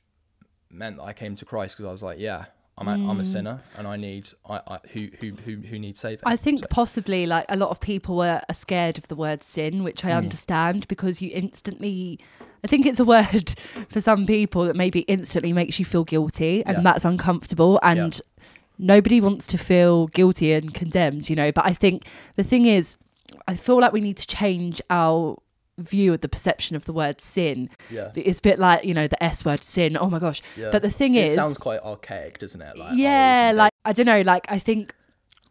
meant 0.69 0.97
that 0.97 1.03
I 1.03 1.13
came 1.13 1.35
to 1.35 1.45
Christ 1.45 1.75
because 1.75 1.89
I 1.89 1.91
was 1.91 2.03
like, 2.03 2.19
yeah, 2.19 2.45
I'm 2.77 2.87
a, 2.87 2.91
I'm 2.91 3.19
a 3.19 3.23
mm. 3.23 3.25
sinner 3.25 3.61
and 3.77 3.87
I 3.87 3.95
need 3.95 4.29
I, 4.49 4.59
I 4.67 4.79
who 4.91 5.07
who 5.19 5.31
who 5.31 5.55
who 5.57 5.79
needs 5.79 5.99
saving. 5.99 6.23
I 6.25 6.35
think 6.35 6.59
So- 6.59 6.67
possibly 6.69 7.25
like 7.25 7.45
a 7.47 7.55
lot 7.55 7.69
of 7.69 7.79
people 7.79 8.21
are, 8.21 8.41
are 8.49 8.55
scared 8.55 8.97
of 8.97 9.07
the 9.07 9.15
word 9.15 9.43
sin, 9.43 9.83
which. 9.83 10.03
I 10.03 10.11
mm. 10.11 10.17
understand 10.17 10.87
because 10.87 11.21
you 11.21 11.31
instantly. 11.33 12.19
I 12.63 12.67
think 12.67 12.85
it's 12.85 12.99
a 12.99 13.05
word 13.15 13.55
for 13.89 14.01
some 14.01 14.25
people 14.25 14.65
that 14.65 14.75
maybe 14.75 15.01
instantly 15.01 15.53
makes 15.53 15.79
you 15.79 15.85
feel 15.85 16.03
guilty, 16.03 16.65
and 16.65 16.77
Yeah. 16.77 16.83
that's 16.83 17.05
uncomfortable. 17.05 17.79
And 17.81 18.19
nobody 18.77 19.21
wants 19.21 19.47
to 19.47 19.57
feel 19.57 20.07
guilty 20.07 20.53
and 20.53 20.73
condemned, 20.73 21.29
you 21.29 21.35
know. 21.35 21.51
But 21.51 21.65
I 21.65 21.73
think 21.73 22.05
the 22.35 22.43
thing 22.43 22.65
is, 22.65 22.97
I 23.47 23.55
feel 23.55 23.79
like 23.79 23.93
we 23.93 24.01
need 24.01 24.17
to 24.17 24.27
change 24.27 24.81
our 24.89 25.37
view 25.77 26.13
of 26.13 26.21
the 26.21 26.29
perception 26.29 26.75
of 26.77 26.85
the 26.85 26.93
word 26.93 27.19
sin. 27.19 27.69
yeah, 27.89 28.09
It's 28.15 28.39
a 28.39 28.41
bit 28.41 28.59
like 28.59 28.85
you 28.85 28.93
know 28.93 29.07
the 29.07 29.21
S 29.23 29.43
word 29.43 29.61
sin. 29.63 29.97
Oh 29.99 30.09
my 30.09 30.19
gosh! 30.19 30.41
yeah. 30.55 30.69
But 30.71 30.81
the 30.81 30.89
thing 30.89 31.15
it 31.15 31.27
is, 31.29 31.35
sounds 31.35 31.57
quite 31.57 31.81
archaic, 31.81 32.39
doesn't 32.39 32.61
it? 32.61 32.77
Like 32.77 32.97
yeah 32.97 33.51
like 33.53 33.71
i 33.83 33.93
don't 33.93 34.05
know 34.07 34.21
like 34.21 34.49
i 34.51 34.57
think 34.57 34.95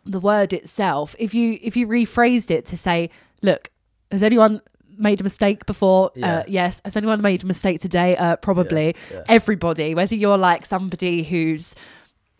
the 0.04 0.18
word 0.18 0.52
itself 0.52 1.14
if 1.20 1.32
you 1.34 1.58
if 1.62 1.76
you 1.76 1.86
rephrased 1.86 2.50
it 2.50 2.64
to 2.66 2.76
say 2.76 3.08
look 3.42 3.70
has 4.10 4.22
anyone 4.24 4.60
made 4.98 5.20
a 5.20 5.24
mistake 5.24 5.64
before 5.66 6.10
Yeah. 6.16 6.38
uh, 6.38 6.44
yes 6.48 6.80
has 6.84 6.96
anyone 6.96 7.22
made 7.22 7.44
a 7.44 7.46
mistake 7.46 7.80
today 7.80 8.16
uh, 8.16 8.34
probably 8.36 8.96
yeah. 9.12 9.22
everybody 9.28 9.94
whether 9.94 10.14
you're 10.16 10.36
like 10.38 10.66
somebody 10.66 11.22
who's 11.22 11.74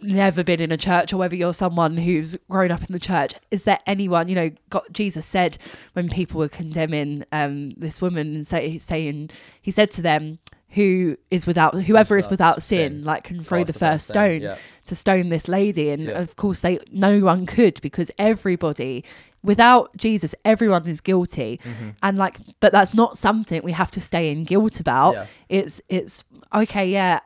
never 0.01 0.45
been 0.45 0.61
in 0.61 0.71
a 0.73 0.77
church 0.77 1.13
or 1.13 1.17
whether 1.17 1.35
you're 1.37 1.55
someone 1.55 1.97
who's 1.97 2.37
grown 2.51 2.71
up 2.71 2.81
in 2.83 2.93
the 2.93 2.99
church 2.99 3.33
is 3.51 3.65
there 3.65 3.79
anyone 3.87 4.29
you 4.29 4.35
know 4.35 4.51
god 4.69 4.83
jesus 4.93 5.25
said 5.25 5.57
when 5.95 6.09
people 6.11 6.39
were 6.39 6.49
condemning 6.49 7.25
um 7.33 7.69
this 7.69 8.03
woman 8.03 8.35
and 8.35 8.47
say, 8.47 8.77
saying 8.79 9.31
he 9.63 9.71
said 9.71 9.91
to 9.91 10.03
them 10.03 10.39
who 10.71 11.17
is 11.31 11.47
without 11.47 11.75
whoever 11.85 12.19
is 12.19 12.29
without 12.29 12.61
sin, 12.61 12.95
sin, 12.95 13.03
like 13.03 13.23
can 13.25 13.45
throw 13.45 13.63
the 13.63 13.73
first 13.73 14.09
stone, 14.09 14.41
yeah. 14.41 14.57
to 14.85 14.97
stone 14.97 15.29
this 15.29 15.47
lady 15.49 15.89
and 15.91 16.03
Yeah. 16.05 16.19
of 16.19 16.35
course 16.37 16.61
they 16.61 16.81
no 16.91 17.21
one 17.21 17.47
could 17.47 17.81
because 17.81 18.11
everybody 18.19 19.05
without 19.43 19.97
jesus 19.97 20.35
everyone 20.45 20.87
is 20.87 21.01
guilty 21.01 21.61
Mm-hmm. 21.65 21.91
and 22.03 22.19
like 22.19 22.39
but 22.61 22.73
that's 22.73 22.93
not 22.95 23.17
something 23.17 23.63
we 23.63 23.73
have 23.73 23.91
to 23.93 24.01
stay 24.01 24.31
in 24.33 24.45
guilt 24.45 24.81
about 24.81 25.15
Yeah. 25.15 25.27
it's 25.49 25.81
it's 25.89 26.25
okay 26.53 26.91
yeah 26.91 27.21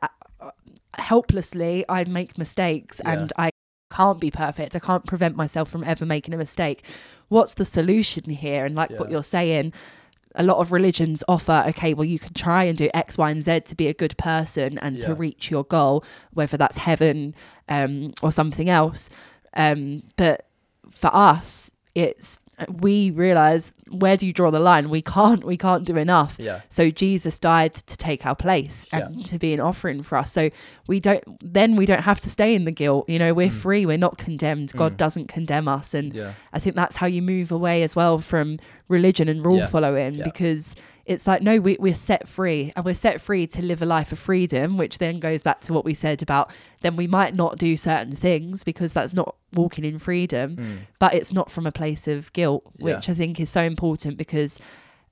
helplessly 0.98 1.84
i 1.88 2.04
make 2.04 2.36
mistakes 2.38 3.00
Yeah. 3.04 3.12
and 3.12 3.32
i 3.36 3.50
can't 3.90 4.20
be 4.20 4.30
perfect. 4.30 4.76
I 4.76 4.80
can't 4.80 5.06
prevent 5.06 5.34
myself 5.34 5.70
from 5.70 5.82
ever 5.82 6.04
making 6.04 6.34
a 6.34 6.36
mistake. 6.36 6.84
What's 7.28 7.54
the 7.54 7.64
solution 7.64 8.24
here? 8.28 8.66
And 8.66 8.74
like 8.74 8.90
what 8.90 9.10
you're 9.10 9.22
saying 9.22 9.72
a 10.34 10.42
lot 10.42 10.58
of 10.58 10.70
religions 10.72 11.24
offer 11.26 11.64
okay 11.68 11.94
well 11.94 12.04
you 12.04 12.18
can 12.18 12.34
try 12.34 12.64
and 12.64 12.76
do 12.76 12.90
x 12.92 13.16
y 13.16 13.30
and 13.30 13.42
z 13.42 13.60
to 13.60 13.74
be 13.74 13.86
a 13.88 13.94
good 13.94 14.14
person 14.18 14.76
and 14.78 14.98
to 14.98 15.14
reach 15.14 15.50
your 15.50 15.64
goal 15.64 16.04
whether 16.34 16.58
that's 16.58 16.76
heaven 16.76 17.34
um, 17.70 18.12
or 18.20 18.30
something 18.30 18.68
else. 18.68 19.08
Um, 19.54 20.02
but 20.16 20.46
for 20.90 21.10
us 21.14 21.70
it's 21.94 22.40
we 22.70 23.10
realize 23.12 23.72
where 23.90 24.16
do 24.16 24.26
you 24.26 24.32
draw 24.32 24.50
the 24.50 24.60
line? 24.60 24.90
We 24.90 25.02
can't 25.02 25.44
we 25.44 25.56
can't 25.56 25.84
do 25.84 25.96
enough. 25.96 26.36
Yeah. 26.38 26.60
so 26.68 26.90
jesus 26.90 27.38
died 27.38 27.74
to 27.74 27.96
take 27.96 28.26
our 28.26 28.34
place 28.36 28.86
and 28.92 29.24
to 29.26 29.38
be 29.38 29.52
an 29.54 29.60
offering 29.60 30.02
for 30.02 30.18
us. 30.18 30.32
So 30.32 30.50
we 30.86 31.00
don't 31.00 31.22
then 31.40 31.76
we 31.76 31.86
don't 31.86 32.02
have 32.02 32.20
to 32.20 32.30
stay 32.30 32.54
in 32.54 32.64
the 32.64 32.72
guilt. 32.72 33.08
You 33.08 33.18
know 33.18 33.34
we're 33.34 33.50
free. 33.50 33.86
We're 33.86 33.96
not 33.98 34.18
condemned. 34.18 34.72
God 34.74 34.96
doesn't 34.96 35.28
condemn 35.28 35.68
us. 35.68 35.94
And 35.94 36.12
Mm. 36.12 36.16
Yeah. 36.16 36.32
I 36.52 36.58
think 36.58 36.74
that's 36.76 36.96
how 36.96 37.06
you 37.06 37.20
move 37.22 37.52
away 37.52 37.82
as 37.82 37.94
well 37.94 38.18
from 38.18 38.58
religion 38.88 39.28
and 39.28 39.44
rule 39.44 39.58
Yeah. 39.58 39.66
following 39.66 40.14
Yeah. 40.14 40.24
because 40.24 40.74
it's 41.06 41.26
like, 41.26 41.40
no, 41.42 41.58
we, 41.60 41.76
we're 41.80 41.94
set 41.94 42.28
free 42.28 42.72
and 42.76 42.84
we're 42.84 42.94
set 42.94 43.20
free 43.20 43.46
to 43.48 43.62
live 43.62 43.80
a 43.82 43.86
life 43.86 44.12
of 44.12 44.18
freedom, 44.18 44.76
which 44.76 44.98
then 44.98 45.20
goes 45.20 45.42
back 45.42 45.60
to 45.62 45.72
what 45.72 45.84
we 45.84 45.94
said 45.94 46.22
about 46.22 46.50
then 46.80 46.94
we 46.96 47.06
might 47.06 47.34
not 47.34 47.58
do 47.58 47.76
certain 47.76 48.14
things 48.14 48.62
because 48.62 48.92
that's 48.92 49.12
not 49.12 49.34
walking 49.52 49.84
in 49.84 49.98
freedom, 49.98 50.80
but 51.00 51.12
it's 51.14 51.32
not 51.32 51.50
from 51.50 51.66
a 51.66 51.72
place 51.72 52.06
of 52.06 52.32
guilt, 52.32 52.62
Mm. 52.78 52.88
Yeah. 52.88 52.96
which 52.96 53.08
I 53.08 53.14
think 53.14 53.40
is 53.40 53.50
so 53.50 53.62
important 53.62 54.16
because. 54.16 54.60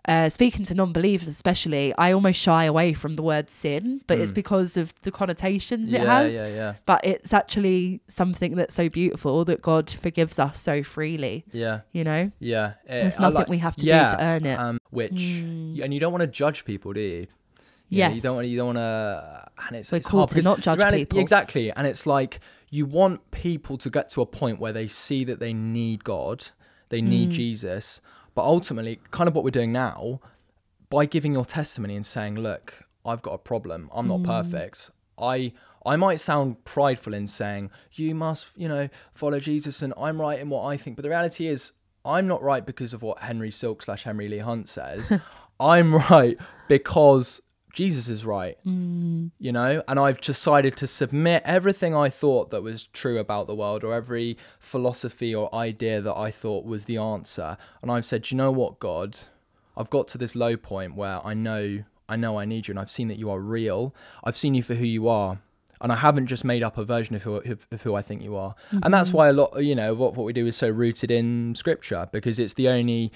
Uh, 0.09 0.28
speaking 0.28 0.64
to 0.64 0.72
non-believers 0.72 1.26
especially 1.26 1.92
i 1.98 2.12
almost 2.12 2.38
shy 2.38 2.62
away 2.64 2.92
from 2.92 3.16
the 3.16 3.22
word 3.22 3.50
sin 3.50 4.00
but 4.07 4.20
it's 4.20 4.30
because 4.30 4.76
of 4.76 4.94
the 5.02 5.11
connotations 5.11 5.92
it 5.92 6.00
Mm. 6.00 6.04
yeah, 6.04 6.22
has 6.22 6.34
yeah, 6.34 6.48
yeah, 6.48 6.74
but 6.86 7.04
it's 7.04 7.32
actually 7.32 8.00
something 8.07 8.54
that's 8.54 8.74
so 8.74 8.88
beautiful 8.88 9.44
that 9.46 9.62
god 9.62 9.90
forgives 9.90 10.38
us 10.38 10.61
so 10.61 10.84
freely 10.84 11.44
yeah. 11.50 11.80
you 11.90 12.04
know 12.04 12.30
Yeah, 12.38 12.74
eh, 12.86 13.02
There's 13.02 13.18
nothing 13.18 13.34
like- 13.34 13.48
we 13.48 13.59
have 13.59 13.74
to 13.76 13.84
do 13.84 13.90
to 13.90 14.16
earn 14.20 14.46
it. 14.46 14.57
Mm. 14.59 14.62
Um, 14.62 14.78
which 14.90 15.40
and 15.84 15.92
you 15.92 15.98
don't 15.98 16.12
want 16.12 16.22
to 16.22 16.26
judge 16.28 16.64
people, 16.64 16.92
do 16.92 17.00
you? 17.00 17.26
You 17.88 18.02
know, 18.09 18.14
you 18.14 18.20
don't 18.20 18.34
want. 18.36 18.48
You 18.48 18.57
don't 18.59 18.66
want 18.74 18.78
to. 18.78 19.48
And 19.66 19.76
it's 19.76 19.90
We're 19.92 19.98
it's 19.98 20.09
called 20.09 20.30
hard 20.30 20.42
to 20.42 20.48
not 20.50 20.61
judge 20.61 20.92
people. 20.92 21.18
Exactly, 21.18 21.70
and 21.72 21.86
it's 21.86 22.07
like 22.07 22.40
you 22.70 22.84
want 22.86 23.30
people 23.30 23.76
to 23.78 23.90
get 23.90 24.09
to 24.11 24.20
a 24.22 24.26
point 24.26 24.59
where 24.61 24.72
they 24.72 24.86
see 24.88 25.24
that 25.24 25.38
they 25.40 25.52
need 25.52 26.02
God, 26.04 26.46
they 26.88 27.00
Mm. 27.00 27.09
need 27.09 27.30
Jesus, 27.30 28.00
but 28.37 28.45
ultimately, 28.45 29.01
kind 29.11 29.26
of 29.26 29.34
what 29.34 29.43
we're 29.43 29.51
doing 29.51 29.72
now, 29.72 30.20
by 30.91 31.05
giving 31.07 31.32
your 31.32 31.45
testimony 31.45 31.97
and 31.97 32.07
saying, 32.07 32.37
"Look, 32.37 32.84
I've 33.05 33.22
got 33.22 33.32
a 33.32 33.39
problem. 33.39 33.91
I'm 33.93 34.07
not 34.07 34.20
Mm. 34.20 34.26
perfect. 34.26 34.91
I." 35.18 35.53
I 35.84 35.95
might 35.95 36.18
sound 36.18 36.64
prideful 36.64 37.14
in 37.14 37.28
saying 37.28 37.70
you 37.93 38.12
must, 38.12 38.49
you 38.57 38.66
know, 38.66 38.89
follow 39.12 39.39
Jesus 39.39 39.82
and 39.82 39.95
I'm 39.97 40.20
right 40.20 40.41
in 40.41 40.49
what 40.51 40.64
I 40.66 40.76
think, 40.76 40.97
but 40.97 41.05
the 41.05 41.09
reality 41.11 41.47
is 41.47 41.70
I'm 42.05 42.26
not 42.26 42.43
right 42.43 42.66
because 42.66 42.93
of 42.93 43.03
what 43.03 43.20
Henry 43.20 43.53
Silk 43.53 43.82
slash 43.84 44.03
Henry 44.03 44.26
Leigh-Hunt 44.28 44.68
says. 44.68 45.12
I'm 45.61 45.95
right 46.11 46.37
because 46.66 47.41
Jesus 47.76 48.08
is 48.08 48.24
right, 48.24 48.56
mm. 48.66 49.30
you 49.38 49.52
know, 49.52 49.82
and 49.86 50.00
I've 50.00 50.22
decided 50.22 50.78
to 50.78 50.86
submit 50.86 51.42
everything 51.44 51.94
I 51.94 52.08
thought 52.08 52.50
that 52.50 52.62
was 52.62 52.84
true 52.94 53.18
about 53.18 53.48
the 53.48 53.54
world 53.54 53.84
or 53.84 53.92
every 53.92 54.38
philosophy 54.58 55.34
or 55.34 55.54
idea 55.54 56.00
that 56.00 56.16
I 56.16 56.30
thought 56.30 56.64
was 56.64 56.86
the 56.86 56.96
answer. 56.96 57.58
And 57.82 57.90
I've 57.90 58.06
said, 58.06 58.30
you 58.30 58.36
know 58.38 58.50
what, 58.50 58.78
God, 58.78 59.18
I've 59.76 59.90
got 59.90 60.08
to 60.08 60.16
this 60.16 60.34
low 60.34 60.56
point 60.56 60.96
where 60.96 61.20
I 61.22 61.34
know, 61.34 61.84
I 62.08 62.16
know 62.16 62.38
I 62.38 62.46
need 62.46 62.66
you 62.66 62.72
and 62.72 62.78
I've 62.78 62.90
seen 62.90 63.08
that 63.08 63.18
you 63.18 63.30
are 63.30 63.40
real. 63.40 63.94
I've 64.24 64.38
seen 64.38 64.54
you 64.54 64.62
for 64.62 64.76
who 64.76 64.86
you 64.86 65.06
are. 65.06 65.40
And 65.80 65.92
I 65.92 65.96
haven't 65.96 66.26
just 66.26 66.44
made 66.44 66.62
up 66.62 66.78
a 66.78 66.84
version 66.84 67.16
of 67.16 67.22
who, 67.22 67.36
of, 67.36 67.82
who 67.82 67.94
I 67.94 68.02
think 68.02 68.22
you 68.22 68.36
are. 68.36 68.54
And 68.82 68.92
that's 68.92 69.12
why 69.12 69.28
a 69.28 69.32
lot, 69.32 69.62
you 69.62 69.74
know, 69.74 69.94
what, 69.94 70.14
what 70.14 70.24
we 70.24 70.32
do 70.32 70.46
is 70.46 70.56
so 70.56 70.68
rooted 70.68 71.10
in 71.10 71.54
scripture 71.54 72.08
because 72.12 72.38
it's 72.38 72.54
the 72.54 72.68
only, 72.68 73.12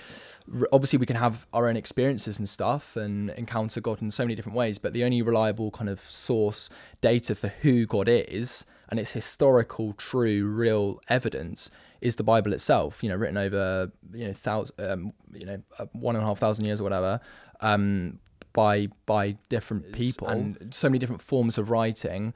obviously 0.72 0.98
we 0.98 1.06
can 1.06 1.16
have 1.16 1.46
our 1.52 1.68
own 1.68 1.76
experiences 1.76 2.38
and 2.38 2.48
stuff 2.48 2.96
and 2.96 3.30
encounter 3.30 3.80
God 3.80 4.02
in 4.02 4.10
so 4.10 4.24
many 4.24 4.34
different 4.34 4.56
ways, 4.56 4.78
but 4.78 4.92
the 4.92 5.04
only 5.04 5.22
reliable 5.22 5.70
kind 5.70 5.88
of 5.88 6.00
source 6.10 6.68
data 7.00 7.34
for 7.34 7.48
who 7.48 7.86
God 7.86 8.08
is 8.08 8.64
and 8.90 8.98
its 8.98 9.12
historical, 9.12 9.92
true, 9.94 10.44
real 10.46 11.00
evidence 11.08 11.70
is 12.00 12.16
the 12.16 12.22
Bible 12.22 12.52
itself, 12.52 13.02
you 13.02 13.08
know, 13.08 13.14
written 13.14 13.36
over, 13.36 13.92
you 14.12 14.26
know, 14.26 14.32
thousand, 14.32 14.80
um, 14.80 15.12
you 15.32 15.46
know, 15.46 15.62
uh, 15.78 15.86
one 15.92 16.16
and 16.16 16.24
a 16.24 16.26
half 16.26 16.38
thousand 16.38 16.64
years 16.64 16.80
or 16.80 16.84
whatever. 16.84 17.20
Um, 17.60 18.18
by 18.52 18.88
by 19.06 19.36
different 19.48 19.92
people 19.92 20.28
and 20.28 20.74
so 20.74 20.88
many 20.88 20.98
different 20.98 21.22
forms 21.22 21.58
of 21.58 21.70
writing. 21.70 22.34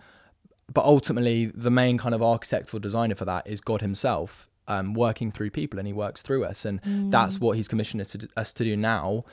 But 0.73 0.85
ultimately, 0.85 1.47
the 1.55 1.71
main 1.71 1.99
kind 1.99 2.15
of 2.15 2.23
architect 2.23 2.73
or 2.73 2.81
designer 2.81 3.15
for 3.15 3.27
that 3.27 3.47
is 3.47 3.61
God 3.61 3.83
Himself, 3.83 4.49
um, 4.67 4.95
working 4.95 5.31
through 5.31 5.51
people, 5.51 5.79
and 5.79 5.87
He 5.87 5.93
works 5.93 6.23
through 6.23 6.45
us, 6.45 6.65
and 6.65 6.81
that's 7.13 7.39
what 7.39 7.57
He's 7.57 7.69
commissioned 7.69 8.01
us 8.01 8.13
to, 8.13 8.29
us 8.37 8.53
to 8.55 8.65
do 8.65 8.75
now, 8.75 9.25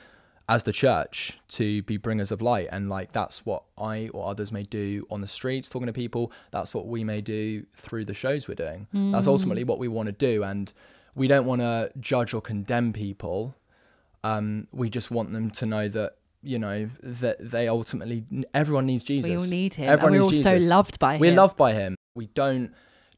as 0.46 0.64
the 0.64 0.72
church, 0.72 1.38
to 1.48 1.82
be 1.84 1.96
bringers 1.96 2.30
of 2.32 2.42
light, 2.42 2.68
and 2.70 2.90
like 2.90 3.12
that's 3.12 3.46
what 3.46 3.62
I 3.78 4.08
or 4.12 4.28
others 4.28 4.52
may 4.52 4.64
do 4.64 5.06
on 5.10 5.22
the 5.22 5.26
streets, 5.26 5.70
talking 5.70 5.86
to 5.86 5.92
people. 5.94 6.30
That's 6.50 6.74
what 6.74 6.86
we 6.86 7.02
may 7.02 7.22
do 7.22 7.64
through 7.76 8.04
the 8.04 8.14
shows 8.14 8.46
we're 8.46 8.54
doing. 8.54 8.86
That's 8.92 9.26
ultimately 9.26 9.64
what 9.64 9.78
we 9.78 9.88
want 9.88 10.08
to 10.08 10.12
do, 10.12 10.42
and 10.44 10.70
we 11.14 11.28
don't 11.28 11.46
want 11.46 11.62
to 11.62 11.92
judge 11.98 12.34
or 12.34 12.42
condemn 12.42 12.92
people. 12.92 13.54
Um, 14.22 14.68
we 14.70 14.90
just 14.90 15.10
want 15.10 15.32
them 15.32 15.50
to 15.52 15.64
know 15.66 15.88
that 15.88 16.16
you 16.42 16.58
know 16.58 16.88
that 17.02 17.36
they 17.40 17.68
ultimately 17.68 18.24
everyone 18.52 18.86
needs 18.86 19.04
Jesus. 19.04 19.28
We 19.28 19.36
all 19.36 19.44
need 19.44 19.74
him. 19.74 19.88
Everyone 19.88 20.14
and 20.14 20.22
we're 20.22 20.26
also 20.26 20.54
Jesus. 20.54 20.68
loved 20.68 20.98
by 20.98 21.14
him. 21.14 21.20
We're 21.20 21.34
loved 21.34 21.56
by 21.56 21.72
him. 21.72 21.96
We 22.14 22.26
don't 22.26 22.72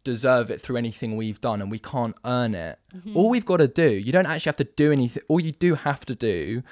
deserve 0.04 0.50
it 0.50 0.60
through 0.60 0.76
anything 0.76 1.16
we've 1.16 1.40
done 1.40 1.62
and 1.62 1.70
we 1.70 1.78
can't 1.78 2.14
earn 2.24 2.54
it. 2.54 2.78
Mm-hmm. 2.94 3.16
All 3.16 3.30
we've 3.30 3.46
got 3.46 3.56
to 3.56 3.68
do, 3.68 3.88
you 3.88 4.12
don't 4.12 4.26
actually 4.26 4.50
have 4.50 4.58
to 4.58 4.68
do 4.76 4.92
anything. 4.92 5.22
All 5.28 5.40
you 5.40 5.52
do 5.52 5.74
have 5.74 6.04
to 6.06 6.14
do 6.14 6.62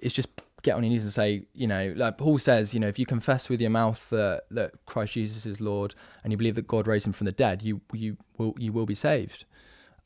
is 0.00 0.12
just 0.12 0.28
get 0.62 0.74
on 0.74 0.82
your 0.82 0.90
knees 0.90 1.04
and 1.04 1.12
say, 1.12 1.44
you 1.52 1.66
know, 1.66 1.92
like 1.96 2.18
Paul 2.18 2.38
says, 2.38 2.72
you 2.72 2.80
know, 2.80 2.88
if 2.88 2.98
you 2.98 3.04
confess 3.04 3.48
with 3.48 3.60
your 3.60 3.70
mouth 3.70 4.08
that, 4.10 4.44
that 4.50 4.72
Christ 4.86 5.12
Jesus 5.12 5.44
is 5.44 5.60
Lord 5.60 5.94
and 6.24 6.32
you 6.32 6.38
believe 6.38 6.54
that 6.54 6.66
God 6.66 6.86
raised 6.86 7.06
him 7.06 7.12
from 7.12 7.26
the 7.26 7.32
dead, 7.32 7.62
you 7.62 7.82
you 7.92 8.16
will 8.38 8.54
you 8.58 8.72
will 8.72 8.86
be 8.86 8.94
saved. 8.94 9.44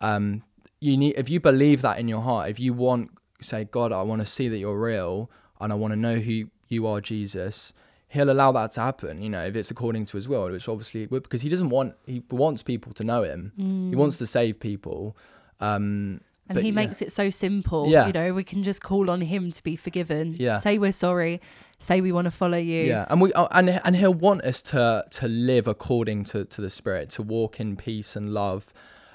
Um, 0.00 0.42
you 0.80 0.96
need 0.96 1.14
if 1.16 1.28
you 1.28 1.40
believe 1.40 1.82
that 1.82 1.98
in 1.98 2.08
your 2.08 2.22
heart, 2.22 2.50
if 2.50 2.58
you 2.58 2.72
want 2.72 3.10
say, 3.40 3.64
God, 3.64 3.92
I 3.92 4.02
want 4.02 4.20
to 4.22 4.26
see 4.26 4.48
that 4.48 4.58
you're 4.58 4.78
real 4.78 5.30
and 5.60 5.72
I 5.72 5.76
want 5.76 5.92
to 5.92 5.96
know 5.96 6.16
who 6.16 6.44
you 6.68 6.86
are, 6.86 7.00
Jesus, 7.00 7.72
he'll 8.08 8.30
allow 8.30 8.52
that 8.52 8.72
to 8.72 8.80
happen, 8.80 9.20
you 9.22 9.30
know, 9.30 9.44
if 9.44 9.56
it's 9.56 9.70
according 9.70 10.06
to 10.06 10.16
his 10.16 10.28
will, 10.28 10.50
which 10.50 10.68
obviously 10.68 11.06
because 11.06 11.42
he 11.42 11.48
doesn't 11.48 11.70
want 11.70 11.94
he 12.06 12.22
wants 12.30 12.62
people 12.62 12.92
to 12.94 13.04
know 13.04 13.22
him. 13.22 13.52
He 13.90 13.96
wants 13.96 14.16
to 14.18 14.26
save 14.26 14.60
people. 14.60 15.16
Um 15.60 16.20
and 16.48 16.54
but 16.54 16.62
he 16.62 16.68
yeah. 16.68 16.74
makes 16.74 17.02
it 17.02 17.10
so 17.10 17.28
simple. 17.28 17.88
Yeah. 17.88 18.06
You 18.06 18.12
know, 18.12 18.32
we 18.32 18.44
can 18.44 18.62
just 18.62 18.80
call 18.80 19.10
on 19.10 19.20
him 19.20 19.50
to 19.50 19.62
be 19.62 19.74
forgiven. 19.74 20.36
Yeah. 20.38 20.58
Say 20.58 20.78
we're 20.78 20.92
sorry. 20.92 21.40
Say 21.78 22.00
we 22.00 22.12
want 22.12 22.26
to 22.26 22.30
follow 22.30 22.56
you. 22.56 22.84
Yeah, 22.84 23.04
and 23.10 23.20
we 23.20 23.32
uh, 23.34 23.48
and 23.50 23.68
and 23.84 23.96
he'll 23.96 24.14
want 24.14 24.42
us 24.42 24.62
to 24.62 25.04
to 25.10 25.28
live 25.28 25.66
according 25.68 26.24
to 26.26 26.44
to 26.44 26.60
the 26.62 26.70
Spirit, 26.70 27.10
to 27.10 27.22
walk 27.22 27.60
in 27.60 27.76
peace 27.76 28.16
and 28.16 28.32
love, 28.32 28.72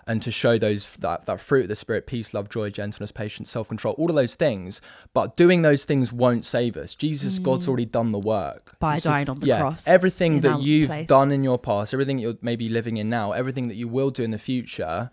and 0.08 0.22
to 0.22 0.32
show 0.32 0.58
those 0.58 0.88
that 1.00 1.26
that 1.26 1.40
fruit 1.40 1.64
of 1.64 1.68
the 1.70 1.76
Spirit: 1.76 2.08
peace, 2.08 2.34
love, 2.34 2.50
joy, 2.50 2.70
gentleness, 2.70 3.12
patience, 3.12 3.50
self 3.50 3.68
control. 3.68 3.94
All 3.98 4.10
of 4.10 4.16
those 4.16 4.36
things. 4.36 4.82
But 5.14 5.36
doing 5.38 5.62
those 5.62 5.86
things 5.86 6.12
won't 6.14 6.46
save 6.46 6.78
us. 6.78 6.96
Jesus, 6.96 7.40
God's 7.40 7.68
already 7.68 7.86
done 7.86 8.12
the 8.12 8.20
work 8.20 8.72
Mm. 8.76 8.80
By 8.80 9.00
So- 9.00 9.10
dying 9.12 9.30
on 9.30 9.40
the 9.40 9.48
yeah, 9.48 9.60
cross 9.60 9.88
Everything 9.88 10.42
that 10.42 10.62
you've 10.62 10.88
place. 10.90 11.08
done 11.08 11.32
in 11.32 11.44
your 11.44 11.58
past, 11.60 11.94
everything 11.94 12.18
you're 12.20 12.38
maybe 12.42 12.68
living 12.70 12.98
in 12.98 13.10
now, 13.10 13.32
everything 13.32 13.68
that 13.68 13.76
you 13.76 13.88
will 13.88 14.10
do 14.12 14.24
in 14.24 14.32
the 14.32 14.38
future. 14.38 15.12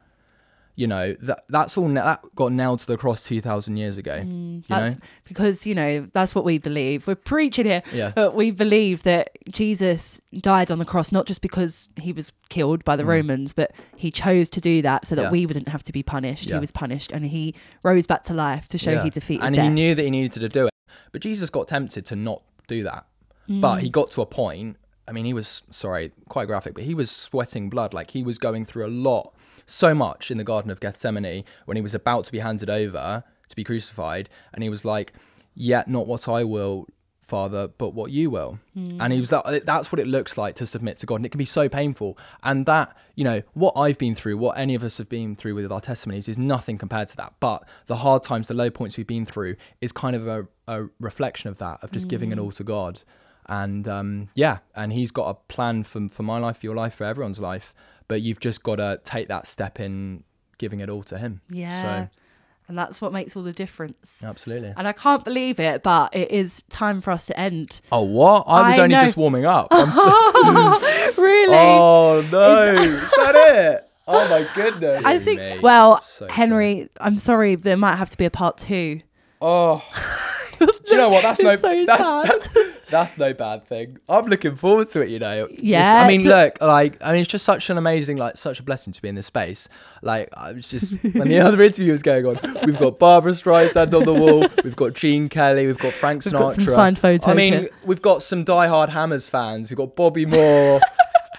You 0.79 0.87
know 0.87 1.17
that 1.23 1.43
that's 1.49 1.77
all 1.77 1.89
that 1.89 2.21
got 2.37 2.53
nailed 2.53 2.79
to 2.81 2.87
the 2.87 2.97
cross 2.97 3.25
two 3.25 3.41
thousand 3.41 3.79
years 3.79 3.97
ago. 3.99 4.15
you 4.25 4.63
That's 4.69 4.93
know, 4.95 5.01
because, 5.25 5.67
you 5.67 5.75
know, 5.75 6.07
that's 6.13 6.37
what 6.37 6.45
we 6.45 6.59
believe. 6.59 7.09
We're 7.09 7.17
preaching 7.17 7.67
here. 7.67 7.83
Yeah. 7.93 8.13
But 8.15 8.37
we 8.37 8.53
believe 8.53 9.03
that 9.03 9.31
Jesus 9.51 10.21
died 10.41 10.71
on 10.71 10.79
the 10.79 10.85
cross 10.85 11.11
not 11.11 11.27
just 11.27 11.43
because 11.43 11.89
he 12.01 12.13
was 12.13 12.31
killed 12.49 12.85
by 12.85 12.95
the 12.95 13.05
Romans, 13.05 13.53
but 13.53 13.73
he 13.97 14.13
chose 14.13 14.49
to 14.51 14.61
do 14.61 14.81
that 14.83 15.05
so 15.07 15.17
that 15.17 15.23
Mm. 15.23 15.25
Yeah. 15.25 15.31
we 15.33 15.47
wouldn't 15.47 15.69
have 15.69 15.83
to 15.83 15.93
be 15.93 16.05
punished. 16.05 16.47
Yeah. 16.47 16.55
He 16.57 16.61
was 16.61 16.71
punished 16.71 17.11
and 17.11 17.25
he 17.27 17.57
rose 17.83 18.07
back 18.07 18.23
to 18.25 18.33
life 18.35 18.69
to 18.69 18.79
show 18.79 18.93
Yeah. 18.93 19.03
he 19.03 19.11
defeated 19.11 19.45
and 19.45 19.57
death. 19.57 19.65
he 19.65 19.71
knew 19.71 19.95
that 19.97 20.03
he 20.05 20.11
needed 20.11 20.31
to 20.33 20.49
do 20.49 20.67
it 20.69 20.73
but 21.11 21.21
jesus 21.23 21.51
got 21.51 21.67
tempted 21.67 22.05
to 22.07 22.15
not 22.15 22.43
do 22.69 22.83
that 22.85 23.05
but 23.49 23.77
Mm. 23.79 23.81
he 23.81 23.89
got 23.91 24.11
to 24.13 24.21
a 24.23 24.27
point 24.27 24.77
i 25.09 25.13
mean 25.13 25.25
he 25.25 25.33
was 25.33 25.63
sorry 25.71 26.13
quite 26.29 26.47
graphic 26.47 26.75
but 26.75 26.85
he 26.85 26.95
was 26.95 27.11
sweating 27.11 27.69
blood 27.71 27.93
like 27.95 28.11
he 28.13 28.23
was 28.23 28.39
going 28.39 28.65
through 28.65 28.87
a 28.87 28.93
lot 29.09 29.35
so 29.71 29.95
much 29.95 30.31
in 30.31 30.39
the 30.39 30.45
garden 30.45 30.71
of 30.71 30.81
gethsemane 30.81 31.45
when 31.67 31.77
he 31.77 31.83
was 31.83 31.95
about 31.95 32.25
to 32.25 32.33
be 32.33 32.39
handed 32.39 32.71
over 32.71 33.25
to 33.49 33.57
be 33.57 33.65
crucified 33.65 34.29
and 34.53 34.63
he 34.63 34.69
was 34.69 34.85
like 34.85 35.13
yet 35.55 35.89
not 35.89 36.07
what 36.07 36.29
i 36.29 36.45
will 36.45 36.87
father 37.29 37.69
but 37.69 37.93
what 37.93 38.11
you 38.11 38.31
will. 38.31 38.59
And 38.75 39.13
he 39.13 39.21
was 39.21 39.31
that 39.31 39.65
that's 39.65 39.93
what 39.93 40.01
it 40.01 40.07
looks 40.07 40.39
like 40.39 40.57
to 40.57 40.67
submit 40.67 40.97
to 40.99 41.07
god 41.07 41.17
and 41.17 41.27
it 41.27 41.29
can 41.29 41.39
be 41.39 41.45
so 41.45 41.69
painful. 41.69 42.19
And 42.43 42.65
that 42.65 42.97
you 43.15 43.23
know 43.23 43.43
what 43.53 43.75
i've 43.77 43.99
been 43.99 44.15
through 44.15 44.39
what 44.39 44.57
any 44.57 44.75
of 44.75 44.83
us 44.83 44.99
have 44.99 45.09
been 45.09 45.37
through 45.37 45.55
with 45.55 45.71
our 45.71 45.81
testimonies 45.81 46.27
is 46.29 46.39
nothing 46.39 46.79
compared 46.79 47.09
to 47.11 47.17
that. 47.19 47.35
But 47.39 47.65
the 47.87 47.97
hard 47.97 48.23
times 48.23 48.49
the 48.49 48.55
low 48.55 48.71
points 48.71 48.97
we've 48.97 49.07
been 49.07 49.27
through 49.27 49.57
is 49.81 49.93
kind 49.93 50.17
of 50.17 50.27
a, 50.27 50.49
a 50.67 50.89
reflection 50.99 51.51
of 51.51 51.59
that 51.59 51.81
of 51.83 51.93
just 51.93 52.09
giving 52.09 52.33
it 52.33 52.39
all 52.39 52.53
to 52.53 52.65
god. 52.65 53.03
And 53.47 53.87
um, 53.87 54.29
yeah 54.35 54.59
and 54.75 54.93
he's 54.93 55.11
got 55.11 55.29
a 55.29 55.35
plan 55.53 55.85
for, 55.85 56.09
for 56.09 56.23
my 56.23 56.39
life 56.39 56.59
for 56.59 56.67
your 56.67 56.75
life 56.75 56.95
for 56.95 57.05
everyone's 57.05 57.39
life 57.39 57.75
but 58.09 58.23
you've 58.23 58.41
just 58.41 58.63
got 58.63 58.77
to 58.77 59.01
take 59.05 59.29
that 59.29 59.47
step 59.47 59.79
in 59.81 60.25
giving 60.59 60.81
it 60.81 60.89
all 60.89 61.03
to 61.05 61.17
him 61.19 61.41
yeah. 61.51 62.09
And 62.67 62.77
that's 62.77 63.01
what 63.01 63.15
makes 63.15 63.35
all 63.35 63.43
the 63.43 63.53
difference. 63.55 64.23
absolutely 64.23 64.75
And 64.77 64.87
I 64.87 64.93
can't 64.93 65.25
believe 65.25 65.59
it, 65.59 65.83
but 65.83 66.15
it 66.15 66.31
is 66.31 66.63
time 66.69 67.01
for 67.01 67.13
us 67.13 67.25
to 67.27 67.41
end. 67.41 67.81
oh 67.93 68.03
what 68.03 68.45
i 68.47 68.69
was 68.71 68.79
I 68.79 68.83
only 68.83 68.95
know. 68.97 69.05
just 69.05 69.17
warming 69.17 69.47
up 69.47 69.69
I'm 69.71 69.91
so- 69.91 71.23
really? 71.23 71.57
Oh 71.57 72.27
no! 72.31 72.73
Is 72.73 73.11
that 73.11 73.35
it? 73.35 73.91
Oh 74.07 74.29
my 74.31 74.47
goodness! 74.55 75.03
I 75.05 75.19
think, 75.19 75.39
Mate, 75.41 75.63
well, 75.63 76.01
so 76.03 76.21
sorry. 76.27 76.33
Henry, 76.33 76.89
I'm 77.01 77.19
sorry, 77.19 77.55
there 77.57 77.77
might 77.77 77.97
have 77.97 78.09
to 78.11 78.17
be 78.17 78.25
a 78.25 78.31
part 78.31 78.57
two. 78.59 79.01
Oh, 79.41 79.83
do 80.59 80.67
you 80.89 80.97
know 80.97 81.09
what? 81.09 81.23
That's 81.23 81.41
no 81.43 81.57
so 81.57 81.85
that's, 81.87 82.29
that's 82.29 82.59
that's 82.91 83.19
no 83.19 83.35
bad 83.35 83.67
thing. 83.67 83.99
I'm 84.09 84.25
looking 84.27 84.57
forward 84.57 84.89
to 84.91 85.01
it. 85.03 85.09
You 85.11 85.19
know. 85.19 85.45
It's- 85.45 85.59
Yeah, 85.63 86.03
I 86.03 86.09
mean, 86.09 86.25
look, 86.25 86.61
like, 86.63 86.97
I 87.05 87.13
mean, 87.13 87.21
it's 87.21 87.31
just 87.31 87.45
such 87.45 87.69
an 87.71 87.77
amazing, 87.79 88.17
like, 88.17 88.37
such 88.37 88.61
a 88.61 88.63
blessing 88.63 88.93
to 88.95 89.03
be 89.03 89.09
in 89.09 89.15
this 89.15 89.27
space. 89.27 89.69
Like, 90.03 90.31
I 90.35 90.53
was 90.53 90.67
just 90.67 90.93
when 91.15 91.29
the 91.29 91.39
other 91.47 91.61
interview 91.61 91.93
was 91.93 92.03
going 92.03 92.25
on, 92.27 92.39
we've 92.65 92.79
got 92.79 92.99
Barbra 92.99 93.33
Streisand 93.33 93.93
on 93.95 94.05
the 94.05 94.15
wall, 94.15 94.47
we've 94.65 94.77
got 94.77 94.95
Gene 94.95 95.29
Kelly, 95.29 95.67
we've 95.67 95.79
got 95.79 95.93
Frank 95.93 96.23
Sinatra. 96.23 96.33
We've 96.33 96.41
got 96.41 96.55
some 96.55 96.65
signed 96.67 96.99
photos 96.99 97.29
I 97.29 97.35
mean, 97.35 97.53
here. 97.53 97.71
we've 97.85 98.03
got 98.03 98.23
some 98.23 98.45
diehard 98.45 98.89
Hammers 98.89 99.27
fans. 99.27 99.71
We've 99.71 99.77
got 99.77 99.95
Bobby 99.95 100.25
Moore. 100.25 100.81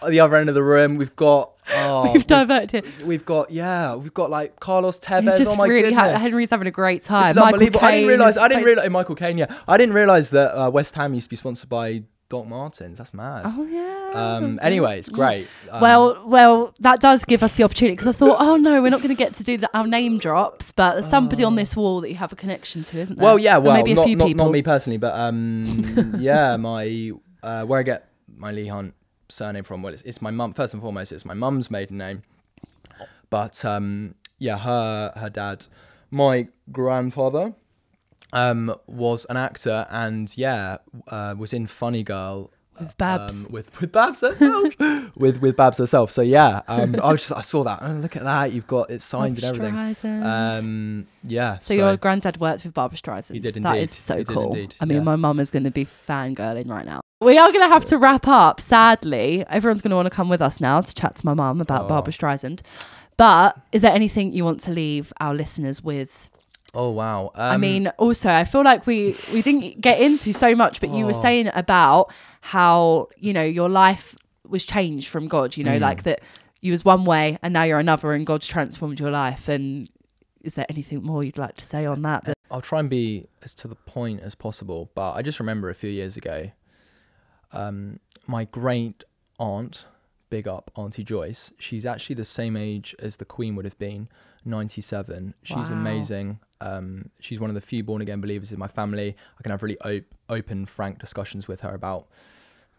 at 0.02 0.10
the 0.10 0.20
other 0.20 0.36
end 0.36 0.50
of 0.50 0.56
the 0.56 0.64
room, 0.64 0.98
we've 0.98 1.16
got. 1.16 1.52
Oh, 1.76 2.12
We've 2.12 2.26
diverted. 2.26 2.86
We've 3.06 3.26
got 3.26 3.52
yeah, 3.52 3.96
we've 3.96 4.14
got 4.14 4.30
like 4.30 4.60
Carlos 4.60 5.00
Tevez. 5.00 5.24
He's 5.24 5.40
just 5.40 5.54
oh 5.54 5.56
my 5.56 5.68
really 5.68 5.94
ha- 5.94 6.06
goodness. 6.06 6.22
Henry's 6.22 6.50
having 6.50 6.68
a 6.68 6.72
great 6.72 7.02
This 7.02 7.08
time. 7.08 7.32
is 7.32 7.36
Michael 7.36 7.54
unbelievable. 7.54 7.86
I 7.86 7.92
didn't 7.92 8.08
realize. 8.08 8.38
I 8.38 8.48
didn't 8.48 8.64
realize 8.64 8.90
Michael 8.90 9.16
Caine. 9.16 9.38
Yeah, 9.38 9.56
I 9.68 9.78
didn't 9.78 9.96
realize 9.96 10.30
that 10.32 10.56
uh, 10.60 10.70
West 10.72 10.96
Ham 10.96 11.14
used 11.14 11.26
to 11.26 11.30
be 11.30 11.36
sponsored 11.36 11.70
by 11.70 12.04
Doc 12.30 12.46
Martens. 12.48 12.98
That's 12.98 13.14
mad. 13.14 13.44
Oh 13.46 13.66
yeah. 13.66 14.12
Um. 14.14 14.60
Anyway, 14.62 15.00
it's 15.00 15.10
great. 15.10 15.48
Um, 15.70 15.82
well, 15.82 16.22
well, 16.26 16.74
that 16.80 17.00
does 17.00 17.26
give 17.26 17.44
us 17.44 17.56
the 17.56 17.64
opportunity 17.64 17.94
because 17.94 18.08
I 18.08 18.12
thought, 18.18 18.38
oh 18.40 18.56
no, 18.56 18.82
we're 18.82 18.90
not 18.90 19.02
going 19.02 19.10
to 19.10 19.16
get 19.16 19.36
to 19.36 19.44
do 19.44 19.58
the, 19.58 19.78
our 19.78 19.88
name 19.88 20.20
drops, 20.20 20.72
but 20.72 20.94
there's 20.94 21.08
somebody 21.10 21.44
on 21.44 21.56
this 21.56 21.76
wall 21.76 22.02
that 22.02 22.10
you 22.10 22.16
have 22.16 22.32
a 22.32 22.36
connection 22.36 22.84
to, 22.84 23.00
isn't 23.00 23.18
there? 23.18 23.24
Well, 23.24 23.40
yeah. 23.40 23.58
Well, 23.58 23.74
maybe 23.74 23.92
a 23.92 23.96
not, 23.96 24.06
few 24.06 24.16
not, 24.16 24.28
people. 24.28 24.46
not 24.46 24.52
me 24.52 24.62
personally, 24.62 24.98
but 24.98 25.14
um, 25.20 26.16
yeah, 26.20 26.56
my 26.58 27.12
uh, 27.44 27.66
where 27.66 27.80
I 27.80 27.84
get 27.84 28.10
my 28.38 28.52
Leigh 28.52 28.68
Hunt 28.68 28.94
surname 29.30 29.64
from. 29.64 29.82
Well, 29.82 29.94
it's, 29.94 30.02
it's 30.04 30.22
my 30.22 30.32
mum. 30.32 30.54
First 30.54 30.74
and 30.74 30.82
foremost, 30.84 31.12
it's 31.12 31.26
my 31.26 31.34
mum's 31.34 31.70
maiden 31.72 31.98
name. 31.98 32.24
But 33.30 33.64
um, 33.64 34.16
yeah, 34.38 34.58
her 34.58 35.14
her 35.16 35.30
dad, 35.30 35.68
my 36.12 36.48
grandfather, 36.72 37.54
um, 38.34 38.76
was 38.88 39.26
an 39.26 39.38
actor, 39.38 39.86
and 39.90 40.36
yeah, 40.38 40.78
uh, 41.08 41.36
was 41.38 41.54
in 41.54 41.68
Funny 41.68 42.04
Girl. 42.04 42.52
With 42.80 42.98
Babs. 42.98 43.46
um, 43.46 43.52
with 43.52 43.82
with 43.82 43.92
Babs 43.92 44.22
herself, 44.22 44.74
with 45.18 45.42
with 45.42 45.58
Babs 45.58 45.80
herself. 45.80 46.12
So 46.14 46.22
yeah, 46.22 46.62
um, 46.70 46.96
I 47.04 47.12
was 47.12 47.20
just 47.22 47.34
I 47.34 47.42
saw 47.42 47.64
that. 47.66 47.80
Oh, 47.82 47.92
look 47.92 48.16
at 48.16 48.24
that! 48.24 48.54
You've 48.54 48.68
got 48.68 48.90
it 48.90 49.02
signed 49.02 49.38
and 49.44 49.44
everything. 49.44 50.24
Um, 50.24 51.08
yeah. 51.26 51.60
so, 51.60 51.74
your 51.74 51.98
granddad 51.98 52.40
worked 52.40 52.64
with 52.64 52.74
Barbra 52.74 52.98
Streisand. 52.98 53.34
He 53.34 53.40
did 53.42 53.56
That 53.56 53.66
indeed. 53.66 53.84
is 53.84 53.92
so 53.92 54.20
He 54.20 54.24
cool. 54.24 54.56
I 54.80 54.86
mean, 54.86 55.00
yeah. 55.00 55.04
my 55.04 55.18
mum 55.18 55.42
is 55.42 55.52
going 55.52 55.66
to 55.66 55.72
be 55.72 55.86
fangirling 55.86 56.70
right 56.70 56.86
now. 56.86 57.02
We 57.22 57.38
are 57.38 57.52
going 57.52 57.68
to 57.68 57.74
have 57.74 57.86
to 57.88 57.98
wrap 57.98 58.28
up. 58.30 58.62
Sadly, 58.62 59.44
everyone's 59.50 59.82
going 59.82 59.90
to 59.90 59.98
want 59.98 60.06
to 60.06 60.10
come 60.16 60.30
with 60.30 60.42
us 60.42 60.62
now 60.62 60.80
to 60.80 60.96
chat 60.96 61.16
to 61.18 61.26
my 61.26 61.34
mum 61.34 61.60
about 61.60 61.86
Oh. 61.86 61.88
Barbra 61.90 62.14
Streisand. 62.14 62.62
But 63.18 63.58
is 63.74 63.82
there 63.82 63.92
anything 63.94 64.32
you 64.32 64.46
want 64.46 64.62
to 64.62 64.72
leave 64.72 65.12
our 65.20 65.34
listeners 65.34 65.84
with? 65.84 66.30
Oh 66.74 66.92
wow. 66.92 67.32
Um, 67.36 67.52
I 67.52 67.58
mean, 67.58 67.88
also, 67.98 68.30
I 68.30 68.46
feel 68.46 68.64
like 68.64 68.88
we 68.88 69.18
we 69.34 69.42
didn't 69.42 69.82
get 69.82 70.00
into 70.00 70.32
so 70.32 70.56
much, 70.56 70.80
but 70.80 70.92
you 70.92 71.06
were 71.06 71.16
Oh. 71.16 71.22
saying 71.22 71.50
about 71.54 72.14
how 72.42 73.10
you 73.18 73.34
know 73.34 73.44
your 73.44 73.68
life 73.68 74.16
was 74.48 74.64
changed 74.64 75.10
from 75.10 75.28
God. 75.28 75.58
You 75.58 75.66
know, 75.66 75.78
Mm. 75.78 75.82
like 75.82 76.04
that 76.04 76.22
you 76.62 76.72
was 76.72 76.86
one 76.86 77.04
way 77.04 77.38
and 77.44 77.52
now 77.52 77.64
you're 77.64 77.80
another, 77.80 78.14
and 78.14 78.26
God's 78.26 78.48
transformed 78.48 79.00
your 79.00 79.12
life. 79.12 79.50
And 79.50 79.90
is 80.42 80.56
there 80.56 80.66
anything 80.70 81.04
more 81.04 81.22
you'd 81.24 81.38
like 81.38 81.58
to 81.58 81.66
say 81.66 81.86
on 81.86 82.02
that? 82.04 82.24
that 82.26 82.38
I'll 82.50 82.62
try 82.62 82.80
and 82.80 82.90
be 82.90 83.28
as 83.44 83.54
to 83.56 83.68
the 83.68 83.76
point 83.76 84.22
as 84.22 84.36
possible, 84.36 84.90
but 84.96 85.14
I 85.14 85.22
just 85.22 85.40
remember 85.42 85.70
a 85.70 85.76
few 85.76 85.90
years 85.90 86.16
ago, 86.16 86.52
um, 87.52 88.00
my 88.28 88.46
great 88.46 89.04
aunt 89.40 89.86
big 90.30 90.48
up 90.48 90.70
Auntie 90.76 91.04
Joyce. 91.04 91.52
She's 91.58 91.86
actually 91.86 92.16
the 92.16 92.26
same 92.26 92.56
age 92.56 92.96
as 93.00 93.18
the 93.18 93.26
Queen 93.26 93.56
would 93.56 93.66
have 93.66 93.78
been, 93.80 94.08
97. 94.46 95.34
She's 95.44 95.56
Wow. 95.72 95.78
amazing. 95.78 96.40
Um, 96.62 97.10
she's 97.20 97.40
one 97.40 97.50
of 97.50 97.54
the 97.56 97.62
few 97.62 97.84
born 97.84 98.02
again 98.02 98.22
believers 98.22 98.52
in 98.52 98.60
my 98.60 98.68
family. 98.68 99.16
I 99.40 99.42
can 99.42 99.52
have 99.52 99.64
really 99.64 99.80
op- 99.82 100.14
open, 100.30 100.66
frank 100.66 101.00
discussions 101.00 101.48
with 101.48 101.62
her 101.62 101.74
about 101.74 102.08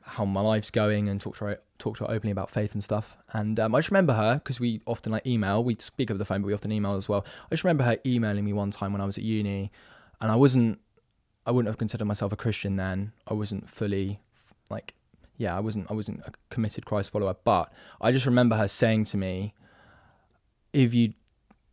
how 0.02 0.24
my 0.24 0.40
life's 0.40 0.70
going 0.70 1.08
and 1.08 1.20
talk 1.20 1.36
to 1.38 1.44
her 1.46 1.60
talk 1.78 1.96
to 1.96 2.04
her 2.04 2.10
openly 2.10 2.30
about 2.32 2.50
faith 2.50 2.74
and 2.74 2.84
stuff. 2.84 3.16
And 3.32 3.58
um, 3.58 3.74
I 3.74 3.78
just 3.78 3.90
remember 3.90 4.12
her 4.14 4.34
because 4.34 4.60
we 4.60 4.80
often 4.86 5.12
like 5.12 5.26
email. 5.26 5.64
We 5.64 5.76
speak 5.80 6.10
over 6.10 6.18
the 6.18 6.24
phone, 6.24 6.42
but 6.42 6.46
we 6.48 6.54
often 6.54 6.70
email 6.72 6.94
as 6.94 7.08
well. 7.08 7.24
I 7.46 7.54
just 7.54 7.64
remember 7.64 7.84
her 7.84 7.96
emailing 8.04 8.44
me 8.44 8.52
one 8.52 8.70
time 8.70 8.92
when 8.92 9.00
I 9.00 9.06
was 9.06 9.16
at 9.18 9.24
uni, 9.24 9.72
and 10.20 10.30
I 10.30 10.36
wasn't. 10.36 10.78
I 11.46 11.50
wouldn't 11.52 11.68
have 11.70 11.78
considered 11.78 12.04
myself 12.04 12.32
a 12.32 12.36
Christian 12.36 12.76
then. 12.76 13.12
I 13.26 13.34
wasn't 13.34 13.68
fully 13.68 14.20
like, 14.70 14.94
yeah, 15.36 15.56
I 15.56 15.60
wasn't. 15.60 15.90
I 15.90 15.94
wasn't 15.94 16.20
a 16.26 16.32
committed 16.50 16.84
Christ 16.84 17.10
follower. 17.10 17.34
But 17.44 17.72
I 18.00 18.12
just 18.12 18.26
remember 18.26 18.56
her 18.56 18.68
saying 18.68 19.06
to 19.06 19.16
me, 19.16 19.54
"If 20.74 20.92
you, 20.92 21.14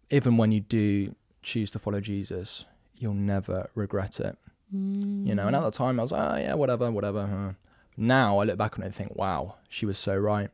even 0.09 0.37
when 0.37 0.53
you 0.53 0.61
do 0.61 1.13
choose 1.43 1.69
to 1.71 1.79
follow 1.79 1.99
Jesus, 1.99 2.65
you'll 2.95 3.13
never 3.13 3.69
regret 3.75 4.21
it." 4.21 4.37
You 4.71 5.35
know, 5.35 5.47
and 5.47 5.55
at 5.55 5.63
the 5.63 5.71
time 5.71 5.99
I 5.99 6.03
was 6.03 6.11
like, 6.13 6.33
oh 6.33 6.37
yeah, 6.37 6.53
whatever, 6.53 6.89
whatever. 6.91 7.27
huh." 7.27 7.53
Now 7.97 8.39
I 8.39 8.45
look 8.45 8.57
back 8.57 8.77
on 8.77 8.83
it 8.83 8.87
and 8.87 8.95
think, 8.95 9.15
wow, 9.15 9.55
she 9.69 9.85
was 9.85 9.97
so 9.97 10.15
right. 10.15 10.49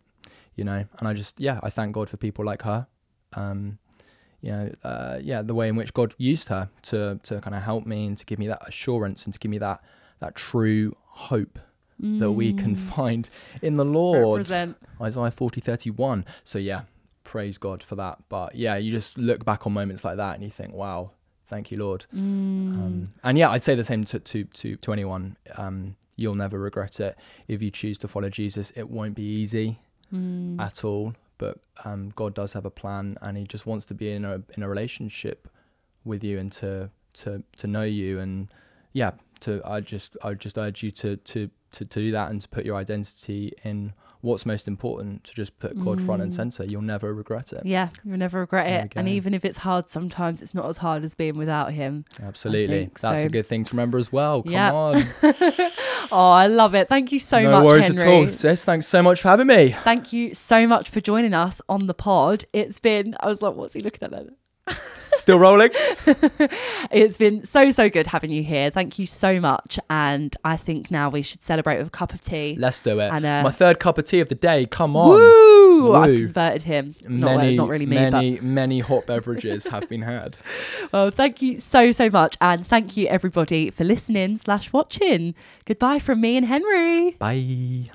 You 0.55 0.63
know, 0.63 0.85
and 0.97 1.07
I 1.07 1.13
just 1.13 1.39
yeah, 1.39 1.59
I 1.61 1.69
thank 1.69 1.93
God 1.93 2.09
for 2.09 2.17
people 2.17 2.43
like 2.43 2.63
her. 2.63 2.87
Um, 3.33 3.77
you 4.41 4.51
know, 4.51 4.71
uh, 4.83 5.19
yeah, 5.21 5.41
the 5.41 5.53
way 5.53 5.67
in 5.67 5.75
which 5.75 5.93
God 5.93 6.15
used 6.17 6.49
her 6.49 6.69
to 6.83 7.19
to 7.23 7.41
kind 7.41 7.55
of 7.55 7.61
help 7.61 7.85
me 7.85 8.07
and 8.07 8.17
to 8.17 8.25
give 8.25 8.39
me 8.39 8.47
that 8.47 8.67
assurance 8.67 9.25
and 9.25 9.33
to 9.33 9.39
give 9.39 9.51
me 9.51 9.59
that 9.59 9.81
that 10.19 10.35
true 10.35 10.95
hope 11.05 11.59
that 12.19 12.31
we 12.31 12.53
can 12.53 12.75
find 12.75 13.29
in 13.61 13.77
the 13.77 13.85
Lord. 13.85 14.39
Represent. 14.39 14.77
Isaiah 15.01 15.31
40, 15.31 15.61
31. 15.61 16.25
So 16.43 16.59
yeah, 16.59 16.81
praise 17.23 17.57
God 17.57 17.81
for 17.81 17.95
that. 17.95 18.19
But 18.29 18.55
yeah, 18.55 18.75
you 18.75 18.91
just 18.91 19.17
look 19.17 19.43
back 19.45 19.65
on 19.65 19.73
moments 19.73 20.03
like 20.03 20.17
that 20.17 20.35
and 20.35 20.43
you 20.43 20.49
think, 20.49 20.73
wow, 20.73 21.11
thank 21.47 21.71
you, 21.71 21.77
Lord. 21.77 22.05
Mm. 22.13 22.19
Um, 22.19 23.13
and 23.23 23.37
yeah, 23.37 23.49
I'd 23.49 23.63
say 23.63 23.75
the 23.75 23.83
same 23.83 24.03
to 24.05 24.19
to 24.19 24.43
to, 24.43 24.75
to 24.75 24.93
anyone. 24.93 25.37
Um, 25.55 25.95
you'll 26.15 26.35
never 26.35 26.59
regret 26.59 26.99
it 26.99 27.17
if 27.47 27.61
you 27.61 27.71
choose 27.71 27.97
to 27.99 28.07
follow 28.07 28.29
Jesus. 28.29 28.71
It 28.75 28.89
won't 28.89 29.15
be 29.15 29.23
easy 29.23 29.79
Mm. 30.13 30.59
at 30.61 30.83
all, 30.83 31.15
but 31.39 31.57
um, 31.85 32.11
God 32.15 32.35
does 32.35 32.53
have 32.53 32.65
a 32.65 32.69
plan, 32.69 33.17
and 33.23 33.35
He 33.35 33.45
just 33.45 33.65
wants 33.65 33.83
to 33.87 33.95
be 33.95 34.11
in 34.11 34.23
a 34.25 34.43
in 34.55 34.61
a 34.61 34.69
relationship 34.69 35.47
with 36.05 36.23
you 36.23 36.37
and 36.37 36.51
to 36.51 36.91
to 37.13 37.41
to 37.57 37.65
know 37.65 37.81
you. 37.81 38.19
And 38.19 38.49
yeah, 38.91 39.11
to 39.39 39.59
I 39.65 39.79
just 39.79 40.15
I 40.23 40.35
just 40.35 40.55
urge 40.59 40.83
you 40.83 40.91
to 40.91 41.15
to 41.17 41.49
to, 41.73 41.85
to 41.85 41.99
do 41.99 42.11
that 42.11 42.31
and 42.31 42.41
to 42.41 42.47
put 42.47 42.65
your 42.65 42.75
identity 42.75 43.53
in 43.63 43.93
what's 44.21 44.45
most 44.45 44.67
important. 44.69 45.23
To 45.25 45.33
just 45.35 45.59
put 45.59 45.77
God 45.83 46.01
front 46.01 46.21
and 46.21 46.31
Mm. 46.31 46.35
center. 46.35 46.63
You'll 46.63 46.81
never 46.81 47.13
regret 47.13 47.51
it. 47.51 47.65
Yeah, 47.65 47.89
you'll 48.05 48.17
never 48.17 48.39
regret 48.39 48.65
There 48.67 48.85
it. 48.85 48.93
And 48.95 49.09
even 49.09 49.33
if 49.33 49.43
it's 49.43 49.57
hard 49.59 49.89
sometimes, 49.89 50.41
it's 50.41 50.53
not 50.55 50.65
as 50.69 50.77
hard 50.77 51.03
as 51.03 51.13
being 51.13 51.37
without 51.37 51.73
him. 51.73 52.05
Absolutely, 52.21 52.85
that's 53.01 53.21
so. 53.21 53.25
a 53.25 53.29
good 53.29 53.45
thing 53.45 53.65
to 53.65 53.71
remember 53.73 53.97
as 53.97 54.11
well. 54.13 54.41
Come 54.43 54.51
Yeah. 54.53 54.71
on. 54.73 55.03
Oh, 56.11 56.29
I 56.31 56.47
love 56.47 56.75
it. 56.75 56.89
Thank 56.89 57.11
you 57.11 57.17
so 57.17 57.41
no 57.41 57.51
much, 57.51 57.65
worries 57.65 57.87
Henry. 57.87 58.01
at 58.03 58.07
all, 58.07 58.27
sis. 58.27 58.63
Thanks 58.65 58.87
so 58.87 59.01
much 59.01 59.21
for 59.21 59.29
having 59.29 59.47
me. 59.47 59.71
Thank 59.83 60.13
you 60.13 60.33
so 60.35 60.67
much 60.67 60.89
for 60.89 61.01
joining 61.01 61.33
us 61.33 61.59
on 61.67 61.87
the 61.87 61.93
pod. 61.93 62.43
It's 62.53 62.77
been, 62.77 63.15
I 63.21 63.27
was 63.27 63.41
like, 63.41 63.55
what's 63.55 63.73
he 63.73 63.79
looking 63.79 64.03
at 64.03 64.11
then? 64.11 64.35
Still 65.15 65.39
rolling. 65.39 65.69
It's 66.91 67.17
been 67.17 67.43
so, 67.43 67.71
so 67.71 67.89
good 67.89 68.05
having 68.07 68.29
you 68.29 68.43
here. 68.43 68.69
Thank 68.69 68.99
you 68.99 69.07
so 69.07 69.39
much. 69.39 69.79
And 69.89 70.35
I 70.43 70.57
think 70.57 70.91
now 70.91 71.09
we 71.09 71.23
should 71.23 71.41
celebrate 71.41 71.79
with 71.79 71.87
a 71.87 71.91
cup 71.91 72.13
of 72.13 72.21
tea. 72.21 72.55
Let's 72.59 72.79
do 72.81 72.99
it. 72.99 73.07
And, 73.11 73.25
uh, 73.25 73.41
My 73.43 73.51
third 73.51 73.79
cup 73.79 73.97
of 73.97 74.05
tea 74.05 74.19
of 74.19 74.29
the 74.29 74.35
day. 74.35 74.67
Come 74.67 74.95
on. 74.95 75.09
Woo! 75.09 75.95
I've 75.95 76.15
converted 76.15 76.63
him. 76.63 76.95
Not, 77.07 77.27
well, 77.27 77.37
Many, 77.37 77.55
not 77.57 77.69
really 77.69 77.87
me, 77.87 77.95
many, 77.95 78.39
many 78.41 78.79
hot 78.81 79.07
beverages 79.07 79.65
have 79.67 79.89
been 79.89 80.03
had. 80.03 80.37
well, 80.91 81.09
thank 81.09 81.41
you 81.41 81.59
so, 81.59 81.91
so 81.91 82.11
much. 82.11 82.37
And 82.39 82.67
thank 82.67 82.95
you, 82.95 83.07
everybody, 83.07 83.71
for 83.71 83.83
listening 83.83 84.37
slash 84.37 84.71
watching. 84.71 85.33
Goodbye 85.65 85.97
from 85.97 86.21
me 86.21 86.37
and 86.37 86.45
Henry. 86.45 87.11
Bye. 87.11 87.89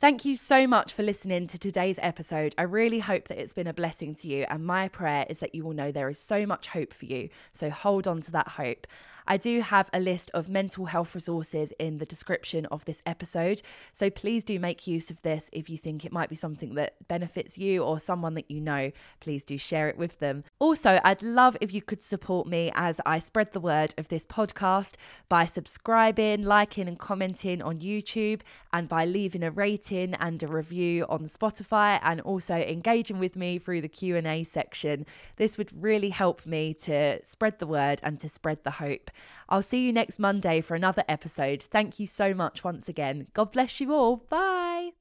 Thank 0.00 0.24
you 0.24 0.36
so 0.36 0.68
much 0.68 0.92
for 0.92 1.02
listening 1.02 1.48
to 1.48 1.58
today's 1.58 1.98
episode. 2.00 2.54
I 2.56 2.62
really 2.62 3.00
hope 3.00 3.26
that 3.26 3.38
it's 3.38 3.52
been 3.52 3.66
a 3.66 3.74
blessing 3.74 4.14
to 4.16 4.28
you, 4.28 4.46
and 4.48 4.64
my 4.64 4.86
prayer 4.86 5.26
is 5.28 5.40
that 5.40 5.56
you 5.56 5.64
will 5.64 5.72
know 5.72 5.90
there 5.90 6.08
is 6.08 6.20
so 6.20 6.46
much 6.46 6.68
hope 6.68 6.94
for 6.94 7.04
you. 7.04 7.30
So 7.50 7.68
hold 7.68 8.06
on 8.06 8.20
to 8.20 8.30
that 8.30 8.46
hope. 8.46 8.86
I 9.28 9.36
do 9.36 9.60
have 9.60 9.90
a 9.92 10.00
list 10.00 10.30
of 10.32 10.48
mental 10.48 10.86
health 10.86 11.14
resources 11.14 11.72
in 11.78 11.98
the 11.98 12.06
description 12.06 12.66
of 12.66 12.86
this 12.86 13.02
episode. 13.04 13.60
So 13.92 14.08
please 14.08 14.42
do 14.42 14.58
make 14.58 14.86
use 14.86 15.10
of 15.10 15.20
this 15.20 15.50
if 15.52 15.68
you 15.68 15.76
think 15.76 16.04
it 16.04 16.12
might 16.12 16.30
be 16.30 16.34
something 16.34 16.74
that 16.74 16.94
benefits 17.06 17.58
you 17.58 17.82
or 17.84 18.00
someone 18.00 18.34
that 18.34 18.50
you 18.50 18.60
know. 18.60 18.90
Please 19.20 19.44
do 19.44 19.58
share 19.58 19.88
it 19.88 19.98
with 19.98 20.18
them. 20.18 20.44
Also, 20.58 20.98
I'd 21.04 21.22
love 21.22 21.58
if 21.60 21.74
you 21.74 21.82
could 21.82 22.02
support 22.02 22.46
me 22.46 22.72
as 22.74 23.02
I 23.04 23.18
spread 23.18 23.52
the 23.52 23.60
word 23.60 23.94
of 23.98 24.08
this 24.08 24.24
podcast 24.24 24.94
by 25.28 25.44
subscribing, 25.44 26.42
liking, 26.42 26.88
and 26.88 26.98
commenting 26.98 27.60
on 27.60 27.80
YouTube, 27.80 28.40
and 28.72 28.88
by 28.88 29.04
leaving 29.04 29.42
a 29.42 29.50
rating 29.50 30.14
and 30.14 30.42
a 30.42 30.46
review 30.46 31.04
on 31.08 31.26
Spotify, 31.26 32.00
and 32.02 32.22
also 32.22 32.54
engaging 32.54 33.18
with 33.18 33.36
me 33.36 33.58
through 33.58 33.82
the 33.82 33.88
Q 33.88 34.16
and 34.16 34.26
A 34.26 34.42
section. 34.44 35.04
This 35.36 35.58
would 35.58 35.70
really 35.82 36.10
help 36.10 36.46
me 36.46 36.72
to 36.74 37.24
spread 37.24 37.58
the 37.58 37.66
word 37.66 38.00
and 38.02 38.18
to 38.20 38.28
spread 38.30 38.64
the 38.64 38.70
hope. 38.70 39.10
I'll 39.48 39.62
see 39.62 39.84
you 39.84 39.92
next 39.92 40.18
Monday 40.18 40.60
for 40.60 40.74
another 40.74 41.04
episode. 41.08 41.62
Thank 41.62 41.98
you 41.98 42.06
so 42.06 42.34
much 42.34 42.64
once 42.64 42.88
again. 42.88 43.28
God 43.32 43.52
bless 43.52 43.80
you 43.80 43.92
all. 43.92 44.16
Bye. 44.16 44.98